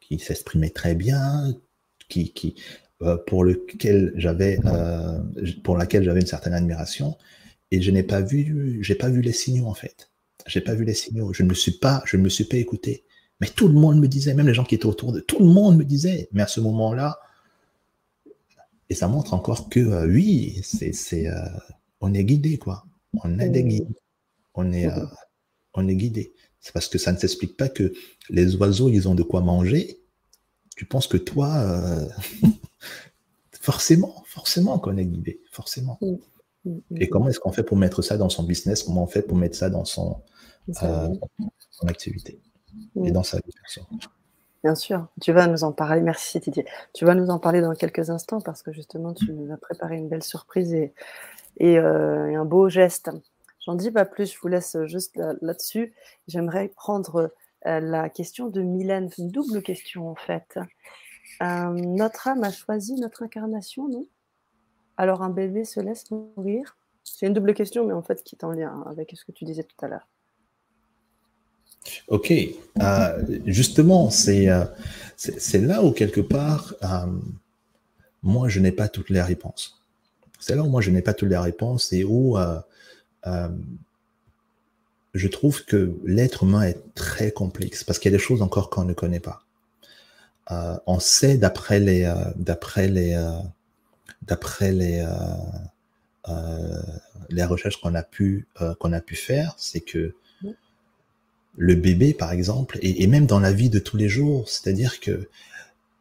qui 0.00 0.18
s'exprimait 0.18 0.70
très 0.70 0.96
bien, 0.96 1.54
qui, 2.08 2.32
qui 2.32 2.56
pour 3.28 3.44
lequel 3.44 4.12
j'avais, 4.16 4.58
pour 5.62 5.76
laquelle 5.76 6.02
j'avais 6.02 6.20
une 6.20 6.26
certaine 6.26 6.54
admiration, 6.54 7.16
et 7.70 7.82
je 7.82 7.90
n'ai 7.90 8.02
pas 8.02 8.20
vu, 8.20 8.78
j'ai 8.82 8.94
pas 8.94 9.08
vu 9.08 9.20
les 9.20 9.32
signaux 9.32 9.66
en 9.66 9.74
fait. 9.74 10.10
J'ai 10.46 10.60
pas 10.60 10.74
vu 10.74 10.84
les 10.84 10.94
signaux. 10.94 11.32
Je 11.32 11.42
ne 11.42 11.48
me 11.48 11.54
suis 11.54 11.72
pas, 11.72 12.02
je 12.06 12.16
ne 12.16 12.22
me 12.22 12.28
suis 12.28 12.44
pas 12.44 12.56
écouté. 12.56 13.04
Mais 13.40 13.48
tout 13.48 13.68
le 13.68 13.74
monde 13.74 14.00
me 14.00 14.08
disait, 14.08 14.34
même 14.34 14.46
les 14.46 14.54
gens 14.54 14.64
qui 14.64 14.74
étaient 14.74 14.86
autour 14.86 15.12
de, 15.12 15.20
tout 15.20 15.38
le 15.38 15.46
monde 15.46 15.76
me 15.76 15.84
disait. 15.84 16.28
Mais 16.32 16.42
à 16.42 16.46
ce 16.46 16.60
moment-là, 16.60 17.20
et 18.90 18.94
ça 18.94 19.06
montre 19.06 19.34
encore 19.34 19.68
que 19.68 19.80
euh, 19.80 20.06
oui, 20.06 20.60
c'est, 20.62 21.28
euh, 21.28 21.34
on 22.00 22.14
est 22.14 22.24
guidé 22.24 22.56
quoi. 22.56 22.84
On 23.22 23.38
est 23.38 23.50
des 23.50 23.64
guides. 23.64 23.94
On 24.54 24.72
est, 24.72 24.86
euh, 24.86 25.04
on 25.74 25.86
est 25.86 25.96
guidé. 25.96 26.32
C'est 26.60 26.72
parce 26.72 26.88
que 26.88 26.98
ça 26.98 27.12
ne 27.12 27.18
s'explique 27.18 27.56
pas 27.56 27.68
que 27.68 27.92
les 28.30 28.56
oiseaux, 28.56 28.88
ils 28.88 29.08
ont 29.08 29.14
de 29.14 29.22
quoi 29.22 29.40
manger. 29.40 30.00
Tu 30.76 30.84
penses 30.84 31.06
que 31.06 31.16
toi, 31.16 32.08
forcément, 33.60 34.22
forcément 34.26 34.78
qu'on 34.78 34.96
est 34.96 35.04
guidé, 35.04 35.40
forcément. 35.50 35.98
Et 36.96 37.08
comment 37.08 37.28
est-ce 37.28 37.40
qu'on 37.40 37.52
fait 37.52 37.62
pour 37.62 37.76
mettre 37.76 38.02
ça 38.02 38.16
dans 38.16 38.28
son 38.28 38.42
business? 38.42 38.82
Comment 38.82 39.04
on 39.04 39.06
fait 39.06 39.22
pour 39.22 39.36
mettre 39.36 39.56
ça 39.56 39.70
dans 39.70 39.84
son, 39.84 40.20
euh, 40.82 41.08
son 41.70 41.86
activité 41.86 42.40
et 43.02 43.10
dans 43.10 43.22
sa 43.22 43.38
vie 43.38 43.52
Bien 44.64 44.74
sûr, 44.74 45.06
tu 45.20 45.32
vas 45.32 45.46
nous 45.46 45.64
en 45.64 45.72
parler. 45.72 46.00
Merci 46.00 46.40
Didier. 46.40 46.66
Tu 46.92 47.04
vas 47.04 47.14
nous 47.14 47.30
en 47.30 47.38
parler 47.38 47.60
dans 47.60 47.74
quelques 47.74 48.10
instants 48.10 48.40
parce 48.40 48.62
que 48.62 48.72
justement, 48.72 49.14
tu 49.14 49.32
nous 49.32 49.52
as 49.52 49.56
préparé 49.56 49.96
une 49.96 50.08
belle 50.08 50.24
surprise 50.24 50.74
et, 50.74 50.92
et, 51.58 51.78
euh, 51.78 52.38
un 52.38 52.44
beau 52.44 52.68
geste. 52.68 53.10
J'en 53.64 53.74
dis 53.74 53.90
pas 53.90 54.04
plus, 54.04 54.32
je 54.32 54.38
vous 54.40 54.48
laisse 54.48 54.76
juste 54.84 55.20
là-dessus. 55.40 55.94
J'aimerais 56.26 56.68
prendre 56.68 57.32
euh, 57.66 57.80
la 57.80 58.08
question 58.08 58.48
de 58.48 58.62
Mylène, 58.62 59.10
une 59.18 59.30
double 59.30 59.62
question 59.62 60.10
en 60.10 60.16
fait. 60.16 60.58
notre 61.40 62.28
âme 62.28 62.42
a 62.42 62.50
choisi 62.50 62.94
notre 62.94 63.22
incarnation, 63.22 63.88
non? 63.88 64.06
Alors 64.98 65.22
un 65.22 65.30
bébé 65.30 65.64
se 65.64 65.80
laisse 65.80 66.10
mourir 66.10 66.76
C'est 67.04 67.26
une 67.26 67.32
double 67.32 67.54
question, 67.54 67.86
mais 67.86 67.94
en 67.94 68.02
fait 68.02 68.22
qui 68.22 68.34
est 68.34 68.44
en 68.44 68.50
lien 68.50 68.84
avec 68.90 69.14
ce 69.16 69.24
que 69.24 69.32
tu 69.32 69.44
disais 69.44 69.62
tout 69.62 69.84
à 69.84 69.88
l'heure. 69.88 70.06
Ok, 72.08 72.32
euh, 72.32 73.38
justement, 73.46 74.10
euh, 74.28 74.64
c'est 75.16 75.60
là 75.60 75.82
où 75.82 75.92
quelque 75.92 76.20
part, 76.20 76.74
euh, 76.82 77.06
moi, 78.22 78.48
je 78.48 78.60
n'ai 78.60 78.72
pas 78.72 78.88
toutes 78.88 79.08
les 79.08 79.22
réponses. 79.22 79.80
C'est 80.40 80.54
là 80.54 80.62
où 80.62 80.68
moi 80.68 80.80
je 80.80 80.90
n'ai 80.90 81.02
pas 81.02 81.14
toutes 81.14 81.30
les 81.30 81.38
réponses 81.38 81.92
et 81.92 82.04
où 82.04 82.36
je 85.14 85.28
trouve 85.28 85.64
que 85.64 85.96
l'être 86.04 86.44
humain 86.44 86.62
est 86.62 86.94
très 86.94 87.32
complexe 87.32 87.82
parce 87.82 87.98
qu'il 87.98 88.12
y 88.12 88.14
a 88.14 88.18
des 88.18 88.22
choses 88.22 88.40
encore 88.42 88.70
qu'on 88.70 88.84
ne 88.84 88.92
connaît 88.92 89.20
pas. 89.20 89.42
On 90.86 91.00
sait 91.00 91.38
d'après 91.38 91.80
les, 91.80 92.12
d'après 92.36 92.86
les, 92.86 93.16
d'après 94.28 94.72
les, 94.72 95.06
les 97.30 97.44
recherches 97.44 97.80
qu'on 97.80 97.94
a 97.94 98.02
pu, 98.02 98.46
qu'on 98.78 98.92
a 98.92 99.00
pu 99.00 99.16
faire, 99.16 99.54
c'est 99.56 99.80
que 99.80 100.14
le 101.58 101.74
bébé, 101.74 102.14
par 102.14 102.32
exemple, 102.32 102.78
et, 102.82 103.06
même 103.08 103.26
dans 103.26 103.40
la 103.40 103.52
vie 103.52 103.68
de 103.68 103.80
tous 103.80 103.96
les 103.96 104.08
jours, 104.08 104.48
c'est-à-dire 104.48 105.00
que 105.00 105.28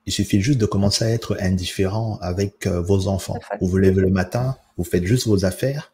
il 0.06 0.14
suffit 0.14 0.40
juste 0.40 0.60
de 0.60 0.66
commencer 0.66 1.04
à 1.04 1.10
être 1.10 1.36
indifférent 1.42 2.18
avec 2.22 2.66
euh, 2.66 2.80
vos 2.80 3.10
enfants. 3.10 3.38
Vous 3.60 3.68
vous 3.68 3.78
levez 3.78 4.00
le 4.00 4.10
matin, 4.10 4.56
vous 4.78 4.86
faites 4.86 5.04
juste 5.04 5.28
vos 5.28 5.44
affaires, 5.44 5.92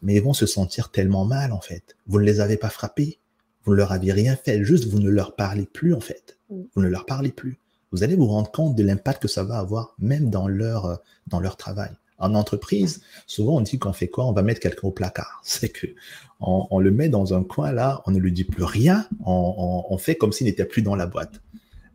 mais 0.00 0.14
ils 0.14 0.22
vont 0.22 0.32
se 0.32 0.46
sentir 0.46 0.90
tellement 0.90 1.26
mal, 1.26 1.52
en 1.52 1.60
fait. 1.60 1.96
Vous 2.06 2.18
ne 2.18 2.24
les 2.24 2.40
avez 2.40 2.56
pas 2.56 2.70
frappés, 2.70 3.18
vous 3.64 3.72
ne 3.72 3.76
leur 3.76 3.92
avez 3.92 4.12
rien 4.12 4.34
fait, 4.34 4.64
juste 4.64 4.86
vous 4.86 4.98
ne 4.98 5.10
leur 5.10 5.36
parlez 5.36 5.66
plus, 5.66 5.92
en 5.92 6.00
fait. 6.00 6.38
Vous 6.48 6.82
ne 6.82 6.88
leur 6.88 7.04
parlez 7.04 7.32
plus. 7.32 7.58
Vous 7.92 8.02
allez 8.02 8.16
vous 8.16 8.26
rendre 8.26 8.50
compte 8.50 8.76
de 8.76 8.82
l'impact 8.82 9.22
que 9.22 9.28
ça 9.28 9.44
va 9.44 9.58
avoir, 9.58 9.94
même 9.98 10.30
dans 10.30 10.48
leur, 10.48 10.86
euh, 10.86 10.96
dans 11.26 11.40
leur 11.40 11.56
travail. 11.56 11.90
En 12.18 12.34
entreprise, 12.34 13.00
souvent 13.26 13.56
on 13.56 13.60
dit 13.62 13.78
qu'on 13.78 13.94
fait 13.94 14.08
quoi? 14.08 14.26
On 14.26 14.32
va 14.32 14.42
mettre 14.42 14.60
quelqu'un 14.60 14.88
au 14.88 14.90
placard. 14.90 15.40
C'est 15.44 15.70
que 15.70 15.86
on, 16.40 16.78
le 16.78 16.90
met 16.90 17.08
dans 17.08 17.34
un 17.34 17.42
coin 17.42 17.72
là, 17.72 18.02
on 18.06 18.12
ne 18.12 18.18
lui 18.18 18.32
dit 18.32 18.44
plus 18.44 18.64
rien, 18.64 19.06
on 19.26 19.98
fait 19.98 20.14
comme 20.14 20.32
s'il 20.32 20.46
n'était 20.46 20.64
plus 20.64 20.80
dans 20.80 20.96
la 20.96 21.04
boîte. 21.04 21.42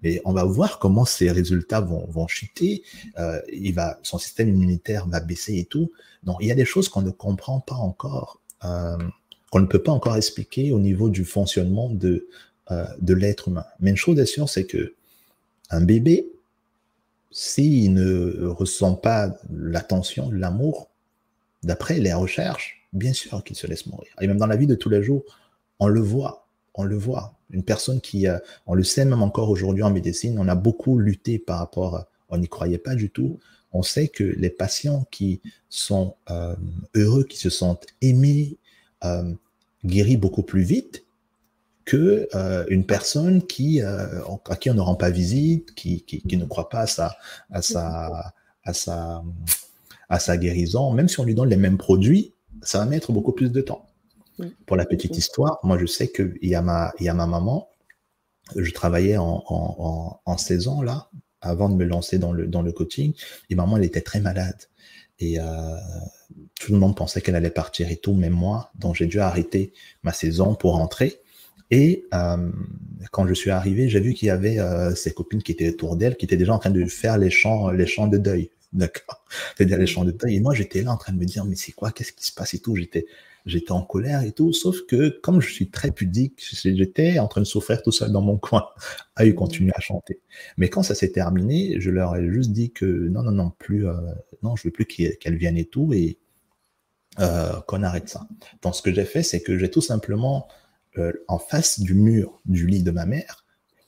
Et 0.05 0.21
on 0.23 0.33
va 0.33 0.43
voir 0.43 0.77
comment 0.77 1.03
ces 1.03 1.31
résultats 1.31 1.81
vont, 1.81 2.05
vont 2.07 2.27
chuter. 2.27 2.83
Euh, 3.17 3.41
il 3.51 3.73
va, 3.73 3.97
son 4.03 4.19
système 4.19 4.49
immunitaire 4.49 5.07
va 5.07 5.19
baisser 5.19 5.57
et 5.57 5.65
tout. 5.65 5.91
Donc, 6.23 6.37
il 6.41 6.47
y 6.47 6.51
a 6.51 6.55
des 6.55 6.65
choses 6.65 6.89
qu'on 6.89 7.01
ne 7.01 7.09
comprend 7.09 7.59
pas 7.59 7.73
encore, 7.73 8.39
euh, 8.63 8.97
qu'on 9.51 9.61
ne 9.61 9.65
peut 9.65 9.81
pas 9.81 9.91
encore 9.91 10.15
expliquer 10.15 10.71
au 10.71 10.79
niveau 10.79 11.09
du 11.09 11.25
fonctionnement 11.25 11.89
de, 11.89 12.27
de 12.99 13.13
l'être 13.15 13.47
humain. 13.47 13.65
Mais 13.79 13.89
une 13.89 13.97
chose 13.97 14.19
est 14.19 14.27
sûre, 14.27 14.47
c'est 14.47 14.65
que 14.65 14.93
un 15.69 15.81
bébé, 15.81 16.27
s'il 17.31 17.93
ne 17.93 18.47
ressent 18.47 18.95
pas 18.95 19.35
l'attention, 19.51 20.31
l'amour, 20.31 20.89
d'après 21.63 21.99
les 21.99 22.13
recherches, 22.13 22.87
bien 22.93 23.13
sûr 23.13 23.43
qu'il 23.43 23.55
se 23.55 23.67
laisse 23.67 23.85
mourir. 23.87 24.09
Et 24.21 24.27
même 24.27 24.37
dans 24.37 24.47
la 24.47 24.55
vie 24.55 24.67
de 24.67 24.75
tous 24.75 24.89
les 24.89 25.03
jours, 25.03 25.23
on 25.79 25.87
le 25.87 25.99
voit, 25.99 26.47
on 26.73 26.83
le 26.83 26.95
voit. 26.95 27.33
Une 27.49 27.63
personne 27.63 28.01
qui, 28.01 28.27
euh, 28.27 28.37
on 28.67 28.73
le 28.73 28.83
sait 28.83 29.05
même 29.05 29.21
encore 29.21 29.49
aujourd'hui 29.49 29.83
en 29.83 29.91
médecine, 29.91 30.39
on 30.39 30.47
a 30.47 30.55
beaucoup 30.55 30.97
lutté 30.97 31.39
par 31.39 31.59
rapport, 31.59 32.05
on 32.29 32.37
n'y 32.37 32.47
croyait 32.47 32.77
pas 32.77 32.95
du 32.95 33.09
tout. 33.09 33.39
On 33.73 33.83
sait 33.83 34.07
que 34.07 34.23
les 34.23 34.49
patients 34.49 35.05
qui 35.11 35.41
sont 35.69 36.15
euh, 36.29 36.55
heureux, 36.95 37.25
qui 37.25 37.37
se 37.37 37.49
sentent 37.49 37.87
aimés, 38.01 38.57
euh, 39.03 39.33
guéris 39.83 40.17
beaucoup 40.17 40.43
plus 40.43 40.63
vite 40.63 41.04
que 41.85 42.27
une 42.69 42.85
personne 42.85 43.45
qui, 43.45 43.81
à 43.81 44.55
qui 44.59 44.69
on 44.69 44.73
ne 44.73 44.81
rend 44.81 44.95
pas 44.95 45.11
visite, 45.11 45.73
qui, 45.75 46.01
qui, 46.03 46.37
ne 46.37 46.45
croit 46.45 46.69
pas 46.69 46.81
à 46.81 46.87
sa, 46.87 47.15
à 47.51 47.61
sa, 47.61 48.33
à 48.63 48.73
sa, 48.73 49.23
à 50.09 50.19
sa 50.19 50.37
guérison. 50.37 50.91
Même 50.91 51.07
si 51.07 51.19
on 51.19 51.23
lui 51.23 51.35
donne 51.35 51.49
les 51.49 51.57
mêmes 51.57 51.77
produits, 51.77 52.33
ça 52.61 52.79
va 52.79 52.85
mettre 52.85 53.11
beaucoup 53.11 53.31
plus 53.31 53.51
de 53.51 53.61
temps. 53.61 53.85
Pour 54.65 54.75
la 54.75 54.85
petite 54.85 55.17
histoire, 55.17 55.59
moi 55.63 55.77
je 55.77 55.85
sais 55.85 56.09
qu'il 56.09 56.37
y, 56.41 56.55
a 56.55 56.61
ma, 56.61 56.91
il 56.99 57.05
y 57.05 57.09
a 57.09 57.13
ma 57.13 57.25
maman, 57.25 57.69
je 58.55 58.71
travaillais 58.71 59.17
en, 59.17 59.43
en, 59.47 60.19
en, 60.25 60.37
saison 60.37 60.81
là, 60.81 61.09
avant 61.39 61.69
de 61.69 61.75
me 61.75 61.85
lancer 61.85 62.17
dans 62.17 62.33
le, 62.33 62.45
dans 62.47 62.61
le 62.61 62.73
coaching, 62.73 63.13
et 63.49 63.55
maman 63.55 63.77
elle 63.77 63.85
était 63.85 64.01
très 64.01 64.19
malade. 64.19 64.57
Et 65.19 65.39
euh, 65.39 65.43
tout 66.59 66.73
le 66.73 66.79
monde 66.79 66.97
pensait 66.97 67.21
qu'elle 67.21 67.35
allait 67.35 67.49
partir 67.49 67.89
et 67.89 67.95
tout, 67.95 68.13
même 68.13 68.33
moi. 68.33 68.71
Donc 68.75 68.95
j'ai 68.95 69.05
dû 69.05 69.21
arrêter 69.21 69.71
ma 70.03 70.11
saison 70.11 70.53
pour 70.55 70.73
rentrer. 70.73 71.21
Et 71.71 72.05
euh, 72.13 72.51
quand 73.11 73.27
je 73.27 73.33
suis 73.33 73.49
arrivé, 73.49 73.89
j'ai 73.89 73.99
vu 73.99 74.13
qu'il 74.13 74.27
y 74.27 74.31
avait 74.31 74.59
euh, 74.59 74.93
ses 74.95 75.13
copines 75.13 75.41
qui 75.41 75.51
étaient 75.51 75.69
autour 75.69 75.95
d'elle, 75.95 76.15
qui 76.15 76.25
étaient 76.25 76.37
déjà 76.37 76.53
en 76.53 76.59
train 76.59 76.69
de 76.69 76.85
faire 76.85 77.17
les 77.17 77.29
chants, 77.29 77.69
les 77.71 77.87
chants 77.87 78.07
de 78.07 78.17
deuil. 78.17 78.51
D'accord 78.73 79.23
C'est-à-dire 79.55 79.77
les 79.77 79.87
chants 79.87 80.05
de 80.05 80.11
deuil. 80.11 80.35
Et 80.35 80.39
moi, 80.39 80.53
j'étais 80.53 80.81
là 80.81 80.91
en 80.91 80.97
train 80.97 81.13
de 81.13 81.17
me 81.17 81.25
dire, 81.25 81.45
mais 81.45 81.55
c'est 81.55 81.71
quoi? 81.71 81.91
Qu'est-ce 81.91 82.11
qui 82.11 82.25
se 82.25 82.33
passe 82.33 82.53
et 82.53 82.59
tout? 82.59 82.75
J'étais 82.75 83.05
j'étais 83.45 83.71
en 83.71 83.81
colère 83.81 84.23
et 84.23 84.31
tout, 84.31 84.53
sauf 84.53 84.81
que 84.87 85.09
comme 85.21 85.39
je 85.39 85.51
suis 85.51 85.69
très 85.69 85.91
pudique, 85.91 86.43
j'étais 86.63 87.19
en 87.19 87.27
train 87.27 87.41
de 87.41 87.45
souffrir 87.45 87.81
tout 87.81 87.91
seul 87.91 88.11
dans 88.11 88.21
mon 88.21 88.37
coin, 88.39 88.67
à 89.15 89.25
eu 89.25 89.35
continuer 89.35 89.71
à 89.75 89.79
chanter. 89.79 90.19
Mais 90.57 90.69
quand 90.69 90.83
ça 90.83 90.95
s'est 90.95 91.11
terminé, 91.11 91.79
je 91.79 91.91
leur 91.91 92.15
ai 92.15 92.27
juste 92.29 92.51
dit 92.51 92.71
que 92.71 92.85
non, 92.85 93.23
non, 93.23 93.31
non, 93.31 93.51
plus, 93.51 93.87
euh, 93.87 93.93
non, 94.43 94.55
je 94.55 94.63
veux 94.67 94.71
plus 94.71 94.85
qu'elles 94.85 95.37
viennent 95.37 95.57
et 95.57 95.65
tout, 95.65 95.93
et 95.93 96.17
euh, 97.19 97.61
qu'on 97.67 97.83
arrête 97.83 98.09
ça. 98.09 98.27
Donc 98.61 98.75
ce 98.75 98.81
que 98.81 98.93
j'ai 98.93 99.05
fait, 99.05 99.23
c'est 99.23 99.41
que 99.41 99.57
j'ai 99.57 99.69
tout 99.69 99.81
simplement, 99.81 100.47
euh, 100.97 101.13
en 101.27 101.39
face 101.39 101.79
du 101.79 101.93
mur 101.93 102.41
du 102.45 102.67
lit 102.67 102.83
de 102.83 102.91
ma 102.91 103.05
mère, 103.05 103.45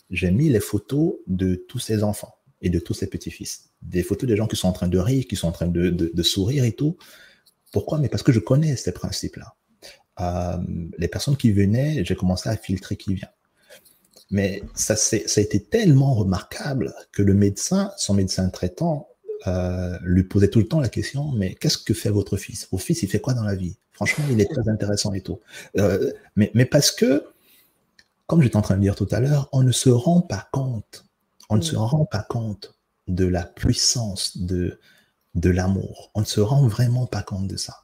j'ai 0.10 0.32
mis 0.32 0.50
les 0.50 0.60
photos 0.60 1.16
de 1.28 1.56
tous 1.56 1.80
ses 1.80 2.04
enfants 2.04 2.36
et 2.62 2.70
de 2.70 2.80
tous 2.80 2.94
ses 2.94 3.08
petits-fils. 3.08 3.70
Des 3.82 4.04
photos 4.04 4.28
des 4.28 4.36
gens 4.36 4.48
qui 4.48 4.56
sont 4.56 4.68
en 4.68 4.74
train 4.74 4.88
de 4.88 4.98
rire, 4.98 5.26
qui 5.28 5.36
sont 5.36 5.48
en 5.48 5.52
train 5.52 5.68
de, 5.68 6.24
sourire 6.24 6.64
et 6.64 6.72
tout, 6.72 6.98
pourquoi? 7.72 8.00
Mais 8.00 8.10
parce 8.10 8.24
que 8.24 8.32
je 8.32 8.40
connais 8.40 8.76
ces 8.76 8.92
principes-là. 8.92 9.56
Euh, 10.20 10.58
les 10.98 11.08
personnes 11.08 11.38
qui 11.38 11.52
venaient, 11.52 12.04
j'ai 12.04 12.16
commencé 12.16 12.50
à 12.50 12.58
filtrer 12.58 12.96
qui 12.96 13.14
vient. 13.14 13.30
Mais 14.32 14.64
ça, 14.74 14.96
ça 14.96 15.18
a 15.18 15.40
été 15.42 15.64
tellement 15.64 16.14
remarquable 16.14 16.94
que 17.12 17.22
le 17.22 17.34
médecin, 17.34 17.92
son 17.98 18.14
médecin 18.14 18.50
traitant, 18.50 19.08
euh, 19.46 19.98
lui 20.02 20.24
posait 20.24 20.50
tout 20.50 20.60
le 20.60 20.68
temps 20.68 20.80
la 20.80 20.90
question, 20.90 21.32
mais 21.32 21.54
qu'est-ce 21.56 21.78
que 21.78 21.94
fait 21.94 22.10
votre 22.10 22.38
fils? 22.38 22.68
Votre 22.72 22.84
fils, 22.84 23.04
il 23.04 23.10
fait 23.10 23.22
quoi 23.22 23.34
dans 23.34 23.44
la 23.44 23.56
vie? 23.56 23.78
Franchement, 23.98 24.24
il 24.32 24.40
est 24.40 24.50
très 24.50 24.70
intéressant 24.70 25.12
et 25.14 25.22
tout. 25.22 25.40
Euh, 25.78 26.14
mais, 26.36 26.50
mais 26.54 26.66
parce 26.66 26.92
que, 26.92 27.26
comme 28.28 28.42
j'étais 28.42 28.56
en 28.56 28.62
train 28.62 28.78
de 28.78 28.82
dire 28.82 28.96
tout 28.96 29.08
à 29.12 29.20
l'heure, 29.20 29.50
on 29.52 29.64
ne 29.64 29.74
se 29.74 29.90
rend 29.90 30.22
pas 30.22 30.48
compte, 30.54 31.06
on 31.50 31.58
ne 31.58 31.62
se 31.62 31.76
rend 31.76 32.06
pas 32.06 32.26
compte 32.30 32.76
de 33.08 33.26
la 33.26 33.44
puissance 33.44 34.38
de, 34.38 34.80
de 35.36 35.50
l'amour. 35.50 36.12
On 36.14 36.22
ne 36.22 36.26
se 36.26 36.40
rend 36.40 36.68
vraiment 36.68 37.08
pas 37.08 37.24
compte 37.24 37.48
de 37.48 37.58
ça. 37.58 37.84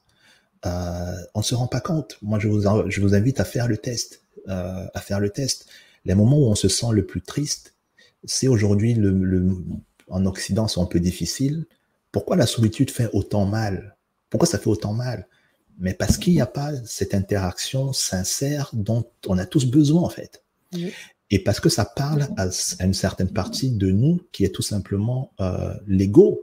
Euh, 0.65 1.15
on 1.33 1.39
ne 1.39 1.43
se 1.43 1.55
rend 1.55 1.67
pas 1.67 1.81
compte. 1.81 2.17
Moi, 2.21 2.39
je 2.39 2.47
vous, 2.47 2.61
je 2.89 3.01
vous 3.01 3.15
invite 3.15 3.39
à 3.39 3.45
faire 3.45 3.67
le 3.67 3.77
test. 3.77 4.21
Euh, 4.49 4.85
à 4.93 4.99
faire 4.99 5.19
le 5.19 5.29
test. 5.29 5.67
Les 6.05 6.15
moments 6.15 6.37
où 6.37 6.45
on 6.47 6.55
se 6.55 6.67
sent 6.67 6.91
le 6.91 7.05
plus 7.05 7.21
triste, 7.21 7.75
c'est 8.25 8.47
aujourd'hui 8.47 8.93
le, 8.93 9.55
en 10.09 10.25
Occident, 10.25 10.67
c'est 10.67 10.79
un 10.79 10.85
peu 10.85 10.99
difficile. 10.99 11.65
Pourquoi 12.11 12.35
la 12.35 12.45
solitude 12.45 12.91
fait 12.91 13.09
autant 13.13 13.45
mal? 13.45 13.95
Pourquoi 14.29 14.47
ça 14.47 14.59
fait 14.59 14.67
autant 14.67 14.93
mal? 14.93 15.27
Mais 15.79 15.93
parce 15.93 16.17
qu'il 16.17 16.33
n'y 16.33 16.41
a 16.41 16.47
pas 16.47 16.71
cette 16.85 17.13
interaction 17.13 17.93
sincère 17.93 18.69
dont 18.73 19.05
on 19.27 19.37
a 19.37 19.45
tous 19.45 19.65
besoin, 19.65 20.01
en 20.01 20.09
fait. 20.09 20.43
Et 21.29 21.43
parce 21.43 21.59
que 21.59 21.69
ça 21.69 21.85
parle 21.85 22.27
à, 22.37 22.47
une 22.83 22.93
certaine 22.93 23.31
partie 23.31 23.71
de 23.71 23.91
nous 23.91 24.21
qui 24.31 24.43
est 24.43 24.49
tout 24.53 24.61
simplement 24.61 25.31
euh, 25.39 25.73
l'ego 25.87 26.41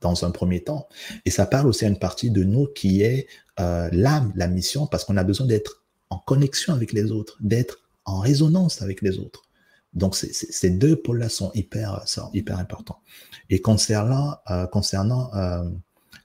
dans 0.00 0.24
un 0.24 0.30
premier 0.30 0.62
temps. 0.62 0.88
Et 1.24 1.30
ça 1.30 1.46
parle 1.46 1.66
aussi 1.66 1.84
à 1.84 1.88
une 1.88 1.98
partie 1.98 2.30
de 2.30 2.44
nous 2.44 2.66
qui 2.66 3.02
est 3.02 3.26
euh, 3.60 3.88
l'âme, 3.92 4.32
la 4.36 4.46
mission, 4.46 4.86
parce 4.86 5.04
qu'on 5.04 5.16
a 5.16 5.24
besoin 5.24 5.46
d'être 5.46 5.84
en 6.10 6.18
connexion 6.18 6.72
avec 6.72 6.92
les 6.92 7.10
autres, 7.10 7.36
d'être 7.40 7.80
en 8.04 8.20
résonance 8.20 8.80
avec 8.82 9.02
les 9.02 9.18
autres. 9.18 9.42
Donc 9.94 10.14
ces 10.16 10.70
deux 10.70 10.96
pôles-là 10.96 11.28
sont 11.28 11.50
hyper, 11.54 12.06
sont 12.06 12.30
hyper 12.32 12.58
importants. 12.58 13.00
Et 13.50 13.60
concernant, 13.60 14.36
euh, 14.50 14.66
concernant 14.66 15.34
euh, 15.34 15.64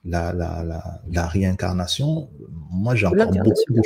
la, 0.05 0.33
la, 0.33 0.63
la, 0.63 1.01
la, 1.09 1.27
réincarnation, 1.27 2.29
moi 2.69 2.95
j'ai 2.95 3.05
encore 3.05 3.31
beaucoup 3.31 3.73
de 3.73 3.81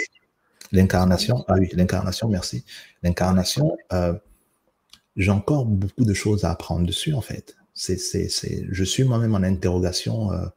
L'incarnation, 0.74 1.46
ah 1.48 1.56
oui, 1.58 1.70
l'incarnation, 1.74 2.28
merci. 2.28 2.66
L'incarnation, 3.02 3.78
euh, 3.94 4.14
j'ai 5.16 5.32
encore 5.32 5.66
beaucoup 5.66 6.04
de 6.04 6.14
choses 6.14 6.44
à 6.44 6.52
apprendre 6.52 6.86
dessus 6.86 7.14
en 7.14 7.22
fait 7.22 7.58
c'est, 7.78 7.98
c'est, 7.98 8.28
c'est, 8.28 8.66
je 8.70 8.84
suis 8.84 9.04
moi-même 9.04 9.36
en 9.36 9.44
interrogation 9.44 10.34
euh, 10.34 10.48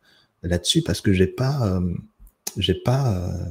là-dessus 0.43 0.83
parce 0.83 1.03
que 1.03 1.13
j'ai 1.13 1.27
pas, 1.27 1.69
euh, 1.69 1.95
j'ai 2.57 2.75
pas, 2.75 3.15
euh, 3.15 3.45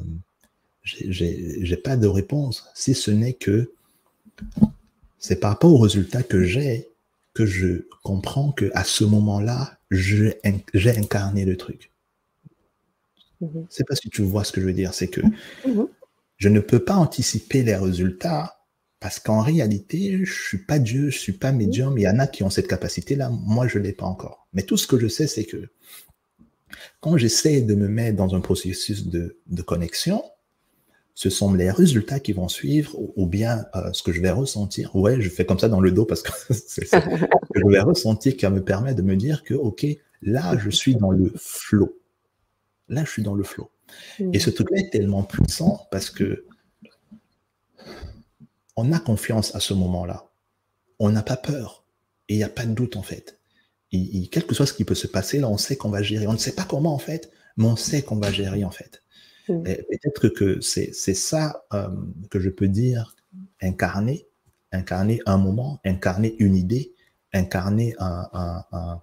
j'ai, 0.84 1.64
j'ai 1.64 1.78
pas 1.78 1.96
de 1.96 2.08
réponse. 2.08 2.68
Si 2.74 2.96
ce 2.96 3.12
n'est 3.12 3.34
que 3.34 3.72
c'est 5.20 5.40
par 5.40 5.52
rapport 5.52 5.72
aux 5.72 5.78
résultats 5.78 6.24
que 6.24 6.44
j'ai 6.44 6.90
que 7.36 7.46
je 7.46 7.86
comprends 8.04 8.52
que 8.52 8.72
à 8.74 8.84
ce 8.84 9.04
moment-là, 9.04 9.78
j'ai 9.92 10.40
incarné 10.44 11.46
le 11.46 11.56
truc. 11.56 11.92
Mm-hmm. 13.42 13.66
C'est 13.70 13.88
pas 13.88 13.96
si 13.96 14.10
tu 14.10 14.22
vois 14.22 14.44
ce 14.44 14.52
que 14.52 14.62
je 14.62 14.66
veux 14.66 14.74
dire, 14.74 14.94
c'est 14.94 15.08
que 15.08 15.22
mm-hmm. 15.22 15.88
je 16.38 16.50
ne 16.50 16.60
peux 16.60 16.80
pas 16.80 16.96
anticiper 16.96 17.64
les 17.64 17.76
résultats 17.76 18.60
parce 19.00 19.20
qu'en 19.20 19.42
réalité, 19.42 20.26
je 20.26 20.44
suis 20.44 20.58
pas 20.58 20.78
Dieu, 20.78 21.10
je 21.10 21.18
suis 21.18 21.34
pas 21.34 21.52
médium. 21.52 21.98
Il 21.98 22.02
y 22.02 22.08
en 22.08 22.20
a 22.20 22.28
qui 22.28 22.44
ont 22.44 22.50
cette 22.50 22.68
capacité-là. 22.68 23.30
Moi, 23.30 23.68
je 23.68 23.80
l'ai 23.80 23.94
pas 23.94 24.06
encore. 24.06 24.48
Mais 24.54 24.64
tout 24.64 24.76
ce 24.76 24.88
que 24.88 25.00
je 25.00 25.08
sais, 25.08 25.28
c'est 25.28 25.46
que 25.46 25.70
quand 27.00 27.18
j'essaie 27.18 27.62
de 27.62 27.76
me 27.76 27.88
mettre 27.88 28.18
dans 28.18 28.36
un 28.36 28.42
processus 28.42 29.08
de, 29.08 29.36
connexion, 29.66 30.24
ce 31.16 31.30
sont 31.30 31.54
les 31.54 31.72
résultats 31.72 32.20
qui 32.20 32.34
vont 32.34 32.50
suivre 32.50 32.96
ou, 33.16 33.26
bien 33.26 33.66
euh, 33.76 33.92
ce 33.94 34.04
que 34.04 34.12
je 34.12 34.22
vais 34.22 34.32
ressentir. 34.32 34.96
Ouais, 34.96 35.22
je 35.22 35.30
fais 35.30 35.46
comme 35.46 35.60
ça 35.60 35.70
dans 35.70 35.82
le 35.82 35.92
dos 35.92 36.06
parce 36.06 36.22
que 36.22 36.32
c'est 36.54 36.86
ce 36.86 36.96
que 36.98 37.16
je 37.56 37.68
vais 37.68 37.80
ressentir 37.80 38.36
qui 38.36 38.46
va 38.46 38.52
me 38.52 38.64
permettre 38.64 38.98
de 38.98 39.02
me 39.02 39.16
dire 39.16 39.44
que, 39.44 39.54
OK, 39.54 39.86
là, 40.22 40.58
je 40.58 40.70
suis 40.70 40.96
dans 40.96 41.12
le 41.12 41.32
flow. 41.38 41.99
Là, 42.90 43.06
je 43.06 43.12
suis 43.12 43.24
dans 43.24 43.36
le 43.36 43.44
flow. 43.44 43.72
Et 44.34 44.40
ce 44.40 44.50
truc-là 44.50 44.82
est 44.82 44.90
tellement 44.92 45.24
puissant 45.24 45.88
parce 45.92 46.10
que 46.10 46.46
on 48.76 48.92
a 48.92 49.00
confiance 49.00 49.56
à 49.56 49.60
ce 49.60 49.74
moment-là. 49.74 50.30
On 51.00 51.10
n'a 51.10 51.24
pas 51.24 51.38
peur. 51.38 51.86
Et 52.28 52.36
il 52.36 52.38
n'y 52.38 52.44
a 52.44 52.50
pas 52.50 52.66
de 52.66 52.74
doute, 52.74 52.96
en 52.96 53.02
fait. 53.02 53.40
Et, 53.92 54.28
quel 54.28 54.46
que 54.46 54.54
soit 54.54 54.68
ce 54.68 54.74
qui 54.74 54.86
peut 54.86 54.96
se 54.96 55.08
passer, 55.08 55.40
là, 55.40 55.50
on 55.50 55.58
sait 55.58 55.76
qu'on 55.76 55.90
va 55.90 56.02
gérer. 56.02 56.28
On 56.28 56.34
ne 56.34 56.38
sait 56.38 56.54
pas 56.54 56.64
comment, 56.64 56.94
en 56.94 57.00
fait, 57.00 57.32
mais 57.58 57.66
on 57.66 57.76
sait 57.76 58.04
qu'on 58.04 58.18
va 58.18 58.32
gérer, 58.32 58.64
en 58.64 58.72
fait. 58.72 59.04
Peut-être 59.48 60.30
que 60.30 60.62
c'est 60.62 60.94
ça 60.94 61.66
euh, 61.74 61.90
que 62.30 62.40
je 62.40 62.50
peux 62.50 62.68
dire, 62.68 63.16
incarner, 63.62 64.28
incarner 64.72 65.22
un 65.26 65.38
moment, 65.38 65.80
incarner 65.84 66.36
une 66.38 66.56
idée, 66.56 66.94
incarner 67.34 67.96
un, 67.98 69.02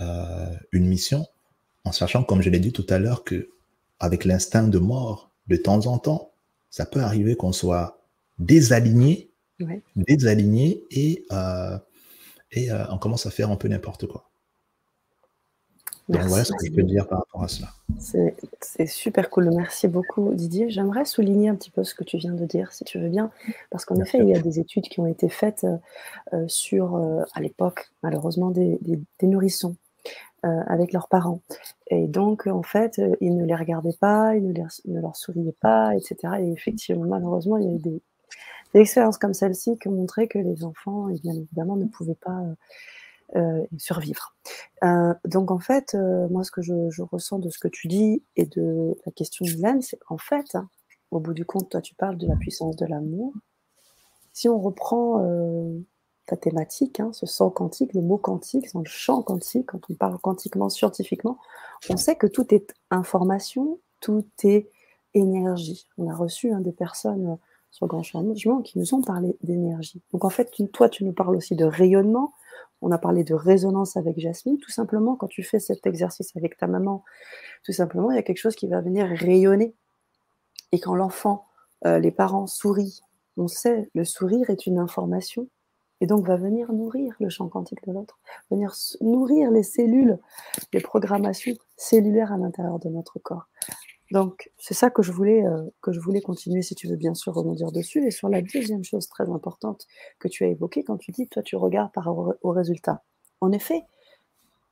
euh, 0.00 0.56
une 0.72 0.86
mission, 0.86 1.26
en 1.84 1.92
sachant, 1.92 2.22
comme 2.24 2.42
je 2.42 2.50
l'ai 2.50 2.60
dit 2.60 2.72
tout 2.72 2.86
à 2.88 2.98
l'heure, 2.98 3.24
que 3.24 3.50
avec 3.98 4.24
l'instinct 4.24 4.68
de 4.68 4.78
mort, 4.78 5.30
de 5.48 5.56
temps 5.56 5.86
en 5.86 5.98
temps, 5.98 6.32
ça 6.70 6.86
peut 6.86 7.00
arriver 7.00 7.36
qu'on 7.36 7.52
soit 7.52 8.02
désaligné, 8.38 9.30
désaligné 9.94 10.84
et, 10.90 11.24
euh, 11.32 11.78
et 12.50 12.70
euh, 12.70 12.84
on 12.90 12.98
commence 12.98 13.26
à 13.26 13.30
faire 13.30 13.50
un 13.50 13.56
peu 13.56 13.68
n'importe 13.68 14.06
quoi. 14.06 14.28
Donc 16.08 16.22
voilà 16.22 16.44
ce 16.44 16.52
que 16.52 16.66
je 16.66 16.72
peux 16.72 16.82
dire 16.82 17.06
par 17.06 17.20
rapport 17.20 17.44
à 17.44 17.48
cela. 17.48 17.68
C'est 17.98 18.86
super 18.86 19.30
cool. 19.30 19.50
Merci 19.54 19.86
beaucoup 19.86 20.34
Didier. 20.34 20.68
J'aimerais 20.68 21.04
souligner 21.04 21.48
un 21.48 21.54
petit 21.54 21.70
peu 21.70 21.84
ce 21.84 21.94
que 21.94 22.02
tu 22.02 22.16
viens 22.16 22.32
de 22.32 22.44
dire, 22.44 22.72
si 22.72 22.84
tu 22.84 22.98
veux 22.98 23.08
bien, 23.08 23.30
parce 23.70 23.84
qu'en 23.84 23.94
effet, 23.96 24.18
il 24.18 24.28
y 24.28 24.34
a 24.34 24.40
des 24.40 24.58
études 24.58 24.88
qui 24.88 24.98
ont 24.98 25.06
été 25.06 25.28
faites 25.28 25.64
euh, 26.32 26.48
sur, 26.48 26.96
à 27.32 27.40
l'époque, 27.40 27.92
malheureusement, 28.02 28.50
des, 28.50 28.78
nourrissons. 29.22 29.76
Avec 30.42 30.92
leurs 30.92 31.08
parents. 31.08 31.40
Et 31.88 32.06
donc, 32.06 32.46
en 32.46 32.62
fait, 32.62 33.00
ils 33.20 33.36
ne 33.36 33.44
les 33.44 33.54
regardaient 33.54 33.96
pas, 34.00 34.34
ils 34.36 34.46
ne, 34.48 35.00
leur 35.00 35.16
souriaient 35.16 35.56
pas, 35.60 35.94
etc. 35.94 36.34
Et 36.40 36.52
effectivement, 36.52 37.04
malheureusement, 37.04 37.58
il 37.58 37.64
y 37.64 37.68
a 37.68 37.74
eu 37.74 37.78
des, 37.78 38.00
expériences 38.74 39.18
comme 39.18 39.34
celle-ci 39.34 39.78
qui 39.78 39.88
ont 39.88 39.92
montré 39.92 40.28
que 40.28 40.38
les 40.38 40.64
enfants, 40.64 41.08
et 41.10 41.18
bien 41.20 41.34
évidemment, 41.34 41.76
ne 41.76 41.84
pouvaient 41.84 42.14
pas 42.14 42.40
euh, 42.40 42.54
euh, 43.36 43.66
survivre. 43.76 44.34
Euh, 44.82 45.14
donc 45.26 45.50
en 45.50 45.58
fait, 45.58 45.94
moi, 46.30 46.44
ce 46.44 46.50
que 46.50 46.62
je, 46.62 47.02
ressens 47.02 47.38
de 47.38 47.50
ce 47.50 47.58
que 47.58 47.68
tu 47.68 47.88
dis 47.88 48.22
et 48.36 48.46
de 48.46 48.96
la 49.04 49.12
question 49.12 49.44
de 49.44 49.80
c'est 49.82 49.98
qu'en 49.98 50.18
fait, 50.18 50.54
hein, 50.54 50.68
au 51.10 51.20
bout 51.20 51.34
du 51.34 51.44
compte, 51.44 51.70
toi, 51.70 51.82
tu 51.82 51.94
parles 51.94 52.16
de 52.16 52.26
la 52.26 52.36
puissance 52.36 52.76
de 52.76 52.86
l'amour. 52.86 53.34
Si 54.32 54.48
on 54.48 54.58
reprend 54.58 55.18
ta 56.26 56.36
thématique, 56.36 57.00
hein, 57.00 57.10
ce 57.12 57.26
sens 57.26 57.52
quantique, 57.54 57.94
le 57.94 58.00
mot 58.00 58.18
quantique, 58.18 58.72
dans 58.72 58.80
le 58.80 58.86
champ 58.86 59.22
quantique, 59.22 59.66
quand 59.66 59.80
on 59.90 59.94
parle 59.94 60.18
quantiquement, 60.18 60.68
scientifiquement, 60.68 61.38
on 61.90 61.96
sait 61.96 62.16
que 62.16 62.26
tout 62.26 62.54
est 62.54 62.74
information, 62.90 63.80
tout 64.00 64.24
est 64.44 64.70
énergie. 65.14 65.86
On 65.98 66.08
a 66.08 66.14
reçu 66.14 66.52
hein, 66.52 66.60
des 66.60 66.72
personnes 66.72 67.38
sur 67.70 67.86
Grand 67.86 68.02
Changement 68.02 68.60
qui 68.62 68.78
nous 68.78 68.94
ont 68.94 69.02
parlé 69.02 69.36
d'énergie. 69.42 70.02
Donc 70.12 70.24
en 70.24 70.30
fait, 70.30 70.52
toi, 70.72 70.88
tu 70.88 71.04
nous 71.04 71.12
parles 71.12 71.34
aussi 71.34 71.56
de 71.56 71.64
rayonnement. 71.64 72.32
On 72.82 72.92
a 72.92 72.98
parlé 72.98 73.24
de 73.24 73.34
résonance 73.34 73.96
avec 73.96 74.18
Jasmine. 74.18 74.58
Tout 74.58 74.70
simplement, 74.70 75.16
quand 75.16 75.28
tu 75.28 75.42
fais 75.42 75.58
cet 75.58 75.86
exercice 75.86 76.36
avec 76.36 76.56
ta 76.56 76.66
maman, 76.66 77.02
tout 77.64 77.72
simplement, 77.72 78.10
il 78.10 78.16
y 78.16 78.18
a 78.18 78.22
quelque 78.22 78.38
chose 78.38 78.56
qui 78.56 78.68
va 78.68 78.80
venir 78.80 79.06
rayonner. 79.06 79.74
Et 80.72 80.80
quand 80.80 80.94
l'enfant, 80.94 81.46
euh, 81.86 81.98
les 81.98 82.10
parents 82.10 82.46
sourient, 82.46 83.00
on 83.36 83.48
sait, 83.48 83.88
le 83.94 84.04
sourire 84.04 84.50
est 84.50 84.66
une 84.66 84.78
information 84.78 85.48
et 86.02 86.06
donc 86.06 86.26
va 86.26 86.36
venir 86.36 86.72
nourrir 86.72 87.14
le 87.20 87.28
champ 87.28 87.48
quantique 87.48 87.86
de 87.86 87.92
l'autre, 87.92 88.18
venir 88.50 88.74
nourrir 89.00 89.52
les 89.52 89.62
cellules, 89.62 90.18
les 90.72 90.80
programmations 90.80 91.54
cellulaires 91.76 92.32
à 92.32 92.36
l'intérieur 92.36 92.80
de 92.80 92.88
notre 92.88 93.20
corps. 93.20 93.46
Donc, 94.10 94.50
c'est 94.58 94.74
ça 94.74 94.90
que 94.90 95.00
je, 95.00 95.12
voulais, 95.12 95.46
euh, 95.46 95.62
que 95.80 95.92
je 95.92 96.00
voulais 96.00 96.20
continuer, 96.20 96.60
si 96.60 96.74
tu 96.74 96.88
veux 96.88 96.96
bien 96.96 97.14
sûr 97.14 97.32
rebondir 97.32 97.70
dessus. 97.70 98.04
Et 98.04 98.10
sur 98.10 98.28
la 98.28 98.42
deuxième 98.42 98.82
chose 98.82 99.08
très 99.08 99.30
importante 99.30 99.86
que 100.18 100.26
tu 100.26 100.44
as 100.44 100.48
évoquée, 100.48 100.82
quand 100.82 100.98
tu 100.98 101.12
dis, 101.12 101.28
toi, 101.28 101.40
tu 101.40 101.54
regardes 101.54 101.92
par 101.92 102.04
rapport 102.04 102.34
au 102.42 102.50
résultat. 102.50 103.04
En 103.40 103.52
effet, 103.52 103.84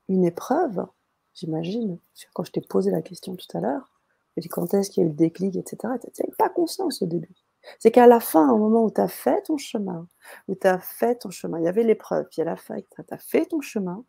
une 0.09 0.25
épreuve, 0.25 0.85
j'imagine, 1.33 1.97
quand 2.35 2.43
je 2.43 2.51
t'ai 2.51 2.61
posé 2.61 2.91
la 2.91 3.03
question 3.03 3.37
tout 3.37 3.57
à 3.57 3.61
l'heure, 3.61 3.89
je 4.37 4.43
dis 4.43 4.49
quand 4.49 4.75
est-ce 4.75 4.91
qu'il 4.91 5.05
y 5.05 5.05
a 5.05 5.07
eu 5.07 5.11
le 5.11 5.17
déclic, 5.17 5.55
etc., 5.55 5.77
tu 6.03 6.23
n'avais 6.23 6.37
pas 6.37 6.49
conscience 6.49 7.03
au 7.03 7.07
début. 7.07 7.35
C'est 7.79 7.91
qu'à 7.91 8.07
la 8.07 8.21
fin, 8.21 8.51
au 8.51 8.59
moment 8.59 8.85
où 8.85 8.91
tu 8.91 9.01
as 9.01 9.09
fait 9.09 9.43
ton 9.43 9.59
chemin, 9.59 10.09
où 10.49 10.55
tu 10.55 10.67
as 10.67 10.79
fait 10.79 11.17
ton 11.17 11.31
chemin, 11.31 11.59
il 11.59 11.65
y 11.65 11.69
avait 11.69 11.83
l'épreuve, 11.83 12.27
puis 12.31 12.43
à 12.43 12.45
la 12.45 12.57
fin, 12.57 12.77
tu 12.77 13.03
as 13.11 13.19
fait 13.19 13.47
ton 13.47 13.61
chemin, 13.61 14.05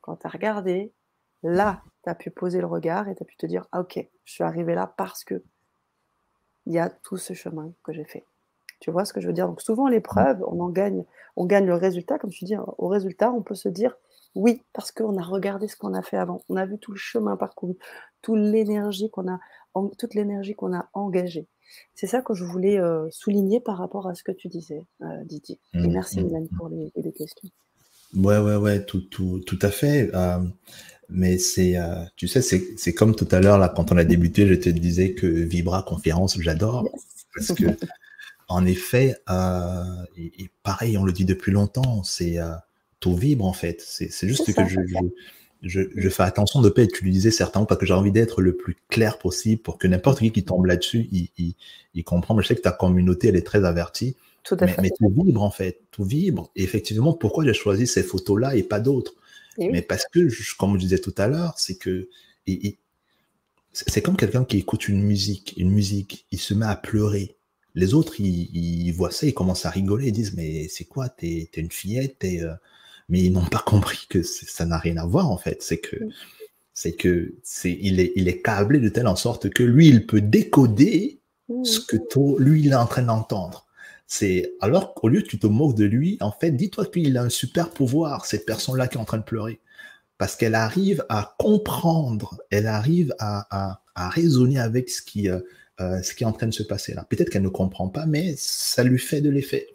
quand 0.00 0.16
tu 0.16 0.26
as 0.26 0.30
regardé, 0.30 0.92
là, 1.42 1.82
tu 2.04 2.10
as 2.10 2.14
pu 2.14 2.30
poser 2.30 2.60
le 2.60 2.66
regard 2.66 3.08
et 3.08 3.14
tu 3.14 3.22
as 3.22 3.26
pu 3.26 3.36
te 3.36 3.46
dire, 3.46 3.66
ah, 3.72 3.80
ok, 3.80 3.98
je 4.24 4.32
suis 4.32 4.44
arrivé 4.44 4.74
là 4.74 4.92
parce 4.96 5.24
que 5.24 5.42
il 6.66 6.74
y 6.74 6.78
a 6.78 6.90
tout 6.90 7.16
ce 7.16 7.32
chemin 7.32 7.72
que 7.82 7.92
j'ai 7.92 8.04
fait. 8.04 8.24
Tu 8.80 8.90
vois 8.90 9.04
ce 9.04 9.12
que 9.12 9.20
je 9.20 9.26
veux 9.26 9.32
dire? 9.32 9.48
Donc 9.48 9.62
souvent 9.62 9.88
l'épreuve, 9.88 10.42
on 10.46 10.60
en 10.60 10.68
gagne, 10.68 11.04
on 11.36 11.46
gagne 11.46 11.66
le 11.66 11.74
résultat, 11.74 12.18
comme 12.18 12.30
tu 12.30 12.44
dis, 12.44 12.56
au 12.56 12.88
résultat, 12.88 13.32
on 13.32 13.42
peut 13.42 13.54
se 13.54 13.68
dire 13.68 13.96
oui, 14.34 14.62
parce 14.72 14.92
qu'on 14.92 15.16
a 15.16 15.22
regardé 15.22 15.66
ce 15.66 15.76
qu'on 15.76 15.94
a 15.94 16.02
fait 16.02 16.16
avant, 16.16 16.42
on 16.48 16.56
a 16.56 16.66
vu 16.66 16.78
tout 16.78 16.92
le 16.92 16.98
chemin 16.98 17.36
parcouru, 17.36 17.76
toute 18.22 18.38
l'énergie 18.38 19.10
qu'on 19.10 19.28
a 19.28 20.88
engagée. 20.92 21.48
C'est 21.94 22.06
ça 22.06 22.22
que 22.22 22.34
je 22.34 22.44
voulais 22.44 22.78
euh, 22.78 23.08
souligner 23.10 23.60
par 23.60 23.78
rapport 23.78 24.08
à 24.08 24.14
ce 24.14 24.22
que 24.22 24.32
tu 24.32 24.48
disais, 24.48 24.84
euh, 25.02 25.24
Didier. 25.24 25.58
Et 25.74 25.78
mmh, 25.78 25.92
merci, 25.92 26.22
Mélanie, 26.22 26.48
mmh, 26.50 26.54
mmh. 26.54 26.56
pour 26.56 26.68
les, 26.68 26.92
les, 26.96 27.12
questions. 27.12 27.48
Ouais, 28.14 28.38
ouais, 28.38 28.56
ouais, 28.56 28.84
tout, 28.84 29.00
tout, 29.00 29.40
tout 29.46 29.58
à 29.62 29.70
fait. 29.70 30.10
Euh, 30.14 30.38
mais 31.08 31.38
c'est, 31.38 31.76
tu 32.16 32.28
sais, 32.28 32.42
c'est 32.42 32.94
comme 32.94 33.16
tout 33.16 33.28
à 33.30 33.40
l'heure, 33.40 33.58
là, 33.58 33.68
quand 33.68 33.92
on 33.92 33.96
a 33.96 34.04
débuté, 34.04 34.46
je 34.46 34.54
te 34.54 34.68
disais 34.68 35.14
que 35.14 35.26
Vibra 35.26 35.82
Conférence, 35.82 36.38
j'adore. 36.40 36.86
Parce 37.34 37.52
que, 37.52 37.64
en 38.48 38.66
effet, 38.66 39.16
et, 40.16 40.50
pareil, 40.62 40.98
on 40.98 41.04
le 41.04 41.12
dit 41.12 41.24
depuis 41.24 41.50
longtemps, 41.50 42.02
c'est 42.02 42.36
tout 43.00 43.16
vibre, 43.16 43.46
en 43.46 43.54
fait. 43.54 43.80
C'est 43.80 44.28
juste 44.28 44.54
que 44.54 44.68
je, 44.68 44.80
je, 44.86 44.96
je, 45.62 46.08
fais 46.08 46.22
attention 46.22 46.60
de 46.60 46.66
ne 46.66 46.70
pas 46.70 46.82
utiliser 46.82 47.30
certains 47.30 47.60
mots 47.60 47.66
parce 47.66 47.80
que 47.80 47.86
j'ai 47.86 47.94
envie 47.94 48.12
d'être 48.12 48.42
le 48.42 48.56
plus 48.56 48.76
clair 48.88 49.18
possible 49.18 49.60
pour 49.60 49.78
que 49.78 49.86
n'importe 49.86 50.20
qui 50.20 50.30
qui 50.30 50.44
tombe 50.44 50.66
là-dessus, 50.66 51.08
il, 51.10 51.28
il, 51.36 51.54
il, 51.94 52.04
comprend. 52.04 52.34
Mais 52.34 52.42
je 52.42 52.48
sais 52.48 52.56
que 52.56 52.60
ta 52.60 52.72
communauté, 52.72 53.28
elle 53.28 53.36
est 53.36 53.46
très 53.46 53.64
avertie. 53.64 54.16
Tout 54.44 54.56
à 54.60 54.66
mais, 54.66 54.72
fait. 54.72 54.82
mais 54.82 54.90
tout 54.90 55.08
vibre, 55.10 55.42
en 55.42 55.50
fait. 55.50 55.80
Tout 55.90 56.04
vibre. 56.04 56.50
Et 56.54 56.62
effectivement, 56.62 57.12
pourquoi 57.12 57.44
j'ai 57.44 57.54
choisi 57.54 57.86
ces 57.86 58.02
photos-là 58.02 58.54
et 58.56 58.62
pas 58.62 58.80
d'autres? 58.80 59.14
Mais 59.58 59.82
parce 59.82 60.04
que, 60.12 60.28
comme 60.56 60.74
je 60.74 60.78
disais 60.78 61.00
tout 61.00 61.14
à 61.18 61.26
l'heure, 61.26 61.54
c'est 61.56 61.76
que 61.76 62.08
c'est 63.72 64.02
comme 64.02 64.16
quelqu'un 64.16 64.44
qui 64.44 64.58
écoute 64.58 64.88
une 64.88 65.02
musique, 65.02 65.54
une 65.56 65.70
musique, 65.70 66.26
il 66.30 66.38
se 66.38 66.54
met 66.54 66.66
à 66.66 66.76
pleurer. 66.76 67.36
Les 67.74 67.94
autres, 67.94 68.20
ils, 68.20 68.90
voient 68.92 69.10
ça, 69.10 69.26
ils 69.26 69.34
commencent 69.34 69.66
à 69.66 69.70
rigoler, 69.70 70.08
ils 70.08 70.12
disent 70.12 70.34
mais 70.34 70.68
c'est 70.68 70.84
quoi, 70.84 71.08
t'es 71.08 71.50
es 71.52 71.60
une 71.60 71.70
fillette, 71.70 72.24
euh, 72.24 72.54
mais 73.08 73.20
ils 73.20 73.32
n'ont 73.32 73.44
pas 73.44 73.62
compris 73.64 74.06
que 74.08 74.22
ça 74.22 74.66
n'a 74.66 74.78
rien 74.78 74.96
à 74.98 75.06
voir 75.06 75.30
en 75.30 75.38
fait. 75.38 75.62
C'est 75.62 75.78
que 75.78 75.96
c'est 76.74 76.92
que 76.92 77.34
c'est 77.42 77.76
il 77.80 78.00
est 78.00 78.12
il 78.16 78.28
est 78.28 78.42
câblé 78.42 78.78
de 78.78 78.88
telle 78.88 79.08
en 79.08 79.16
sorte 79.16 79.50
que 79.50 79.62
lui 79.62 79.88
il 79.88 80.06
peut 80.06 80.20
décoder 80.20 81.20
ce 81.64 81.80
que 81.80 81.96
toi, 81.96 82.36
lui 82.38 82.62
il 82.62 82.72
est 82.72 82.74
en 82.74 82.86
train 82.86 83.02
d'entendre. 83.02 83.66
C'est 84.06 84.54
alors 84.60 84.94
qu'au 84.94 85.08
lieu 85.08 85.22
que 85.22 85.26
tu 85.26 85.38
te 85.38 85.46
moques 85.46 85.76
de 85.76 85.84
lui, 85.84 86.16
en 86.20 86.32
fait, 86.32 86.50
dis-toi 86.50 86.86
qu'il 86.86 87.16
a 87.18 87.22
un 87.22 87.28
super 87.28 87.70
pouvoir, 87.70 88.24
cette 88.24 88.46
personne-là 88.46 88.88
qui 88.88 88.96
est 88.96 89.00
en 89.00 89.04
train 89.04 89.18
de 89.18 89.22
pleurer. 89.22 89.60
Parce 90.16 90.34
qu'elle 90.34 90.54
arrive 90.54 91.04
à 91.10 91.34
comprendre, 91.38 92.40
elle 92.50 92.66
arrive 92.66 93.14
à, 93.18 93.80
raisonner 93.96 94.58
avec 94.58 94.88
ce 94.88 95.02
qui, 95.02 95.28
euh, 95.28 95.40
euh, 95.80 96.02
ce 96.02 96.14
qui 96.14 96.24
est 96.24 96.26
en 96.26 96.32
train 96.32 96.46
de 96.46 96.54
se 96.54 96.62
passer 96.62 96.94
là. 96.94 97.04
Peut-être 97.08 97.30
qu'elle 97.30 97.42
ne 97.42 97.48
comprend 97.48 97.88
pas, 97.88 98.06
mais 98.06 98.34
ça 98.36 98.82
lui 98.84 98.98
fait 98.98 99.20
de 99.20 99.30
l'effet. 99.30 99.66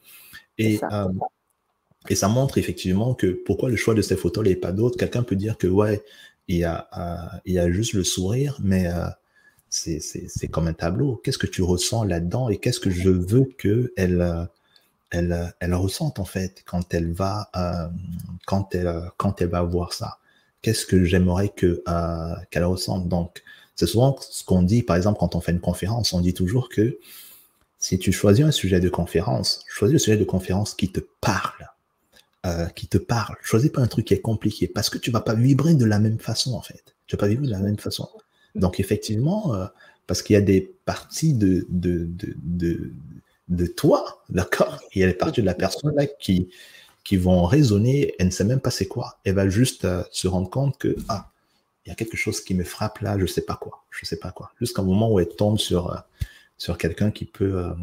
Et. 0.57 0.79
Euh, 0.91 1.07
et 2.09 2.15
ça 2.15 2.27
montre 2.27 2.57
effectivement 2.57 3.13
que 3.13 3.27
pourquoi 3.45 3.69
le 3.69 3.75
choix 3.75 3.93
de 3.93 4.01
ces 4.01 4.15
photos 4.15 4.45
et 4.47 4.55
pas 4.55 4.71
d'autres. 4.71 4.97
Quelqu'un 4.97 5.23
peut 5.23 5.35
dire 5.35 5.57
que 5.57 5.67
ouais, 5.67 6.03
il 6.47 6.57
y 6.57 6.63
a, 6.63 7.41
il 7.45 7.53
y 7.53 7.59
a 7.59 7.71
juste 7.71 7.93
le 7.93 8.03
sourire, 8.03 8.57
mais 8.61 8.89
c'est 9.69 10.47
comme 10.51 10.67
un 10.67 10.73
tableau. 10.73 11.21
Qu'est-ce 11.23 11.37
que 11.37 11.47
tu 11.47 11.61
ressens 11.61 12.03
là-dedans 12.03 12.49
et 12.49 12.57
qu'est-ce 12.57 12.79
que 12.79 12.89
je 12.89 13.09
veux 13.09 13.45
que 13.57 13.93
elle, 13.95 14.49
elle, 15.11 15.53
elle 15.59 15.73
ressente 15.73 16.19
en 16.19 16.25
fait 16.25 16.63
quand 16.65 16.93
elle 16.93 17.13
va, 17.13 17.49
euh, 17.55 17.87
quand 18.45 18.75
elle, 18.75 19.09
quand 19.17 19.41
elle 19.41 19.49
va 19.49 19.61
voir 19.61 19.93
ça? 19.93 20.17
Qu'est-ce 20.61 20.85
que 20.85 21.03
j'aimerais 21.03 21.49
que 21.49 21.83
euh, 21.87 22.35
qu'elle 22.51 22.65
ressente? 22.65 23.07
Donc, 23.07 23.43
c'est 23.75 23.87
souvent 23.87 24.17
ce 24.19 24.43
qu'on 24.43 24.63
dit, 24.63 24.83
par 24.83 24.95
exemple, 24.95 25.19
quand 25.19 25.35
on 25.35 25.41
fait 25.41 25.51
une 25.51 25.59
conférence, 25.59 26.13
on 26.13 26.21
dit 26.21 26.33
toujours 26.33 26.69
que 26.69 26.99
si 27.79 27.99
tu 27.99 28.11
choisis 28.11 28.45
un 28.45 28.51
sujet 28.51 28.79
de 28.79 28.89
conférence, 28.89 29.65
choisis 29.67 29.93
le 29.93 29.99
sujet 29.99 30.17
de 30.17 30.23
conférence 30.23 30.73
qui 30.73 30.89
te 30.91 31.01
parle. 31.19 31.69
Euh, 32.45 32.65
qui 32.67 32.87
te 32.87 32.97
parle. 32.97 33.37
Choisis 33.41 33.71
pas 33.71 33.79
un 33.79 33.87
truc 33.87 34.03
qui 34.03 34.13
est 34.13 34.19
compliqué 34.19 34.67
parce 34.67 34.89
que 34.89 34.97
tu 34.97 35.11
vas 35.11 35.21
pas 35.21 35.33
vibrer 35.33 35.75
de 35.75 35.85
la 35.85 35.97
même 35.97 36.19
façon 36.19 36.55
en 36.55 36.61
fait. 36.61 36.93
Tu 37.07 37.15
vas 37.15 37.21
pas 37.21 37.27
vibrer 37.29 37.45
de 37.45 37.51
la 37.51 37.59
même 37.59 37.79
façon. 37.79 38.09
Donc 38.53 38.81
effectivement, 38.81 39.55
euh, 39.55 39.65
parce 40.07 40.21
qu'il 40.21 40.33
y 40.33 40.37
a 40.37 40.41
des 40.41 40.75
parties 40.83 41.35
de, 41.35 41.65
de, 41.69 42.05
de, 42.43 42.91
de, 43.47 43.65
toi, 43.65 44.25
d'accord? 44.27 44.81
Il 44.93 44.99
y 44.99 45.05
a 45.05 45.07
des 45.07 45.13
parties 45.13 45.39
de 45.39 45.45
la 45.45 45.53
personne 45.53 45.95
là 45.95 46.05
qui, 46.05 46.49
qui 47.05 47.15
vont 47.15 47.45
raisonner, 47.45 48.13
elle 48.19 48.25
ne 48.25 48.31
sait 48.31 48.43
même 48.43 48.59
pas 48.59 48.71
c'est 48.71 48.87
quoi. 48.87 49.19
Elle 49.23 49.35
va 49.35 49.47
juste 49.47 49.85
euh, 49.85 50.03
se 50.11 50.27
rendre 50.27 50.49
compte 50.49 50.77
que, 50.77 50.97
ah, 51.07 51.31
il 51.85 51.89
y 51.89 51.91
a 51.93 51.95
quelque 51.95 52.17
chose 52.17 52.41
qui 52.41 52.55
me 52.55 52.65
frappe 52.65 52.99
là, 52.99 53.17
je 53.17 53.25
sais 53.25 53.43
pas 53.43 53.55
quoi, 53.55 53.85
je 53.89 54.05
sais 54.05 54.19
pas 54.19 54.31
quoi. 54.31 54.51
Jusqu'à 54.59 54.81
un 54.81 54.85
moment 54.85 55.09
où 55.09 55.17
elle 55.21 55.29
tombe 55.29 55.57
sur, 55.57 56.03
sur 56.57 56.77
quelqu'un 56.77 57.11
qui 57.11 57.25
peut, 57.25 57.57
euh, 57.57 57.73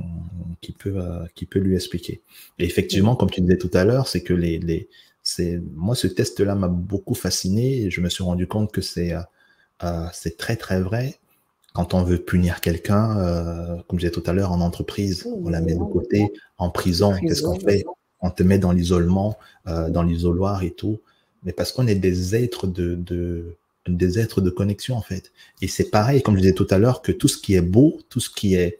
qui 0.60 0.72
peut, 0.72 0.94
euh, 0.96 1.24
qui 1.34 1.46
peut 1.46 1.58
lui 1.58 1.74
expliquer. 1.74 2.22
Et 2.58 2.64
effectivement, 2.64 3.16
comme 3.16 3.30
tu 3.30 3.40
disais 3.40 3.58
tout 3.58 3.70
à 3.74 3.84
l'heure, 3.84 4.08
c'est 4.08 4.22
que 4.22 4.32
les, 4.32 4.58
les, 4.58 4.88
c'est, 5.22 5.60
moi, 5.74 5.94
ce 5.94 6.06
test-là 6.06 6.54
m'a 6.54 6.68
beaucoup 6.68 7.14
fasciné 7.14 7.82
et 7.82 7.90
je 7.90 8.00
me 8.00 8.08
suis 8.08 8.24
rendu 8.24 8.46
compte 8.46 8.72
que 8.72 8.80
c'est, 8.80 9.14
c'est 10.12 10.36
très, 10.36 10.56
très 10.56 10.80
vrai. 10.80 11.16
Quand 11.72 11.94
on 11.94 12.02
veut 12.02 12.18
punir 12.18 12.60
quelqu'un, 12.60 13.14
comme 13.86 13.98
je 13.98 14.06
disais 14.06 14.10
tout 14.10 14.22
à 14.26 14.32
l'heure, 14.32 14.50
en 14.50 14.60
entreprise, 14.60 15.26
on 15.26 15.48
la 15.50 15.60
met 15.60 15.74
de 15.74 15.84
côté, 15.84 16.32
en 16.58 16.70
prison, 16.70 17.14
qu'est-ce 17.20 17.42
qu'on 17.42 17.60
fait? 17.60 17.84
On 18.20 18.30
te 18.30 18.42
met 18.42 18.58
dans 18.58 18.72
l'isolement, 18.72 19.38
dans 19.66 20.02
l'isoloir 20.02 20.62
et 20.64 20.72
tout. 20.72 21.00
Mais 21.44 21.52
parce 21.52 21.72
qu'on 21.72 21.86
est 21.86 21.94
des 21.94 22.34
êtres 22.34 22.66
de, 22.66 22.94
de, 22.94 23.56
des 23.96 24.18
êtres 24.18 24.40
de 24.40 24.50
connexion 24.50 24.96
en 24.96 25.02
fait. 25.02 25.32
Et 25.62 25.68
c'est 25.68 25.90
pareil, 25.90 26.22
comme 26.22 26.36
je 26.36 26.40
disais 26.40 26.54
tout 26.54 26.66
à 26.70 26.78
l'heure, 26.78 27.02
que 27.02 27.12
tout 27.12 27.28
ce 27.28 27.38
qui 27.38 27.54
est 27.54 27.62
beau, 27.62 28.00
tout 28.08 28.20
ce 28.20 28.30
qui 28.30 28.54
est 28.54 28.78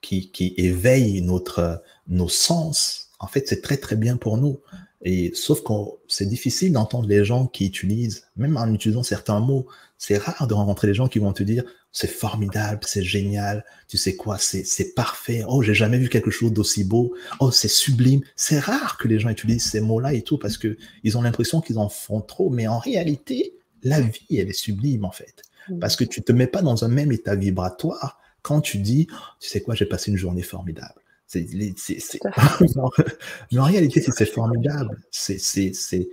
qui, 0.00 0.30
qui 0.30 0.54
éveille 0.56 1.20
notre 1.22 1.82
nos 2.06 2.28
sens, 2.28 3.10
en 3.18 3.26
fait, 3.26 3.48
c'est 3.48 3.62
très 3.62 3.76
très 3.76 3.96
bien 3.96 4.16
pour 4.16 4.38
nous. 4.38 4.60
Et 5.02 5.32
sauf 5.34 5.62
que 5.62 5.72
c'est 6.08 6.26
difficile 6.26 6.72
d'entendre 6.72 7.08
les 7.08 7.24
gens 7.24 7.46
qui 7.46 7.66
utilisent, 7.66 8.26
même 8.36 8.56
en 8.56 8.72
utilisant 8.72 9.02
certains 9.02 9.40
mots, 9.40 9.66
c'est 9.96 10.18
rare 10.18 10.46
de 10.46 10.54
rencontrer 10.54 10.88
des 10.88 10.94
gens 10.94 11.08
qui 11.08 11.18
vont 11.18 11.32
te 11.32 11.42
dire 11.42 11.64
c'est 11.92 12.10
formidable, 12.10 12.80
c'est 12.84 13.02
génial, 13.02 13.64
tu 13.88 13.96
sais 13.96 14.14
quoi, 14.14 14.38
c'est 14.38 14.94
parfait, 14.94 15.44
oh 15.48 15.62
j'ai 15.62 15.74
jamais 15.74 15.98
vu 15.98 16.08
quelque 16.08 16.30
chose 16.30 16.52
d'aussi 16.52 16.84
beau, 16.84 17.14
oh 17.40 17.50
c'est 17.50 17.68
sublime. 17.68 18.20
C'est 18.36 18.58
rare 18.58 18.98
que 18.98 19.08
les 19.08 19.18
gens 19.18 19.30
utilisent 19.30 19.64
ces 19.70 19.80
mots-là 19.80 20.14
et 20.14 20.22
tout 20.22 20.38
parce 20.38 20.58
que 20.58 20.76
ils 21.02 21.16
ont 21.16 21.22
l'impression 21.22 21.60
qu'ils 21.60 21.78
en 21.78 21.88
font 21.88 22.20
trop, 22.20 22.50
mais 22.50 22.66
en 22.66 22.78
réalité, 22.78 23.57
la 23.82 24.00
vie, 24.00 24.38
elle 24.38 24.48
est 24.48 24.52
sublime 24.52 25.04
en 25.04 25.10
fait. 25.10 25.42
Mm. 25.68 25.78
Parce 25.78 25.96
que 25.96 26.04
tu 26.04 26.22
te 26.22 26.32
mets 26.32 26.46
pas 26.46 26.62
dans 26.62 26.84
un 26.84 26.88
même 26.88 27.12
état 27.12 27.34
vibratoire 27.34 28.20
quand 28.42 28.60
tu 28.60 28.78
dis, 28.78 29.06
tu 29.40 29.48
sais 29.48 29.60
quoi, 29.60 29.74
j'ai 29.74 29.86
passé 29.86 30.10
une 30.10 30.16
journée 30.16 30.42
formidable. 30.42 31.00
C'est, 31.26 31.44
mais 33.52 33.58
en 33.58 33.64
réalité, 33.64 34.00
c'est 34.00 34.24
formidable, 34.24 34.98
c'est, 35.10 35.38
c'est, 35.38 36.08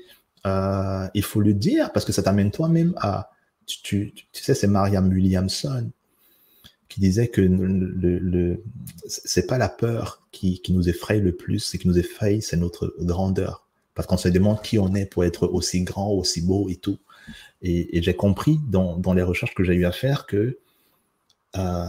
euh, 0.45 1.07
il 1.13 1.23
faut 1.23 1.39
le 1.39 1.53
dire 1.53 1.93
parce 1.93 2.05
que 2.05 2.11
ça 2.11 2.21
t'amène 2.21 2.51
toi-même 2.51 2.93
à, 2.97 3.31
tu, 3.65 4.13
tu, 4.13 4.25
sais, 4.33 4.53
c'est 4.53 4.67
Mariam 4.67 5.07
Williamson 5.07 5.89
qui 6.89 6.99
disait 6.99 7.29
que 7.29 7.41
le, 7.41 8.19
le, 8.19 8.63
c'est 9.07 9.47
pas 9.47 9.57
la 9.57 9.69
peur 9.69 10.21
qui, 10.31 10.61
qui 10.61 10.73
nous 10.73 10.87
effraie 10.87 11.19
le 11.19 11.33
plus, 11.33 11.59
c'est 11.59 11.77
qui 11.77 11.87
nous 11.87 11.97
effraie, 11.97 12.41
c'est 12.41 12.57
notre 12.57 12.93
grandeur. 12.99 13.65
Parce 13.95 14.07
qu'on 14.07 14.17
se 14.17 14.27
demande 14.27 14.61
qui 14.61 14.77
on 14.77 14.93
est 14.93 15.05
pour 15.05 15.23
être 15.23 15.47
aussi 15.47 15.81
grand, 15.83 16.11
aussi 16.11 16.41
beau 16.41 16.69
et 16.69 16.75
tout. 16.75 16.99
Et, 17.61 18.01
j'ai 18.01 18.15
compris 18.15 18.59
dans, 18.67 19.13
les 19.13 19.23
recherches 19.23 19.53
que 19.55 19.63
j'ai 19.63 19.73
eu 19.73 19.85
à 19.85 19.91
faire 19.91 20.25
que 20.25 20.57
euh, 21.57 21.85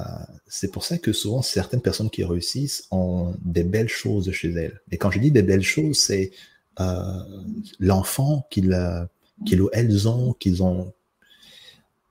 c'est 0.47 0.71
pour 0.71 0.85
ça 0.85 0.97
que 0.99 1.13
souvent 1.13 1.43
certaines 1.43 1.81
personnes 1.81 2.11
qui 2.11 2.25
réussissent 2.25 2.87
ont 2.91 3.35
des 3.45 3.65
belles 3.65 3.89
choses 3.89 4.31
chez 4.31 4.51
elles. 4.53 4.81
Et 4.93 4.97
quand 4.97 5.11
je 5.11 5.19
dis 5.19 5.31
des 5.31 5.43
belles 5.43 5.63
choses, 5.63 5.99
c'est 5.99 6.31
euh, 6.81 7.03
l'enfant 7.81 8.47
qu'ils 8.51 8.73
ou 9.53 9.69
elles 9.73 10.09
ont, 10.09 10.35
qu'ils 10.35 10.63
ont, 10.63 10.93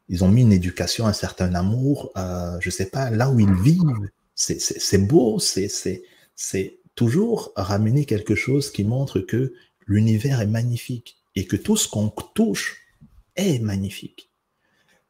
ils 0.10 0.24
ont 0.24 0.30
mis 0.30 0.42
une 0.42 0.54
éducation, 0.54 1.08
un 1.08 1.14
certain 1.14 1.54
amour, 1.56 2.12
euh, 2.18 2.58
je 2.60 2.70
sais 2.70 2.88
pas, 2.88 3.10
là 3.10 3.30
où 3.30 3.40
ils 3.40 3.54
vivent. 3.54 4.10
C'est 4.36 4.98
beau, 4.98 5.40
c'est 5.40 6.80
toujours 6.96 7.54
ramener 7.56 8.06
quelque 8.06 8.36
chose 8.36 8.70
qui 8.70 8.84
montre 8.84 9.22
que 9.22 9.54
l'univers 9.88 10.42
est 10.42 10.48
magnifique 10.48 11.18
et 11.36 11.46
que 11.46 11.56
tout 11.56 11.78
ce 11.78 11.88
qu'on 11.88 12.10
touche 12.10 12.85
est 13.36 13.60
magnifique. 13.60 14.30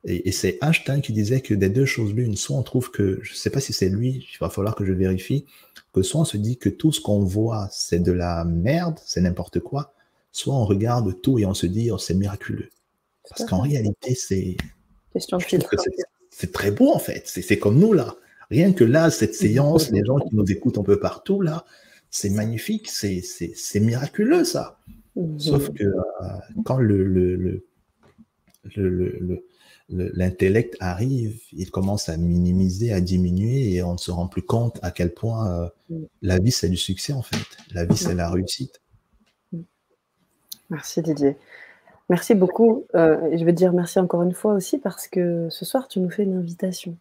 Et, 0.05 0.31
c'est 0.31 0.59
Einstein 0.61 1.01
qui 1.01 1.13
disait 1.13 1.41
que 1.41 1.53
des 1.53 1.69
deux 1.69 1.85
choses 1.85 2.13
l'une, 2.13 2.35
soit 2.35 2.55
on 2.55 2.63
trouve 2.63 2.91
que, 2.91 3.19
je 3.23 3.31
ne 3.31 3.35
sais 3.35 3.49
pas 3.49 3.59
si 3.59 3.73
c'est 3.73 3.89
lui, 3.89 4.27
il 4.31 4.37
va 4.39 4.49
falloir 4.49 4.75
que 4.75 4.85
je 4.85 4.93
vérifie, 4.93 5.45
que 5.93 6.03
soit 6.03 6.21
on 6.21 6.25
se 6.25 6.37
dit 6.37 6.57
que 6.57 6.69
tout 6.69 6.91
ce 6.91 7.01
qu'on 7.01 7.23
voit, 7.23 7.67
c'est 7.71 7.99
de 7.99 8.11
la 8.11 8.45
merde, 8.45 8.99
c'est 9.03 9.21
n'importe 9.21 9.59
quoi, 9.59 9.93
soit 10.31 10.53
on 10.53 10.65
regarde 10.65 11.19
tout 11.21 11.39
et 11.39 11.45
on 11.45 11.55
se 11.55 11.65
dit, 11.65 11.89
oh, 11.89 11.97
c'est 11.97 12.13
miraculeux. 12.13 12.69
Parce 13.27 13.49
qu'en 13.49 13.61
réalité, 13.61 14.13
c'est. 14.13 14.57
C'est 16.29 16.51
très 16.51 16.69
beau, 16.69 16.93
en 16.93 16.99
fait. 16.99 17.23
C'est 17.25 17.57
comme 17.57 17.79
nous, 17.79 17.93
là. 17.93 18.15
Rien 18.51 18.73
que 18.73 18.83
là, 18.83 19.09
cette 19.09 19.33
séance, 19.33 19.89
les 19.89 20.03
gens 20.05 20.19
qui 20.19 20.35
nous 20.35 20.45
écoutent 20.51 20.77
un 20.77 20.83
peu 20.83 20.99
partout, 20.99 21.41
là, 21.41 21.65
c'est 22.11 22.29
magnifique, 22.29 22.89
c'est 22.89 23.79
miraculeux, 23.79 24.43
ça. 24.43 24.77
Mhm. 25.15 25.39
Sauf 25.39 25.71
que 25.73 25.85
euh, 25.85 25.93
quand 26.63 26.77
le, 26.77 27.03
le 27.05 27.65
l'intellect 29.89 30.75
arrive, 30.79 31.39
il 31.51 31.71
commence 31.71 32.09
à 32.09 32.17
minimiser, 32.17 32.91
à 32.91 33.01
diminuer 33.01 33.73
et 33.73 33.83
on 33.83 33.93
ne 33.93 33.97
se 33.97 34.11
rend 34.11 34.27
plus 34.27 34.41
compte 34.41 34.79
à 34.81 34.91
quel 34.91 35.13
point 35.13 35.47
euh, 35.47 35.69
mm. 35.89 36.03
la 36.21 36.39
vie 36.39 36.51
c'est 36.51 36.69
du 36.69 36.77
succès 36.77 37.13
en 37.13 37.21
fait. 37.21 37.45
La 37.71 37.85
vie 37.85 37.97
c'est 37.97 38.15
la 38.15 38.29
réussite. 38.29 38.81
Mm. 39.51 39.61
Merci 40.71 41.01
Didier. 41.01 41.37
Merci 42.09 42.35
beaucoup. 42.35 42.85
Euh, 42.95 43.35
je 43.37 43.43
veux 43.45 43.53
dire 43.53 43.73
merci 43.73 43.99
encore 43.99 44.23
une 44.23 44.33
fois 44.33 44.53
aussi 44.53 44.77
parce 44.77 45.07
que 45.07 45.47
ce 45.49 45.65
soir 45.65 45.87
tu 45.87 45.99
nous 45.99 46.09
fais 46.09 46.23
une 46.23 46.35
invitation. 46.35 46.97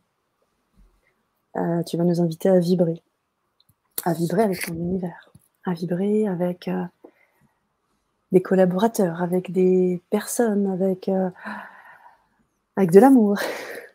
Euh, 1.56 1.82
tu 1.84 1.96
vas 1.96 2.04
nous 2.04 2.20
inviter 2.20 2.48
à 2.48 2.58
vibrer. 2.58 3.02
À 4.04 4.12
vibrer 4.12 4.42
avec 4.42 4.60
ton 4.60 4.74
univers. 4.74 5.32
À 5.64 5.72
vibrer 5.72 6.26
avec 6.26 6.68
des 8.32 8.42
collaborateurs, 8.42 9.22
avec 9.22 9.52
des 9.52 10.02
personnes, 10.10 10.66
avec, 10.66 11.08
euh, 11.08 11.30
avec 12.76 12.90
de 12.90 13.00
l'amour. 13.00 13.38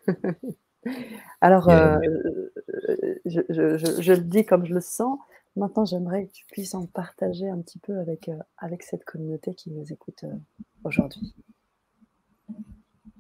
Alors, 1.41 1.69
euh, 1.69 1.97
je, 3.25 3.41
je, 3.49 4.13
le 4.13 4.21
dis 4.21 4.45
comme 4.45 4.65
je 4.65 4.73
le 4.73 4.81
sens. 4.81 5.19
Maintenant, 5.55 5.85
j'aimerais 5.85 6.27
que 6.27 6.31
tu 6.31 6.45
puisses 6.45 6.73
en 6.73 6.85
partager 6.85 7.49
un 7.49 7.59
petit 7.59 7.79
peu 7.79 7.97
avec, 7.99 8.29
euh, 8.29 8.37
avec 8.57 8.83
cette 8.83 9.03
communauté 9.03 9.53
qui 9.55 9.71
nous 9.71 9.91
écoute 9.91 10.23
aujourd'hui. 10.83 11.33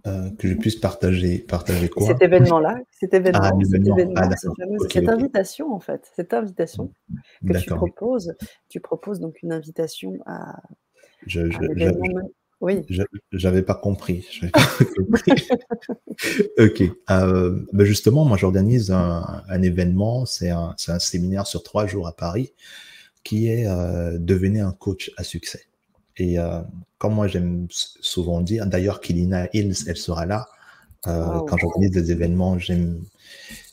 que 0.03 0.47
je 0.47 0.55
puisse 0.55 0.77
partager, 0.77 1.39
partager 1.39 1.89
quoi? 1.89 2.07
Cet 2.07 2.21
événement-là, 2.21 2.79
cet 2.91 3.13
événement, 3.13 3.39
ah, 3.43 3.51
cet 3.61 3.87
événement 3.87 4.13
ah, 4.15 4.29
cette 4.89 5.09
invitation 5.09 5.73
en 5.73 5.79
fait, 5.79 6.09
cette 6.15 6.33
invitation 6.33 6.93
que 7.45 7.57
tu 7.57 7.69
proposes. 7.69 8.33
Tu 8.69 8.79
proposes 8.79 9.19
donc 9.19 9.41
une 9.43 9.51
invitation 9.51 10.17
à, 10.25 10.61
je, 11.25 11.41
oui. 12.61 12.85
J'avais 13.31 13.61
pas 13.61 13.75
compris. 13.75 14.27
ok. 16.57 16.83
Euh, 17.09 17.59
ben 17.71 17.85
justement, 17.85 18.25
moi, 18.25 18.37
j'organise 18.37 18.91
un, 18.91 19.61
événement. 19.61 20.25
C'est 20.25 20.49
un, 20.49 20.75
un, 20.87 20.99
séminaire 20.99 21.47
sur 21.47 21.63
trois 21.63 21.87
jours 21.87 22.07
à 22.07 22.11
Paris 22.11 22.53
qui 23.23 23.47
est 23.47 23.65
euh, 23.65 24.17
devenir 24.17 24.67
un 24.67 24.71
coach 24.71 25.11
à 25.17 25.23
succès. 25.23 25.63
Et 26.17 26.37
euh, 26.37 26.61
comme 26.97 27.13
moi, 27.13 27.27
j'aime 27.27 27.67
souvent 27.69 28.41
dire, 28.41 28.65
d'ailleurs, 28.65 28.99
Kilina 28.99 29.47
Hills, 29.53 29.85
elle 29.87 29.97
sera 29.97 30.25
là. 30.25 30.47
Euh, 31.07 31.39
quand 31.47 31.57
j'organise 31.57 31.91
des 31.91 32.11
événements, 32.11 32.59
j'aime. 32.59 33.01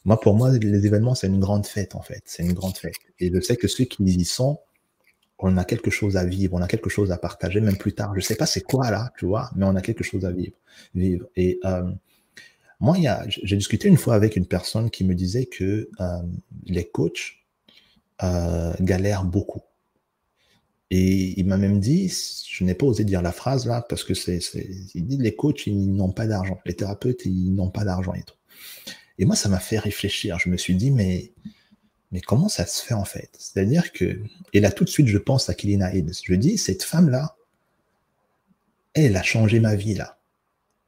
Moi, 0.04 0.20
pour 0.20 0.34
moi, 0.34 0.52
les 0.52 0.86
événements, 0.86 1.16
c'est 1.16 1.26
une 1.26 1.40
grande 1.40 1.66
fête, 1.66 1.96
en 1.96 2.02
fait. 2.02 2.22
C'est 2.24 2.44
une 2.44 2.52
grande 2.52 2.76
fête. 2.76 2.94
Et 3.18 3.32
je 3.34 3.40
sais 3.40 3.56
que 3.56 3.66
ceux 3.66 3.84
qui 3.84 4.04
y 4.04 4.24
sont, 4.24 4.60
on 5.38 5.56
a 5.56 5.64
quelque 5.64 5.90
chose 5.90 6.16
à 6.16 6.24
vivre, 6.24 6.54
on 6.54 6.62
a 6.62 6.68
quelque 6.68 6.90
chose 6.90 7.12
à 7.12 7.18
partager, 7.18 7.60
même 7.60 7.76
plus 7.76 7.92
tard. 7.92 8.14
Je 8.14 8.20
sais 8.20 8.36
pas 8.36 8.46
c'est 8.46 8.62
quoi 8.62 8.90
là, 8.90 9.12
tu 9.18 9.26
vois, 9.26 9.50
mais 9.54 9.66
on 9.66 9.76
a 9.76 9.82
quelque 9.82 10.04
chose 10.04 10.24
à 10.24 10.32
vivre. 10.32 10.56
vivre. 10.94 11.26
Et 11.36 11.60
euh, 11.64 11.90
moi, 12.80 12.96
j'ai 13.28 13.56
discuté 13.56 13.88
une 13.88 13.96
fois 13.96 14.14
avec 14.14 14.36
une 14.36 14.46
personne 14.46 14.90
qui 14.90 15.04
me 15.04 15.14
disait 15.14 15.46
que 15.46 15.88
euh, 16.00 16.22
les 16.66 16.84
coachs 16.84 17.36
euh, 18.22 18.72
galèrent 18.80 19.24
beaucoup. 19.24 19.62
Et 20.90 21.38
il 21.38 21.46
m'a 21.46 21.56
même 21.56 21.80
dit, 21.80 22.12
je 22.48 22.62
n'ai 22.64 22.74
pas 22.74 22.86
osé 22.86 23.04
dire 23.04 23.20
la 23.20 23.32
phrase 23.32 23.66
là, 23.66 23.84
parce 23.88 24.04
que 24.04 24.14
c'est, 24.14 24.38
il 24.94 25.06
dit 25.06 25.16
les 25.16 25.34
coachs, 25.34 25.66
ils 25.66 25.94
n'ont 25.94 26.12
pas 26.12 26.26
d'argent. 26.26 26.60
Les 26.64 26.74
thérapeutes, 26.74 27.24
ils 27.24 27.52
n'ont 27.52 27.70
pas 27.70 27.84
d'argent 27.84 28.14
et 28.14 28.22
tout. 28.22 28.36
Et 29.18 29.24
moi, 29.24 29.34
ça 29.34 29.48
m'a 29.48 29.58
fait 29.58 29.78
réfléchir. 29.78 30.38
Je 30.38 30.48
me 30.48 30.56
suis 30.56 30.76
dit, 30.76 30.90
mais 30.90 31.32
mais 32.16 32.22
comment 32.22 32.48
ça 32.48 32.64
se 32.64 32.82
fait 32.82 32.94
en 32.94 33.04
fait? 33.04 33.28
C'est-à-dire 33.38 33.92
que, 33.92 34.22
et 34.54 34.60
là 34.60 34.72
tout 34.72 34.84
de 34.84 34.88
suite 34.88 35.06
je 35.06 35.18
pense 35.18 35.50
à 35.50 35.54
Kilina 35.54 35.94
Hills, 35.94 36.14
je 36.24 36.32
dis, 36.32 36.56
cette 36.56 36.82
femme-là, 36.82 37.36
elle 38.94 39.18
a 39.18 39.22
changé 39.22 39.60
ma 39.60 39.74
vie 39.74 39.92
là. 39.92 40.16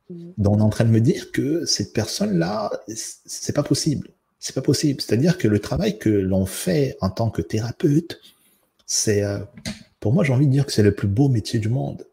Mm. 0.08 0.30
Donc 0.38 0.54
on 0.54 0.58
est 0.60 0.62
en 0.62 0.70
train 0.70 0.86
de 0.86 0.90
me 0.90 1.02
dire 1.02 1.30
que 1.30 1.66
cette 1.66 1.92
personne-là, 1.92 2.70
c'est 2.86 3.52
pas 3.52 3.62
possible. 3.62 4.08
C'est 4.38 4.54
pas 4.54 4.62
possible. 4.62 5.02
C'est-à-dire 5.02 5.36
que 5.36 5.48
le 5.48 5.58
travail 5.58 5.98
que 5.98 6.08
l'on 6.08 6.46
fait 6.46 6.96
en 7.02 7.10
tant 7.10 7.28
que 7.28 7.42
thérapeute, 7.42 8.22
c'est, 8.86 9.22
euh, 9.22 9.40
pour 10.00 10.14
moi 10.14 10.24
j'ai 10.24 10.32
envie 10.32 10.46
de 10.46 10.52
dire 10.52 10.64
que 10.64 10.72
c'est 10.72 10.82
le 10.82 10.94
plus 10.94 11.08
beau 11.08 11.28
métier 11.28 11.58
du 11.58 11.68
monde. 11.68 12.06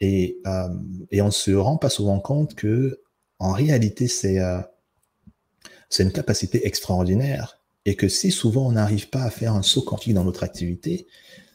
Et, 0.00 0.38
euh, 0.46 0.68
et 1.10 1.20
on 1.20 1.30
se 1.30 1.50
rend 1.50 1.76
pas 1.76 1.90
souvent 1.90 2.18
compte 2.18 2.54
que 2.54 3.02
en 3.40 3.52
réalité 3.52 4.08
c'est 4.08 4.40
euh, 4.40 4.60
c'est 5.90 6.02
une 6.02 6.12
capacité 6.12 6.66
extraordinaire 6.66 7.57
et 7.88 7.96
que 7.96 8.06
si 8.06 8.30
souvent 8.30 8.66
on 8.66 8.72
n'arrive 8.72 9.08
pas 9.08 9.22
à 9.22 9.30
faire 9.30 9.54
un 9.54 9.62
saut 9.62 9.80
quantique 9.80 10.12
dans 10.12 10.24
notre 10.24 10.44
activité, 10.44 11.06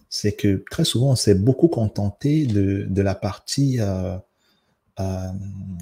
c'est 0.09 0.31
que 0.31 0.63
très 0.71 0.83
souvent 0.83 1.11
on 1.11 1.15
s'est 1.15 1.35
beaucoup 1.35 1.67
contenté 1.67 2.47
de, 2.47 2.87
de 2.89 3.01
la 3.03 3.13
partie, 3.13 3.77
euh, 3.79 4.17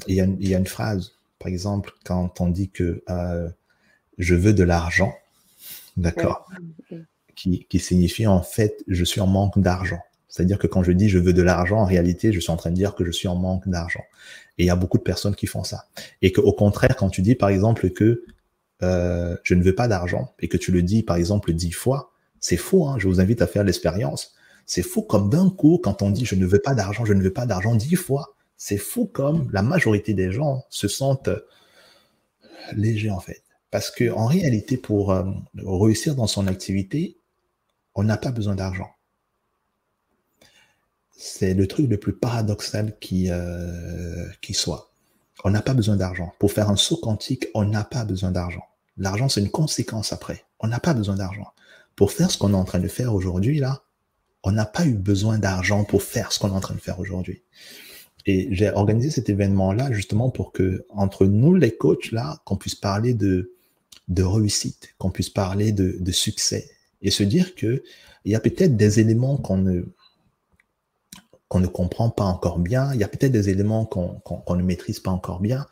il, 0.07 0.15
y 0.15 0.19
a, 0.19 0.57
une 0.57 0.67
phrase, 0.67 1.13
par 1.39 1.47
exemple, 1.47 1.93
quand 2.03 2.41
on 2.41 2.49
dit 2.49 2.69
que 2.69 3.01
je 4.17 4.35
veux 4.35 4.51
de 4.51 4.63
l'argent, 4.63 5.13
d'accord, 5.95 6.49
qui, 7.33 7.65
qui 7.69 7.79
signifie 7.79 8.27
en 8.27 8.41
fait 8.41 8.83
je 8.89 9.05
suis 9.05 9.21
en 9.21 9.27
manque 9.27 9.57
d'argent. 9.57 10.01
C'est-à-dire 10.27 10.59
que 10.59 10.67
quand 10.67 10.83
je 10.83 10.91
dis 10.91 11.07
je 11.07 11.17
veux 11.17 11.33
de 11.33 11.41
l'argent, 11.41 11.77
en 11.77 11.85
réalité, 11.85 12.33
je 12.33 12.41
suis 12.41 12.51
en 12.51 12.57
train 12.57 12.71
de 12.71 12.75
dire 12.75 12.93
que 12.93 13.05
je 13.05 13.11
suis 13.11 13.29
en 13.29 13.37
manque 13.37 13.69
d'argent. 13.69 14.03
Et 14.57 14.63
il 14.63 14.65
y 14.65 14.69
a 14.69 14.75
beaucoup 14.75 14.97
de 14.97 15.03
personnes 15.03 15.35
qui 15.35 15.47
font 15.47 15.63
ça. 15.63 15.85
Et 16.21 16.33
qu'au 16.33 16.51
contraire, 16.51 16.97
quand 16.97 17.09
tu 17.09 17.21
dis 17.21 17.35
par 17.35 17.47
exemple 17.47 17.89
que 17.91 18.25
euh, 18.83 19.37
je 19.43 19.53
ne 19.53 19.63
veux 19.63 19.75
pas 19.75 19.87
d'argent 19.87 20.33
et 20.39 20.47
que 20.47 20.57
tu 20.57 20.71
le 20.71 20.81
dis 20.81 21.03
par 21.03 21.17
exemple 21.17 21.53
dix 21.53 21.71
fois, 21.71 22.11
c'est 22.39 22.57
faux. 22.57 22.87
Hein, 22.87 22.97
je 22.99 23.07
vous 23.07 23.19
invite 23.19 23.41
à 23.41 23.47
faire 23.47 23.63
l'expérience. 23.63 24.33
C'est 24.65 24.83
fou 24.83 25.01
comme 25.01 25.29
d'un 25.29 25.49
coup, 25.49 25.79
quand 25.83 26.01
on 26.01 26.09
dit 26.09 26.25
je 26.25 26.35
ne 26.35 26.45
veux 26.45 26.59
pas 26.59 26.73
d'argent, 26.73 27.05
je 27.05 27.13
ne 27.13 27.21
veux 27.21 27.33
pas 27.33 27.45
d'argent 27.45 27.75
dix 27.75 27.95
fois, 27.95 28.35
c'est 28.57 28.77
fou 28.77 29.05
comme 29.05 29.49
la 29.51 29.61
majorité 29.61 30.13
des 30.13 30.31
gens 30.31 30.63
se 30.69 30.87
sentent 30.87 31.29
légers 32.73 33.11
en 33.11 33.19
fait. 33.19 33.43
Parce 33.71 33.89
que 33.89 34.11
en 34.11 34.25
réalité, 34.25 34.77
pour 34.77 35.11
euh, 35.11 35.23
réussir 35.55 36.15
dans 36.15 36.27
son 36.27 36.47
activité, 36.47 37.17
on 37.95 38.03
n'a 38.03 38.17
pas 38.17 38.31
besoin 38.31 38.55
d'argent. 38.55 38.89
C'est 41.17 41.53
le 41.53 41.67
truc 41.67 41.89
le 41.89 41.97
plus 41.97 42.13
paradoxal 42.13 42.97
euh, 43.13 44.25
qui 44.41 44.53
soit. 44.53 44.91
On 45.43 45.51
n'a 45.51 45.61
pas 45.61 45.73
besoin 45.73 45.95
d'argent. 45.95 46.33
Pour 46.39 46.51
faire 46.51 46.69
un 46.69 46.75
saut 46.75 46.97
quantique, 46.97 47.47
on 47.53 47.63
n'a 47.65 47.83
pas 47.83 48.05
besoin 48.05 48.31
d'argent. 48.31 48.63
L'argent, 49.01 49.29
c'est 49.29 49.41
une 49.41 49.49
conséquence 49.49 50.13
après. 50.13 50.45
On 50.59 50.67
n'a 50.67 50.79
pas 50.79 50.93
besoin 50.93 51.15
d'argent. 51.15 51.47
Pour 51.95 52.11
faire 52.11 52.29
ce 52.29 52.37
qu'on 52.37 52.53
est 52.53 52.55
en 52.55 52.65
train 52.65 52.79
de 52.79 52.87
faire 52.87 53.15
aujourd'hui, 53.15 53.57
là, 53.57 53.81
on 54.43 54.51
n'a 54.51 54.65
pas 54.65 54.85
eu 54.85 54.93
besoin 54.93 55.39
d'argent 55.39 55.83
pour 55.83 56.03
faire 56.03 56.31
ce 56.31 56.37
qu'on 56.37 56.49
est 56.49 56.55
en 56.55 56.59
train 56.59 56.75
de 56.75 56.79
faire 56.79 56.99
aujourd'hui. 56.99 57.41
Et 58.27 58.49
j'ai 58.51 58.69
organisé 58.69 59.09
cet 59.09 59.27
événement-là 59.27 59.91
justement 59.91 60.29
pour 60.29 60.51
que, 60.51 60.85
entre 60.89 61.25
nous, 61.25 61.55
les 61.55 61.75
coachs, 61.75 62.11
là, 62.11 62.37
qu'on 62.45 62.57
puisse 62.57 62.75
parler 62.75 63.15
de, 63.15 63.51
réussite, 64.19 64.93
qu'on 64.99 65.09
puisse 65.09 65.31
parler 65.31 65.71
de, 65.71 66.11
succès 66.11 66.69
et 67.01 67.09
se 67.09 67.23
dire 67.23 67.55
que 67.55 67.81
il 68.23 68.31
y 68.31 68.35
a 68.35 68.39
peut-être 68.39 68.77
des 68.77 68.99
éléments 68.99 69.37
qu'on 69.37 69.57
ne 69.57 69.81
comprend 71.67 72.11
pas 72.11 72.25
encore 72.25 72.59
bien. 72.59 72.93
Il 72.93 72.99
y 72.99 73.03
a 73.03 73.07
peut-être 73.07 73.31
des 73.31 73.49
éléments 73.49 73.85
qu'on 73.85 74.55
ne 74.55 74.61
maîtrise 74.61 74.99
pas 74.99 75.09
encore 75.09 75.39
bien, 75.39 75.65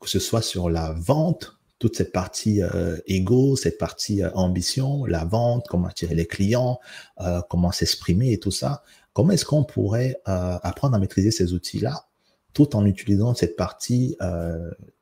que 0.00 0.08
ce 0.08 0.18
soit 0.18 0.42
sur 0.42 0.68
la 0.68 0.90
vente, 0.94 1.61
toute 1.82 1.96
cette 1.96 2.12
partie 2.12 2.62
euh, 2.62 2.96
ego, 3.08 3.56
cette 3.56 3.76
partie 3.76 4.22
euh, 4.22 4.30
ambition, 4.34 5.04
la 5.04 5.24
vente, 5.24 5.66
comment 5.68 5.88
attirer 5.88 6.14
les 6.14 6.26
clients, 6.28 6.78
euh, 7.20 7.40
comment 7.50 7.72
s'exprimer 7.72 8.30
et 8.30 8.38
tout 8.38 8.52
ça. 8.52 8.84
Comment 9.14 9.32
est-ce 9.32 9.44
qu'on 9.44 9.64
pourrait 9.64 10.20
apprendre 10.24 10.94
à 10.94 10.98
maîtriser 11.00 11.32
ces 11.32 11.52
outils-là 11.52 12.06
tout 12.54 12.76
en 12.76 12.86
utilisant 12.86 13.34
cette 13.34 13.56
partie 13.56 14.16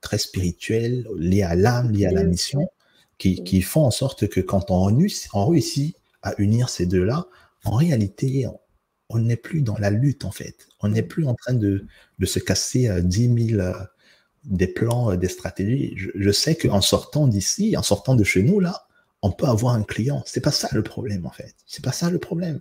très 0.01 0.19
spirituelle, 0.19 1.07
liée 1.16 1.44
à 1.44 1.55
l'âme, 1.55 1.93
liée 1.93 2.07
à 2.07 2.11
la 2.11 2.24
mission, 2.24 2.69
qui, 3.19 3.44
qui, 3.44 3.62
font 3.62 3.85
en 3.85 3.93
sorte 3.93 4.27
que 4.27 4.40
quand 4.40 4.73
on, 4.73 4.90
on 5.35 5.47
réussit 5.47 5.97
à 6.23 6.35
unir 6.39 6.69
ces 6.70 6.86
deux-là, 6.86 7.27
en 7.65 7.77
réalité, 7.77 8.48
on 9.11 9.20
n'est 9.20 9.36
plus 9.36 9.62
dans 9.62 9.78
la 9.78 9.90
lutte, 9.90 10.24
en 10.24 10.32
fait. 10.32 10.66
On 10.81 10.89
n'est 10.89 11.05
plus 11.05 11.24
en 11.28 11.35
train 11.35 11.55
de, 11.55 11.86
se 12.24 12.40
casser 12.40 12.89
à 12.89 13.01
10 13.01 13.51
000 13.52 13.62
des 14.44 14.66
plans, 14.66 15.12
euh, 15.12 15.16
des 15.16 15.28
stratégies. 15.28 15.94
Je, 15.96 16.30
sais 16.30 16.54
qu'en 16.54 16.80
sortant 16.80 17.26
d'ici, 17.26 17.76
en 17.76 17.82
sortant 17.82 18.14
de 18.14 18.24
chez 18.24 18.42
nous, 18.42 18.60
là, 18.60 18.86
on 19.22 19.30
peut 19.30 19.46
avoir 19.46 19.74
un 19.74 19.82
client. 19.82 20.22
C'est 20.26 20.40
pas 20.40 20.50
ça 20.50 20.68
le 20.72 20.82
problème, 20.82 21.26
en 21.26 21.30
fait. 21.30 21.54
C'est 21.66 21.84
pas 21.84 21.92
ça 21.92 22.10
le 22.10 22.18
problème. 22.18 22.60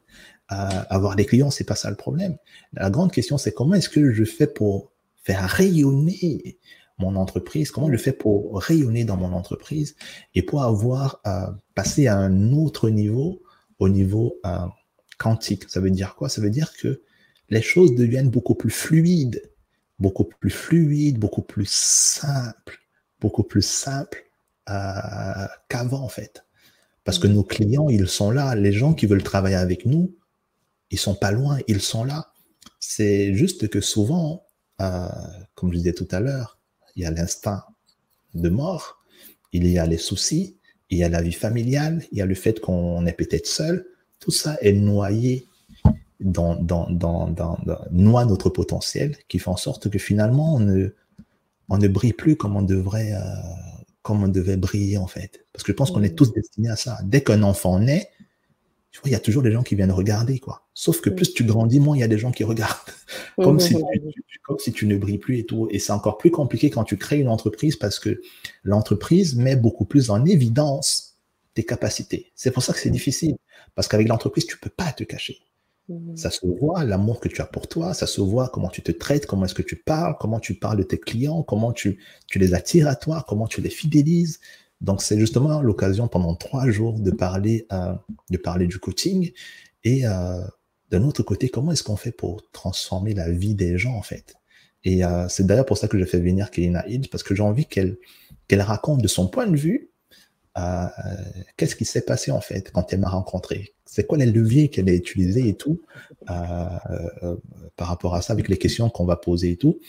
Euh, 0.52 0.56
avoir 0.90 1.16
des 1.16 1.26
clients, 1.26 1.52
c'est 1.52 1.64
pas 1.64 1.76
ça 1.76 1.90
le 1.90 1.96
problème. 1.96 2.38
La 2.74 2.90
grande 2.90 3.12
question, 3.12 3.38
c'est 3.38 3.54
comment 3.54 3.76
est-ce 3.76 3.90
que 3.90 4.12
je 4.12 4.24
fais 4.26 4.48
pour 4.48 4.92
faire 5.24 5.48
rayonner 5.48 6.58
mon 6.98 7.16
entreprise, 7.16 7.72
comment 7.72 7.90
je 7.90 7.98
fais 7.98 8.12
pour 8.12 8.60
rayonner 8.60 9.06
dans 9.06 9.16
mon 9.16 9.32
entreprise 9.32 9.96
et 10.36 10.42
pour 10.42 10.64
avoir 10.64 11.22
euh, 11.28 11.48
passé 11.76 12.08
à 12.08 12.18
un 12.18 12.52
autre 12.52 12.90
niveau, 12.90 13.42
au 13.78 13.88
niveau 13.88 14.42
quantique? 15.18 15.70
Ça 15.70 15.80
veut 15.80 15.92
dire 15.92 16.16
quoi? 16.16 16.28
Ça 16.28 16.42
veut 16.42 16.50
dire 16.50 16.74
que 16.76 17.02
les 17.50 17.62
choses 17.62 17.96
deviennent 17.96 18.30
beaucoup 18.30 18.56
plus 18.56 18.70
fluides, 18.70 19.42
beaucoup 20.00 20.24
plus 20.24 20.50
fluides, 20.50 21.20
beaucoup 21.20 21.42
plus 21.42 21.70
simples, 21.70 22.80
beaucoup 23.20 23.44
plus 23.44 23.66
simples 23.66 24.26
euh, 24.70 25.48
qu'avant 25.68 26.02
en 26.02 26.10
fait. 26.10 26.46
Parce 27.04 27.20
que 27.20 27.28
nos 27.28 27.44
clients, 27.44 27.90
ils 27.90 28.08
sont 28.08 28.32
là. 28.32 28.56
Les 28.56 28.72
gens 28.72 28.94
qui 28.94 29.06
veulent 29.06 29.24
travailler 29.24 29.56
avec 29.56 29.86
nous, 29.86 30.16
ils 30.92 31.00
sont 31.00 31.16
pas 31.16 31.32
loin, 31.32 31.58
ils 31.68 31.82
sont 31.82 32.04
là. 32.04 32.34
C'est 32.80 33.34
juste 33.34 33.70
que 33.70 33.82
souvent, 33.82 34.46
euh, 34.82 35.08
comme 35.56 35.72
je 35.72 35.78
disais 35.78 35.94
tout 35.94 36.08
à 36.12 36.20
l'heure, 36.20 36.60
il 36.96 37.04
y 37.04 37.06
a 37.06 37.12
l'instinct 37.12 37.64
de 38.34 38.50
mort, 38.50 39.04
il 39.52 39.68
y 39.68 39.80
a 39.80 39.86
les 39.86 39.98
soucis, 39.98 40.58
il 40.90 40.98
y 40.98 41.04
a 41.04 41.10
la 41.10 41.22
vie 41.22 41.34
familiale, 41.34 42.04
il 42.12 42.18
y 42.18 42.22
a 42.22 42.26
le 42.26 42.36
fait 42.36 42.60
qu'on 42.60 43.06
est 43.06 43.14
peut-être 43.14 43.48
seul, 43.48 43.86
tout 44.20 44.32
ça 44.32 44.58
est 44.62 44.74
noyé 44.74 45.49
dans, 46.20 46.56
dans, 46.56 46.90
dans, 46.90 47.28
dans, 47.28 47.58
noie 47.92 48.26
notre 48.26 48.50
potentiel, 48.50 49.18
qui 49.28 49.40
fait 49.40 49.50
en 49.50 49.58
sorte 49.58 49.90
que 49.90 50.00
finalement, 50.00 50.56
on 50.56 50.60
ne, 50.60 50.90
on 51.70 51.78
ne 51.78 51.88
brille 51.88 52.14
plus 52.14 52.36
comme 52.36 52.56
on 52.56 52.62
devrait, 52.62 53.14
euh, 53.14 53.20
comme 54.02 54.24
on 54.24 54.28
devait 54.28 54.58
briller, 54.58 54.98
en 54.98 55.08
fait. 55.08 55.46
Parce 55.54 55.64
que 55.64 55.72
je 55.72 55.76
pense 55.76 55.92
qu'on 55.92 56.04
est 56.04 56.16
tous 56.16 56.34
destinés 56.34 56.70
à 56.70 56.76
ça. 56.76 57.00
Dès 57.04 57.24
qu'un 57.24 57.44
enfant 57.44 57.80
naît, 57.80 58.10
tu 58.92 59.00
vois, 59.02 59.10
il 59.10 59.14
y 59.14 59.16
a 59.16 59.20
toujours 59.20 59.44
des 59.44 59.52
gens 59.52 59.64
qui 59.64 59.76
viennent 59.76 59.92
regarder, 59.92 60.40
quoi. 60.40 60.68
Sauf 60.74 61.00
que 61.00 61.10
plus 61.10 61.34
tu 61.34 61.44
grandis, 61.44 61.80
moins 61.80 61.96
il 61.96 62.00
y 62.00 62.04
a 62.04 62.08
des 62.08 62.18
gens 62.18 62.32
qui 62.32 62.44
regardent. 62.44 62.76
comme, 63.38 63.60
si 63.60 63.76
tu, 63.76 64.40
comme 64.44 64.60
si 64.60 64.72
tu 64.72 64.88
ne 64.88 64.98
brilles 64.98 65.20
plus 65.20 65.40
et 65.40 65.46
tout. 65.46 65.68
Et 65.72 65.80
c'est 65.80 65.92
encore 65.92 66.18
plus 66.18 66.32
compliqué 66.32 66.70
quand 66.70 66.84
tu 66.84 66.98
crées 66.98 67.20
une 67.20 67.30
entreprise 67.30 67.76
parce 67.76 68.00
que 68.00 68.22
l'entreprise 68.64 69.36
met 69.36 69.56
beaucoup 69.56 69.86
plus 69.86 70.10
en 70.10 70.26
évidence 70.26 71.18
tes 71.54 71.64
capacités. 71.64 72.32
C'est 72.36 72.52
pour 72.52 72.64
ça 72.64 72.74
que 72.74 72.80
c'est 72.80 72.90
difficile. 72.90 73.38
Parce 73.76 73.88
qu'avec 73.88 74.08
l'entreprise, 74.08 74.46
tu 74.46 74.58
peux 74.58 74.70
pas 74.70 74.92
te 74.92 75.04
cacher. 75.04 75.40
Ça 76.16 76.30
se 76.30 76.46
voit, 76.46 76.84
l'amour 76.84 77.20
que 77.20 77.28
tu 77.28 77.42
as 77.42 77.46
pour 77.46 77.68
toi, 77.68 77.94
ça 77.94 78.08
se 78.08 78.22
voit 78.22 78.50
comment 78.50 78.70
tu 78.70 78.82
te 78.82 78.92
traites, 78.92 79.26
comment 79.26 79.46
est-ce 79.46 79.56
que 79.56 79.62
tu 79.62 79.76
parles, 79.76 80.16
comment 80.20 80.40
tu 80.40 80.56
parles 80.56 80.78
de 80.78 80.84
tes 80.84 81.00
clients, 81.00 81.44
comment 81.44 81.74
tu, 81.74 82.00
tu 82.28 82.40
les 82.40 82.54
attires 82.54 82.88
à 82.88 82.96
toi, 82.96 83.26
comment 83.28 83.48
tu 83.48 83.62
les 83.62 83.70
fidélises. 83.70 84.40
Donc, 84.82 85.02
c'est 85.02 85.20
justement 85.20 85.62
l'occasion 85.62 86.08
pendant 86.08 86.36
trois 86.36 86.70
jours 86.70 87.00
de 87.00 87.12
parler, 87.12 87.66
euh, 87.72 87.94
de 88.30 88.38
parler 88.38 88.68
du 88.68 88.80
coaching 88.80 89.32
et 89.84 90.06
euh, 90.06 90.42
d'un 90.90 91.04
autre 91.04 91.24
côté, 91.24 91.50
comment 91.50 91.72
est-ce 91.72 91.84
qu'on 91.84 91.98
fait 91.98 92.12
pour 92.12 92.50
transformer 92.52 93.14
la 93.14 93.30
vie 93.30 93.56
des 93.56 93.78
gens, 93.78 93.96
en 93.96 94.02
fait? 94.02 94.36
Et 94.84 95.04
euh, 95.04 95.28
c'est 95.28 95.46
d'ailleurs 95.46 95.66
pour 95.66 95.78
ça 95.78 95.88
que 95.88 95.98
j'ai 95.98 96.06
fait 96.06 96.20
venir 96.20 96.52
Kelina 96.52 96.88
Hills, 96.88 97.10
parce 97.10 97.24
que 97.24 97.36
j'ai 97.36 97.44
envie 97.44 97.66
qu'elle 97.66 97.98
qu'elle 98.48 98.62
raconte 98.62 99.02
de 99.02 99.08
son 99.08 99.28
point 99.28 99.48
de 99.48 99.56
vue 99.56 99.92
euh, 100.58 100.88
qu'est-ce 101.58 101.76
qui 101.76 101.86
s'est 101.86 102.02
passé 102.02 102.32
en 102.32 102.42
fait 102.42 102.72
quand 102.72 102.92
elle 102.92 103.00
m'a 103.00 103.10
rencontré? 103.10 103.74
C'est 103.86 104.06
quoi 104.06 104.18
les 104.18 104.26
leviers 104.26 104.70
qu'elle 104.70 104.90
a 104.90 104.94
utilisés 104.94 105.48
et 105.48 105.56
tout 105.56 105.82
euh, 106.30 106.34
euh, 107.24 107.36
par 107.76 107.88
rapport 107.88 108.16
à 108.16 108.22
ça 108.22 108.34
avec 108.34 108.50
les 108.50 108.58
questions 108.58 108.90
qu'on 108.90 109.06
va 109.06 109.16
poser 109.16 109.52
et 109.52 109.58
tout? 109.58 109.80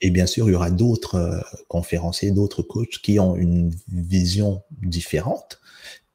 Et 0.00 0.10
bien 0.10 0.26
sûr, 0.26 0.48
il 0.48 0.52
y 0.52 0.54
aura 0.56 0.70
d'autres 0.70 1.44
conférenciers, 1.68 2.32
d'autres 2.32 2.62
coachs 2.62 2.98
qui 3.02 3.20
ont 3.20 3.36
une 3.36 3.72
vision 3.88 4.62
différente 4.82 5.60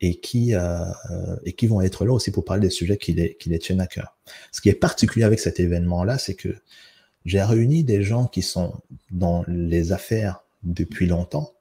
et 0.02 0.20
qui, 0.20 0.54
et 1.46 1.54
qui 1.54 1.68
vont 1.68 1.82
être 1.82 2.04
là 2.04 2.14
aussi 2.14 2.32
pour 2.32 2.44
parler 2.44 2.62
des 2.62 2.72
sujets 2.72 2.98
qui 2.98 3.14
les, 3.14 3.38
qui 3.38 3.50
les 3.50 3.60
tiennent 3.60 3.80
à 3.80 3.88
cœur. 3.88 4.18
Ce 4.52 4.60
qui 4.60 4.70
est 4.70 4.74
particulier 4.74 5.24
avec 5.24 5.40
cet 5.40 5.60
événement-là, 5.60 6.18
c'est 6.18 6.34
que 6.34 6.56
j'ai 7.24 7.42
réuni 7.42 7.84
des 7.84 8.04
gens 8.04 8.26
qui 8.26 8.42
sont 8.42 8.74
dans 9.12 9.46
les 9.48 9.92
affaires 9.94 10.44
depuis 10.64 11.06
longtemps, 11.06 11.54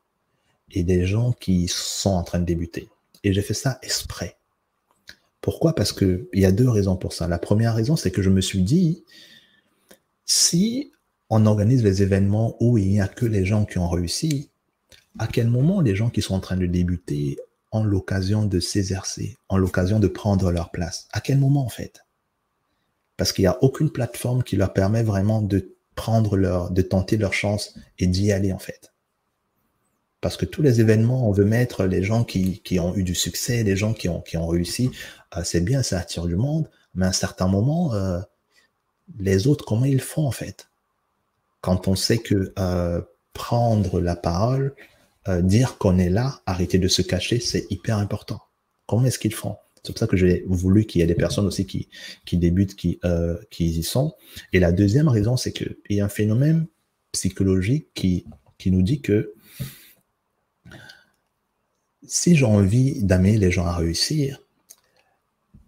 et 0.72 0.82
des 0.84 1.06
gens 1.06 1.32
qui 1.32 1.68
sont 1.68 2.10
en 2.10 2.22
train 2.22 2.38
de 2.38 2.44
débuter. 2.44 2.88
Et 3.24 3.32
j'ai 3.32 3.42
fait 3.42 3.54
ça 3.54 3.78
exprès. 3.82 4.36
Pourquoi? 5.40 5.74
Parce 5.74 5.92
qu'il 5.92 6.26
y 6.34 6.44
a 6.44 6.52
deux 6.52 6.68
raisons 6.68 6.96
pour 6.96 7.12
ça. 7.12 7.26
La 7.28 7.38
première 7.38 7.74
raison, 7.74 7.96
c'est 7.96 8.10
que 8.10 8.22
je 8.22 8.30
me 8.30 8.40
suis 8.40 8.62
dit, 8.62 9.04
si 10.26 10.92
on 11.30 11.46
organise 11.46 11.82
les 11.82 12.02
événements 12.02 12.56
où 12.60 12.76
il 12.76 12.88
n'y 12.88 13.00
a 13.00 13.08
que 13.08 13.26
les 13.26 13.44
gens 13.44 13.64
qui 13.64 13.78
ont 13.78 13.88
réussi, 13.88 14.50
à 15.18 15.26
quel 15.26 15.48
moment 15.48 15.80
les 15.80 15.94
gens 15.94 16.10
qui 16.10 16.22
sont 16.22 16.34
en 16.34 16.40
train 16.40 16.56
de 16.56 16.66
débuter 16.66 17.38
ont 17.72 17.84
l'occasion 17.84 18.44
de 18.44 18.60
s'exercer, 18.60 19.36
ont 19.48 19.56
l'occasion 19.56 20.00
de 20.00 20.08
prendre 20.08 20.50
leur 20.50 20.70
place? 20.70 21.08
À 21.12 21.20
quel 21.20 21.38
moment 21.38 21.64
en 21.64 21.68
fait? 21.68 22.04
Parce 23.16 23.32
qu'il 23.32 23.42
n'y 23.42 23.48
a 23.48 23.62
aucune 23.62 23.90
plateforme 23.90 24.42
qui 24.42 24.56
leur 24.56 24.72
permet 24.72 25.02
vraiment 25.02 25.42
de 25.42 25.74
prendre 25.94 26.36
leur, 26.36 26.70
de 26.70 26.82
tenter 26.82 27.16
leur 27.16 27.34
chance 27.34 27.74
et 27.98 28.06
d'y 28.06 28.32
aller 28.32 28.52
en 28.52 28.58
fait. 28.58 28.89
Parce 30.20 30.36
que 30.36 30.44
tous 30.44 30.62
les 30.62 30.80
événements, 30.80 31.28
on 31.28 31.32
veut 31.32 31.44
mettre 31.44 31.84
les 31.84 32.02
gens 32.02 32.24
qui, 32.24 32.60
qui 32.60 32.78
ont 32.78 32.94
eu 32.94 33.02
du 33.02 33.14
succès, 33.14 33.62
les 33.62 33.76
gens 33.76 33.94
qui 33.94 34.08
ont, 34.08 34.20
qui 34.20 34.36
ont 34.36 34.46
réussi. 34.46 34.90
Euh, 35.36 35.42
c'est 35.44 35.62
bien, 35.62 35.82
ça 35.82 35.98
attire 35.98 36.26
du 36.26 36.36
monde. 36.36 36.68
Mais 36.94 37.06
à 37.06 37.08
un 37.08 37.12
certain 37.12 37.48
moment, 37.48 37.94
euh, 37.94 38.20
les 39.18 39.46
autres, 39.46 39.64
comment 39.64 39.86
ils 39.86 40.00
font 40.00 40.26
en 40.26 40.30
fait? 40.30 40.68
Quand 41.62 41.88
on 41.88 41.94
sait 41.94 42.18
que 42.18 42.52
euh, 42.58 43.00
prendre 43.32 44.00
la 44.00 44.16
parole, 44.16 44.74
dire 45.42 45.78
qu'on 45.78 45.98
est 45.98 46.08
là, 46.08 46.40
arrêter 46.46 46.78
de 46.78 46.88
se 46.88 47.02
cacher, 47.02 47.38
c'est 47.38 47.70
hyper 47.70 47.98
important. 47.98 48.40
Comment 48.86 49.04
est-ce 49.04 49.18
qu'ils 49.18 49.34
font? 49.34 49.56
C'est 49.76 49.92
pour 49.92 49.98
ça 49.98 50.06
que 50.08 50.16
j'ai 50.16 50.44
voulu 50.48 50.86
qu'il 50.86 51.00
y 51.00 51.04
ait 51.04 51.06
des 51.06 51.14
personnes 51.14 51.46
aussi 51.46 51.66
qui, 51.66 51.88
qui 52.24 52.36
débutent, 52.36 52.74
qui, 52.74 52.98
qui 53.50 53.66
y 53.66 53.82
sont. 53.84 54.14
Et 54.52 54.58
la 54.58 54.72
deuxième 54.72 55.08
raison, 55.08 55.36
c'est 55.36 55.52
qu'il 55.52 55.76
y 55.90 56.00
a 56.00 56.06
un 56.06 56.08
phénomène 56.08 56.66
psychologique 57.12 57.88
qui, 57.94 58.24
qui 58.58 58.72
nous 58.72 58.82
dit 58.82 59.02
que 59.02 59.34
si 62.06 62.36
j'ai 62.36 62.44
envie 62.44 63.02
d'amener 63.02 63.38
les 63.38 63.50
gens 63.50 63.66
à 63.66 63.76
réussir, 63.76 64.42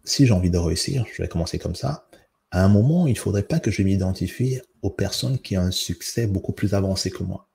si 0.05 0.27
j'ai 0.27 0.33
envie 0.33 0.51
de 0.51 0.59
réussir, 0.59 1.07
je 1.13 1.23
vais 1.23 1.29
commencer 1.29 1.59
comme 1.59 1.75
ça, 1.75 2.09
à 2.51 2.65
un 2.65 2.69
moment, 2.69 3.07
il 3.07 3.15
ne 3.15 3.19
faudrait 3.19 3.45
pas 3.45 3.61
que 3.61 3.71
je 3.71 3.83
m'identifie 3.83 4.61
aux 4.83 4.91
personnes 4.91 5.39
qui 5.39 5.57
ont 5.57 5.63
un 5.63 5.71
succès 5.71 6.27
beaucoup 6.27 6.53
plus 6.53 6.75
avancé 6.75 7.11
que 7.11 7.23
moi. 7.23 7.49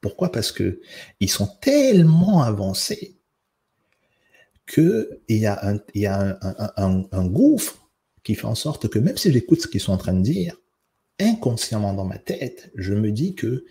Pourquoi? 0.00 0.32
Parce 0.32 0.50
que 0.50 0.80
ils 1.20 1.30
sont 1.30 1.46
tellement 1.60 2.42
avancés 2.42 3.20
qu'il 4.66 5.06
y 5.28 5.46
a, 5.46 5.78
un, 6.76 7.26
gouffre 7.26 7.90
qui 8.22 8.34
fait 8.34 8.46
en 8.46 8.54
sorte 8.54 8.88
que 8.88 8.98
même 8.98 9.16
si 9.16 9.32
j'écoute 9.32 9.62
ce 9.62 9.66
qu'ils 9.66 9.80
sont 9.80 9.92
en 9.92 9.98
train 9.98 10.14
de 10.14 10.22
dire, 10.22 10.56
inconsciemment 11.18 11.92
dans 11.92 12.04
ma 12.04 12.18
tête, 12.18 12.70
je 12.74 12.94
me 12.94 13.10
dis 13.12 13.34
que 13.34 13.64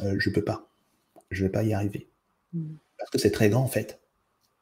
euh, 0.00 0.16
je 0.18 0.28
ne 0.30 0.34
peux 0.34 0.44
pas. 0.44 0.70
Je 1.30 1.42
ne 1.42 1.48
vais 1.48 1.52
pas 1.52 1.64
y 1.64 1.72
arriver. 1.72 2.11
Parce 2.98 3.10
que 3.10 3.18
c'est 3.18 3.30
très 3.30 3.48
grand 3.48 3.62
en 3.62 3.68
fait. 3.68 4.00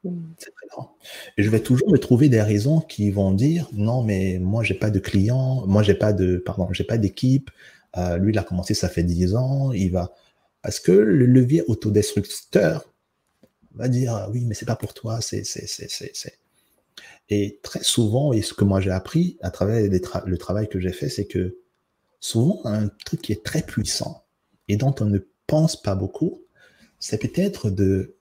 Mm. 0.03 0.31
C'est 0.37 0.53
très 0.53 0.67
grand. 0.67 0.95
Et 1.37 1.43
je 1.43 1.49
vais 1.49 1.61
toujours 1.61 1.89
me 1.89 1.97
trouver 1.97 2.29
des 2.29 2.41
raisons 2.41 2.79
qui 2.81 3.11
vont 3.11 3.31
dire 3.31 3.69
non, 3.73 4.03
mais 4.03 4.39
moi 4.39 4.63
j'ai 4.63 4.73
pas 4.73 4.89
de 4.89 4.99
clients, 4.99 5.65
moi 5.67 5.83
j'ai 5.83 5.93
pas 5.93 6.13
de 6.13 6.37
pardon, 6.37 6.71
j'ai 6.71 6.83
pas 6.83 6.97
d'équipe. 6.97 7.51
Euh, 7.97 8.17
lui 8.17 8.31
il 8.33 8.39
a 8.39 8.43
commencé 8.43 8.73
ça 8.73 8.89
fait 8.89 9.03
10 9.03 9.35
ans, 9.35 9.71
il 9.73 9.91
va 9.91 10.13
parce 10.61 10.79
que 10.79 10.91
le 10.91 11.25
levier 11.25 11.63
autodestructeur 11.67 12.87
va 13.73 13.87
dire 13.87 14.13
ah 14.15 14.29
oui, 14.31 14.45
mais 14.45 14.53
c'est 14.53 14.65
pas 14.65 14.75
pour 14.75 14.93
toi, 14.93 15.21
c'est 15.21 15.43
c'est 15.43 15.67
c'est 15.67 16.37
et 17.29 17.59
très 17.63 17.81
souvent 17.81 18.33
et 18.33 18.41
ce 18.41 18.53
que 18.53 18.65
moi 18.65 18.81
j'ai 18.81 18.91
appris 18.91 19.37
à 19.41 19.51
travers 19.51 19.89
le 20.25 20.37
travail 20.37 20.67
que 20.67 20.79
j'ai 20.79 20.91
fait, 20.91 21.09
c'est 21.09 21.25
que 21.25 21.57
souvent 22.19 22.61
un 22.65 22.89
truc 23.05 23.21
qui 23.21 23.31
est 23.31 23.43
très 23.43 23.61
puissant 23.61 24.25
et 24.67 24.75
dont 24.75 24.93
on 24.99 25.05
ne 25.05 25.19
pense 25.47 25.81
pas 25.81 25.95
beaucoup, 25.95 26.40
c'est 27.01 27.17
peut-être 27.17 27.69
euh, 27.69 28.15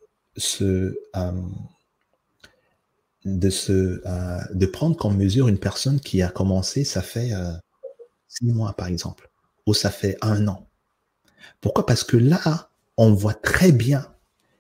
euh, 0.62 1.32
de 4.54 4.66
prendre 4.66 4.96
comme 4.96 5.16
mesure 5.16 5.46
une 5.46 5.58
personne 5.58 6.00
qui 6.00 6.22
a 6.22 6.28
commencé, 6.28 6.82
ça 6.84 7.02
fait 7.02 7.32
euh, 7.32 7.52
six 8.26 8.46
mois 8.46 8.72
par 8.72 8.88
exemple, 8.88 9.30
ou 9.66 9.74
ça 9.74 9.90
fait 9.90 10.16
un 10.22 10.48
an. 10.48 10.66
Pourquoi? 11.60 11.84
Parce 11.86 12.02
que 12.02 12.16
là, 12.16 12.70
on 12.96 13.12
voit 13.12 13.34
très 13.34 13.70
bien 13.70 14.12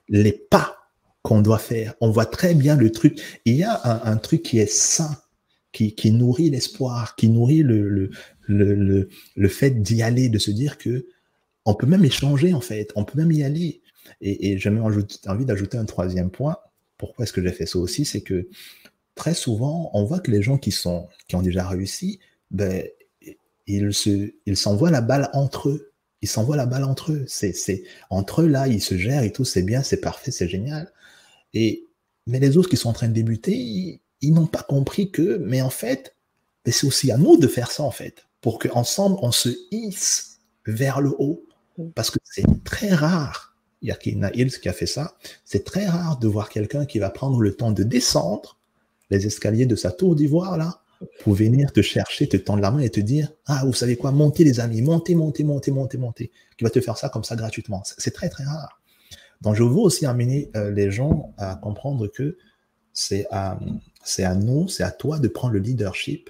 les 0.08 0.32
pas 0.32 0.76
qu'on 1.22 1.40
doit 1.40 1.58
faire. 1.58 1.94
On 2.00 2.10
voit 2.10 2.26
très 2.26 2.54
bien 2.54 2.76
le 2.76 2.92
truc. 2.92 3.40
Il 3.46 3.54
y 3.54 3.64
a 3.64 4.06
un, 4.06 4.16
truc 4.18 4.42
qui 4.42 4.58
est 4.58 4.70
sain, 4.70 5.16
qui, 5.72 5.94
nourrit 6.12 6.50
l'espoir, 6.50 7.16
qui 7.16 7.28
nourrit 7.28 7.62
le 7.62 8.10
fait 9.48 9.82
d'y 9.82 10.02
aller, 10.02 10.28
de 10.28 10.38
se 10.38 10.50
dire 10.50 10.76
que 10.76 11.06
on 11.64 11.74
peut 11.74 11.86
même 11.86 12.04
échanger 12.04 12.52
en 12.52 12.60
fait, 12.60 12.90
on 12.96 13.04
peut 13.04 13.18
même 13.18 13.32
y 13.32 13.42
aller. 13.42 13.82
Et, 14.20 14.58
j'ai 14.58 14.70
même 14.70 14.84
envie 14.84 15.44
d'ajouter 15.44 15.78
un 15.78 15.84
troisième 15.84 16.30
point. 16.30 16.56
Pourquoi 16.98 17.24
est-ce 17.24 17.32
que 17.32 17.42
j'ai 17.42 17.52
fait 17.52 17.66
ça 17.66 17.78
aussi? 17.78 18.04
C'est 18.04 18.20
que 18.20 18.48
très 19.14 19.34
souvent, 19.34 19.90
on 19.94 20.04
voit 20.04 20.20
que 20.20 20.30
les 20.30 20.42
gens 20.42 20.58
qui, 20.58 20.70
sont, 20.70 21.08
qui 21.28 21.36
ont 21.36 21.42
déjà 21.42 21.66
réussi, 21.66 22.20
ben, 22.50 22.84
ils, 23.66 23.94
se, 23.94 24.32
ils 24.46 24.56
s'envoient 24.56 24.90
la 24.90 25.00
balle 25.00 25.30
entre 25.32 25.68
eux. 25.68 25.92
Ils 26.22 26.28
s'envoient 26.28 26.56
la 26.56 26.66
balle 26.66 26.84
entre 26.84 27.12
eux. 27.12 27.24
C'est, 27.26 27.52
c'est, 27.52 27.84
entre 28.10 28.42
eux, 28.42 28.46
là, 28.48 28.68
ils 28.68 28.82
se 28.82 28.96
gèrent 28.96 29.22
et 29.22 29.32
tout, 29.32 29.44
c'est 29.44 29.62
bien, 29.62 29.82
c'est 29.82 30.00
parfait, 30.00 30.30
c'est 30.30 30.48
génial. 30.48 30.92
Et, 31.54 31.86
mais 32.26 32.40
les 32.40 32.56
autres 32.56 32.68
qui 32.68 32.76
sont 32.76 32.90
en 32.90 32.94
train 32.94 33.08
de 33.08 33.14
débuter, 33.14 34.00
ils, 34.20 34.32
n'ont 34.32 34.46
pas 34.46 34.62
compris 34.62 35.10
que, 35.10 35.38
mais 35.38 35.62
en 35.62 35.70
fait, 35.70 36.16
c'est 36.66 36.86
aussi 36.86 37.10
à 37.10 37.16
nous 37.16 37.36
de 37.36 37.46
faire 37.46 37.70
ça, 37.70 37.82
en 37.82 37.90
fait, 37.90 38.26
pour 38.40 38.58
qu'ensemble, 38.58 39.16
on 39.22 39.32
se 39.32 39.48
hisse 39.70 40.40
vers 40.66 41.00
le 41.00 41.14
haut. 41.18 41.44
Parce 41.94 42.10
que 42.10 42.18
c'est 42.24 42.44
très 42.64 42.90
rare 42.90 43.49
il 43.82 43.88
y 43.88 43.92
a 43.92 43.96
Kina 43.96 44.30
Hills 44.34 44.60
qui 44.60 44.68
a 44.68 44.72
fait 44.72 44.86
ça. 44.86 45.16
C'est 45.44 45.64
très 45.64 45.86
rare 45.86 46.18
de 46.18 46.28
voir 46.28 46.48
quelqu'un 46.48 46.86
qui 46.86 46.98
va 46.98 47.10
prendre 47.10 47.40
le 47.40 47.54
temps 47.54 47.72
de 47.72 47.82
descendre 47.82 48.58
les 49.10 49.26
escaliers 49.26 49.66
de 49.66 49.76
sa 49.76 49.90
tour 49.90 50.14
d'ivoire, 50.14 50.56
là, 50.56 50.82
pour 51.22 51.34
venir 51.34 51.72
te 51.72 51.82
chercher, 51.82 52.28
te 52.28 52.36
tendre 52.36 52.60
la 52.60 52.70
main 52.70 52.80
et 52.80 52.90
te 52.90 53.00
dire 53.00 53.32
Ah, 53.46 53.62
vous 53.64 53.72
savez 53.72 53.96
quoi, 53.96 54.12
montez 54.12 54.44
les 54.44 54.60
amis, 54.60 54.82
montez, 54.82 55.14
montez, 55.14 55.44
montez, 55.44 55.70
montez, 55.70 55.98
montez. 55.98 56.30
Qui 56.56 56.64
va 56.64 56.70
te 56.70 56.80
faire 56.80 56.96
ça 56.96 57.08
comme 57.08 57.24
ça 57.24 57.36
gratuitement. 57.36 57.82
C'est 57.84 58.12
très, 58.12 58.28
très 58.28 58.44
rare. 58.44 58.80
Donc, 59.40 59.54
je 59.54 59.62
veux 59.62 59.70
aussi 59.70 60.04
amener 60.04 60.50
euh, 60.54 60.70
les 60.70 60.90
gens 60.90 61.32
à 61.38 61.56
comprendre 61.56 62.06
que 62.06 62.36
c'est 62.92 63.26
à, 63.30 63.58
c'est 64.04 64.24
à 64.24 64.34
nous, 64.34 64.68
c'est 64.68 64.82
à 64.82 64.90
toi 64.90 65.18
de 65.18 65.28
prendre 65.28 65.54
le 65.54 65.60
leadership, 65.60 66.28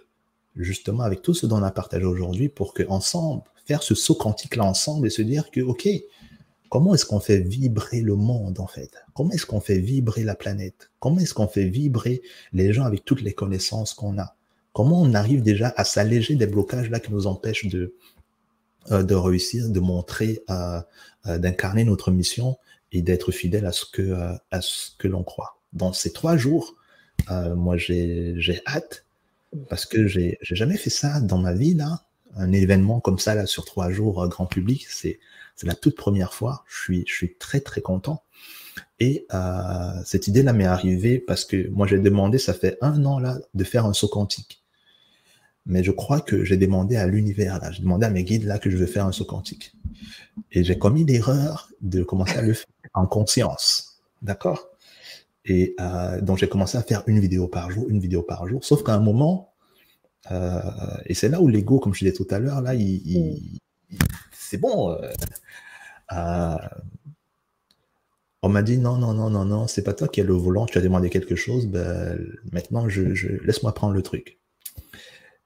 justement, 0.56 1.02
avec 1.02 1.22
tout 1.22 1.34
ce 1.34 1.46
dont 1.46 1.58
on 1.58 1.62
a 1.64 1.72
partagé 1.72 2.04
aujourd'hui, 2.04 2.48
pour 2.48 2.72
qu'ensemble, 2.72 3.42
faire 3.66 3.82
ce 3.82 3.96
saut 3.96 4.14
quantique-là 4.14 4.64
ensemble 4.64 5.08
et 5.08 5.10
se 5.10 5.22
dire 5.22 5.50
que, 5.50 5.60
OK, 5.60 5.88
Comment 6.70 6.94
est-ce 6.94 7.04
qu'on 7.04 7.18
fait 7.18 7.40
vibrer 7.40 8.00
le 8.00 8.14
monde 8.14 8.60
en 8.60 8.68
fait? 8.68 8.92
Comment 9.12 9.32
est-ce 9.32 9.44
qu'on 9.44 9.60
fait 9.60 9.78
vibrer 9.78 10.22
la 10.22 10.36
planète? 10.36 10.92
Comment 11.00 11.18
est-ce 11.18 11.34
qu'on 11.34 11.48
fait 11.48 11.64
vibrer 11.64 12.22
les 12.52 12.72
gens 12.72 12.84
avec 12.84 13.04
toutes 13.04 13.22
les 13.22 13.32
connaissances 13.32 13.92
qu'on 13.92 14.18
a? 14.18 14.36
Comment 14.72 15.02
on 15.02 15.12
arrive 15.14 15.42
déjà 15.42 15.74
à 15.76 15.82
s'alléger 15.82 16.36
des 16.36 16.46
blocages 16.46 16.88
là 16.88 17.00
qui 17.00 17.10
nous 17.10 17.26
empêchent 17.26 17.66
de, 17.66 17.92
euh, 18.92 19.04
réussir, 19.18 19.68
de 19.68 19.80
montrer, 19.80 20.44
euh, 20.48 20.80
euh, 21.26 21.38
d'incarner 21.38 21.82
notre 21.82 22.12
mission 22.12 22.56
et 22.92 23.02
d'être 23.02 23.32
fidèle 23.32 23.66
à 23.66 23.72
ce 23.72 23.84
que, 23.84 24.14
à 24.52 24.60
ce 24.60 24.92
que 24.96 25.08
l'on 25.08 25.24
croit? 25.24 25.58
Dans 25.72 25.92
ces 25.92 26.12
trois 26.12 26.36
jours, 26.36 26.76
moi 27.28 27.76
j'ai 27.76 28.62
hâte 28.64 29.04
parce 29.68 29.86
que 29.86 30.06
j'ai 30.06 30.38
jamais 30.42 30.76
fait 30.76 30.90
ça 30.90 31.20
dans 31.20 31.38
ma 31.38 31.52
vie 31.52 31.74
là. 31.74 32.04
Un 32.36 32.52
événement 32.52 33.00
comme 33.00 33.18
ça 33.18 33.34
là 33.34 33.46
sur 33.46 33.64
trois 33.64 33.90
jours 33.90 34.28
grand 34.28 34.46
public, 34.46 34.86
c'est 34.88 35.18
c'est 35.60 35.66
la 35.66 35.74
toute 35.74 35.94
première 35.94 36.32
fois. 36.32 36.64
Je 36.66 37.02
suis, 37.04 37.36
très 37.38 37.60
très 37.60 37.82
content. 37.82 38.24
Et 38.98 39.26
euh, 39.34 40.00
cette 40.06 40.26
idée-là 40.26 40.54
m'est 40.54 40.64
arrivée 40.64 41.18
parce 41.18 41.44
que 41.44 41.68
moi 41.68 41.86
j'ai 41.86 41.98
demandé, 41.98 42.38
ça 42.38 42.54
fait 42.54 42.78
un 42.80 43.04
an 43.04 43.18
là, 43.18 43.38
de 43.52 43.64
faire 43.64 43.84
un 43.84 43.92
saut 43.92 44.08
quantique. 44.08 44.62
Mais 45.66 45.84
je 45.84 45.90
crois 45.90 46.22
que 46.22 46.44
j'ai 46.44 46.56
demandé 46.56 46.96
à 46.96 47.06
l'univers 47.06 47.60
là, 47.60 47.70
j'ai 47.72 47.82
demandé 47.82 48.06
à 48.06 48.10
mes 48.10 48.24
guides 48.24 48.44
là 48.44 48.58
que 48.58 48.70
je 48.70 48.78
veux 48.78 48.86
faire 48.86 49.04
un 49.04 49.12
saut 49.12 49.26
quantique. 49.26 49.74
Et 50.50 50.64
j'ai 50.64 50.78
commis 50.78 51.04
l'erreur 51.04 51.70
de 51.82 52.02
commencer 52.02 52.38
à 52.38 52.42
le 52.42 52.54
faire 52.54 52.66
en 52.94 53.06
conscience. 53.06 54.00
D'accord? 54.22 54.66
Et 55.44 55.74
euh, 55.78 56.22
donc 56.22 56.38
j'ai 56.38 56.48
commencé 56.48 56.78
à 56.78 56.82
faire 56.82 57.02
une 57.06 57.20
vidéo 57.20 57.48
par 57.48 57.70
jour, 57.70 57.84
une 57.90 58.00
vidéo 58.00 58.22
par 58.22 58.48
jour. 58.48 58.64
Sauf 58.64 58.82
qu'à 58.82 58.94
un 58.94 59.00
moment, 59.00 59.52
euh, 60.30 60.60
et 61.04 61.12
c'est 61.12 61.28
là 61.28 61.42
où 61.42 61.48
l'ego, 61.48 61.80
comme 61.80 61.92
je 61.92 61.98
disais 61.98 62.16
tout 62.16 62.26
à 62.30 62.38
l'heure, 62.38 62.62
là, 62.62 62.74
il, 62.74 63.58
c'est 64.50 64.58
bon. 64.58 64.90
Euh, 64.90 65.10
euh, 66.12 66.56
on 68.42 68.48
m'a 68.48 68.62
dit 68.62 68.78
non, 68.78 68.96
non, 68.96 69.14
non, 69.14 69.30
non, 69.30 69.44
non, 69.44 69.68
c'est 69.68 69.82
pas 69.82 69.92
toi 69.92 70.08
qui 70.08 70.20
as 70.20 70.24
le 70.24 70.34
volant, 70.34 70.66
tu 70.66 70.78
as 70.78 70.80
demandé 70.80 71.08
quelque 71.08 71.36
chose, 71.36 71.66
ben, 71.66 72.18
maintenant 72.52 72.88
je, 72.88 73.02
laisse-moi 73.44 73.72
prendre 73.74 73.94
le 73.94 74.02
truc. 74.02 74.38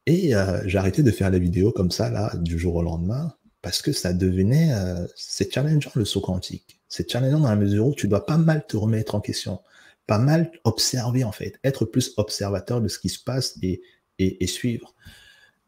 Et 0.07 0.35
euh, 0.35 0.63
j'ai 0.67 0.79
arrêté 0.79 1.03
de 1.03 1.11
faire 1.11 1.31
les 1.31 1.41
vidéos 1.41 1.73
comme 1.73 1.91
ça, 1.91 2.09
là, 2.11 2.35
du 2.37 2.59
jour 2.59 2.77
au 2.77 2.83
lendemain, 2.83 3.35
parce 3.63 3.83
que 3.83 3.93
ça 3.93 4.13
devenait, 4.13 4.71
c'est 5.17 5.53
challengeant 5.53 5.93
le 5.95 6.05
saut 6.05 6.21
quantique. 6.21 6.81
C'est 6.89 7.11
challengeant 7.11 7.41
dans 7.41 7.49
la 7.49 7.57
mesure 7.57 7.89
où 7.89 7.95
tu 7.95 8.09
dois 8.09 8.25
pas 8.25 8.39
mal 8.39 8.65
te 8.67 8.77
remettre 8.77 9.15
en 9.15 9.21
question, 9.21 9.61
pas 10.07 10.19
mal 10.19 10.53
observer 10.65 11.25
en 11.25 11.33
fait, 11.33 11.59
être 11.65 11.85
plus 11.85 12.13
observateur 12.17 12.81
de 12.81 12.89
ce 12.89 12.99
qui 12.99 13.09
se 13.09 13.23
passe 13.23 13.59
et 14.19 14.47
suivre. 14.47 14.95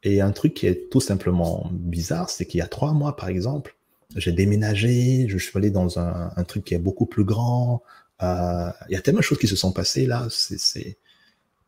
Et 0.02 0.20
un 0.20 0.32
truc 0.32 0.54
qui 0.54 0.66
est 0.66 0.90
tout 0.90 1.00
simplement 1.00 1.68
bizarre, 1.72 2.30
c'est 2.30 2.46
qu'il 2.46 2.58
y 2.58 2.62
a 2.62 2.68
trois 2.68 2.92
mois, 2.92 3.16
par 3.16 3.28
exemple, 3.28 3.76
j'ai 4.14 4.32
déménagé, 4.32 5.26
je 5.28 5.38
suis 5.38 5.56
allé 5.56 5.70
dans 5.70 5.98
un, 5.98 6.44
truc 6.44 6.64
qui 6.64 6.74
est 6.74 6.78
beaucoup 6.78 7.06
plus 7.06 7.24
grand. 7.24 7.82
Euh, 8.22 8.70
il 8.88 8.94
y 8.94 8.96
a 8.96 9.00
tellement 9.00 9.20
de 9.20 9.24
choses 9.24 9.38
qui 9.38 9.48
se 9.48 9.56
sont 9.56 9.72
passées 9.72 10.06
là. 10.06 10.28
C'est 10.30 10.96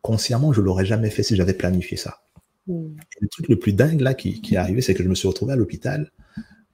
consciemment, 0.01 0.53
je 0.53 0.61
l'aurais 0.61 0.85
jamais 0.85 1.09
fait 1.09 1.23
si 1.23 1.35
j'avais 1.35 1.53
planifié 1.53 1.97
ça. 1.97 2.21
Hmm. 2.67 2.95
Le 3.19 3.27
truc 3.27 3.49
le 3.49 3.59
plus 3.59 3.73
dingue 3.73 4.01
là 4.01 4.13
qui, 4.13 4.41
est 4.51 4.55
arrivé, 4.57 4.81
c'est 4.81 4.93
que 4.93 5.03
je 5.03 5.09
me 5.09 5.15
suis 5.15 5.27
retrouvé 5.27 5.53
à 5.53 5.55
l'hôpital 5.55 6.11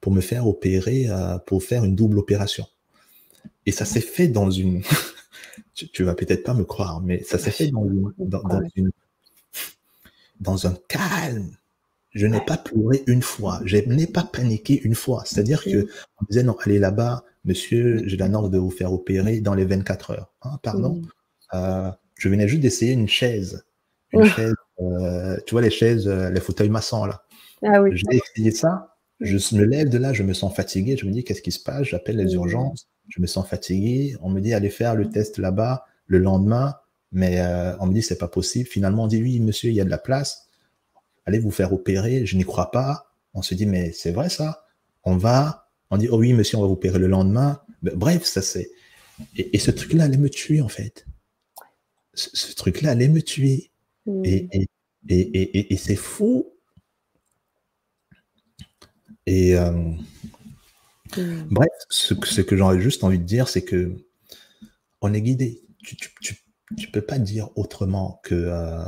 pour 0.00 0.12
me 0.12 0.20
faire 0.20 0.46
opérer, 0.46 1.08
euh, 1.08 1.38
pour 1.38 1.62
faire 1.62 1.84
une 1.84 1.96
double 1.96 2.18
opération. 2.18 2.66
Et 3.64 3.72
ça 3.72 3.84
s'est 3.84 4.00
fait 4.00 4.28
dans 4.28 4.50
une. 4.50 4.82
tu, 5.74 5.88
tu, 5.88 6.04
vas 6.04 6.14
peut-être 6.14 6.44
pas 6.44 6.54
me 6.54 6.64
croire, 6.64 7.00
mais 7.02 7.22
ça 7.24 7.38
s'est 7.38 7.50
fait 7.50 7.68
dans 7.68 7.84
une 7.84 8.12
dans 8.18 8.42
un 10.44 10.76
calme. 10.88 11.50
Je 12.10 12.26
n'ai 12.26 12.40
pas 12.40 12.56
pleuré 12.56 13.02
une 13.06 13.22
fois. 13.22 13.60
Je 13.64 13.76
n'ai 13.76 14.06
pas 14.06 14.24
paniqué 14.24 14.80
une 14.82 14.94
fois. 14.94 15.22
C'est-à-dire 15.26 15.62
que 15.62 15.86
on 16.20 16.24
disait 16.30 16.42
non, 16.42 16.56
allez 16.64 16.78
là-bas, 16.78 17.24
monsieur, 17.44 18.02
j'ai 18.06 18.16
la 18.16 18.28
norme 18.28 18.50
de 18.50 18.58
vous 18.58 18.70
faire 18.70 18.92
opérer 18.92 19.40
dans 19.40 19.54
les 19.54 19.66
24 19.66 20.12
heures. 20.12 20.32
Hein, 20.42 20.58
pardon. 20.62 21.02
Euh, 21.54 21.90
je 22.14 22.28
venais 22.28 22.48
juste 22.48 22.62
d'essayer 22.62 22.92
une 22.92 23.08
chaise. 23.08 23.64
Une 24.12 24.24
chaise, 24.24 24.54
euh, 24.80 25.36
tu 25.46 25.54
vois 25.54 25.60
les 25.60 25.70
chaises, 25.70 26.08
euh, 26.08 26.30
les 26.30 26.40
fauteuils 26.40 26.70
maçons 26.70 27.04
là. 27.04 27.22
Ah 27.62 27.82
oui. 27.82 27.90
J'ai 27.92 28.16
essayé 28.16 28.50
ça. 28.50 28.96
Je 29.20 29.36
me 29.56 29.64
lève 29.64 29.88
de 29.88 29.98
là, 29.98 30.12
je 30.12 30.22
me 30.22 30.32
sens 30.32 30.54
fatigué. 30.54 30.96
Je 30.96 31.06
me 31.06 31.10
dis 31.10 31.22
qu'est-ce 31.22 31.42
qui 31.42 31.52
se 31.52 31.62
passe? 31.62 31.84
J'appelle 31.84 32.16
les 32.16 32.34
urgences. 32.34 32.88
Je 33.08 33.20
me 33.20 33.26
sens 33.26 33.46
fatigué. 33.46 34.16
On 34.22 34.30
me 34.30 34.40
dit 34.40 34.54
allez 34.54 34.70
faire 34.70 34.94
le 34.94 35.10
test 35.10 35.38
là-bas. 35.38 35.84
Le 36.06 36.18
lendemain, 36.18 36.76
Mais 37.16 37.40
euh, 37.40 37.74
on 37.78 37.86
me 37.86 37.94
dit, 37.94 38.02
c'est 38.02 38.18
pas 38.18 38.28
possible. 38.28 38.68
Finalement, 38.68 39.04
on 39.04 39.06
dit, 39.06 39.22
oui, 39.22 39.40
monsieur, 39.40 39.70
il 39.70 39.74
y 39.74 39.80
a 39.80 39.86
de 39.86 39.90
la 39.90 39.96
place. 39.96 40.50
Allez 41.24 41.38
vous 41.38 41.50
faire 41.50 41.72
opérer. 41.72 42.26
Je 42.26 42.36
n'y 42.36 42.44
crois 42.44 42.70
pas. 42.70 43.10
On 43.32 43.40
se 43.40 43.54
dit, 43.54 43.64
mais 43.64 43.90
c'est 43.92 44.12
vrai 44.12 44.28
ça. 44.28 44.66
On 45.02 45.16
va. 45.16 45.70
On 45.90 45.96
dit, 45.96 46.08
oh 46.10 46.18
oui, 46.18 46.34
monsieur, 46.34 46.58
on 46.58 46.60
va 46.60 46.66
vous 46.66 46.74
opérer 46.74 46.98
le 46.98 47.06
lendemain. 47.06 47.62
Bref, 47.80 48.24
ça 48.24 48.42
c'est. 48.42 48.70
Et, 49.34 49.58
ce 49.58 49.70
truc-là 49.70 50.04
allait 50.04 50.18
me 50.18 50.28
tuer, 50.28 50.60
en 50.60 50.68
fait. 50.68 51.06
Ce, 52.12 52.54
truc-là 52.54 52.90
allait 52.90 53.08
me 53.08 53.22
tuer. 53.22 53.70
Hmm. 54.04 54.22
Et, 54.22 54.68
et, 55.08 55.72
et 55.72 55.76
c'est 55.78 55.96
fou. 55.96 56.52
Et. 59.24 59.56
Euh, 59.56 59.70
hmm. 61.16 61.48
Bref, 61.50 61.72
ce, 61.88 62.14
ce 62.26 62.42
que 62.42 62.58
j'aurais 62.58 62.78
juste 62.78 63.04
envie 63.04 63.18
de 63.18 63.24
dire, 63.24 63.48
c'est 63.48 63.64
que 63.64 63.96
on 65.00 65.14
est 65.14 65.22
guidé. 65.22 65.62
Tu, 65.82 65.96
tu, 65.96 66.10
tu, 66.20 66.45
peux 66.90 67.02
pas 67.02 67.18
dire 67.18 67.50
autrement 67.56 68.20
que. 68.22 68.34
Euh, 68.34 68.84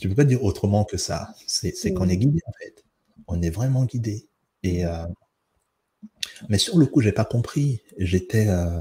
tu 0.00 0.08
peux 0.08 0.14
pas 0.14 0.24
dire 0.24 0.42
autrement 0.42 0.84
que 0.84 0.96
ça. 0.96 1.34
C'est 1.46 1.94
qu'on 1.94 2.08
est 2.08 2.16
guidé 2.16 2.40
en 2.46 2.52
fait. 2.52 2.84
On 3.26 3.42
est 3.42 3.50
vraiment 3.50 3.84
guidé. 3.84 4.28
Et 4.62 4.84
euh, 4.84 5.06
mais 6.48 6.58
sur 6.58 6.78
le 6.78 6.86
coup, 6.86 7.00
j'ai 7.00 7.12
pas 7.12 7.24
compris. 7.24 7.82
J'étais 7.98 8.48
euh, 8.48 8.80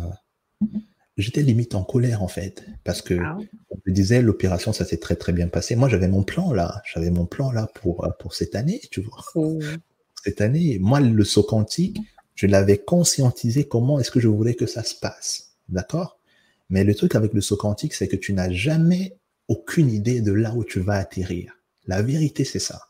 j'étais 1.18 1.44
limite 1.44 1.76
en 1.76 1.84
colère 1.84 2.24
en 2.24 2.28
fait 2.28 2.66
parce 2.84 3.02
que 3.02 3.16
ah 3.22 3.38
on 3.70 3.78
me 3.86 3.92
disait 3.94 4.22
l'opération 4.22 4.74
ça 4.74 4.86
s'est 4.86 4.98
très 4.98 5.16
très 5.16 5.34
bien 5.34 5.48
passé. 5.48 5.76
Moi 5.76 5.90
j'avais 5.90 6.08
mon 6.08 6.24
plan 6.24 6.52
là, 6.52 6.82
j'avais 6.92 7.12
mon 7.12 7.26
plan 7.26 7.52
là 7.52 7.68
pour 7.76 8.08
pour 8.20 8.34
cette 8.34 8.56
année, 8.56 8.82
tu 8.92 9.02
vois. 9.02 9.24
Mmh. 9.36 9.78
Cette 10.24 10.40
année, 10.40 10.80
moi 10.80 11.02
le 11.02 11.24
saut 11.26 11.44
quantique, 11.44 12.00
je 12.36 12.48
l'avais 12.48 12.78
conscientisé 12.78 13.68
comment 13.68 14.00
est-ce 14.00 14.12
que 14.12 14.20
je 14.20 14.28
voulais 14.28 14.56
que 14.56 14.66
ça 14.66 14.84
se 14.84 14.96
passe. 14.96 15.56
D'accord? 15.70 16.20
Mais 16.74 16.84
le 16.84 16.96
truc 16.96 17.14
avec 17.14 17.36
le 17.36 17.42
saut 17.42 17.56
quantique, 17.56 17.94
c'est 17.94 18.08
que 18.08 18.16
tu 18.16 18.34
n'as 18.34 18.50
jamais 18.50 19.16
aucune 19.48 19.92
idée 19.92 20.22
de 20.22 20.32
là 20.34 20.56
où 20.56 20.64
tu 20.64 20.80
vas 20.80 20.96
atterrir. 20.96 21.54
La 21.86 22.02
vérité, 22.02 22.46
c'est 22.46 22.58
ça. 22.58 22.88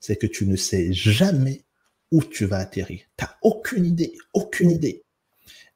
C'est 0.00 0.16
que 0.16 0.26
tu 0.26 0.46
ne 0.46 0.54
sais 0.54 0.92
jamais 0.92 1.64
où 2.10 2.22
tu 2.22 2.44
vas 2.44 2.58
atterrir. 2.58 3.00
Tu 3.16 3.24
n'as 3.24 3.34
aucune 3.40 3.86
idée, 3.86 4.12
aucune 4.34 4.70
idée. 4.70 5.02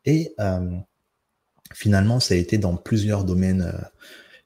Et 0.04 0.34
euh, 0.38 0.70
finalement, 1.72 2.20
ça 2.20 2.34
a 2.34 2.36
été 2.36 2.58
dans 2.58 2.76
plusieurs 2.76 3.24
domaines, 3.24 3.62
euh, 3.62 3.80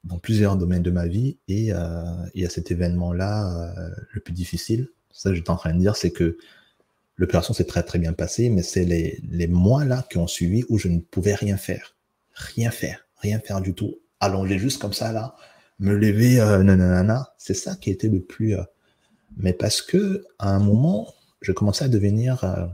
dans 0.04 0.20
plusieurs 0.20 0.56
domaines 0.56 0.84
de 0.84 0.92
ma 0.92 1.08
vie. 1.08 1.36
Et 1.48 1.72
euh, 1.72 2.04
il 2.34 2.42
y 2.42 2.46
a 2.46 2.48
cet 2.48 2.70
événement-là, 2.70 3.74
le 4.12 4.20
plus 4.20 4.34
difficile. 4.34 4.88
Ça, 5.10 5.34
j'étais 5.34 5.50
en 5.50 5.56
train 5.56 5.74
de 5.74 5.80
dire, 5.80 5.96
c'est 5.96 6.12
que 6.12 6.38
L'opération 7.16 7.52
s'est 7.52 7.64
très 7.64 7.82
très 7.82 7.98
bien 7.98 8.14
passée, 8.14 8.48
mais 8.48 8.62
c'est 8.62 8.86
les, 8.86 9.20
les 9.30 9.46
mois 9.46 9.84
là 9.84 10.06
qui 10.08 10.16
ont 10.16 10.26
suivi 10.26 10.64
où 10.70 10.78
je 10.78 10.88
ne 10.88 11.00
pouvais 11.00 11.34
rien 11.34 11.58
faire. 11.58 11.94
Rien 12.54 12.70
faire, 12.70 13.06
rien 13.16 13.38
faire 13.40 13.60
du 13.60 13.74
tout. 13.74 13.98
Allonger 14.20 14.58
juste 14.58 14.80
comme 14.80 14.92
ça 14.92 15.12
là, 15.12 15.36
me 15.78 15.94
lever, 15.94 16.40
euh, 16.40 16.62
nanana. 16.62 17.32
C'est 17.38 17.54
ça 17.54 17.76
qui 17.76 17.90
était 17.90 18.08
le 18.08 18.20
plus. 18.20 18.56
Euh, 18.56 18.62
mais 19.36 19.52
parce 19.52 19.82
que 19.82 20.24
à 20.38 20.50
un 20.50 20.58
moment, 20.58 21.14
je 21.40 21.52
commençais 21.52 21.84
à 21.84 21.88
devenir 21.88 22.44
euh, 22.44 22.66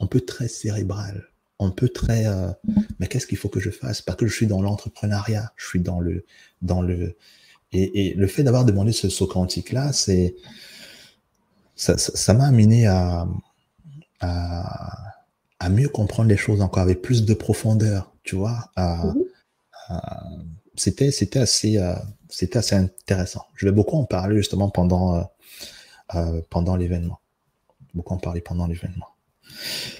un 0.00 0.06
peu 0.06 0.20
très 0.20 0.48
cérébral, 0.48 1.28
un 1.58 1.70
peu 1.70 1.88
très. 1.88 2.26
Mais 2.98 3.06
qu'est-ce 3.06 3.26
qu'il 3.26 3.38
faut 3.38 3.48
que 3.48 3.60
je 3.60 3.70
fasse? 3.70 4.02
Parce 4.02 4.18
que 4.18 4.26
je 4.26 4.34
suis 4.34 4.46
dans 4.46 4.62
l'entrepreneuriat, 4.62 5.52
je 5.56 5.66
suis 5.66 5.80
dans 5.80 6.00
le 6.00 6.24
dans 6.60 6.82
le 6.82 7.16
et, 7.72 8.14
le 8.14 8.26
fait 8.26 8.42
d'avoir 8.42 8.64
demandé 8.64 8.92
ce 8.92 9.08
saut 9.08 9.26
quantique 9.26 9.72
là, 9.72 9.92
c'est 9.92 10.36
ça 11.74 12.34
m'a 12.34 12.46
amené 12.46 12.86
à 12.86 13.26
à, 14.22 15.68
mieux 15.70 15.88
comprendre 15.88 16.28
les 16.28 16.36
choses 16.36 16.60
encore 16.60 16.82
avec 16.82 17.02
plus 17.02 17.24
de 17.24 17.34
profondeur, 17.34 18.11
tu 18.22 18.36
vois. 18.36 18.70
Mhm. 18.76 19.24
c'était 20.74 21.10
c'était 21.10 21.40
assez 21.40 21.78
euh, 21.78 21.94
c'était 22.28 22.58
assez 22.58 22.76
intéressant. 22.76 23.46
Je 23.54 23.66
vais 23.66 23.72
beaucoup 23.72 23.96
en 23.96 24.04
parler 24.04 24.36
justement 24.36 24.70
pendant 24.70 25.16
euh, 25.16 25.22
euh, 26.14 26.40
pendant 26.50 26.76
l'événement. 26.76 27.20
Beaucoup 27.94 28.14
en 28.14 28.18
parler 28.18 28.40
pendant 28.40 28.66
l'événement. 28.66 29.08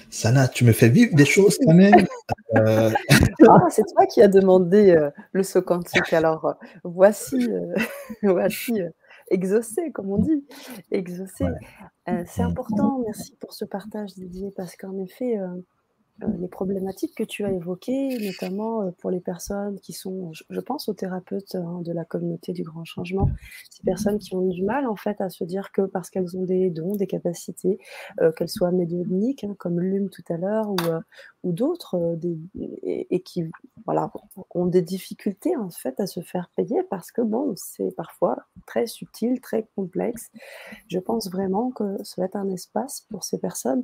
Sana, 0.09 0.47
tu 0.47 0.63
me 0.65 0.71
fais 0.71 0.89
vivre 0.89 1.15
des 1.15 1.25
choses 1.25 1.57
quand 1.65 1.73
même. 1.73 2.05
Ah, 3.49 3.67
c'est 3.69 3.83
toi 3.93 4.05
qui 4.05 4.21
as 4.21 4.27
demandé 4.27 4.95
le 5.31 5.43
saut 5.43 5.63
quantique. 5.63 6.13
Alors 6.13 6.55
voici 6.83 7.49
voici 8.23 8.79
exaucer, 9.29 9.91
comme 9.91 10.11
on 10.11 10.19
dit, 10.19 10.45
exaucer. 10.91 11.45
Euh, 12.07 12.23
c'est 12.27 12.41
important, 12.41 12.99
merci 13.05 13.35
pour 13.39 13.53
ce 13.53 13.65
partage 13.65 14.13
Didier, 14.13 14.51
parce 14.55 14.75
qu'en 14.75 14.97
effet, 14.99 15.37
les 16.39 16.47
problématiques 16.47 17.15
que 17.15 17.23
tu 17.23 17.43
as 17.43 17.51
évoquées, 17.51 18.17
notamment 18.19 18.91
pour 18.99 19.09
les 19.09 19.19
personnes 19.19 19.79
qui 19.79 19.93
sont, 19.93 20.31
je, 20.31 20.59
pense 20.59 20.87
aux 20.87 20.93
thérapeutes 20.93 21.55
hein, 21.55 21.81
de 21.83 21.91
la 21.91 22.05
communauté 22.05 22.53
du 22.53 22.63
grand 22.63 22.85
changement, 22.85 23.29
ces 23.69 23.83
personnes 23.83 24.19
qui 24.19 24.35
ont 24.35 24.47
du 24.47 24.63
mal 24.63 24.87
en 24.87 24.95
fait 24.95 25.19
à 25.21 25.29
se 25.29 25.43
dire 25.43 25.71
que 25.71 25.81
parce 25.81 26.09
qu'elles 26.09 26.37
ont 26.37 26.43
des 26.43 26.69
dons, 26.69 26.95
des 26.95 27.07
capacités, 27.07 27.79
qu'elles 28.37 28.49
soient 28.49 28.71
médiumniques, 28.71 29.43
hein, 29.43 29.55
comme 29.57 29.79
Lume 29.79 30.09
tout 30.09 30.23
à 30.29 30.37
l'heure, 30.37 30.69
ou, 30.69 30.77
ou 31.43 31.51
d'autres, 31.51 32.17
et, 32.83 33.19
qui 33.21 33.45
voilà, 33.85 34.11
ont 34.51 34.65
des 34.65 34.81
difficultés 34.81 35.55
en 35.57 35.69
fait 35.69 35.99
à 35.99 36.07
se 36.07 36.21
faire 36.21 36.49
payer 36.55 36.83
parce 36.89 37.11
que 37.11 37.21
bon, 37.21 37.53
c'est 37.55 37.95
parfois 37.95 38.37
très 38.65 38.87
subtil, 38.87 39.41
très 39.41 39.67
complexe. 39.75 40.29
Je 40.87 40.99
pense 40.99 41.29
vraiment 41.29 41.71
que 41.71 42.01
ça 42.03 42.21
va 42.21 42.25
être 42.25 42.35
un 42.35 42.49
espace 42.49 43.05
pour 43.09 43.23
ces 43.23 43.39
personnes 43.39 43.83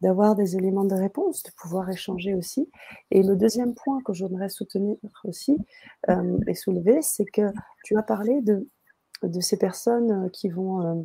d'avoir 0.00 0.36
des 0.36 0.56
éléments 0.56 0.84
de 0.84 0.94
réponse, 0.94 1.42
de 1.42 1.50
pouvoir 1.56 1.90
échanger 1.90 2.34
aussi. 2.34 2.70
Et 3.10 3.22
le 3.22 3.36
deuxième 3.36 3.74
point 3.74 4.00
que 4.02 4.12
j'aimerais 4.12 4.48
soutenir 4.48 4.96
aussi 5.24 5.56
euh, 6.08 6.38
et 6.46 6.54
soulever, 6.54 7.02
c'est 7.02 7.24
que 7.24 7.52
tu 7.84 7.96
as 7.96 8.02
parlé 8.02 8.40
de, 8.42 8.68
de 9.22 9.40
ces 9.40 9.56
personnes 9.56 10.30
qui 10.30 10.48
vont 10.48 10.82
euh, 10.82 11.02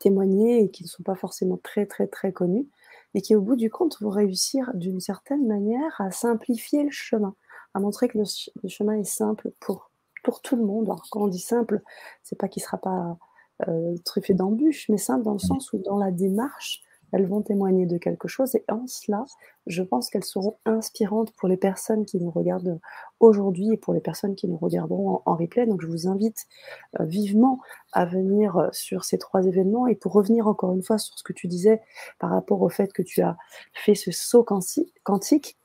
témoigner 0.00 0.64
et 0.64 0.70
qui 0.70 0.82
ne 0.82 0.88
sont 0.88 1.04
pas 1.04 1.14
forcément 1.14 1.58
très 1.62 1.86
très 1.86 2.08
très 2.08 2.32
connues, 2.32 2.68
mais 3.14 3.20
qui 3.20 3.36
au 3.36 3.40
bout 3.40 3.56
du 3.56 3.70
compte 3.70 4.00
vont 4.00 4.10
réussir 4.10 4.70
d'une 4.74 5.00
certaine 5.00 5.46
manière 5.46 6.00
à 6.00 6.10
simplifier 6.10 6.82
le 6.82 6.90
chemin, 6.90 7.36
à 7.74 7.80
montrer 7.80 8.08
que 8.08 8.18
le, 8.18 8.68
chemin 8.68 8.94
est 8.94 9.04
simple 9.04 9.52
pour, 9.60 9.92
pour 10.24 10.42
tout 10.42 10.56
le 10.56 10.64
monde. 10.64 10.86
Alors 10.86 11.06
quand 11.10 11.22
on 11.22 11.28
dit 11.28 11.38
simple, 11.38 11.82
c'est 12.24 12.38
pas 12.38 12.48
qu'il 12.48 12.62
sera 12.62 12.78
pas 12.78 13.16
truffé 14.04 14.34
d'embûches, 14.34 14.88
mais 14.88 14.98
simple 14.98 15.22
dans 15.22 15.34
le 15.34 15.38
sens 15.38 15.72
où 15.72 15.78
dans 15.78 15.96
la 15.96 16.10
démarche, 16.10 16.82
elles 17.12 17.26
vont 17.26 17.42
témoigner 17.42 17.86
de 17.86 17.98
quelque 17.98 18.26
chose 18.26 18.54
et 18.54 18.64
en 18.68 18.86
cela, 18.86 19.24
je 19.66 19.82
pense 19.82 20.10
qu'elles 20.10 20.24
seront 20.24 20.56
inspirantes 20.64 21.32
pour 21.36 21.48
les 21.48 21.56
personnes 21.56 22.04
qui 22.04 22.18
nous 22.18 22.30
regardent 22.30 22.80
aujourd'hui 23.20 23.72
et 23.72 23.76
pour 23.76 23.94
les 23.94 24.00
personnes 24.00 24.34
qui 24.34 24.48
nous 24.48 24.56
regarderont 24.56 25.22
en, 25.24 25.36
replay. 25.36 25.66
Donc 25.66 25.82
je 25.82 25.86
vous 25.86 26.08
invite 26.08 26.46
euh, 26.98 27.04
vivement 27.04 27.60
à 27.92 28.04
venir 28.06 28.56
euh, 28.56 28.68
sur 28.72 29.04
ces 29.04 29.18
trois 29.18 29.46
événements 29.46 29.86
et 29.86 29.94
pour 29.94 30.12
revenir 30.12 30.48
encore 30.48 30.72
une 30.72 30.82
fois 30.82 30.98
sur 30.98 31.16
ce 31.18 31.22
que 31.22 31.32
tu 31.32 31.46
disais 31.46 31.80
par 32.18 32.30
rapport 32.30 32.62
au 32.62 32.68
fait 32.68 32.92
que 32.92 33.02
tu 33.02 33.22
as 33.22 33.36
fait 33.74 33.94
ce 33.94 34.10
saut 34.10 34.44
quantique, 34.44 35.58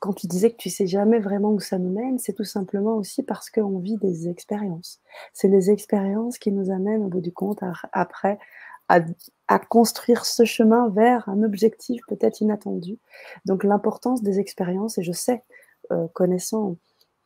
quand 0.00 0.12
tu 0.12 0.26
disais 0.26 0.50
que 0.50 0.56
tu 0.56 0.70
sais 0.70 0.86
jamais 0.86 1.18
vraiment 1.18 1.50
où 1.50 1.60
ça 1.60 1.78
nous 1.78 1.90
mène, 1.90 2.18
c'est 2.18 2.32
tout 2.32 2.44
simplement 2.44 2.96
aussi 2.96 3.22
parce 3.22 3.50
qu'on 3.50 3.78
vit 3.78 3.96
des 3.96 4.28
expériences. 4.28 5.00
C'est 5.32 5.48
les 5.48 5.70
expériences 5.70 6.38
qui 6.38 6.52
nous 6.52 6.70
amènent 6.70 7.04
au 7.04 7.08
bout 7.08 7.20
du 7.20 7.32
compte 7.32 7.60
après 7.92 8.38
à, 8.88 9.00
construire 9.58 10.26
ce 10.26 10.44
chemin 10.44 10.90
vers 10.90 11.28
un 11.28 11.42
objectif 11.42 12.02
peut-être 12.06 12.42
inattendu. 12.42 12.98
Donc 13.46 13.64
l'importance 13.64 14.22
des 14.22 14.40
expériences, 14.40 14.98
et 14.98 15.02
je 15.02 15.12
sais, 15.12 15.42
euh, 15.90 16.06
connaissant 16.12 16.76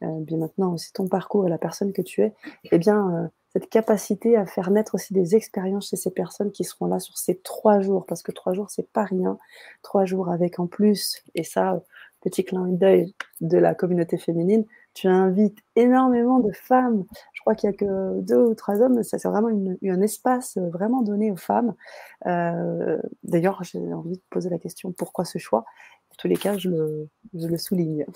euh, 0.03 0.21
bien 0.21 0.39
maintenant 0.39 0.75
aussi 0.75 0.93
ton 0.93 1.09
parcours 1.09 1.47
et 1.47 1.51
la 1.51 1.59
personne 1.59 1.93
que 1.93 2.03
tu 2.03 2.23
es, 2.23 2.33
eh 2.71 2.79
bien 2.79 3.11
euh, 3.15 3.29
cette 3.53 3.69
capacité 3.69 4.37
à 4.37 4.47
faire 4.47 4.71
naître 4.71 4.95
aussi 4.95 5.13
des 5.13 5.35
expériences 5.35 5.91
chez 5.91 5.97
ces 5.97 6.13
personnes 6.13 6.53
qui 6.53 6.65
seront 6.65 6.87
là 6.87 7.01
sur 7.01 7.19
ces 7.19 7.39
trois 7.41 7.81
jours, 7.81 8.07
parce 8.07 8.23
que 8.23 8.31
trois 8.33 8.53
jours 8.53 8.71
c'est 8.71 8.89
pas 8.93 9.05
rien, 9.05 9.37
trois 9.83 10.05
jours 10.05 10.31
avec 10.31 10.61
en 10.61 10.67
plus, 10.67 11.23
et 11.35 11.43
ça, 11.43 11.83
petit 12.21 12.45
clin 12.45 12.69
d'œil 12.69 13.15
de 13.41 13.59
la 13.59 13.75
communauté 13.75 14.17
féminine, 14.17 14.65
tu 14.95 15.09
invites 15.09 15.59
énormément 15.77 16.41
de 16.41 16.53
femmes. 16.53 17.05
Je 17.33 17.41
crois 17.41 17.55
qu'il 17.55 17.71
n'y 17.71 17.75
a 17.75 17.79
que 17.79 18.21
deux 18.21 18.43
ou 18.43 18.55
trois 18.55 18.81
hommes. 18.81 19.03
Ça, 19.03 19.19
c'est 19.19 19.29
vraiment 19.29 19.49
un 19.49 20.01
espace 20.03 20.57
euh, 20.57 20.69
vraiment 20.69 21.03
donné 21.03 21.31
aux 21.31 21.37
femmes. 21.37 21.75
Euh, 22.27 22.99
d'ailleurs, 23.25 23.63
j'ai 23.65 23.93
envie 23.93 24.17
de 24.17 24.23
poser 24.31 24.51
la 24.51 24.59
question 24.59 24.93
pourquoi 24.93 25.25
ce 25.25 25.39
choix? 25.39 25.65
En 26.11 26.15
tous 26.19 26.29
les 26.29 26.37
cas, 26.37 26.59
je 26.59 26.69
le, 26.69 27.59
souligne. 27.59 28.07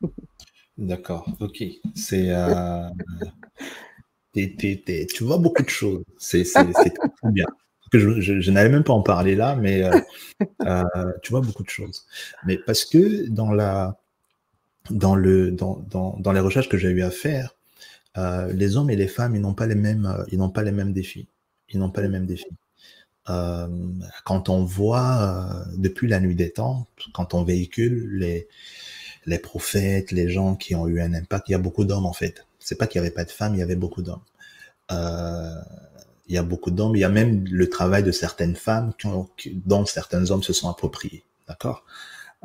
D'accord, 0.78 1.26
ok. 1.40 1.62
C'est. 1.94 2.30
Euh, 2.30 2.88
tu 4.34 5.22
vois 5.22 5.38
beaucoup 5.38 5.62
de 5.62 5.68
choses. 5.68 6.02
C'est 6.18 6.42
très 6.42 6.64
bien. 7.30 7.46
Je, 7.92 8.20
je, 8.20 8.50
n'allais 8.50 8.70
même 8.70 8.82
pas 8.82 8.92
en 8.92 9.02
parler 9.02 9.36
là, 9.36 9.54
mais 9.54 9.88
tu 11.22 11.30
vois 11.30 11.42
beaucoup 11.42 11.62
de 11.62 11.70
choses. 11.70 12.04
Mais 12.44 12.58
parce 12.58 12.84
que 12.84 13.28
dans 13.28 13.52
la, 13.52 13.96
dans, 14.90 15.14
le, 15.14 15.50
dans, 15.50 15.84
dans, 15.90 16.16
dans 16.18 16.32
les 16.32 16.40
recherches 16.40 16.68
que 16.68 16.78
j'ai 16.78 16.90
eu 16.90 17.02
à 17.02 17.10
faire, 17.10 17.54
euh, 18.16 18.52
les 18.52 18.76
hommes 18.76 18.90
et 18.90 18.96
les 18.96 19.08
femmes, 19.08 19.34
ils 19.34 19.40
n'ont 19.42 19.54
pas 19.54 19.66
les 19.66 19.74
mêmes, 19.74 20.06
euh, 20.06 20.24
ils 20.30 20.38
n'ont 20.38 20.50
pas 20.50 20.62
les 20.62 20.72
mêmes 20.72 20.92
défis. 20.92 21.26
Ils 21.70 21.78
n'ont 21.78 21.90
pas 21.90 22.02
les 22.02 22.08
mêmes 22.08 22.26
défis. 22.26 22.46
Euh, 23.30 23.68
quand 24.24 24.48
on 24.48 24.64
voit 24.64 25.64
euh, 25.68 25.72
depuis 25.78 26.08
la 26.08 26.20
nuit 26.20 26.34
des 26.34 26.50
temps, 26.50 26.86
quand 27.14 27.34
on 27.34 27.42
véhicule 27.42 28.18
les, 28.18 28.48
les 29.26 29.38
prophètes, 29.38 30.12
les 30.12 30.28
gens 30.28 30.56
qui 30.56 30.74
ont 30.74 30.86
eu 30.86 31.00
un 31.00 31.14
impact. 31.14 31.48
Il 31.48 31.52
y 31.52 31.54
a 31.54 31.58
beaucoup 31.58 31.84
d'hommes 31.84 32.06
en 32.06 32.12
fait. 32.12 32.46
C'est 32.58 32.76
pas 32.76 32.86
qu'il 32.86 32.98
y 32.98 33.04
avait 33.04 33.10
pas 33.10 33.24
de 33.24 33.30
femmes, 33.30 33.54
il 33.54 33.58
y 33.58 33.62
avait 33.62 33.76
beaucoup 33.76 34.02
d'hommes. 34.02 34.22
Euh, 34.92 35.60
il 36.28 36.34
y 36.34 36.38
a 36.38 36.42
beaucoup 36.42 36.70
d'hommes. 36.70 36.96
Il 36.96 37.00
y 37.00 37.04
a 37.04 37.08
même 37.08 37.44
le 37.50 37.68
travail 37.68 38.02
de 38.02 38.12
certaines 38.12 38.56
femmes 38.56 38.92
dont 39.66 39.86
certains 39.86 40.30
hommes 40.30 40.42
se 40.42 40.52
sont 40.52 40.68
appropriés. 40.68 41.24
D'accord? 41.48 41.84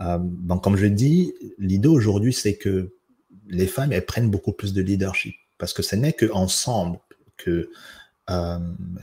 Euh, 0.02 0.18
donc 0.22 0.64
comme 0.64 0.78
je 0.78 0.86
dis, 0.86 1.34
l'idée 1.58 1.88
aujourd'hui 1.88 2.34
c'est 2.34 2.56
que 2.56 2.94
les 3.48 3.68
femmes 3.68 3.92
elles 3.92 4.06
prennent 4.06 4.30
beaucoup 4.30 4.54
plus 4.54 4.74
de 4.74 4.82
leadership 4.82 5.36
parce 5.58 5.74
que 5.74 5.84
ce 5.84 5.96
n'est 5.96 6.14
qu'ensemble 6.14 7.00
que 7.38 7.70
euh, 8.30 8.60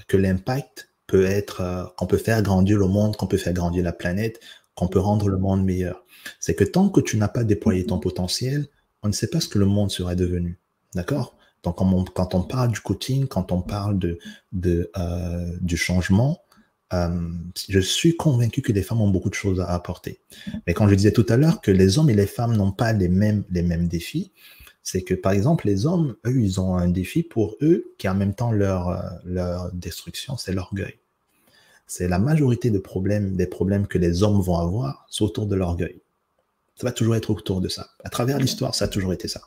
que 0.08 0.16
l'impact 0.16 0.90
peut 1.06 1.24
être 1.24 1.60
euh, 1.60 1.84
qu'on 1.96 2.06
peut 2.06 2.16
faire 2.16 2.42
grandir 2.42 2.78
le 2.78 2.86
monde, 2.86 3.16
qu'on 3.16 3.26
peut 3.26 3.36
faire 3.36 3.52
grandir 3.52 3.82
la 3.82 3.92
planète, 3.92 4.40
qu'on 4.74 4.88
peut 4.88 5.00
rendre 5.00 5.28
le 5.28 5.38
monde 5.38 5.64
meilleur. 5.64 6.04
C'est 6.40 6.54
que 6.54 6.64
tant 6.64 6.88
que 6.88 7.00
tu 7.00 7.16
n'as 7.16 7.28
pas 7.28 7.44
déployé 7.44 7.84
ton 7.86 7.98
potentiel, 7.98 8.66
on 9.02 9.08
ne 9.08 9.12
sait 9.12 9.28
pas 9.28 9.40
ce 9.40 9.48
que 9.48 9.58
le 9.58 9.66
monde 9.66 9.90
serait 9.90 10.16
devenu. 10.16 10.58
D'accord? 10.94 11.36
Donc, 11.62 11.76
quand 12.14 12.34
on, 12.34 12.42
parle 12.42 12.70
du 12.70 12.78
coaching, 12.78 13.26
quand 13.26 13.50
on 13.50 13.60
parle 13.60 13.98
de, 13.98 14.18
de 14.52 14.90
euh, 14.96 15.56
du 15.60 15.76
changement, 15.76 16.40
euh, 16.92 17.08
je 17.68 17.80
suis 17.80 18.16
convaincu 18.16 18.62
que 18.62 18.72
les 18.72 18.82
femmes 18.82 19.00
ont 19.00 19.10
beaucoup 19.10 19.28
de 19.28 19.34
choses 19.34 19.60
à 19.60 19.66
apporter. 19.70 20.20
Mais 20.66 20.74
quand 20.74 20.88
je 20.88 20.94
disais 20.94 21.12
tout 21.12 21.26
à 21.28 21.36
l'heure 21.36 21.60
que 21.60 21.70
les 21.70 21.98
hommes 21.98 22.10
et 22.10 22.14
les 22.14 22.26
femmes 22.26 22.56
n'ont 22.56 22.72
pas 22.72 22.92
les 22.92 23.08
mêmes, 23.08 23.44
les 23.50 23.62
mêmes 23.62 23.88
défis, 23.88 24.32
c'est 24.82 25.02
que 25.02 25.14
par 25.14 25.32
exemple, 25.32 25.66
les 25.66 25.84
hommes, 25.84 26.14
eux, 26.26 26.40
ils 26.40 26.60
ont 26.60 26.76
un 26.76 26.88
défi 26.88 27.24
pour 27.24 27.56
eux 27.60 27.92
qui 27.98 28.06
est 28.06 28.10
en 28.10 28.14
même 28.14 28.34
temps 28.34 28.52
leur, 28.52 28.88
euh, 28.88 29.02
leur 29.24 29.72
destruction, 29.72 30.36
c'est 30.36 30.52
l'orgueil. 30.52 30.94
C'est 31.88 32.08
la 32.08 32.18
majorité 32.18 32.70
de 32.70 32.78
problèmes, 32.78 33.36
des 33.36 33.46
problèmes 33.46 33.86
que 33.86 33.98
les 33.98 34.22
hommes 34.22 34.40
vont 34.40 34.58
avoir, 34.58 35.06
c'est 35.10 35.24
autour 35.24 35.46
de 35.46 35.56
l'orgueil. 35.56 36.00
Ça 36.76 36.86
va 36.86 36.92
toujours 36.92 37.16
être 37.16 37.30
autour 37.30 37.60
de 37.60 37.68
ça. 37.68 37.88
À 38.04 38.10
travers 38.10 38.38
l'histoire, 38.38 38.74
ça 38.74 38.84
a 38.84 38.88
toujours 38.88 39.12
été 39.12 39.28
ça. 39.28 39.40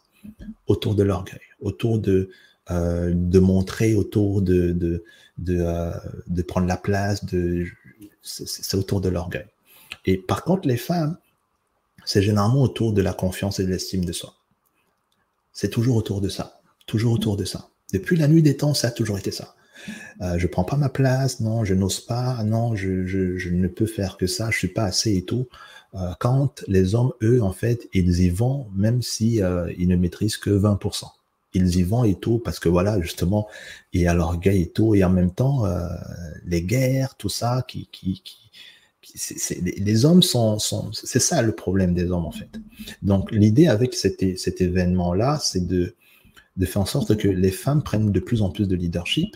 Autour 0.68 0.96
de 0.96 1.04
l'orgueil, 1.04 1.40
autour 1.62 2.00
de, 2.00 2.30
euh, 2.72 3.12
de 3.16 3.40
montrer, 3.40 3.96
autour 3.96 4.42
de, 4.44 4.72
de, 4.74 5.04
de, 5.40 5.58
euh, 5.60 6.44
prendre 6.48 6.68
la 6.68 6.78
place, 6.78 7.26
de, 7.26 7.66
c'est 8.22 8.78
autour 8.78 9.02
de 9.02 9.10
l'orgueil. 9.10 9.48
Et 10.06 10.18
par 10.18 10.44
contre, 10.44 10.68
les 10.68 10.78
femmes, 10.78 11.18
c'est 12.06 12.22
généralement 12.22 12.62
autour 12.62 12.94
de 12.94 13.02
la 13.02 13.14
confiance 13.14 13.60
et 13.60 13.64
de 13.64 13.70
l'estime 13.70 14.06
de 14.06 14.12
soi. 14.12 14.36
C'est 15.52 15.70
toujours 15.70 15.96
autour 15.96 16.22
de 16.22 16.30
ça. 16.30 16.62
Toujours 16.86 17.14
autour 17.14 17.38
de 17.38 17.46
ça. 17.46 17.70
Depuis 17.92 18.18
la 18.18 18.28
nuit 18.28 18.44
des 18.44 18.56
temps, 18.56 18.74
ça 18.74 18.90
a 18.90 18.92
toujours 18.92 19.18
été 19.18 19.32
ça. 19.32 19.56
Euh, 20.22 20.38
je 20.38 20.46
prends 20.48 20.64
pas 20.64 20.76
ma 20.76 20.90
place, 20.90 21.40
non, 21.40 21.64
je 21.64 21.74
n'ose 21.74 22.02
pas, 22.02 22.44
non, 22.44 22.76
je, 22.76 23.06
je, 23.06 23.50
ne 23.50 23.68
peux 23.68 23.86
faire 23.86 24.18
que 24.18 24.28
ça, 24.28 24.52
je 24.52 24.58
suis 24.58 24.68
pas 24.68 24.84
assez 24.84 25.16
et 25.16 25.26
tout. 25.26 25.48
Euh, 25.96 26.12
quand 26.20 26.64
les 26.68 26.94
hommes, 26.94 27.14
eux, 27.24 27.42
en 27.42 27.52
fait, 27.52 27.90
ils 27.94 28.22
y 28.22 28.30
vont, 28.30 28.68
même 28.76 29.02
si 29.02 29.40
ne 29.42 29.96
maîtrisent 29.96 30.38
que 30.38 30.52
20%. 30.52 31.06
Ils 31.54 31.78
y 31.78 31.84
vont 31.84 32.04
et 32.04 32.16
tout, 32.16 32.38
parce 32.38 32.60
que 32.60 32.70
voilà, 32.70 33.02
justement, 33.02 33.48
il 33.92 34.02
y 34.02 34.08
a 34.08 34.14
l'orgueil 34.14 34.62
et 34.62 34.70
tout, 34.70 34.94
et 34.94 35.04
en 35.04 35.10
même 35.10 35.32
temps, 35.32 35.66
euh, 35.66 35.88
les 36.46 36.62
guerres, 36.62 37.16
tout 37.16 37.30
ça, 37.30 37.64
qui, 37.68 37.90
qui, 37.92 38.22
qui 38.24 38.52
les 39.80 40.06
hommes 40.06 40.22
sont, 40.22 40.60
sont 40.60 40.92
c'est 40.94 41.20
ça 41.20 41.42
le 41.42 41.54
problème 41.54 41.96
des 41.96 42.12
hommes 42.12 42.26
en 42.26 42.32
fait. 42.32 42.60
Donc 43.02 43.32
l'idée 43.32 43.68
avec 43.68 43.96
cet, 43.96 44.38
cet 44.38 44.62
événement-là, 44.62 45.40
c'est 45.42 45.66
de, 45.66 45.96
de 46.58 46.66
faire 46.68 46.84
en 46.84 46.86
sorte 46.86 47.18
que 47.18 47.28
les 47.28 47.50
femmes 47.50 47.82
prennent 47.82 48.12
de 48.12 48.20
plus 48.20 48.44
en 48.44 48.52
plus 48.52 48.68
de 48.68 48.76
leadership, 48.76 49.36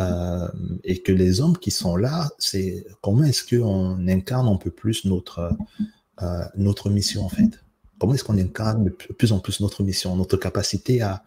euh, 0.00 0.48
et 0.82 1.00
que 1.02 1.12
les 1.12 1.40
hommes 1.40 1.56
qui 1.58 1.70
sont 1.70 1.96
là, 1.96 2.30
c'est 2.38 2.84
comment 3.00 3.22
est-ce 3.22 3.44
qu'on 3.44 4.08
incarne 4.08 4.48
un 4.48 4.56
peu 4.56 4.70
plus 4.72 5.04
notre, 5.04 5.56
euh, 6.22 6.44
notre 6.56 6.90
mission 6.90 7.24
en 7.24 7.28
fait? 7.28 7.60
Comment 7.98 8.14
est-ce 8.14 8.24
qu'on 8.24 8.38
incarne 8.38 8.84
de 8.84 8.90
plus 8.90 9.32
en 9.32 9.40
plus 9.40 9.60
notre 9.60 9.82
mission, 9.82 10.14
notre 10.16 10.36
capacité 10.36 11.02
à, 11.02 11.22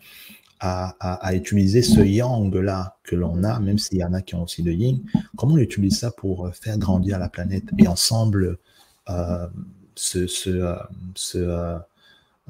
à, 0.60 1.34
utiliser 1.34 1.82
ce 1.82 2.02
yang-là 2.02 2.98
que 3.04 3.16
l'on 3.16 3.44
a, 3.44 3.60
même 3.60 3.80
s'il 3.80 3.98
y 3.98 4.04
en 4.04 4.14
a 4.14 4.22
qui 4.22 4.36
ont 4.36 4.44
aussi 4.44 4.62
le 4.62 4.74
yin, 4.74 5.02
comment 5.36 5.56
on 5.56 5.58
utilise 5.58 5.98
ça 5.98 6.12
pour 6.12 6.54
faire 6.54 6.78
grandir 6.78 7.18
la 7.18 7.30
planète 7.30 7.64
et 7.80 7.88
ensemble 7.88 8.60
euh, 9.10 9.48
se, 9.96 10.28
se, 10.28 10.76
se, 11.16 11.78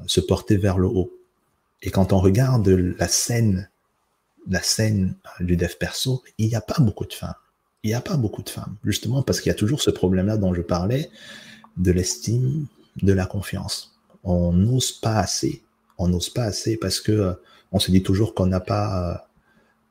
se 0.06 0.20
porter 0.20 0.58
vers 0.58 0.78
le 0.78 0.88
haut? 0.88 1.10
Et 1.80 1.90
quand 1.90 2.12
on 2.12 2.18
regarde 2.18 2.68
la 2.68 3.08
scène 3.08 3.68
la 4.48 4.62
scène 4.62 5.14
du 5.40 5.56
dev 5.56 5.72
perso, 5.78 6.22
il 6.38 6.48
n'y 6.48 6.54
a 6.54 6.60
pas 6.60 6.80
beaucoup 6.80 7.06
de 7.06 7.12
femmes. 7.12 7.34
Il 7.82 7.88
n'y 7.88 7.94
a 7.94 8.00
pas 8.00 8.16
beaucoup 8.16 8.42
de 8.42 8.50
femmes, 8.50 8.76
justement 8.84 9.22
parce 9.22 9.40
qu'il 9.40 9.50
y 9.50 9.54
a 9.54 9.56
toujours 9.56 9.82
ce 9.82 9.90
problème-là 9.90 10.36
dont 10.36 10.54
je 10.54 10.62
parlais, 10.62 11.10
de 11.76 11.90
l'estime, 11.90 12.66
de 13.02 13.12
la 13.12 13.26
confiance. 13.26 13.91
On 14.24 14.52
n'ose 14.52 14.92
pas 14.92 15.18
assez. 15.18 15.62
On 15.98 16.08
n'ose 16.08 16.30
pas 16.30 16.44
assez 16.44 16.76
parce 16.76 17.00
que 17.00 17.12
euh, 17.12 17.32
on 17.70 17.78
se 17.78 17.90
dit 17.90 18.02
toujours 18.02 18.34
qu'on 18.34 18.46
n'a 18.46 18.60
pas 18.60 19.28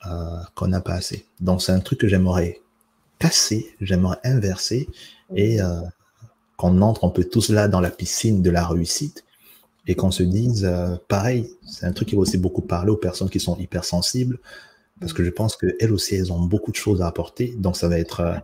euh, 0.06 0.10
euh, 0.12 0.42
qu'on 0.56 0.68
n'a 0.68 0.82
pas 0.82 0.94
assez. 0.94 1.26
Donc 1.40 1.62
c'est 1.62 1.72
un 1.72 1.80
truc 1.80 2.00
que 2.00 2.08
j'aimerais 2.08 2.62
casser, 3.20 3.76
j'aimerais 3.82 4.18
inverser 4.24 4.90
et 5.36 5.60
qu'on 6.58 6.82
entre 6.82 7.06
un 7.06 7.10
peu 7.10 7.24
tous 7.24 7.50
là 7.50 7.68
dans 7.68 7.80
la 7.80 7.92
piscine 7.92 8.42
de 8.42 8.50
la 8.50 8.66
réussite 8.66 9.24
et 9.86 9.96
qu'on 9.96 10.10
se 10.10 10.24
dise, 10.24 10.70
pareil, 11.08 11.56
c'est 11.68 11.86
un 11.86 11.94
truc 11.94 12.10
qui 12.10 12.16
va 12.16 12.22
aussi 12.22 12.38
beaucoup 12.38 12.64
parler 12.64 12.90
aux 12.90 12.98
personnes 12.98 13.30
qui 13.30 13.40
sont 13.40 13.56
hypersensibles, 13.58 14.40
parce 15.00 15.14
que 15.14 15.24
je 15.24 15.30
pense 15.30 15.56
qu'elles 15.56 15.94
aussi, 15.94 16.16
elles 16.16 16.34
ont 16.34 16.40
beaucoup 16.40 16.72
de 16.72 16.76
choses 16.76 17.04
à 17.04 17.08
apporter, 17.08 17.56
donc 17.60 17.78
ça 17.78 17.88
va 17.88 18.00
être, 18.00 18.42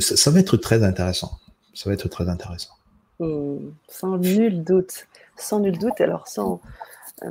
ça, 0.00 0.30
va 0.30 0.40
être 0.40 0.56
très 0.56 0.82
intéressant. 0.82 1.38
Ça 1.74 1.90
va 1.90 1.94
être 1.94 2.08
très 2.08 2.28
intéressant. 2.30 2.72
Hmm, 3.20 3.70
sans 3.88 4.18
nul 4.18 4.64
doute. 4.64 5.06
Sans 5.36 5.60
nul 5.60 5.78
doute, 5.78 6.00
alors 6.00 6.28
sans, 6.28 6.60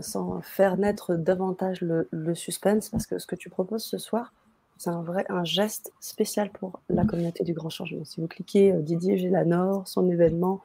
sans 0.01 0.41
faire 0.41 0.77
naître 0.77 1.15
davantage 1.15 1.81
le, 1.81 2.35
suspense, 2.35 2.89
parce 2.89 3.05
que 3.05 3.19
ce 3.19 3.27
que 3.27 3.35
tu 3.35 3.49
proposes 3.49 3.83
ce 3.83 3.97
soir, 3.97 4.33
c'est 4.77 4.89
un 4.89 5.03
vrai 5.03 5.25
un 5.29 5.43
geste 5.43 5.91
spécial 5.99 6.49
pour 6.49 6.79
la 6.89 7.05
communauté 7.05 7.43
du 7.43 7.53
grand 7.53 7.69
changement. 7.69 8.03
Si 8.03 8.19
vous 8.19 8.27
cliquez 8.27 8.71
euh, 8.71 8.81
Didier 8.81 9.17
Gélanor, 9.17 9.87
son 9.87 10.09
événement, 10.09 10.61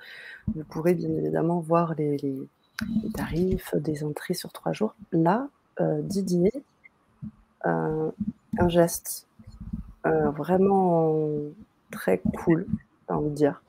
vous 0.55 0.65
pourrez 0.65 0.95
bien 0.95 1.11
évidemment 1.11 1.61
voir 1.61 1.95
les, 1.99 2.19
tarifs 3.15 3.75
des 3.75 4.05
entrées 4.05 4.35
sur 4.35 4.53
trois 4.53 4.73
jours. 4.73 4.95
Là, 5.13 5.49
euh, 5.81 6.01
Didier, 6.03 6.53
euh, 7.67 8.11
un 8.59 8.69
geste 8.69 9.27
vraiment 10.05 11.13
très 11.91 12.19
cool, 12.45 12.65
j'ai 13.09 13.15
envie 13.15 13.31
de 13.31 13.35
dire, 13.35 13.63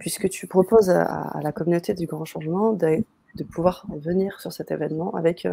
puisque 0.00 0.28
tu 0.28 0.46
proposes 0.46 0.90
à, 0.90 1.38
la 1.42 1.52
communauté 1.52 1.94
du 1.94 2.06
grand 2.06 2.24
changement 2.24 2.72
de, 2.72 3.04
de, 3.34 3.44
pouvoir 3.44 3.86
venir 3.88 4.40
sur 4.40 4.52
cet 4.52 4.70
événement 4.70 5.14
avec 5.14 5.46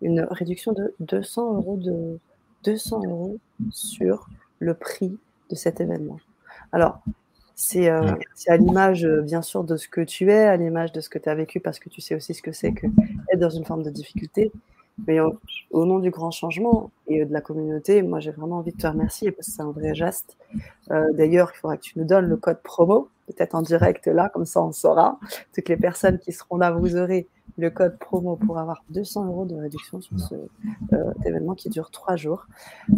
une 0.00 0.20
réduction 0.30 0.72
de 0.72 0.94
200 1.00 1.54
euros 1.54 1.76
de 1.76 2.18
200 2.64 3.02
euros 3.04 3.38
sur 3.70 4.28
le 4.58 4.74
prix 4.74 5.18
de 5.50 5.54
cet 5.54 5.80
événement. 5.80 6.18
Alors, 6.72 7.02
c'est 7.54 7.88
euh, 7.90 8.14
à 8.48 8.56
l'image, 8.56 9.04
euh, 9.04 9.20
bien 9.20 9.42
sûr, 9.42 9.64
de 9.64 9.76
ce 9.76 9.88
que 9.88 10.00
tu 10.00 10.30
es, 10.30 10.44
à 10.44 10.56
l'image 10.56 10.92
de 10.92 11.00
ce 11.00 11.08
que 11.08 11.18
tu 11.18 11.28
as 11.28 11.34
vécu, 11.34 11.60
parce 11.60 11.78
que 11.78 11.88
tu 11.88 12.00
sais 12.00 12.14
aussi 12.14 12.34
ce 12.34 12.42
que 12.42 12.52
c'est 12.52 12.72
que 12.72 12.86
être 13.32 13.38
dans 13.40 13.50
une 13.50 13.64
forme 13.64 13.82
de 13.82 13.90
difficulté. 13.90 14.52
Mais 15.06 15.18
au 15.20 15.86
nom 15.86 15.98
du 15.98 16.10
grand 16.10 16.30
changement 16.30 16.90
et 17.06 17.24
de 17.24 17.32
la 17.32 17.40
communauté, 17.40 18.02
moi, 18.02 18.20
j'ai 18.20 18.30
vraiment 18.30 18.58
envie 18.58 18.72
de 18.72 18.76
te 18.76 18.86
remercier 18.86 19.32
parce 19.32 19.48
que 19.48 19.54
c'est 19.54 19.62
un 19.62 19.70
vrai 19.70 19.94
geste. 19.94 20.36
Euh, 20.90 21.12
d'ailleurs, 21.12 21.50
il 21.54 21.58
faudra 21.58 21.76
que 21.76 21.82
tu 21.82 21.98
nous 21.98 22.04
donnes 22.04 22.26
le 22.26 22.36
code 22.36 22.60
promo, 22.62 23.08
peut-être 23.26 23.54
en 23.54 23.62
direct 23.62 24.06
là, 24.06 24.28
comme 24.28 24.44
ça 24.44 24.62
on 24.62 24.72
saura. 24.72 25.18
Toutes 25.54 25.68
les 25.68 25.76
personnes 25.76 26.18
qui 26.18 26.32
seront 26.32 26.56
là, 26.56 26.70
vous 26.70 26.96
aurez 26.96 27.26
le 27.58 27.70
code 27.70 27.98
promo 27.98 28.36
pour 28.36 28.58
avoir 28.58 28.82
200 28.90 29.26
euros 29.26 29.44
de 29.44 29.56
réduction 29.56 30.00
sur 30.00 30.18
cet 30.18 30.38
euh, 30.92 31.12
événement 31.24 31.54
qui 31.54 31.68
dure 31.68 31.90
trois 31.90 32.16
jours. 32.16 32.46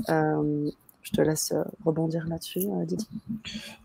Euh, 0.09 0.71
je 1.05 1.13
te 1.13 1.21
laisse 1.21 1.53
euh, 1.53 1.63
rebondir 1.85 2.27
là-dessus, 2.27 2.65
Didier. 2.85 3.07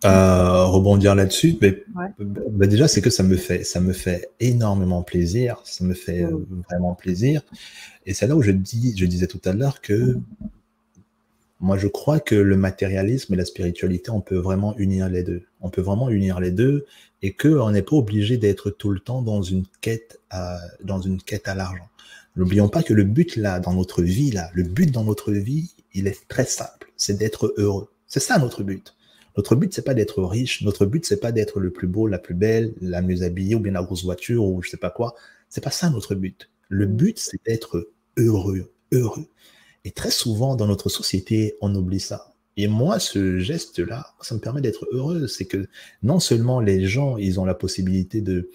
rebondir 0.03 1.13
là-dessus, 1.13 1.57
mais 1.61 1.83
bah, 2.19 2.65
déjà 2.65 2.87
c'est 2.87 3.01
que 3.01 3.11
ça 3.11 3.21
me 3.21 3.35
fait 3.35 3.63
ça 3.63 3.79
me 3.79 3.93
fait 3.93 4.29
énormément 4.39 5.03
plaisir, 5.03 5.61
ça 5.63 5.83
me 5.83 5.93
fait 5.93 6.25
vraiment 6.69 6.95
plaisir, 6.95 7.43
et 8.07 8.13
c'est 8.15 8.25
là 8.25 8.35
où 8.35 8.41
je 8.41 8.51
dis 8.51 8.95
je 8.97 9.05
disais 9.05 9.27
tout 9.27 9.41
à 9.45 9.53
l'heure 9.53 9.81
que 9.81 10.17
moi, 11.61 11.77
je 11.77 11.87
crois 11.87 12.21
que 12.21 12.35
le 12.35 12.55
matérialisme 12.55 13.33
et 13.33 13.37
la 13.37 13.43
spiritualité, 13.43 14.11
on 14.11 14.21
peut 14.21 14.37
vraiment 14.37 14.77
unir 14.77 15.09
les 15.09 15.23
deux. 15.23 15.43
On 15.59 15.69
peut 15.69 15.81
vraiment 15.81 16.09
unir 16.09 16.39
les 16.39 16.51
deux 16.51 16.85
et 17.21 17.33
qu'on 17.33 17.71
n'est 17.71 17.81
pas 17.81 17.97
obligé 17.97 18.37
d'être 18.37 18.69
tout 18.69 18.91
le 18.91 19.01
temps 19.01 19.21
dans 19.21 19.41
une 19.41 19.65
quête 19.81 20.21
à, 20.29 20.57
dans 20.81 21.01
une 21.01 21.21
quête 21.21 21.49
à 21.49 21.55
l'argent. 21.55 21.89
N'oublions 22.37 22.69
pas 22.69 22.81
que 22.81 22.93
le 22.93 23.03
but 23.03 23.35
là, 23.35 23.59
dans 23.59 23.73
notre 23.73 24.03
vie 24.03 24.31
là, 24.31 24.49
le 24.53 24.63
but 24.63 24.89
dans 24.89 25.03
notre 25.03 25.33
vie, 25.33 25.73
il 25.93 26.07
est 26.07 26.27
très 26.27 26.45
simple. 26.45 26.91
C'est 26.97 27.17
d'être 27.17 27.53
heureux. 27.57 27.89
C'est 28.07 28.19
ça 28.19 28.37
notre 28.39 28.63
but. 28.63 28.95
Notre 29.37 29.55
but, 29.55 29.73
c'est 29.73 29.83
pas 29.83 29.93
d'être 29.93 30.23
riche. 30.23 30.63
Notre 30.63 30.85
but, 30.85 31.05
c'est 31.05 31.19
pas 31.19 31.31
d'être 31.31 31.59
le 31.59 31.71
plus 31.71 31.87
beau, 31.87 32.07
la 32.07 32.19
plus 32.19 32.33
belle, 32.33 32.73
la 32.81 33.01
mieux 33.01 33.23
habillée 33.23 33.55
ou 33.55 33.59
bien 33.59 33.71
la 33.71 33.83
grosse 33.83 34.03
voiture 34.03 34.43
ou 34.43 34.61
je 34.61 34.69
sais 34.69 34.77
pas 34.77 34.89
quoi. 34.89 35.15
C'est 35.49 35.63
pas 35.63 35.71
ça 35.71 35.89
notre 35.89 36.15
but. 36.15 36.49
Le 36.67 36.85
but, 36.85 37.17
c'est 37.19 37.39
d'être 37.45 37.89
heureux, 38.17 38.71
heureux. 38.91 39.27
Et 39.85 39.91
très 39.91 40.11
souvent, 40.11 40.55
dans 40.55 40.67
notre 40.67 40.89
société, 40.89 41.55
on 41.61 41.73
oublie 41.73 41.99
ça. 41.99 42.33
Et 42.57 42.67
moi, 42.67 42.99
ce 42.99 43.39
geste-là, 43.39 44.13
ça 44.21 44.35
me 44.35 44.39
permet 44.41 44.61
d'être 44.61 44.85
heureux. 44.91 45.27
C'est 45.27 45.45
que 45.45 45.67
non 46.03 46.19
seulement 46.19 46.59
les 46.59 46.85
gens, 46.85 47.15
ils 47.17 47.39
ont 47.39 47.45
la 47.45 47.55
possibilité 47.55 48.19
de, 48.21 48.49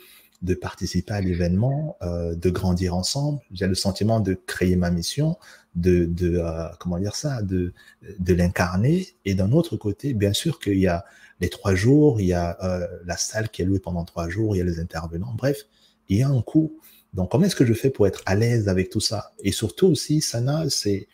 de 0.45 0.55
participer 0.55 1.15
à 1.15 1.21
l'événement, 1.21 1.97
euh, 2.03 2.35
de 2.35 2.51
grandir 2.51 2.95
ensemble. 2.95 3.41
J'ai 3.51 3.67
le 3.67 3.75
sentiment 3.75 4.21
de 4.21 4.35
créer 4.47 4.77
ma 4.77 4.91
mission, 4.91 5.37
de, 5.75 6.05
de 6.05 6.37
euh, 6.37 6.69
comment 6.79 6.99
dire 6.99 7.17
ça, 7.17 7.43
de, 7.43 7.73
de 8.19 8.35
l'incarner. 8.35 9.09
Et 9.25 9.35
d'un 9.35 9.53
autre 9.53 9.77
côté, 9.77 10.15
bien 10.15 10.35
sûr 10.35 10.61
qu'il 10.61 10.79
y 10.79 10.87
a 10.87 11.05
les 11.41 11.49
trois 11.49 11.75
jours, 11.75 12.21
il 12.21 12.27
y 12.27 12.35
a 12.35 12.57
euh, 12.63 12.87
la 13.07 13.17
salle 13.17 13.49
qui 13.49 13.63
est 13.63 13.65
louée 13.65 13.81
pendant 13.81 14.05
trois 14.05 14.29
jours, 14.29 14.55
il 14.55 14.59
y 14.59 14.63
a 14.63 14.65
les 14.65 14.81
intervenants. 14.81 15.35
Bref, 15.37 15.63
il 16.11 16.19
y 16.19 16.23
a 16.23 16.29
un 16.29 16.43
coût. 16.43 16.79
Donc, 17.15 17.31
comment 17.31 17.47
est-ce 17.47 17.57
que 17.57 17.67
je 17.67 17.75
fais 17.75 17.91
pour 17.91 18.07
être 18.07 18.23
à 18.27 18.35
l'aise 18.35 18.69
avec 18.69 18.91
tout 18.91 19.01
ça? 19.01 19.33
Et 19.43 19.53
surtout 19.53 19.87
aussi, 19.87 20.21
Sana, 20.21 20.69
c'est 20.69 21.09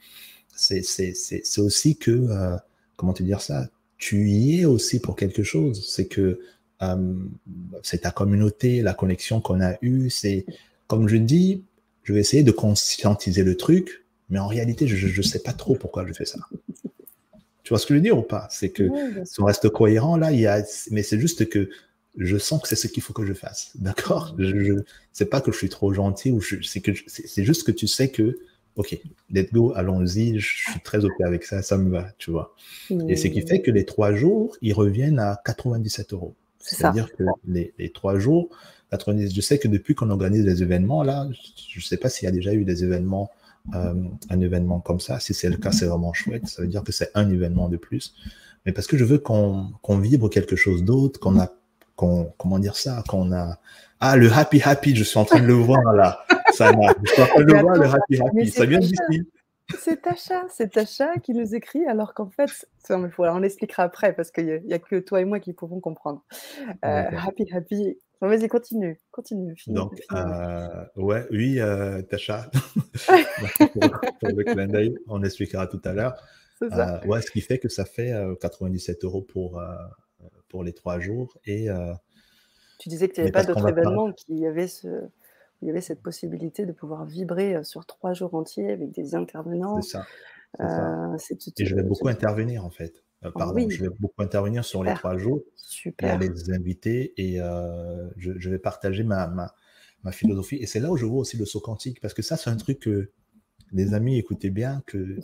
c'est 0.56 1.58
aussi 1.58 1.96
que, 1.96 2.28
comment 2.96 3.14
te 3.14 3.22
dire 3.22 3.40
ça, 3.40 3.68
tu 3.96 4.28
y 4.28 4.60
es 4.60 4.64
aussi 4.66 5.00
pour 5.00 5.16
quelque 5.16 5.42
chose. 5.42 5.88
C'est 5.88 6.06
que 6.06 6.40
euh, 6.82 7.14
c'est 7.82 8.02
ta 8.02 8.10
communauté, 8.10 8.82
la 8.82 8.94
connexion 8.94 9.40
qu'on 9.40 9.60
a 9.60 9.74
eue. 9.82 10.10
C'est, 10.10 10.46
comme 10.86 11.08
je 11.08 11.16
dis, 11.16 11.62
je 12.02 12.12
vais 12.12 12.20
essayer 12.20 12.42
de 12.42 12.52
conscientiser 12.52 13.42
le 13.42 13.56
truc, 13.56 14.04
mais 14.28 14.38
en 14.38 14.46
réalité, 14.46 14.86
je 14.86 15.18
ne 15.18 15.22
sais 15.22 15.40
pas 15.40 15.52
trop 15.52 15.74
pourquoi 15.74 16.06
je 16.06 16.12
fais 16.12 16.24
ça. 16.24 16.38
Tu 17.62 17.68
vois 17.70 17.78
ce 17.78 17.86
que 17.86 17.94
je 17.94 17.98
veux 17.98 18.02
dire 18.02 18.18
ou 18.18 18.22
pas? 18.22 18.48
C'est 18.50 18.70
que 18.70 18.88
si 19.24 19.40
on 19.40 19.44
reste 19.44 19.68
cohérent, 19.68 20.16
là, 20.16 20.32
il 20.32 20.40
y 20.40 20.46
a, 20.46 20.62
mais 20.90 21.02
c'est 21.02 21.20
juste 21.20 21.48
que 21.48 21.70
je 22.16 22.36
sens 22.36 22.60
que 22.60 22.68
c'est 22.68 22.76
ce 22.76 22.88
qu'il 22.88 23.02
faut 23.02 23.12
que 23.12 23.24
je 23.24 23.32
fasse. 23.32 23.70
D'accord? 23.76 24.34
Je, 24.38 24.64
je 24.64 24.72
c'est 25.12 25.26
pas 25.26 25.40
que 25.40 25.52
je 25.52 25.56
suis 25.56 25.68
trop 25.68 25.92
gentil 25.92 26.32
ou 26.32 26.40
c'est 26.40 26.80
que 26.80 26.92
c'est 27.06 27.44
juste 27.44 27.64
que 27.64 27.72
tu 27.72 27.86
sais 27.86 28.10
que 28.10 28.38
ok, 28.76 28.98
let's 29.30 29.52
go, 29.52 29.72
allons-y, 29.74 30.38
je 30.38 30.70
suis 30.70 30.80
très 30.80 31.04
ok 31.04 31.20
avec 31.20 31.44
ça, 31.44 31.62
ça 31.62 31.76
me 31.76 31.90
va, 31.90 32.08
tu 32.18 32.30
vois? 32.30 32.54
Et 33.08 33.16
ce 33.16 33.28
qui 33.28 33.42
fait 33.42 33.60
que 33.60 33.70
les 33.70 33.84
trois 33.84 34.14
jours, 34.14 34.56
ils 34.62 34.72
reviennent 34.72 35.18
à 35.18 35.40
97 35.44 36.12
euros. 36.12 36.34
C'est-à-dire 36.60 37.10
que 37.16 37.24
les, 37.46 37.72
les, 37.78 37.90
trois 37.90 38.18
jours, 38.18 38.48
90, 38.90 39.34
je 39.34 39.40
sais 39.40 39.58
que 39.58 39.68
depuis 39.68 39.94
qu'on 39.94 40.10
organise 40.10 40.44
des 40.44 40.62
événements, 40.62 41.02
là, 41.02 41.26
je 41.32 41.78
ne 41.78 41.82
sais 41.82 41.96
pas 41.96 42.08
s'il 42.08 42.26
y 42.26 42.28
a 42.28 42.32
déjà 42.32 42.52
eu 42.52 42.64
des 42.64 42.84
événements, 42.84 43.30
euh, 43.74 43.94
un 44.28 44.40
événement 44.40 44.80
comme 44.80 45.00
ça. 45.00 45.20
Si 45.20 45.32
c'est 45.34 45.48
le 45.48 45.56
cas, 45.56 45.72
c'est 45.72 45.86
vraiment 45.86 46.12
chouette. 46.12 46.46
Ça 46.48 46.62
veut 46.62 46.68
dire 46.68 46.82
que 46.84 46.92
c'est 46.92 47.10
un 47.14 47.28
événement 47.30 47.68
de 47.68 47.76
plus. 47.76 48.14
Mais 48.66 48.72
parce 48.72 48.86
que 48.86 48.98
je 48.98 49.04
veux 49.04 49.18
qu'on 49.18 49.72
vibre 49.88 50.28
quelque 50.28 50.56
chose 50.56 50.84
d'autre, 50.84 51.18
qu'on 51.18 51.38
a, 51.40 51.50
comment 51.96 52.58
dire 52.58 52.76
ça, 52.76 53.02
qu'on 53.08 53.32
a, 53.32 53.58
ah, 54.00 54.16
le 54.16 54.32
happy 54.32 54.60
happy, 54.62 54.96
je 54.96 55.04
suis 55.04 55.18
en 55.18 55.24
train 55.24 55.40
de 55.40 55.46
le 55.46 55.54
voir 55.54 55.82
là. 55.94 56.24
Ça 56.52 56.72
Je 57.04 57.12
suis 57.12 57.22
en 57.22 57.26
train 57.26 57.40
de 57.40 57.52
le 57.52 57.58
voir, 57.60 57.76
le 57.76 57.86
happy 57.86 58.20
happy. 58.20 58.50
Ça 58.50 58.66
vient 58.66 58.78
d'ici. 58.78 58.96
C'est 59.78 60.02
Tacha, 60.02 60.46
c'est 60.48 60.72
Tacha 60.72 61.18
qui 61.18 61.32
nous 61.32 61.54
écrit, 61.54 61.84
alors 61.86 62.14
qu'en 62.14 62.30
fait, 62.30 62.68
on 62.88 63.38
l'expliquera 63.38 63.84
après 63.84 64.12
parce 64.14 64.30
qu'il 64.30 64.62
n'y 64.64 64.72
a, 64.72 64.78
que 64.78 64.98
toi 64.98 65.20
et 65.20 65.24
moi 65.24 65.40
qui 65.40 65.52
pouvons 65.52 65.80
comprendre. 65.80 66.24
Euh, 66.84 67.10
happy 67.26 67.46
happy. 67.52 67.98
Vas-y, 68.20 68.48
continue, 68.48 69.00
continue. 69.10 69.54
Donc, 69.68 69.98
euh, 70.12 70.84
ouais, 70.96 71.26
oui, 71.30 71.58
euh, 71.58 72.02
Tacha. 72.02 72.50
pour, 74.20 74.28
le 74.28 74.44
clin 74.44 74.66
d'œil, 74.66 74.94
on 75.08 75.22
expliquera 75.22 75.66
tout 75.66 75.80
à 75.84 75.94
l'heure. 75.94 76.14
Euh, 76.62 77.00
ouais, 77.06 77.22
ce 77.22 77.30
qui 77.30 77.40
fait 77.40 77.58
que 77.58 77.70
ça 77.70 77.86
fait 77.86 78.12
97 78.40 79.04
euros 79.04 79.22
pour, 79.22 79.62
pour 80.48 80.64
les 80.64 80.74
trois 80.74 81.00
jours 81.00 81.38
et 81.46 81.68
tu 82.78 82.88
disais 82.88 83.08
que 83.08 83.14
tu 83.14 83.20
n'avais 83.20 83.32
pas 83.32 83.44
d'autres 83.44 83.68
événements 83.68 84.12
qui 84.12 84.46
avaient 84.46 84.66
ce, 84.66 84.88
il 85.62 85.68
y 85.68 85.70
avait 85.70 85.80
cette 85.80 86.02
possibilité 86.02 86.66
de 86.66 86.72
pouvoir 86.72 87.04
vibrer 87.04 87.56
euh, 87.56 87.62
sur 87.62 87.86
trois 87.86 88.12
jours 88.12 88.34
entiers 88.34 88.70
avec 88.70 88.90
des 88.90 89.14
intervenants. 89.14 89.80
C'est 89.82 89.98
ça. 89.98 90.06
Euh, 90.60 91.16
et 91.58 91.64
je 91.64 91.76
vais 91.76 91.82
beaucoup 91.82 92.08
intervenir 92.08 92.64
en 92.64 92.70
fait. 92.70 93.04
Euh, 93.24 93.30
ah 93.34 93.38
pardon, 93.38 93.68
je 93.68 93.82
vais 93.82 93.90
beaucoup 94.00 94.22
intervenir 94.22 94.64
sur 94.64 94.82
les 94.82 94.94
trois 94.94 95.16
jours. 95.16 95.42
Super. 95.54 96.20
Et 96.20 96.28
les 96.28 96.50
invités 96.50 97.14
et 97.16 97.38
je, 98.16 98.50
vais 98.50 98.58
partager 98.58 99.04
ma, 99.04 99.28
ma, 99.28 99.54
ma 100.02 100.10
philosophie. 100.10 100.56
Et 100.56 100.66
c'est 100.66 100.80
là 100.80 100.90
où 100.90 100.96
je 100.96 101.04
vois 101.04 101.20
aussi 101.20 101.36
le 101.36 101.44
saut 101.44 101.60
quantique 101.60 102.00
parce 102.00 102.14
que 102.14 102.22
ça, 102.22 102.36
c'est 102.36 102.50
un 102.50 102.56
truc 102.56 102.80
que 102.80 103.12
les 103.70 103.94
amis 103.94 104.18
écoutez 104.18 104.50
bien 104.50 104.82
que, 104.86 105.20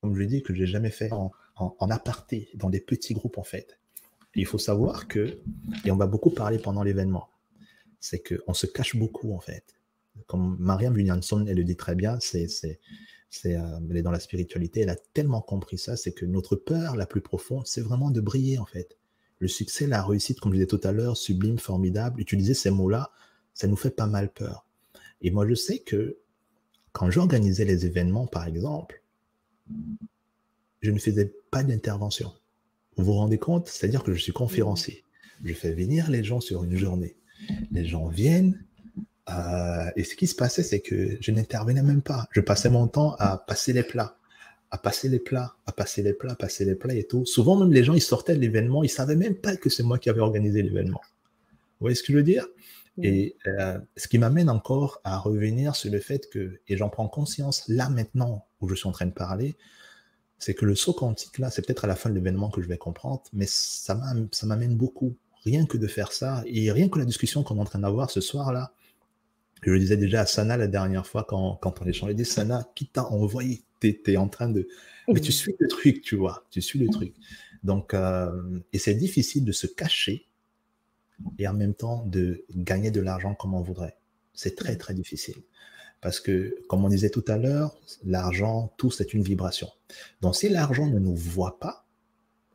comme 0.00 0.14
je 0.14 0.20
l'ai 0.20 0.26
dit, 0.26 0.42
que 0.42 0.54
j'ai 0.54 0.66
jamais 0.66 0.90
fait 0.90 1.12
en, 1.12 1.32
en 1.56 1.90
aparté, 1.90 2.48
dans 2.54 2.70
des 2.70 2.80
petits 2.80 3.12
groupes 3.12 3.36
en 3.36 3.42
fait 3.42 3.78
il 4.34 4.46
faut 4.46 4.58
savoir 4.58 5.08
que, 5.08 5.38
et 5.84 5.90
on 5.90 5.96
va 5.96 6.06
beaucoup 6.06 6.30
parler 6.30 6.58
pendant 6.58 6.82
l'événement, 6.82 7.28
c'est 8.02 8.20
qu'on 8.20 8.52
se 8.52 8.66
cache 8.66 8.96
beaucoup 8.96 9.32
en 9.32 9.40
fait. 9.40 9.64
Comme 10.26 10.56
Mariam 10.58 10.92
Williamson, 10.92 11.46
elle 11.46 11.56
le 11.56 11.64
dit 11.64 11.76
très 11.76 11.94
bien, 11.94 12.18
c'est, 12.20 12.48
c'est, 12.48 12.80
c'est, 13.30 13.56
euh, 13.56 13.78
elle 13.88 13.96
est 13.96 14.02
dans 14.02 14.10
la 14.10 14.20
spiritualité, 14.20 14.80
elle 14.80 14.90
a 14.90 14.96
tellement 15.14 15.40
compris 15.40 15.78
ça, 15.78 15.96
c'est 15.96 16.12
que 16.12 16.26
notre 16.26 16.56
peur 16.56 16.96
la 16.96 17.06
plus 17.06 17.22
profonde, 17.22 17.66
c'est 17.66 17.80
vraiment 17.80 18.10
de 18.10 18.20
briller 18.20 18.58
en 18.58 18.66
fait. 18.66 18.98
Le 19.38 19.48
succès, 19.48 19.86
la 19.86 20.02
réussite, 20.02 20.40
comme 20.40 20.52
je 20.52 20.56
disais 20.56 20.66
tout 20.66 20.80
à 20.82 20.92
l'heure, 20.92 21.16
sublime, 21.16 21.58
formidable, 21.58 22.20
utiliser 22.20 22.54
ces 22.54 22.70
mots-là, 22.70 23.12
ça 23.54 23.68
nous 23.68 23.76
fait 23.76 23.90
pas 23.90 24.06
mal 24.06 24.32
peur. 24.32 24.66
Et 25.20 25.30
moi, 25.30 25.48
je 25.48 25.54
sais 25.54 25.78
que 25.78 26.18
quand 26.92 27.10
j'organisais 27.10 27.64
les 27.64 27.86
événements, 27.86 28.26
par 28.26 28.46
exemple, 28.46 29.02
je 30.80 30.90
ne 30.90 30.98
faisais 30.98 31.32
pas 31.50 31.62
d'intervention. 31.62 32.32
Vous 32.96 33.04
vous 33.04 33.12
rendez 33.14 33.38
compte? 33.38 33.68
C'est-à-dire 33.68 34.02
que 34.02 34.12
je 34.12 34.20
suis 34.20 34.32
conférencier. 34.32 35.04
Je 35.44 35.54
fais 35.54 35.72
venir 35.72 36.10
les 36.10 36.22
gens 36.22 36.40
sur 36.40 36.64
une 36.64 36.76
journée. 36.76 37.16
Les 37.70 37.84
gens 37.84 38.08
viennent. 38.08 38.64
Euh, 39.30 39.90
et 39.96 40.04
ce 40.04 40.16
qui 40.16 40.26
se 40.26 40.34
passait, 40.34 40.62
c'est 40.62 40.80
que 40.80 41.16
je 41.20 41.30
n'intervenais 41.30 41.82
même 41.82 42.02
pas. 42.02 42.26
Je 42.32 42.40
passais 42.40 42.70
mon 42.70 42.88
temps 42.88 43.14
à 43.18 43.38
passer 43.38 43.72
les 43.72 43.82
plats, 43.82 44.18
à 44.70 44.78
passer 44.78 45.08
les 45.08 45.20
plats, 45.20 45.54
à 45.66 45.72
passer 45.72 46.02
les 46.02 46.12
plats, 46.12 46.34
passer 46.34 46.64
les 46.64 46.74
plats 46.74 46.94
et 46.94 47.04
tout. 47.04 47.24
Souvent, 47.24 47.56
même 47.56 47.72
les 47.72 47.84
gens, 47.84 47.94
ils 47.94 48.02
sortaient 48.02 48.34
de 48.34 48.40
l'événement, 48.40 48.82
ils 48.82 48.90
savaient 48.90 49.16
même 49.16 49.36
pas 49.36 49.56
que 49.56 49.70
c'est 49.70 49.82
moi 49.82 49.98
qui 49.98 50.10
avais 50.10 50.20
organisé 50.20 50.62
l'événement. 50.62 51.00
Vous 51.78 51.84
voyez 51.84 51.94
ce 51.94 52.02
que 52.02 52.12
je 52.12 52.18
veux 52.18 52.24
dire? 52.24 52.46
Et 53.00 53.36
euh, 53.46 53.78
ce 53.96 54.06
qui 54.06 54.18
m'amène 54.18 54.50
encore 54.50 55.00
à 55.02 55.18
revenir 55.18 55.74
sur 55.76 55.90
le 55.90 55.98
fait 55.98 56.28
que, 56.28 56.60
et 56.68 56.76
j'en 56.76 56.90
prends 56.90 57.08
conscience 57.08 57.64
là 57.68 57.88
maintenant 57.88 58.44
où 58.60 58.68
je 58.68 58.74
suis 58.74 58.86
en 58.86 58.92
train 58.92 59.06
de 59.06 59.12
parler, 59.12 59.56
c'est 60.38 60.54
que 60.54 60.66
le 60.66 60.74
saut 60.74 60.92
quantique, 60.92 61.38
là, 61.38 61.50
c'est 61.50 61.64
peut-être 61.64 61.84
à 61.84 61.88
la 61.88 61.96
fin 61.96 62.10
de 62.10 62.14
l'événement 62.14 62.50
que 62.50 62.60
je 62.60 62.68
vais 62.68 62.76
comprendre, 62.76 63.22
mais 63.32 63.46
ça 63.48 63.94
m'amène 63.94 64.76
beaucoup. 64.76 65.16
Rien 65.44 65.66
que 65.66 65.76
de 65.76 65.86
faire 65.86 66.12
ça, 66.12 66.42
et 66.46 66.70
rien 66.70 66.88
que 66.88 66.98
la 66.98 67.04
discussion 67.04 67.42
qu'on 67.42 67.56
est 67.56 67.60
en 67.60 67.64
train 67.64 67.80
d'avoir 67.80 68.10
ce 68.10 68.20
soir-là, 68.20 68.72
je 69.62 69.70
le 69.70 69.78
disais 69.78 69.96
déjà 69.96 70.22
à 70.22 70.26
Sana 70.26 70.56
la 70.56 70.66
dernière 70.66 71.06
fois 71.06 71.24
quand, 71.24 71.56
quand 71.56 71.80
on 71.80 71.86
échangeait, 71.86 72.14
dit 72.14 72.24
Sana, 72.24 72.68
qui 72.74 72.86
t'a 72.86 73.04
envoyé? 73.04 73.62
Tu 73.80 74.00
es, 74.06 74.16
en 74.16 74.28
train 74.28 74.48
de. 74.48 74.68
Mais 75.08 75.20
tu 75.20 75.32
suis 75.32 75.56
le 75.58 75.66
truc, 75.66 76.02
tu 76.02 76.14
vois, 76.14 76.44
tu 76.50 76.62
suis 76.62 76.78
le 76.78 76.88
truc. 76.88 77.14
Donc, 77.64 77.94
euh, 77.94 78.60
et 78.72 78.78
c'est 78.78 78.94
difficile 78.94 79.44
de 79.44 79.52
se 79.52 79.66
cacher 79.66 80.26
et 81.38 81.48
en 81.48 81.54
même 81.54 81.74
temps 81.74 82.04
de 82.06 82.44
gagner 82.54 82.90
de 82.90 83.00
l'argent 83.00 83.34
comme 83.34 83.54
on 83.54 83.60
voudrait. 83.60 83.96
C'est 84.34 84.56
très, 84.56 84.76
très 84.76 84.94
difficile. 84.94 85.36
Parce 86.00 86.20
que, 86.20 86.56
comme 86.68 86.84
on 86.84 86.88
disait 86.88 87.10
tout 87.10 87.24
à 87.28 87.38
l'heure, 87.38 87.76
l'argent, 88.04 88.72
tout, 88.76 88.90
c'est 88.90 89.14
une 89.14 89.22
vibration. 89.22 89.68
Donc, 90.20 90.34
si 90.34 90.48
l'argent 90.48 90.86
ne 90.86 90.98
nous 90.98 91.14
voit 91.14 91.60
pas, 91.60 91.86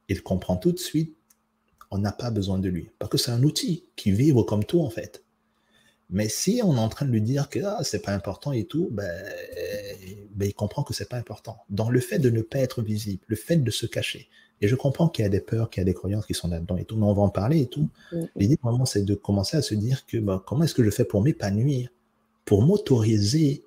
il 0.10 0.22
comprend 0.22 0.58
tout 0.58 0.72
de 0.72 0.80
suite, 0.80 1.17
on 1.92 1.98
n'a 2.00 2.12
pas 2.12 2.32
besoin 2.32 2.60
de 2.60 2.70
lui. 2.70 2.90
Parce 3.00 3.12
que 3.12 3.18
c'est 3.18 3.32
un 3.32 3.44
outil 3.44 3.86
qui 3.96 4.12
vibre 4.12 4.46
comme 4.46 4.64
tout, 4.64 4.82
en 4.82 4.90
fait. 4.90 5.24
Mais 6.10 6.30
si 6.30 6.62
on 6.64 6.76
est 6.76 6.80
en 6.80 6.90
train 6.90 7.06
de 7.06 7.12
lui 7.12 7.22
dire 7.22 7.50
que 7.50 7.60
ah, 7.60 7.84
c'est 7.84 8.02
pas 8.02 8.14
important 8.14 8.54
et 8.54 8.64
tout, 8.64 8.88
ben, 8.92 9.12
ben 10.32 10.48
il 10.48 10.54
comprend 10.54 10.84
que 10.84 10.94
c'est 10.94 11.10
pas 11.10 11.18
important. 11.18 11.58
Dans 11.70 11.90
le 11.90 12.00
fait 12.00 12.20
de 12.20 12.30
ne 12.30 12.42
pas 12.42 12.60
être 12.60 12.82
visible, 12.82 13.24
le 13.28 13.36
fait 13.36 13.58
de 13.58 13.72
se 13.72 13.86
cacher. 13.86 14.30
Et 14.62 14.68
je 14.68 14.76
comprends 14.76 15.10
qu'il 15.10 15.24
y 15.24 15.26
a 15.26 15.30
des 15.30 15.42
peurs, 15.42 15.70
qu'il 15.70 15.82
y 15.82 15.84
a 15.84 15.86
des 15.86 15.94
croyances 15.94 16.26
qui 16.26 16.34
sont 16.34 16.48
là-dedans 16.48 16.78
et 16.78 16.86
tout, 16.86 16.96
mais 16.96 17.06
on 17.06 17.14
va 17.14 17.22
en 17.22 17.30
parler 17.30 17.62
et 17.62 17.68
tout. 17.68 17.90
L'idée 18.36 18.58
vraiment, 18.64 18.86
c'est 18.86 19.04
de 19.04 19.16
commencer 19.16 19.58
à 19.58 19.62
se 19.62 19.76
dire 19.76 20.06
que 20.06 20.18
ben, 20.18 20.42
comment 20.46 20.64
est-ce 20.64 20.74
que 20.74 20.84
je 20.84 20.90
fais 20.90 21.06
pour 21.06 21.22
m'épanouir 21.22 21.90
pour 22.46 22.62
m'autoriser 22.64 23.64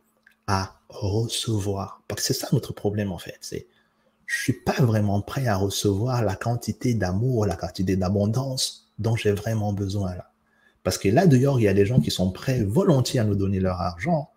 à 0.46 0.80
recevoir? 0.88 2.02
Parce 2.08 2.22
que 2.22 2.26
c'est 2.26 2.40
ça 2.40 2.48
notre 2.52 2.72
problème 2.72 3.12
en 3.12 3.18
fait. 3.18 3.36
C'est 3.40 3.66
je 4.30 4.42
suis 4.44 4.52
pas 4.52 4.80
vraiment 4.80 5.20
prêt 5.20 5.48
à 5.48 5.56
recevoir 5.56 6.22
la 6.22 6.36
quantité 6.36 6.94
d'amour, 6.94 7.46
la 7.46 7.56
quantité 7.56 7.96
d'abondance 7.96 8.86
dont 9.00 9.16
j'ai 9.16 9.32
vraiment 9.32 9.72
besoin 9.72 10.14
là. 10.14 10.30
Parce 10.84 10.98
que 10.98 11.08
là 11.08 11.26
dehors, 11.26 11.58
il 11.58 11.64
y 11.64 11.68
a 11.68 11.74
des 11.74 11.84
gens 11.84 11.98
qui 11.98 12.12
sont 12.12 12.30
prêts 12.30 12.62
volontiers 12.62 13.18
à 13.18 13.24
nous 13.24 13.34
donner 13.34 13.58
leur 13.58 13.80
argent 13.80 14.30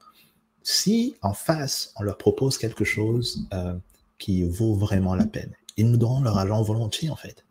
si 0.63 1.15
en 1.21 1.33
face 1.33 1.93
on 1.99 2.03
leur 2.03 2.17
propose 2.17 2.57
quelque 2.57 2.83
chose 2.83 3.47
euh, 3.53 3.75
qui 4.17 4.41
vaut 4.41 4.73
vraiment 4.73 5.13
la 5.13 5.27
peine. 5.27 5.51
Ils 5.77 5.87
nous 5.91 5.97
donneront 5.97 6.21
leur 6.21 6.39
argent 6.39 6.63
volontiers 6.63 7.11
en 7.11 7.15
fait. 7.15 7.45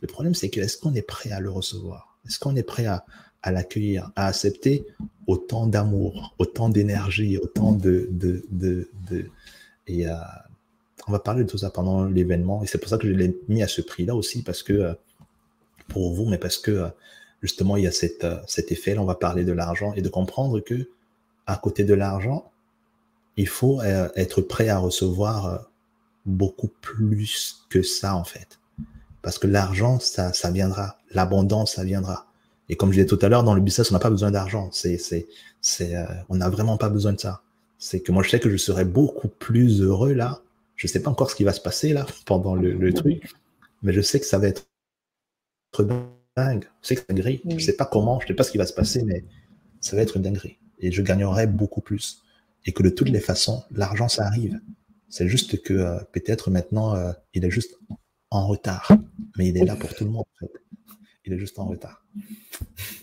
Le 0.00 0.06
problème 0.06 0.36
c'est 0.36 0.48
que 0.48 0.60
est-ce 0.60 0.78
qu'on 0.78 0.94
est 0.94 1.02
prêt 1.02 1.32
à 1.32 1.40
le 1.40 1.50
recevoir? 1.50 2.16
Est-ce 2.24 2.38
qu'on 2.38 2.54
est 2.54 2.62
prêt 2.62 2.86
à, 2.86 3.04
à 3.42 3.50
l'accueillir, 3.50 4.12
à 4.14 4.28
accepter 4.28 4.86
autant 5.26 5.66
d'amour, 5.66 6.36
autant 6.38 6.68
d'énergie, 6.68 7.36
autant 7.36 7.72
de, 7.72 8.06
de, 8.12 8.44
de, 8.52 8.88
et 9.88 10.06
euh, 10.06 10.14
on 11.10 11.12
va 11.12 11.18
parler 11.18 11.44
de 11.44 11.50
tout 11.50 11.58
ça 11.58 11.70
pendant 11.70 12.04
l'événement 12.04 12.62
et 12.62 12.66
c'est 12.66 12.78
pour 12.78 12.88
ça 12.88 12.96
que 12.96 13.08
je 13.08 13.12
l'ai 13.12 13.36
mis 13.48 13.62
à 13.62 13.68
ce 13.68 13.80
prix-là 13.80 14.14
aussi 14.14 14.42
parce 14.42 14.62
que 14.62 14.72
euh, 14.72 14.94
pour 15.88 16.14
vous, 16.14 16.24
mais 16.24 16.38
parce 16.38 16.56
que 16.56 16.70
euh, 16.70 16.88
justement 17.42 17.76
il 17.76 17.84
y 17.84 17.86
a 17.86 17.92
cette, 17.92 18.26
cet 18.46 18.70
effet-là, 18.70 19.02
on 19.02 19.06
va 19.06 19.16
parler 19.16 19.44
de 19.44 19.52
l'argent 19.52 19.92
et 19.94 20.02
de 20.02 20.08
comprendre 20.08 20.60
que 20.60 20.88
à 21.46 21.56
côté 21.56 21.84
de 21.84 21.94
l'argent, 21.94 22.50
il 23.36 23.48
faut 23.48 23.80
être 23.82 24.40
prêt 24.40 24.68
à 24.68 24.78
recevoir 24.78 25.70
beaucoup 26.26 26.70
plus 26.80 27.64
que 27.70 27.82
ça 27.82 28.14
en 28.14 28.24
fait, 28.24 28.60
parce 29.22 29.38
que 29.38 29.46
l'argent 29.46 29.98
ça, 29.98 30.32
viendra, 30.50 30.98
l'abondance 31.12 31.74
ça 31.74 31.84
viendra 31.84 32.26
Et 32.68 32.76
comme 32.76 32.90
je 32.92 33.00
disais 33.00 33.06
tout 33.06 33.18
à 33.22 33.28
l'heure, 33.28 33.42
dans 33.42 33.54
le 33.54 33.60
business, 33.60 33.90
on 33.90 33.94
n'a 33.94 34.00
pas 34.00 34.10
besoin 34.10 34.30
d'argent. 34.30 34.70
C'est, 34.72 35.26
euh, 35.80 36.04
on 36.28 36.36
n'a 36.36 36.48
vraiment 36.48 36.76
pas 36.76 36.88
besoin 36.88 37.12
de 37.12 37.20
ça. 37.20 37.42
C'est 37.78 38.00
que 38.00 38.12
moi, 38.12 38.22
je 38.22 38.30
sais 38.30 38.40
que 38.40 38.50
je 38.50 38.56
serais 38.56 38.84
beaucoup 38.84 39.28
plus 39.28 39.82
heureux 39.82 40.12
là. 40.12 40.40
Je 40.80 40.86
sais 40.86 41.02
pas 41.02 41.10
encore 41.10 41.30
ce 41.30 41.36
qui 41.36 41.44
va 41.44 41.52
se 41.52 41.60
passer 41.60 41.92
là 41.92 42.06
pendant 42.24 42.54
le, 42.54 42.72
le 42.72 42.94
truc, 42.94 43.30
mais 43.82 43.92
je 43.92 44.00
sais 44.00 44.18
que 44.18 44.24
ça 44.24 44.38
va 44.38 44.48
être 44.48 44.66
dingue. 46.36 46.64
Je 46.80 46.88
sais 46.88 46.94
que 46.96 47.02
c'est 47.02 47.14
dinguerie. 47.14 47.42
Je 47.44 47.62
sais 47.62 47.76
pas 47.76 47.84
comment, 47.84 48.18
je 48.20 48.28
sais 48.28 48.34
pas 48.34 48.44
ce 48.44 48.50
qui 48.50 48.56
va 48.56 48.64
se 48.64 48.72
passer, 48.72 49.04
mais 49.04 49.24
ça 49.82 49.94
va 49.94 50.00
être 50.00 50.16
une 50.16 50.22
dinguerie. 50.22 50.58
Et 50.78 50.90
je 50.90 51.02
gagnerai 51.02 51.46
beaucoup 51.46 51.82
plus. 51.82 52.22
Et 52.64 52.72
que 52.72 52.82
de 52.82 52.88
toutes 52.88 53.10
les 53.10 53.20
façons, 53.20 53.62
l'argent, 53.70 54.08
ça 54.08 54.24
arrive. 54.24 54.58
C'est 55.10 55.28
juste 55.28 55.62
que 55.62 55.74
euh, 55.74 55.98
peut-être 56.12 56.50
maintenant, 56.50 56.94
euh, 56.94 57.12
il 57.34 57.44
est 57.44 57.50
juste 57.50 57.76
en 58.30 58.46
retard. 58.46 58.90
Mais 59.36 59.48
il 59.48 59.58
est 59.58 59.66
là 59.66 59.76
pour 59.76 59.94
tout 59.94 60.04
le 60.04 60.10
monde, 60.10 60.24
en 60.34 60.46
fait. 60.46 60.52
Il 61.26 61.34
est 61.34 61.38
juste 61.38 61.58
en 61.58 61.66
retard. 61.66 62.06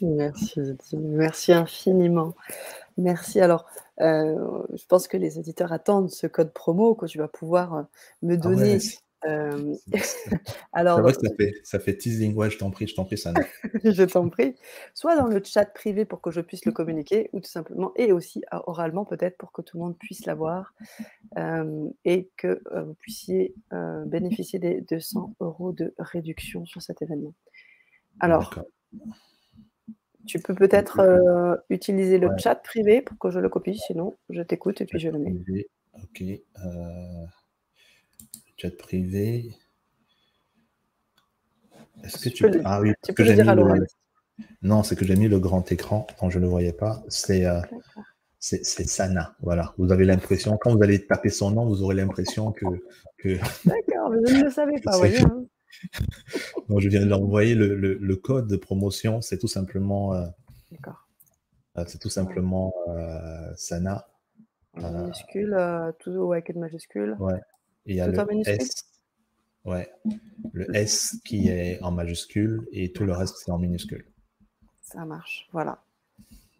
Merci, 0.01 0.59
merci 0.93 1.53
infiniment. 1.53 2.33
Merci. 2.97 3.39
Alors, 3.39 3.67
euh, 4.01 4.63
je 4.73 4.85
pense 4.85 5.07
que 5.07 5.17
les 5.17 5.37
auditeurs 5.37 5.73
attendent 5.73 6.09
ce 6.09 6.27
code 6.27 6.53
promo 6.53 6.95
que 6.95 7.05
tu 7.05 7.17
vas 7.17 7.27
pouvoir 7.27 7.87
me 8.21 8.33
ah 8.33 8.37
donner 8.37 8.79
euh, 9.25 9.75
alors, 10.73 11.01
vrai 11.01 11.13
que 11.13 11.27
ça 11.27 11.35
fait, 11.35 11.53
ça 11.63 11.79
fait 11.79 11.97
teasing. 11.97 12.35
Ouais, 12.35 12.49
je 12.49 12.57
t'en 12.57 12.69
prie, 12.69 12.87
je 12.87 12.95
t'en 12.95 13.05
prie, 13.05 13.17
ça. 13.17 13.33
je 13.83 14.03
t'en 14.03 14.29
prie. 14.29 14.55
Soit 14.93 15.15
dans 15.15 15.27
le 15.27 15.41
chat 15.43 15.65
privé 15.65 16.05
pour 16.05 16.21
que 16.21 16.31
je 16.31 16.41
puisse 16.41 16.65
le 16.65 16.71
communiquer, 16.71 17.29
ou 17.33 17.39
tout 17.39 17.49
simplement, 17.49 17.91
et 17.95 18.11
aussi 18.11 18.43
ah, 18.51 18.61
oralement 18.67 19.05
peut-être 19.05 19.37
pour 19.37 19.51
que 19.51 19.61
tout 19.61 19.77
le 19.77 19.83
monde 19.83 19.97
puisse 19.97 20.25
l'avoir 20.25 20.73
euh, 21.37 21.89
et 22.05 22.29
que 22.37 22.61
euh, 22.71 22.83
vous 22.83 22.93
puissiez 22.95 23.55
bénéficier 24.05 24.59
des 24.59 24.81
200 24.81 25.35
euros 25.39 25.71
de 25.71 25.93
réduction 25.97 26.65
sur 26.65 26.81
cet 26.81 27.01
événement. 27.01 27.33
Alors, 28.19 28.53
tu 30.27 30.39
peux 30.39 30.53
peut-être 30.53 31.63
utiliser 31.69 32.17
le 32.17 32.29
chat 32.37 32.55
privé 32.55 33.01
pour 33.01 33.17
que 33.17 33.31
je 33.31 33.39
le 33.39 33.49
copie, 33.49 33.77
sinon 33.77 34.15
je 34.29 34.41
t'écoute 34.41 34.81
et 34.81 34.85
puis 34.85 34.99
je 34.99 35.09
le 35.09 35.19
mets. 35.19 35.35
Ok 36.03 36.23
chat 38.57 38.75
privé. 38.75 39.55
Est-ce 42.03 42.17
que 42.17 42.29
tu, 42.29 42.49
peux... 42.49 42.61
Ah 42.63 42.81
oui, 42.81 42.93
tu 43.03 43.13
peux 43.13 43.23
le 43.23 43.33
dire 43.33 43.49
à 43.49 43.55
Non, 44.61 44.83
c'est 44.83 44.95
que 44.95 45.05
j'ai 45.05 45.15
mis 45.15 45.27
le 45.27 45.39
grand 45.39 45.71
écran, 45.71 46.05
quand 46.19 46.29
je 46.29 46.39
ne 46.39 46.43
le 46.43 46.49
voyais 46.49 46.73
pas. 46.73 47.03
C'est 47.07 47.45
euh, 47.45 47.59
c'est 48.39 48.63
Sana. 48.63 49.35
Voilà. 49.41 49.73
Vous 49.77 49.91
avez 49.91 50.05
l'impression, 50.05 50.57
quand 50.57 50.75
vous 50.75 50.83
allez 50.83 51.05
taper 51.05 51.29
son 51.29 51.51
nom, 51.51 51.65
vous 51.65 51.83
aurez 51.83 51.95
l'impression 51.95 52.51
que. 52.51 52.65
que... 53.17 53.37
D'accord, 53.65 54.11
mais 54.11 54.19
je 54.27 54.35
ne 54.35 54.43
le 54.43 54.51
savais 54.51 54.79
pas, 54.83 54.97
voyez. 54.97 55.21
Hein. 55.21 55.45
je 56.77 56.89
viens 56.89 57.01
de 57.01 57.09
l'envoyer 57.09 57.55
le, 57.55 57.75
le, 57.75 58.15
code 58.15 58.47
de 58.47 58.55
promotion, 58.55 59.21
c'est 59.21 59.37
tout 59.37 59.47
simplement. 59.47 60.13
Euh, 60.13 60.25
D'accord. 60.71 61.07
Euh, 61.77 61.83
c'est 61.87 61.99
tout 61.99 62.09
simplement 62.09 62.73
euh, 62.89 63.51
Sana. 63.55 64.07
Minuscule, 64.75 65.57
tout 65.99 66.31
avec 66.31 66.49
une 66.49 66.59
majuscule. 66.59 67.15
Ouais. 67.19 67.39
il 67.85 67.95
y 67.95 68.01
a 68.01 68.07
le 68.07 68.47
S. 68.47 68.83
Ouais. 69.65 69.91
Le 70.53 70.75
S 70.75 71.19
qui 71.25 71.49
est 71.49 71.81
en 71.81 71.91
majuscule 71.91 72.67
et 72.71 72.93
tout 72.93 73.05
le 73.05 73.13
reste 73.13 73.37
c'est 73.43 73.51
en 73.51 73.57
minuscule. 73.57 74.05
Ça 74.83 75.03
marche. 75.03 75.47
Voilà. 75.51 75.83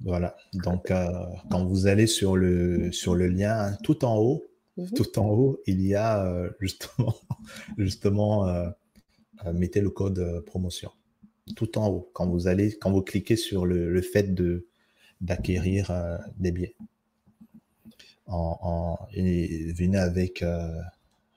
Voilà. 0.02 0.36
Donc, 0.54 0.92
euh, 0.92 1.08
quand 1.50 1.66
vous 1.66 1.88
allez 1.88 2.08
sur 2.08 2.36
le, 2.36 2.92
sur 2.92 3.16
le 3.16 3.28
lien 3.28 3.76
tout 3.84 4.06
en 4.06 4.18
haut, 4.18 4.46
mhm. 4.78 4.92
tout 4.92 5.20
en 5.20 5.30
haut, 5.30 5.60
il 5.66 5.82
y 5.86 5.96
a 5.96 6.26
euh, 6.26 6.50
justement, 6.60 7.16
justement 7.78 8.48
euh, 8.48 8.70
mettez 9.54 9.82
le 9.82 9.90
code 9.90 10.44
promotion. 10.46 10.92
Tout 11.56 11.78
en 11.78 11.90
haut. 11.90 12.10
Quand 12.14 12.28
vous 12.28 12.48
allez, 12.48 12.78
quand 12.78 12.92
vous 12.92 13.02
cliquez 13.02 13.36
sur 13.36 13.66
le, 13.66 13.92
le 13.92 14.02
fait 14.02 14.34
de 14.34 14.68
d'acquérir 15.22 15.92
des 16.38 16.52
billets. 16.52 16.76
En, 18.28 18.98
venez 19.16 19.98
avec 19.98 20.44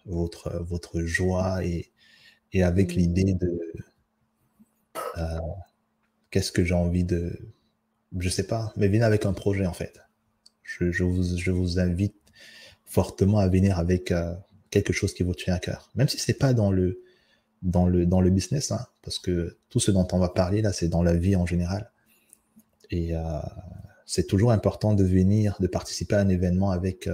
votre, 0.04 0.58
votre 0.62 1.02
joie 1.02 1.64
et, 1.64 1.90
et 2.52 2.62
avec 2.62 2.94
l'idée 2.94 3.34
de 3.34 3.58
euh, 5.18 5.38
qu'est-ce 6.30 6.52
que 6.52 6.64
j'ai 6.64 6.74
envie 6.74 7.04
de. 7.04 7.38
Je 8.18 8.28
sais 8.28 8.46
pas, 8.46 8.72
mais 8.76 8.88
venez 8.88 9.02
avec 9.04 9.24
un 9.24 9.32
projet 9.32 9.66
en 9.66 9.72
fait. 9.72 10.00
Je, 10.62 10.90
je, 10.90 11.04
vous, 11.04 11.36
je 11.36 11.50
vous, 11.50 11.78
invite 11.78 12.16
fortement 12.84 13.38
à 13.38 13.48
venir 13.48 13.78
avec 13.78 14.10
euh, 14.10 14.34
quelque 14.70 14.92
chose 14.92 15.14
qui 15.14 15.22
vous 15.22 15.34
tient 15.34 15.54
à 15.54 15.58
cœur. 15.58 15.90
Même 15.94 16.08
si 16.08 16.18
c'est 16.18 16.34
pas 16.34 16.52
dans 16.52 16.70
le, 16.70 17.02
dans 17.62 17.86
le, 17.86 18.06
dans 18.06 18.20
le 18.20 18.30
business, 18.30 18.70
hein, 18.72 18.86
parce 19.02 19.18
que 19.18 19.56
tout 19.68 19.80
ce 19.80 19.90
dont 19.90 20.06
on 20.12 20.18
va 20.18 20.28
parler 20.28 20.62
là, 20.62 20.72
c'est 20.72 20.88
dans 20.88 21.02
la 21.02 21.14
vie 21.14 21.36
en 21.36 21.46
général. 21.46 21.90
Et 22.90 23.14
euh, 23.14 23.20
c'est 24.06 24.26
toujours 24.26 24.50
important 24.52 24.94
de 24.94 25.04
venir, 25.04 25.56
de 25.60 25.66
participer 25.66 26.16
à 26.16 26.20
un 26.20 26.28
événement 26.28 26.70
avec 26.70 27.08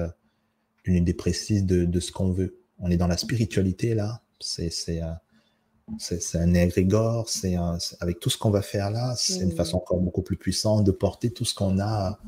une 0.85 0.94
idée 0.94 1.14
précise 1.14 1.66
de, 1.66 1.85
de 1.85 2.01
ce 2.01 2.12
qu'on 2.12 2.31
veut 2.31 2.59
on 2.78 2.90
est 2.90 2.97
dans 2.97 3.06
la 3.06 3.16
spiritualité 3.16 3.94
là. 3.94 4.23
C'est 4.40 4.70
c'est 4.70 6.39
un 6.39 6.55
égrégore, 6.55 7.28
c'est 7.28 7.56
avec 8.01 8.18
tout 8.18 8.28
ce 8.28 8.36
qu'on 8.36 8.51
va 8.51 8.60
faire 8.60 8.90
là, 8.90 9.14
c'est 9.16 9.40
une 9.40 9.52
façon 9.52 9.77
encore 9.77 10.01
beaucoup 10.01 10.23
plus 10.23 10.36
puissante 10.36 10.85
de 10.85 10.90
porter 10.90 11.31
tout 11.31 11.44
ce 11.44 11.55
qu'on 11.55 11.78
a, 11.78 12.18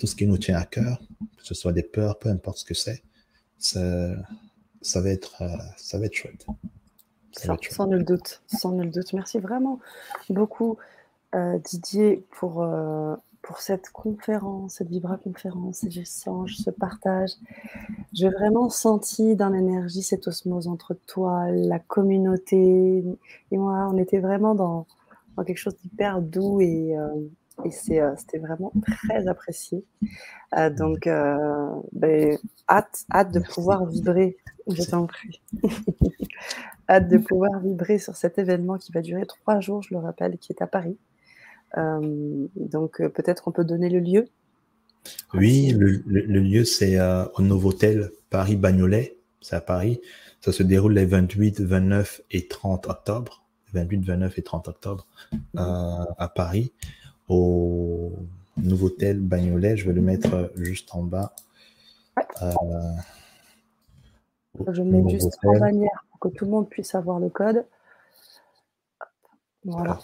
tout 0.00 0.08
ce 0.08 0.16
qui 0.16 0.26
nous 0.26 0.38
tient 0.38 0.56
à 0.56 0.64
cœur, 0.64 1.00
que 1.38 1.46
ce 1.46 1.54
soit 1.54 1.72
des 1.72 1.84
peurs, 1.84 2.18
peu 2.18 2.28
importe 2.28 2.58
ce 2.58 2.64
que 2.64 2.74
c'est. 2.74 3.04
Ça, 3.58 5.00
va 5.00 5.10
être, 5.10 5.40
ça 5.76 5.98
va 5.98 6.06
être 6.06 6.14
chouette. 6.14 6.46
Sans, 7.38 7.86
nul 7.86 8.04
doute, 8.04 8.42
sans 8.46 8.72
nul 8.72 8.90
doute. 8.90 9.12
Merci 9.12 9.38
vraiment 9.38 9.80
beaucoup, 10.30 10.76
euh, 11.34 11.58
Didier, 11.58 12.24
pour, 12.32 12.62
euh, 12.62 13.14
pour 13.42 13.58
cette 13.60 13.90
conférence, 13.90 14.74
cette 14.74 14.88
Vibra 14.88 15.16
conférence, 15.18 15.78
ces 15.78 15.98
échanges, 15.98 16.56
ce 16.56 16.70
partage. 16.70 17.30
J'ai 18.12 18.30
vraiment 18.30 18.68
senti 18.68 19.36
dans 19.36 19.50
l'énergie 19.50 20.02
cette 20.02 20.26
osmose 20.26 20.68
entre 20.68 20.94
toi, 21.06 21.50
la 21.50 21.78
communauté 21.78 23.04
et 23.50 23.58
moi. 23.58 23.88
On 23.92 23.98
était 23.98 24.18
vraiment 24.18 24.54
dans, 24.54 24.86
quelque 25.46 25.58
chose 25.58 25.76
d'hyper 25.76 26.22
doux 26.22 26.60
et, 26.60 26.96
euh, 26.96 27.14
c'était 27.70 28.38
vraiment 28.38 28.72
très 28.82 29.28
apprécié. 29.28 29.84
Donc, 30.76 31.08
ben, 31.92 32.38
hâte, 32.68 33.04
hâte 33.10 33.32
de 33.32 33.40
pouvoir 33.40 33.86
vibrer. 33.86 34.36
Je 34.68 34.82
t'en 34.82 35.06
prie. 35.06 35.40
hâte 36.88 37.08
de 37.08 37.18
pouvoir 37.18 37.60
vibrer 37.60 37.98
sur 37.98 38.16
cet 38.16 38.38
événement 38.38 38.78
qui 38.78 38.92
va 38.92 39.02
durer 39.02 39.26
trois 39.26 39.60
jours, 39.60 39.82
je 39.82 39.94
le 39.94 40.00
rappelle, 40.00 40.38
qui 40.38 40.52
est 40.52 40.62
à 40.62 40.66
Paris. 40.66 40.96
Euh, 41.76 42.46
donc 42.56 43.00
euh, 43.00 43.08
peut-être 43.08 43.42
qu'on 43.42 43.52
peut 43.52 43.64
donner 43.64 43.88
le 43.88 44.00
lieu. 44.00 44.28
Oui, 45.34 45.72
le, 45.76 46.00
lieu 46.40 46.64
c'est 46.64 46.98
euh, 46.98 47.24
au 47.34 47.42
Novotel 47.42 48.10
Paris 48.30 48.56
Bagnolet, 48.56 49.16
c'est 49.40 49.56
à 49.56 49.60
Paris. 49.60 50.00
Ça 50.40 50.52
se 50.52 50.62
déroule 50.62 50.94
les 50.94 51.06
28, 51.06 51.60
29 51.60 52.22
et 52.30 52.48
30 52.48 52.86
octobre. 52.86 53.42
28, 53.72 54.04
29 54.04 54.38
et 54.38 54.42
30 54.42 54.68
octobre 54.68 55.06
mhm. 55.32 55.40
à 56.18 56.32
Paris, 56.34 56.72
au 57.28 58.12
Novotel 58.56 59.20
Bagnolet. 59.20 59.76
Je 59.76 59.86
vais 59.86 59.92
le 59.92 60.00
mettre 60.00 60.50
juste 60.56 60.94
en 60.94 61.02
bas. 61.02 61.34
je 64.72 64.82
mets 64.82 65.08
juste 65.10 65.36
en 65.44 65.58
bannière 65.58 66.05
que 66.30 66.36
tout 66.36 66.44
le 66.44 66.50
monde 66.50 66.68
puisse 66.68 66.94
avoir 66.94 67.18
le 67.18 67.28
code. 67.28 67.64
Voilà. 69.64 69.98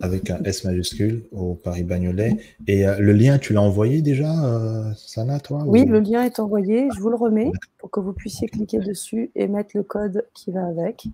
Avec 0.00 0.30
un 0.30 0.40
S 0.44 0.64
majuscule 0.64 1.24
au 1.32 1.54
Paris 1.54 1.82
Bagnolet. 1.82 2.36
Et 2.68 2.86
euh, 2.86 2.98
le 2.98 3.12
lien, 3.12 3.38
tu 3.38 3.52
l'as 3.52 3.62
envoyé 3.62 4.02
déjà, 4.02 4.32
euh, 4.44 4.92
Sana, 4.94 5.40
toi 5.40 5.64
Oui, 5.66 5.84
le 5.84 6.00
lien 6.00 6.22
est 6.22 6.38
envoyé. 6.38 6.88
Je 6.94 7.00
vous 7.00 7.10
le 7.10 7.16
remets 7.16 7.50
pour 7.78 7.90
que 7.90 8.00
vous 8.00 8.12
puissiez 8.12 8.48
cliquer 8.48 8.78
dessus 8.78 9.30
et 9.34 9.48
mettre 9.48 9.76
le 9.76 9.82
code 9.82 10.26
qui 10.34 10.52
va 10.52 10.66
avec. 10.66 11.08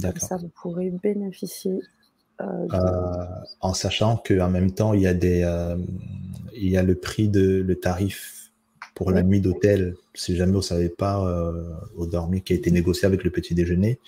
Comme 0.00 0.16
ça, 0.16 0.36
vous 0.36 0.48
pourrez 0.48 0.90
bénéficier. 1.02 1.80
Euh, 2.40 2.66
en 3.60 3.72
sachant 3.72 4.16
qu'en 4.16 4.50
même 4.50 4.72
temps, 4.72 4.92
il 4.94 5.02
y, 5.02 5.06
a 5.06 5.14
des, 5.14 5.46
il 6.54 6.68
y 6.68 6.76
a 6.76 6.82
le 6.82 6.94
prix 6.94 7.28
de 7.28 7.62
le 7.62 7.76
tarif 7.76 8.41
pour 9.02 9.12
la 9.12 9.22
nuit 9.22 9.40
d'hôtel. 9.40 9.96
Si 10.14 10.36
jamais 10.36 10.52
vous 10.52 10.58
ne 10.58 10.62
savez 10.62 10.88
pas, 10.88 11.18
au 11.96 12.06
dormi, 12.06 12.42
qui 12.42 12.52
a 12.52 12.56
été 12.56 12.70
négocié 12.70 13.06
avec 13.06 13.24
le 13.24 13.30
petit 13.30 13.54
déjeuner. 13.54 13.98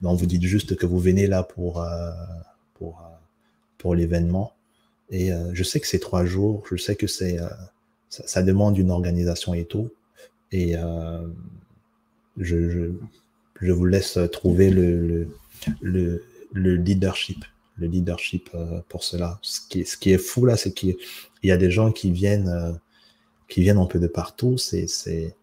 Donc, 0.00 0.18
vous 0.18 0.26
dites 0.26 0.42
juste 0.42 0.76
que 0.76 0.86
vous 0.86 0.98
venez 0.98 1.26
là 1.26 1.42
pour, 1.42 1.82
euh, 1.82 2.10
pour, 2.74 3.00
euh, 3.00 3.16
pour 3.78 3.94
l'événement. 3.94 4.52
Et 5.10 5.32
euh, 5.32 5.50
je 5.52 5.62
sais 5.62 5.80
que 5.80 5.86
c'est 5.86 5.98
trois 5.98 6.24
jours, 6.24 6.64
je 6.70 6.76
sais 6.76 6.96
que 6.96 7.06
c'est 7.06 7.38
ça, 8.10 8.42
demande 8.42 8.76
une 8.78 8.90
organisation 8.90 9.54
et 9.54 9.64
tout. 9.64 9.90
Et 10.52 10.74
je, 12.36 12.70
je, 12.70 12.90
je, 13.60 13.72
vous 13.72 13.84
laisse 13.84 14.18
trouver 14.32 14.70
le, 14.70 15.28
le, 15.80 16.24
le, 16.52 16.76
leadership, 16.76 17.44
le 17.76 17.86
leadership 17.86 18.50
pour 18.88 19.02
cela. 19.02 19.38
Ce 19.42 19.60
qui, 19.68 19.84
ce 19.84 19.96
qui 19.96 20.12
est 20.12 20.18
fou 20.18 20.46
là, 20.46 20.56
c'est 20.56 20.72
qu'il 20.72 20.96
y 21.42 21.50
a 21.50 21.56
des 21.56 21.70
gens 21.70 21.90
qui 21.90 22.10
viennent, 22.10 22.78
qui 23.48 23.60
viennent 23.60 23.78
un 23.78 23.86
peu 23.86 23.98
de 23.98 24.06
partout. 24.06 24.58
C'est, 24.58 24.86
c'est, 24.86 25.34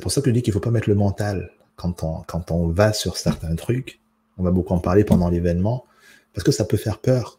pour 0.00 0.12
ça 0.12 0.20
que 0.20 0.30
je 0.30 0.34
dis 0.34 0.42
qu'il 0.42 0.52
faut 0.52 0.60
pas 0.60 0.70
mettre 0.70 0.88
le 0.88 0.94
mental 0.94 1.52
quand 1.76 2.02
on, 2.02 2.22
quand 2.26 2.50
on 2.50 2.68
va 2.68 2.92
sur 2.92 3.16
certains 3.16 3.54
trucs, 3.56 4.00
on 4.38 4.42
va 4.42 4.50
beaucoup 4.50 4.74
en 4.74 4.78
parler 4.78 5.04
pendant 5.04 5.28
l'événement, 5.28 5.84
parce 6.32 6.44
que 6.44 6.52
ça 6.52 6.64
peut 6.64 6.76
faire 6.76 6.98
peur. 6.98 7.38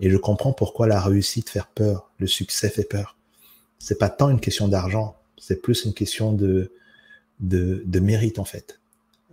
Et 0.00 0.10
je 0.10 0.16
comprends 0.16 0.52
pourquoi 0.52 0.86
la 0.86 1.00
réussite 1.00 1.50
fait 1.50 1.62
peur, 1.74 2.10
le 2.18 2.26
succès 2.26 2.70
fait 2.70 2.84
peur. 2.84 3.16
C'est 3.78 3.98
pas 3.98 4.08
tant 4.08 4.30
une 4.30 4.40
question 4.40 4.68
d'argent, 4.68 5.16
c'est 5.38 5.60
plus 5.60 5.84
une 5.84 5.94
question 5.94 6.32
de, 6.32 6.72
de, 7.40 7.82
de 7.84 8.00
mérite 8.00 8.38
en 8.38 8.44
fait. 8.44 8.80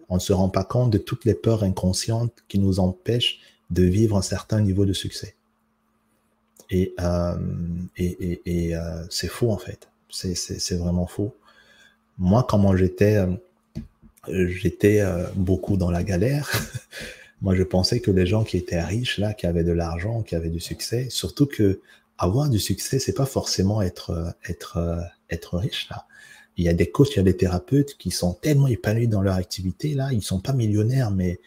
On 0.09 0.15
ne 0.15 0.19
se 0.21 0.33
rend 0.33 0.49
pas 0.49 0.63
compte 0.63 0.91
de 0.91 0.97
toutes 0.97 1.25
les 1.25 1.33
peurs 1.33 1.63
inconscientes 1.63 2.43
qui 2.47 2.59
nous 2.59 2.79
empêchent 2.79 3.39
de 3.69 3.83
vivre 3.83 4.17
un 4.17 4.21
certain 4.21 4.61
niveau 4.61 4.85
de 4.85 4.93
succès. 4.93 5.36
Et, 6.69 6.93
euh, 6.99 7.35
et, 7.97 8.41
et, 8.45 8.75
euh, 8.75 9.03
c'est 9.09 9.27
faux 9.27 9.51
en 9.51 9.57
fait. 9.57 9.87
C'est 10.09 10.75
vraiment 10.77 11.07
faux. 11.07 11.35
Moi, 12.17 12.45
comment 12.49 12.75
j'étais, 12.75 13.17
euh, 13.17 14.47
j'étais 14.47 15.03
beaucoup 15.35 15.77
dans 15.77 15.91
la 15.91 16.03
galère. 16.03 16.49
Moi, 17.41 17.55
je 17.55 17.63
pensais 17.63 17.99
que 17.99 18.09
les 18.09 18.25
gens 18.25 18.43
qui 18.43 18.57
étaient 18.57 18.81
riches, 18.81 19.19
là, 19.19 19.33
qui 19.33 19.45
avaient 19.45 19.63
de 19.63 19.71
l'argent, 19.71 20.23
qui 20.23 20.35
avaient 20.35 20.49
du 20.49 20.59
succès, 20.59 21.07
surtout 21.09 21.45
que 21.45 21.81
avoir 22.17 22.49
du 22.49 22.57
succès, 22.57 22.97
c'est 22.97 23.13
pas 23.13 23.27
forcément 23.27 23.81
être, 23.83 24.33
être, 24.49 24.99
être 25.29 25.57
riche, 25.57 25.87
là. 25.91 26.05
Il 26.59 26.65
y 26.65 26.69
a 26.69 26.73
des 26.73 26.89
coachs, 26.89 27.11
il 27.11 27.17
y 27.17 27.19
a 27.19 27.23
des 27.23 27.37
thérapeutes 27.37 27.95
qui 27.99 28.09
sont 28.09 28.33
tellement 28.33 28.65
épanouis 28.65 29.07
dans 29.07 29.21
leur 29.21 29.35
activité, 29.35 29.93
là. 29.93 30.09
Ils 30.11 30.23
sont 30.23 30.39
pas 30.39 30.53
millionnaires, 30.53 31.11
mais 31.11 31.39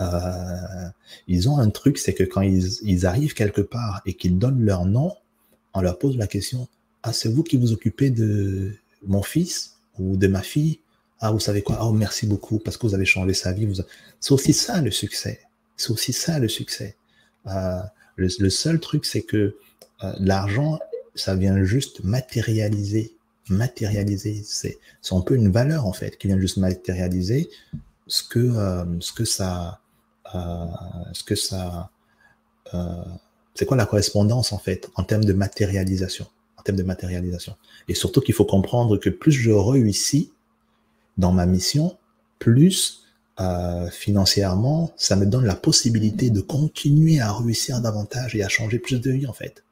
euh, 0.00 0.88
ils 1.26 1.48
ont 1.48 1.58
un 1.58 1.70
truc, 1.70 1.98
c'est 1.98 2.14
que 2.14 2.24
quand 2.24 2.42
ils, 2.42 3.06
arrivent 3.06 3.34
quelque 3.34 3.60
part 3.60 4.02
et 4.04 4.14
qu'ils 4.14 4.38
donnent 4.38 4.62
leur 4.62 4.84
nom, 4.84 5.14
on 5.74 5.80
leur 5.80 5.98
pose 5.98 6.16
la 6.16 6.26
question 6.26 6.68
Ah, 7.02 7.12
c'est 7.12 7.28
vous 7.28 7.42
qui 7.42 7.56
vous 7.56 7.72
occupez 7.72 8.10
de 8.10 8.74
mon 9.06 9.22
fils 9.22 9.76
ou 9.98 10.16
de 10.16 10.26
ma 10.26 10.42
fille? 10.42 10.80
Ah, 11.20 11.30
vous 11.30 11.40
savez 11.40 11.62
quoi? 11.62 11.78
Oh, 11.82 11.92
merci 11.92 12.26
beaucoup 12.26 12.58
parce 12.58 12.76
que 12.76 12.86
vous 12.86 12.94
avez 12.94 13.06
changé 13.06 13.32
sa 13.32 13.52
vie. 13.52 13.66
C'est 14.20 14.32
aussi 14.32 14.52
ça 14.52 14.82
le 14.82 14.90
succès. 14.90 15.40
C'est 15.76 15.90
aussi 15.90 16.12
ça 16.12 16.38
le 16.38 16.48
succès. 16.48 16.96
Euh, 17.46 17.80
le, 18.16 18.50
seul 18.50 18.80
truc, 18.80 19.06
c'est 19.06 19.22
que 19.22 19.56
euh, 20.04 20.12
l'argent, 20.18 20.78
ça 21.14 21.34
vient 21.34 21.62
juste 21.64 22.04
matérialiser. 22.04 23.16
Matérialiser. 23.48 24.42
C'est 24.44 24.78
un 25.10 25.20
peu 25.20 25.36
une 25.36 25.50
valeur 25.50 25.86
en 25.86 25.92
fait 25.92 26.18
qui 26.18 26.26
vient 26.26 26.38
juste 26.38 26.58
matérialiser 26.58 27.48
ce 28.08 28.22
que, 28.22 28.84
ce 29.00 29.12
que 29.12 29.24
ça 29.24 29.80
ce 31.12 31.24
que 31.24 31.34
ça... 31.34 31.90
Euh, 32.74 33.02
c'est 33.54 33.64
quoi 33.64 33.76
la 33.76 33.86
correspondance 33.86 34.52
en 34.52 34.58
fait 34.58 34.90
en 34.96 35.02
termes 35.02 35.24
de 35.24 35.32
matérialisation 35.32 36.26
en 36.58 36.62
termes 36.62 36.78
de 36.78 36.82
matérialisation? 36.82 37.54
Et 37.88 37.94
surtout 37.94 38.20
qu'il 38.20 38.34
faut 38.34 38.44
comprendre 38.44 38.98
que 38.98 39.08
plus 39.08 39.32
je 39.32 39.50
réussis 39.50 40.32
dans 41.16 41.32
ma 41.32 41.46
mission 41.46 41.96
plus 42.38 43.04
euh, 43.40 43.88
financièrement 43.90 44.92
ça 44.96 45.16
me 45.16 45.26
donne 45.26 45.44
la 45.44 45.54
possibilité 45.54 46.30
de 46.30 46.40
continuer 46.40 47.20
à 47.20 47.32
réussir 47.32 47.80
davantage 47.80 48.34
et 48.34 48.42
à 48.42 48.48
changer 48.48 48.78
plus 48.78 49.00
de 49.00 49.10
vie 49.10 49.26
en 49.26 49.32
fait. 49.32 49.64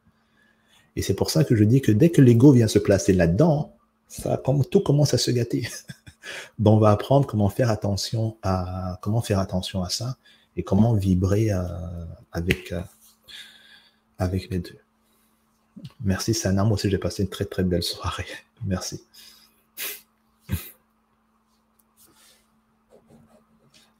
Et 0.97 1.03
c'est 1.03 1.15
pour 1.15 1.31
ça 1.31 1.45
que 1.45 1.57
je 1.57 1.65
dis 1.65 1.81
que 1.81 1.93
dès 1.93 2.11
que 2.11 2.23
l'ego 2.23 2.53
vient 2.53 2.69
se 2.69 2.79
placer 2.79 3.13
là-dedans 3.13 3.73
tout 4.71 4.81
commence 4.81 5.15
à 5.15 5.19
se 5.19 5.31
gâter. 5.31 5.69
Donc 6.59 6.77
on 6.77 6.79
va 6.79 6.91
apprendre 6.91 7.27
comment 7.27 7.49
faire 7.49 7.71
attention 7.71 8.37
à 8.43 8.99
comment 9.03 9.21
faire 9.21 9.39
attention 9.39 9.83
à 9.83 9.89
ça 9.89 10.17
et 10.57 10.63
comment 10.63 10.95
vibrer 10.95 11.53
euh, 11.53 11.63
avec, 12.33 12.73
euh, 12.73 12.81
avec 14.19 14.51
les 14.51 14.61
deux. 14.61 14.79
Merci 16.05 16.35
Sana, 16.35 16.65
moi 16.65 16.75
aussi 16.75 16.91
j'ai 16.91 16.99
passé 16.99 17.23
une 17.23 17.29
très 17.29 17.45
très 17.45 17.65
belle 17.65 17.83
soirée. 17.83 18.27
Merci. 18.67 19.05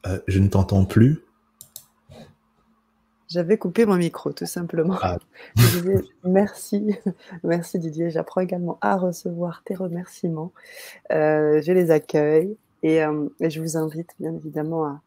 Euh, 0.07 0.19
je 0.27 0.39
ne 0.39 0.47
t'entends 0.47 0.85
plus. 0.85 1.23
J'avais 3.27 3.57
coupé 3.57 3.87
mon 3.87 3.95
micro, 3.95 4.31
tout 4.31 4.45
simplement. 4.45 4.97
Ah. 5.01 5.17
merci, 6.23 6.95
merci 7.43 7.79
Didier. 7.79 8.11
J'apprends 8.11 8.41
également 8.41 8.77
à 8.81 8.97
recevoir 8.97 9.63
tes 9.65 9.73
remerciements. 9.73 10.53
je 11.09 11.71
les 11.71 11.89
accueille 11.89 12.55
et, 12.83 12.97
et, 13.39 13.49
je 13.49 13.59
vous 13.59 13.77
invite 13.77 14.11
bien 14.19 14.33
évidemment 14.35 14.85
à, 14.85 15.01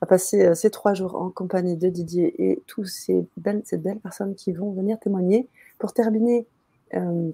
à 0.00 0.06
passer 0.06 0.46
euh, 0.46 0.54
ces 0.54 0.70
trois 0.70 0.94
jours 0.94 1.14
en 1.16 1.30
compagnie 1.30 1.76
de 1.76 1.88
Didier 1.88 2.50
et 2.50 2.62
tous 2.66 2.84
ces 2.84 3.26
belles, 3.36 3.62
ces 3.64 3.76
belles 3.76 3.98
personnes 3.98 4.34
qui 4.34 4.52
vont 4.52 4.72
venir 4.72 4.98
témoigner. 4.98 5.48
Pour 5.78 5.92
terminer, 5.92 6.46
euh, 6.94 7.30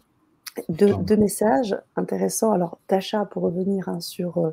deux, 0.71 1.17
messages 1.19 1.77
intéressants. 1.97 2.51
Alors, 2.51 2.79
Tacha, 2.87 3.27
pour 3.27 3.43
revenir 3.43 3.91
hein, 3.91 4.01
sur 4.01 4.39
euh, 4.39 4.53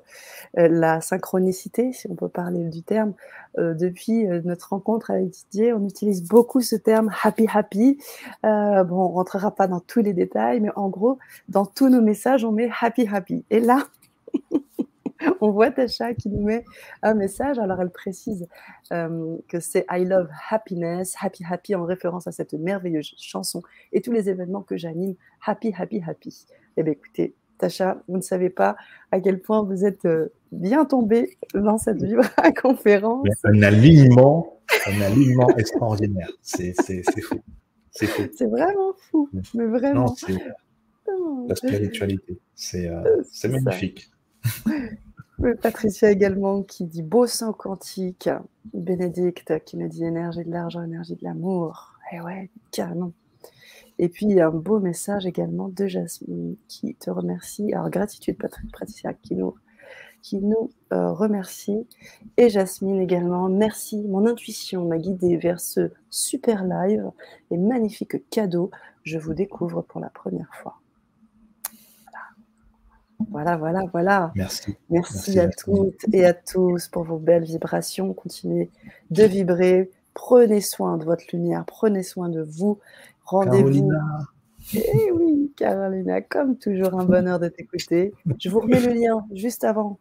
la 0.54 1.00
synchronicité, 1.00 1.94
si 1.94 2.10
on 2.10 2.16
peut 2.16 2.28
parler 2.28 2.66
du 2.66 2.84
terme, 2.84 3.14
depuis 3.58 4.26
notre 4.44 4.70
rencontre 4.70 5.12
avec 5.12 5.30
Didier, 5.30 5.72
on 5.72 5.86
utilise 5.86 6.28
beaucoup 6.28 6.60
ce 6.60 6.76
terme 6.76 7.10
happy 7.24 7.48
happy. 7.54 8.00
bon, 8.44 8.88
on 8.90 9.10
rentrera 9.10 9.52
pas 9.52 9.68
dans 9.68 9.80
tous 9.80 10.02
les 10.02 10.12
détails, 10.12 10.60
mais 10.60 10.72
en 10.76 10.90
gros, 10.90 11.20
dans 11.48 11.66
tous 11.66 11.88
nos 11.88 12.02
messages, 12.02 12.44
on 12.44 12.52
met 12.52 12.70
happy 12.82 13.08
happy. 13.08 13.46
Et 13.50 13.62
là, 13.62 13.88
on 15.42 15.52
voit 15.52 15.72
Tasha 15.72 16.14
qui 16.14 16.30
nous 16.30 16.44
met 16.44 16.64
un 17.02 17.14
message. 17.14 17.60
Alors, 17.60 17.82
elle 17.82 17.90
précise 17.90 18.48
euh, 18.92 19.38
que 19.48 19.60
c'est 19.60 19.86
I 19.90 20.06
love 20.06 20.30
happiness, 20.50 21.16
happy, 21.22 21.44
happy, 21.50 21.76
en 21.76 21.86
référence 21.86 22.28
à 22.28 22.32
cette 22.32 22.54
merveilleuse 22.54 23.14
chanson 23.18 23.62
et 23.92 24.02
tous 24.02 24.12
les 24.12 24.30
événements 24.30 24.62
que 24.62 24.78
j'anime, 24.78 25.16
happy, 25.46 25.74
happy, 25.78 26.02
happy. 26.06 26.46
Eh 26.78 26.84
bien, 26.84 26.94
écoutez, 26.94 27.36
Tasha, 27.58 28.02
vous 28.08 28.18
ne 28.18 28.22
savez 28.22 28.50
pas 28.50 28.76
à 29.12 29.20
quel 29.20 29.40
point 29.40 29.64
vous 29.64 29.86
êtes 29.86 30.06
euh, 30.06 30.32
bien 30.52 30.86
tombé 30.86 31.38
dans 31.54 31.78
cette 31.78 32.04
à 32.38 32.52
conférence. 32.62 33.28
Un 33.44 33.62
alignement, 33.64 34.60
un 34.88 35.02
alignement 35.02 35.50
extraordinaire. 35.58 36.30
C'est 36.42 36.74
fou. 37.22 37.42
C'est 37.92 38.08
fou. 38.08 38.24
C'est 38.36 38.48
vraiment 38.48 38.94
fou. 39.10 39.30
Mais 39.54 39.66
vraiment. 39.66 40.06
Non, 40.06 40.16
c'est 40.16 40.38
la 41.48 41.56
spiritualité. 41.56 42.40
C'est 42.56 42.88
euh, 42.88 43.24
magnifique. 43.50 44.10
Patricia 45.62 46.12
également 46.12 46.62
qui 46.64 46.86
dit 46.86 47.02
beau 47.02 47.26
sang 47.26 47.54
quantique. 47.54 48.30
Bénédicte 48.74 49.64
qui 49.66 49.78
nous 49.78 49.88
dit 49.88 50.06
énergie 50.06 50.44
de 50.44 50.52
l'argent, 50.52 50.84
énergie 50.84 51.16
de 51.16 51.24
l'amour. 51.24 51.94
Eh 52.12 52.22
ouais, 52.22 52.50
carrément. 52.72 53.12
Et 54.00 54.10
puis 54.10 54.40
un 54.40 54.52
beau 54.52 54.80
message 54.80 55.26
également 55.26 55.70
de 55.70 55.88
Jasmine 55.88 56.56
qui 56.68 56.96
te 56.96 57.10
remercie. 57.10 57.74
Alors 57.74 57.90
gratitude 57.90 58.38
Patricia 58.38 59.14
qui 59.14 59.36
nous, 59.36 59.56
qui 60.22 60.38
nous 60.38 60.72
euh, 60.92 61.12
remercie. 61.12 61.88
Et 62.38 62.50
Jasmine 62.50 63.00
également, 63.02 63.50
merci. 63.50 64.02
Mon 64.08 64.26
intuition 64.26 64.86
m'a 64.86 64.98
guidée 64.98 65.38
vers 65.38 65.60
ce 65.60 65.92
super 66.10 66.64
live 66.64 67.10
et 67.52 67.58
magnifique 67.58 68.30
cadeau. 68.30 68.72
Je 69.04 69.18
vous 69.18 69.34
découvre 69.34 69.82
pour 69.82 70.00
la 70.00 70.10
première 70.10 70.54
fois. 70.56 70.83
Voilà, 73.30 73.58
voilà, 73.58 73.82
voilà. 73.92 74.32
Merci. 74.36 74.76
Merci, 74.90 75.40
à, 75.40 75.50
toutes 75.50 76.06
et 76.12 76.26
à 76.26 76.34
tous 76.34 76.88
pour 76.88 77.04
vos 77.04 77.18
belles 77.18 77.46
vibrations. 77.46 78.14
Continuez 78.14 78.70
de 79.12 79.24
vibrer. 79.24 79.92
Prenez 80.14 80.62
soin 80.62 80.98
de 80.98 81.06
votre 81.06 81.24
lumière. 81.34 81.66
Prenez 81.66 82.04
soin 82.04 82.30
de 82.30 82.42
vous. 82.42 82.80
Rendez-vous. 83.26 83.92
Eh 84.74 85.12
oui, 85.12 85.52
Carolina, 85.58 86.22
comme 86.22 86.58
toujours, 86.58 87.00
un 87.00 87.06
bonheur 87.06 87.40
de 87.40 87.48
t'écouter. 87.50 88.14
Je 88.40 88.50
vous 88.50 88.62
remets 88.62 88.80
le 88.80 88.94
lien 88.94 89.26
juste 89.34 89.64
avant 89.64 89.98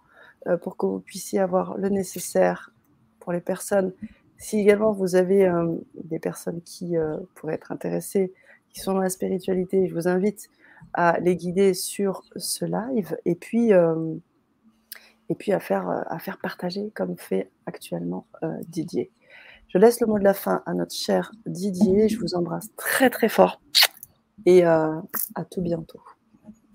euh, 0.46 0.56
pour 0.56 0.76
que 0.76 0.86
vous 0.86 1.00
puissiez 1.00 1.40
avoir 1.40 1.76
le 1.78 1.88
nécessaire 1.88 2.72
pour 3.20 3.32
les 3.32 3.40
personnes. 3.40 3.92
Si 4.38 4.58
également 4.58 4.92
vous 4.92 5.14
avez 5.14 5.46
euh, 5.46 5.74
des 6.04 6.18
personnes 6.18 6.60
qui 6.62 6.96
euh, 6.96 7.16
pourraient 7.34 7.54
être 7.54 7.72
intéressées, 7.72 8.32
qui 8.70 8.80
sont 8.80 8.94
dans 8.94 9.00
la 9.00 9.10
spiritualité, 9.10 9.88
je 9.88 9.94
vous 9.94 10.08
invite 10.08 10.48
à 10.94 11.18
les 11.20 11.36
guider 11.36 11.74
sur 11.74 12.22
ce 12.36 12.64
live 12.64 13.16
et 13.24 13.34
puis, 13.34 13.72
euh, 13.72 14.14
et 15.28 15.34
puis 15.34 15.52
à, 15.52 15.60
faire, 15.60 15.88
à 15.88 16.18
partager 16.42 16.90
comme 16.94 17.16
fait 17.16 17.50
actuellement 17.66 18.26
euh, 18.42 18.58
Didier. 18.68 19.10
Je 19.68 19.78
laisse 19.78 20.00
le 20.00 20.06
mot 20.06 20.18
de 20.18 20.24
la 20.24 20.34
fin 20.34 20.62
à 20.66 20.74
notre 20.74 20.94
cher 20.94 21.32
Didier. 21.46 22.08
Je 22.08 22.18
vous 22.18 22.34
embrasse 22.34 22.68
très 22.76 23.08
très 23.08 23.30
fort 23.30 23.62
et 24.44 24.66
euh, 24.66 25.00
à 25.34 25.44
tout 25.44 25.62
bientôt. 25.62 26.02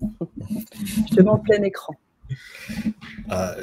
Je 0.00 1.14
te 1.14 1.22
mets 1.22 1.30
en 1.30 1.38
plein 1.38 1.62
écran. 1.62 1.94
Ah, 3.30 3.56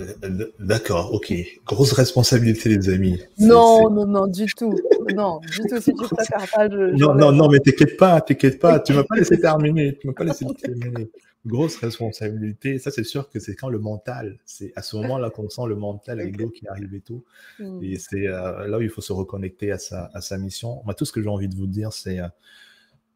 d'accord, 0.60 1.14
ok. 1.14 1.34
Grosse 1.66 1.94
responsabilité, 1.94 2.70
les 2.70 2.90
amis. 2.90 3.22
Non, 3.40 3.90
non, 3.90 4.06
non, 4.06 4.28
du 4.28 4.46
tout. 4.54 4.78
Non, 5.16 5.40
du 5.40 5.60
tout. 5.68 5.82
Si 5.82 5.94
tu 5.94 6.04
préfères 6.04 6.48
pas, 6.54 6.70
je. 6.70 6.96
Non, 6.96 7.16
non, 7.16 7.32
non, 7.32 7.50
mais 7.50 7.60
t'inquiète 7.60 7.98
pas, 7.98 8.22
t'inquiète 8.22 8.60
pas. 8.60 8.80
Tu 8.80 8.94
m'as 8.94 9.04
pas 9.04 9.16
laissé 9.16 9.40
terminer. 9.40 9.98
Tu 9.98 10.08
m'as 10.08 10.14
pas 10.14 10.24
laissé 10.24 10.46
terminer. 10.62 11.10
Grosse 11.46 11.78
responsabilité. 11.78 12.80
Ça, 12.80 12.90
c'est 12.90 13.04
sûr 13.04 13.30
que 13.30 13.40
c'est 13.40 13.56
quand 13.56 13.70
le 13.70 13.78
mental, 13.78 14.40
c'est 14.46 14.72
à 14.76 14.82
ce 14.82 14.96
moment-là 14.98 15.30
qu'on 15.30 15.48
sent 15.48 15.68
le 15.68 15.76
mental, 15.76 16.18
l'ego 16.18 16.50
qui 16.50 16.68
arrive 16.68 16.96
et 16.96 17.02
tout. 17.02 17.24
Hmm. 17.60 17.84
Et 17.84 18.00
c'est 18.00 18.28
euh, 18.28 18.68
là 18.68 18.80
où 18.80 18.82
il 18.82 18.90
faut 18.90 19.02
se 19.02 19.14
reconnecter 19.14 19.72
à 19.72 19.78
sa, 19.78 20.10
à 20.14 20.22
sa 20.22 20.40
mission. 20.40 20.82
Moi, 20.86 20.96
tout 20.96 21.06
ce 21.06 21.12
que 21.12 21.22
j'ai 21.22 21.30
envie 21.30 21.48
de 21.48 21.56
vous 21.56 21.68
dire, 21.68 21.94
c'est. 21.94 22.20
Euh, 22.20 22.28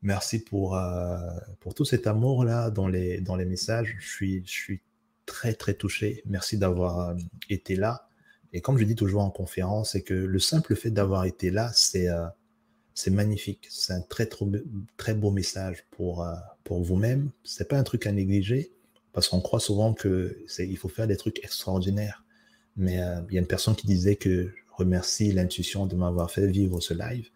merci 0.02 0.40
pour, 0.44 0.76
euh, 0.76 1.18
pour 1.60 1.74
tout 1.74 1.86
cet 1.86 2.08
amour-là 2.08 2.70
dans 2.70 2.88
les, 2.88 3.20
dans 3.22 3.36
les 3.36 3.46
messages. 3.46 3.96
Je 4.00 4.08
suis, 4.08 4.44
je 4.46 4.52
suis 4.52 4.82
très, 5.30 5.54
très 5.54 5.76
touché. 5.76 6.24
Merci 6.26 6.58
d'avoir 6.58 7.10
euh, 7.10 7.16
été 7.50 7.76
là. 7.76 8.08
Et 8.52 8.62
comme 8.62 8.80
je 8.80 8.84
dis 8.84 8.96
toujours 8.96 9.22
en 9.22 9.30
conférence, 9.30 9.92
c'est 9.92 10.02
que 10.02 10.16
le 10.16 10.40
simple 10.40 10.76
fait 10.76 10.90
d'avoir 10.90 11.26
été 11.26 11.52
là, 11.52 11.72
c'est 11.76 12.10
euh, 12.10 12.26
magnifique. 13.12 13.68
C'est 13.70 13.94
un 13.94 14.02
très, 14.02 14.28
très 14.98 15.14
beau 15.14 15.30
message 15.30 15.86
pour, 15.92 16.24
euh, 16.24 16.34
pour 16.64 16.82
vous-même. 16.82 17.30
C'est 17.44 17.68
pas 17.68 17.78
un 17.78 17.84
truc 17.84 18.08
à 18.08 18.12
négliger 18.12 18.72
parce 19.14 19.30
qu'on 19.30 19.40
croit 19.40 19.60
souvent 19.60 19.94
que 19.94 20.44
il 20.58 20.78
faut 20.78 20.90
faire 20.90 21.06
des 21.06 21.18
trucs 21.18 21.44
extraordinaires. 21.44 22.26
Mais 22.76 23.00
il 23.30 23.34
y 23.34 23.38
a 23.38 23.42
une 23.42 23.48
personne 23.48 23.76
qui 23.76 23.88
disait 23.88 24.16
que 24.16 24.48
je 24.48 24.74
remercie 24.76 25.32
l'intuition 25.32 25.86
de 25.86 25.96
m'avoir 25.96 26.32
fait 26.32 26.48
vivre 26.48 26.80
ce 26.80 26.94
live. 26.94 27.30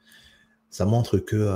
Ça 0.69 0.85
montre 0.85 1.17
que 1.17 1.49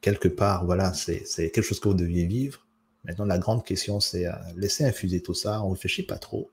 quelque 0.00 0.28
part, 0.28 0.64
voilà, 0.64 0.92
c'est 0.92 1.24
quelque 1.50 1.62
chose 1.62 1.80
que 1.80 1.88
vous 1.88 1.94
deviez 1.94 2.26
vivre. 2.26 2.66
Maintenant, 3.04 3.24
la 3.24 3.38
grande 3.38 3.64
question, 3.64 4.00
c'est 4.00 4.26
laisser 4.56 4.84
infuser 4.84 5.22
tout 5.22 5.34
ça. 5.34 5.62
On 5.62 5.70
réfléchit 5.70 6.02
pas 6.02 6.18
trop. 6.18 6.50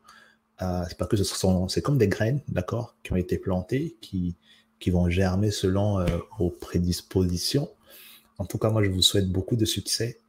c'est 0.60 0.98
pas 0.98 1.06
que 1.06 1.18
ce 1.18 1.24
sont, 1.24 1.68
c'est 1.68 1.82
comme 1.82 1.98
des 1.98 2.08
graines, 2.08 2.42
d'accord, 2.48 2.96
qui 3.04 3.14
ont 3.14 3.18
été 3.18 3.38
plantées, 3.38 3.98
qui, 4.02 4.36
qui 4.80 4.90
vont 4.90 5.10
germer 5.10 5.52
selon 5.52 6.00
euh, 6.00 6.06
vos 6.38 6.50
prédispositions. 6.50 7.70
En 8.38 8.46
tout 8.46 8.58
cas, 8.58 8.70
moi, 8.70 8.84
je 8.84 8.90
vous 8.90 9.02
souhaite 9.02 9.30
beaucoup 9.30 9.56
de 9.56 9.66
succès, 9.66 10.20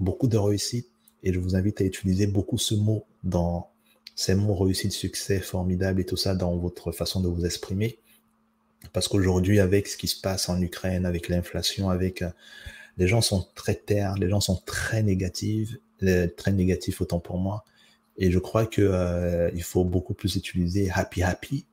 beaucoup 0.00 0.26
de 0.26 0.36
réussite, 0.36 0.88
et 1.22 1.32
je 1.32 1.38
vous 1.38 1.56
invite 1.56 1.80
à 1.80 1.84
utiliser 1.84 2.26
beaucoup 2.26 2.58
ce 2.58 2.74
mot 2.74 3.04
dans 3.22 3.70
ces 4.16 4.34
mots 4.34 4.54
réussite, 4.54 4.92
succès, 4.92 5.40
formidable 5.40 6.00
et 6.00 6.04
tout 6.04 6.16
ça 6.16 6.34
dans 6.34 6.56
votre 6.56 6.92
façon 6.92 7.20
de 7.20 7.28
vous 7.28 7.46
exprimer. 7.46 7.98
Parce 8.92 9.08
qu'aujourd'hui, 9.08 9.60
avec 9.60 9.88
ce 9.88 9.96
qui 9.96 10.08
se 10.08 10.20
passe 10.20 10.48
en 10.48 10.60
Ukraine, 10.60 11.06
avec 11.06 11.28
l'inflation, 11.28 11.88
avec 11.88 12.22
euh, 12.22 12.30
les 12.96 13.08
gens 13.08 13.20
sont 13.20 13.46
très 13.54 13.74
terres, 13.74 14.14
les 14.14 14.28
gens 14.28 14.40
sont 14.40 14.60
très 14.66 15.02
négatifs, 15.02 15.76
très 16.36 16.52
négatifs 16.52 17.00
autant 17.00 17.20
pour 17.20 17.38
moi. 17.38 17.64
Et 18.16 18.30
je 18.30 18.38
crois 18.38 18.66
que 18.66 18.82
euh, 18.82 19.50
il 19.54 19.62
faut 19.62 19.84
beaucoup 19.84 20.14
plus 20.14 20.36
utiliser 20.36 20.90
happy 20.92 21.22
happy 21.22 21.66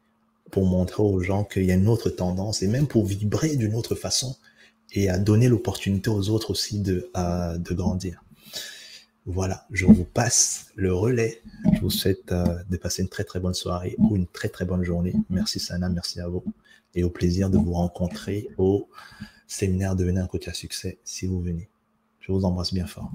pour 0.49 0.65
montrer 0.65 1.03
aux 1.03 1.22
gens 1.22 1.43
qu'il 1.43 1.65
y 1.65 1.72
a 1.72 1.76
une 1.76 1.88
autre 1.88 2.10
tendance 2.10 2.64
et 2.64 2.68
même 2.68 2.88
pour 2.88 3.06
vibrer 3.06 3.56
d'une 3.56 3.76
autre 3.76 3.95
façon 3.95 4.35
et 4.93 5.10
à 5.10 5.18
donner 5.18 5.48
l'opportunité 5.48 6.10
aux 6.10 6.30
autres 6.30 6.52
aussi 6.52 6.80
de, 6.80 7.10
de 7.15 7.73
grandir. 7.73 8.23
Voilà, 9.27 9.68
je 9.72 9.85
vous 9.85 10.03
passe 10.03 10.72
le 10.76 10.93
relais. 10.93 11.41
Je 11.76 11.80
vous 11.80 11.91
souhaite 11.91 12.31
euh, 12.31 12.43
de 12.69 12.77
passer 12.77 13.03
une 13.03 13.07
très 13.07 13.23
très 13.23 13.39
bonne 13.39 13.53
soirée 13.53 13.95
ou 13.99 14.15
une 14.15 14.26
très 14.26 14.49
très 14.49 14.65
bonne 14.65 14.84
journée. 14.84 15.14
Merci 15.30 15.60
Sana, 15.60 15.89
merci 15.89 16.19
à 16.19 16.27
vous 16.27 16.43
et 16.95 17.03
au 17.03 17.09
plaisir 17.09 17.49
de 17.49 17.57
vous 17.57 17.73
rencontrer 17.73 18.49
au 18.57 18.88
séminaire 19.47 19.95
Devenir 19.95 20.23
un 20.23 20.27
coach 20.27 20.47
à 20.47 20.53
succès 20.53 20.99
si 21.03 21.27
vous 21.27 21.41
venez. 21.41 21.69
Je 22.19 22.31
vous 22.31 22.45
embrasse 22.45 22.73
bien 22.73 22.88
fort. 22.88 23.11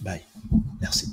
Bye. 0.00 0.22
Merci. 0.80 1.12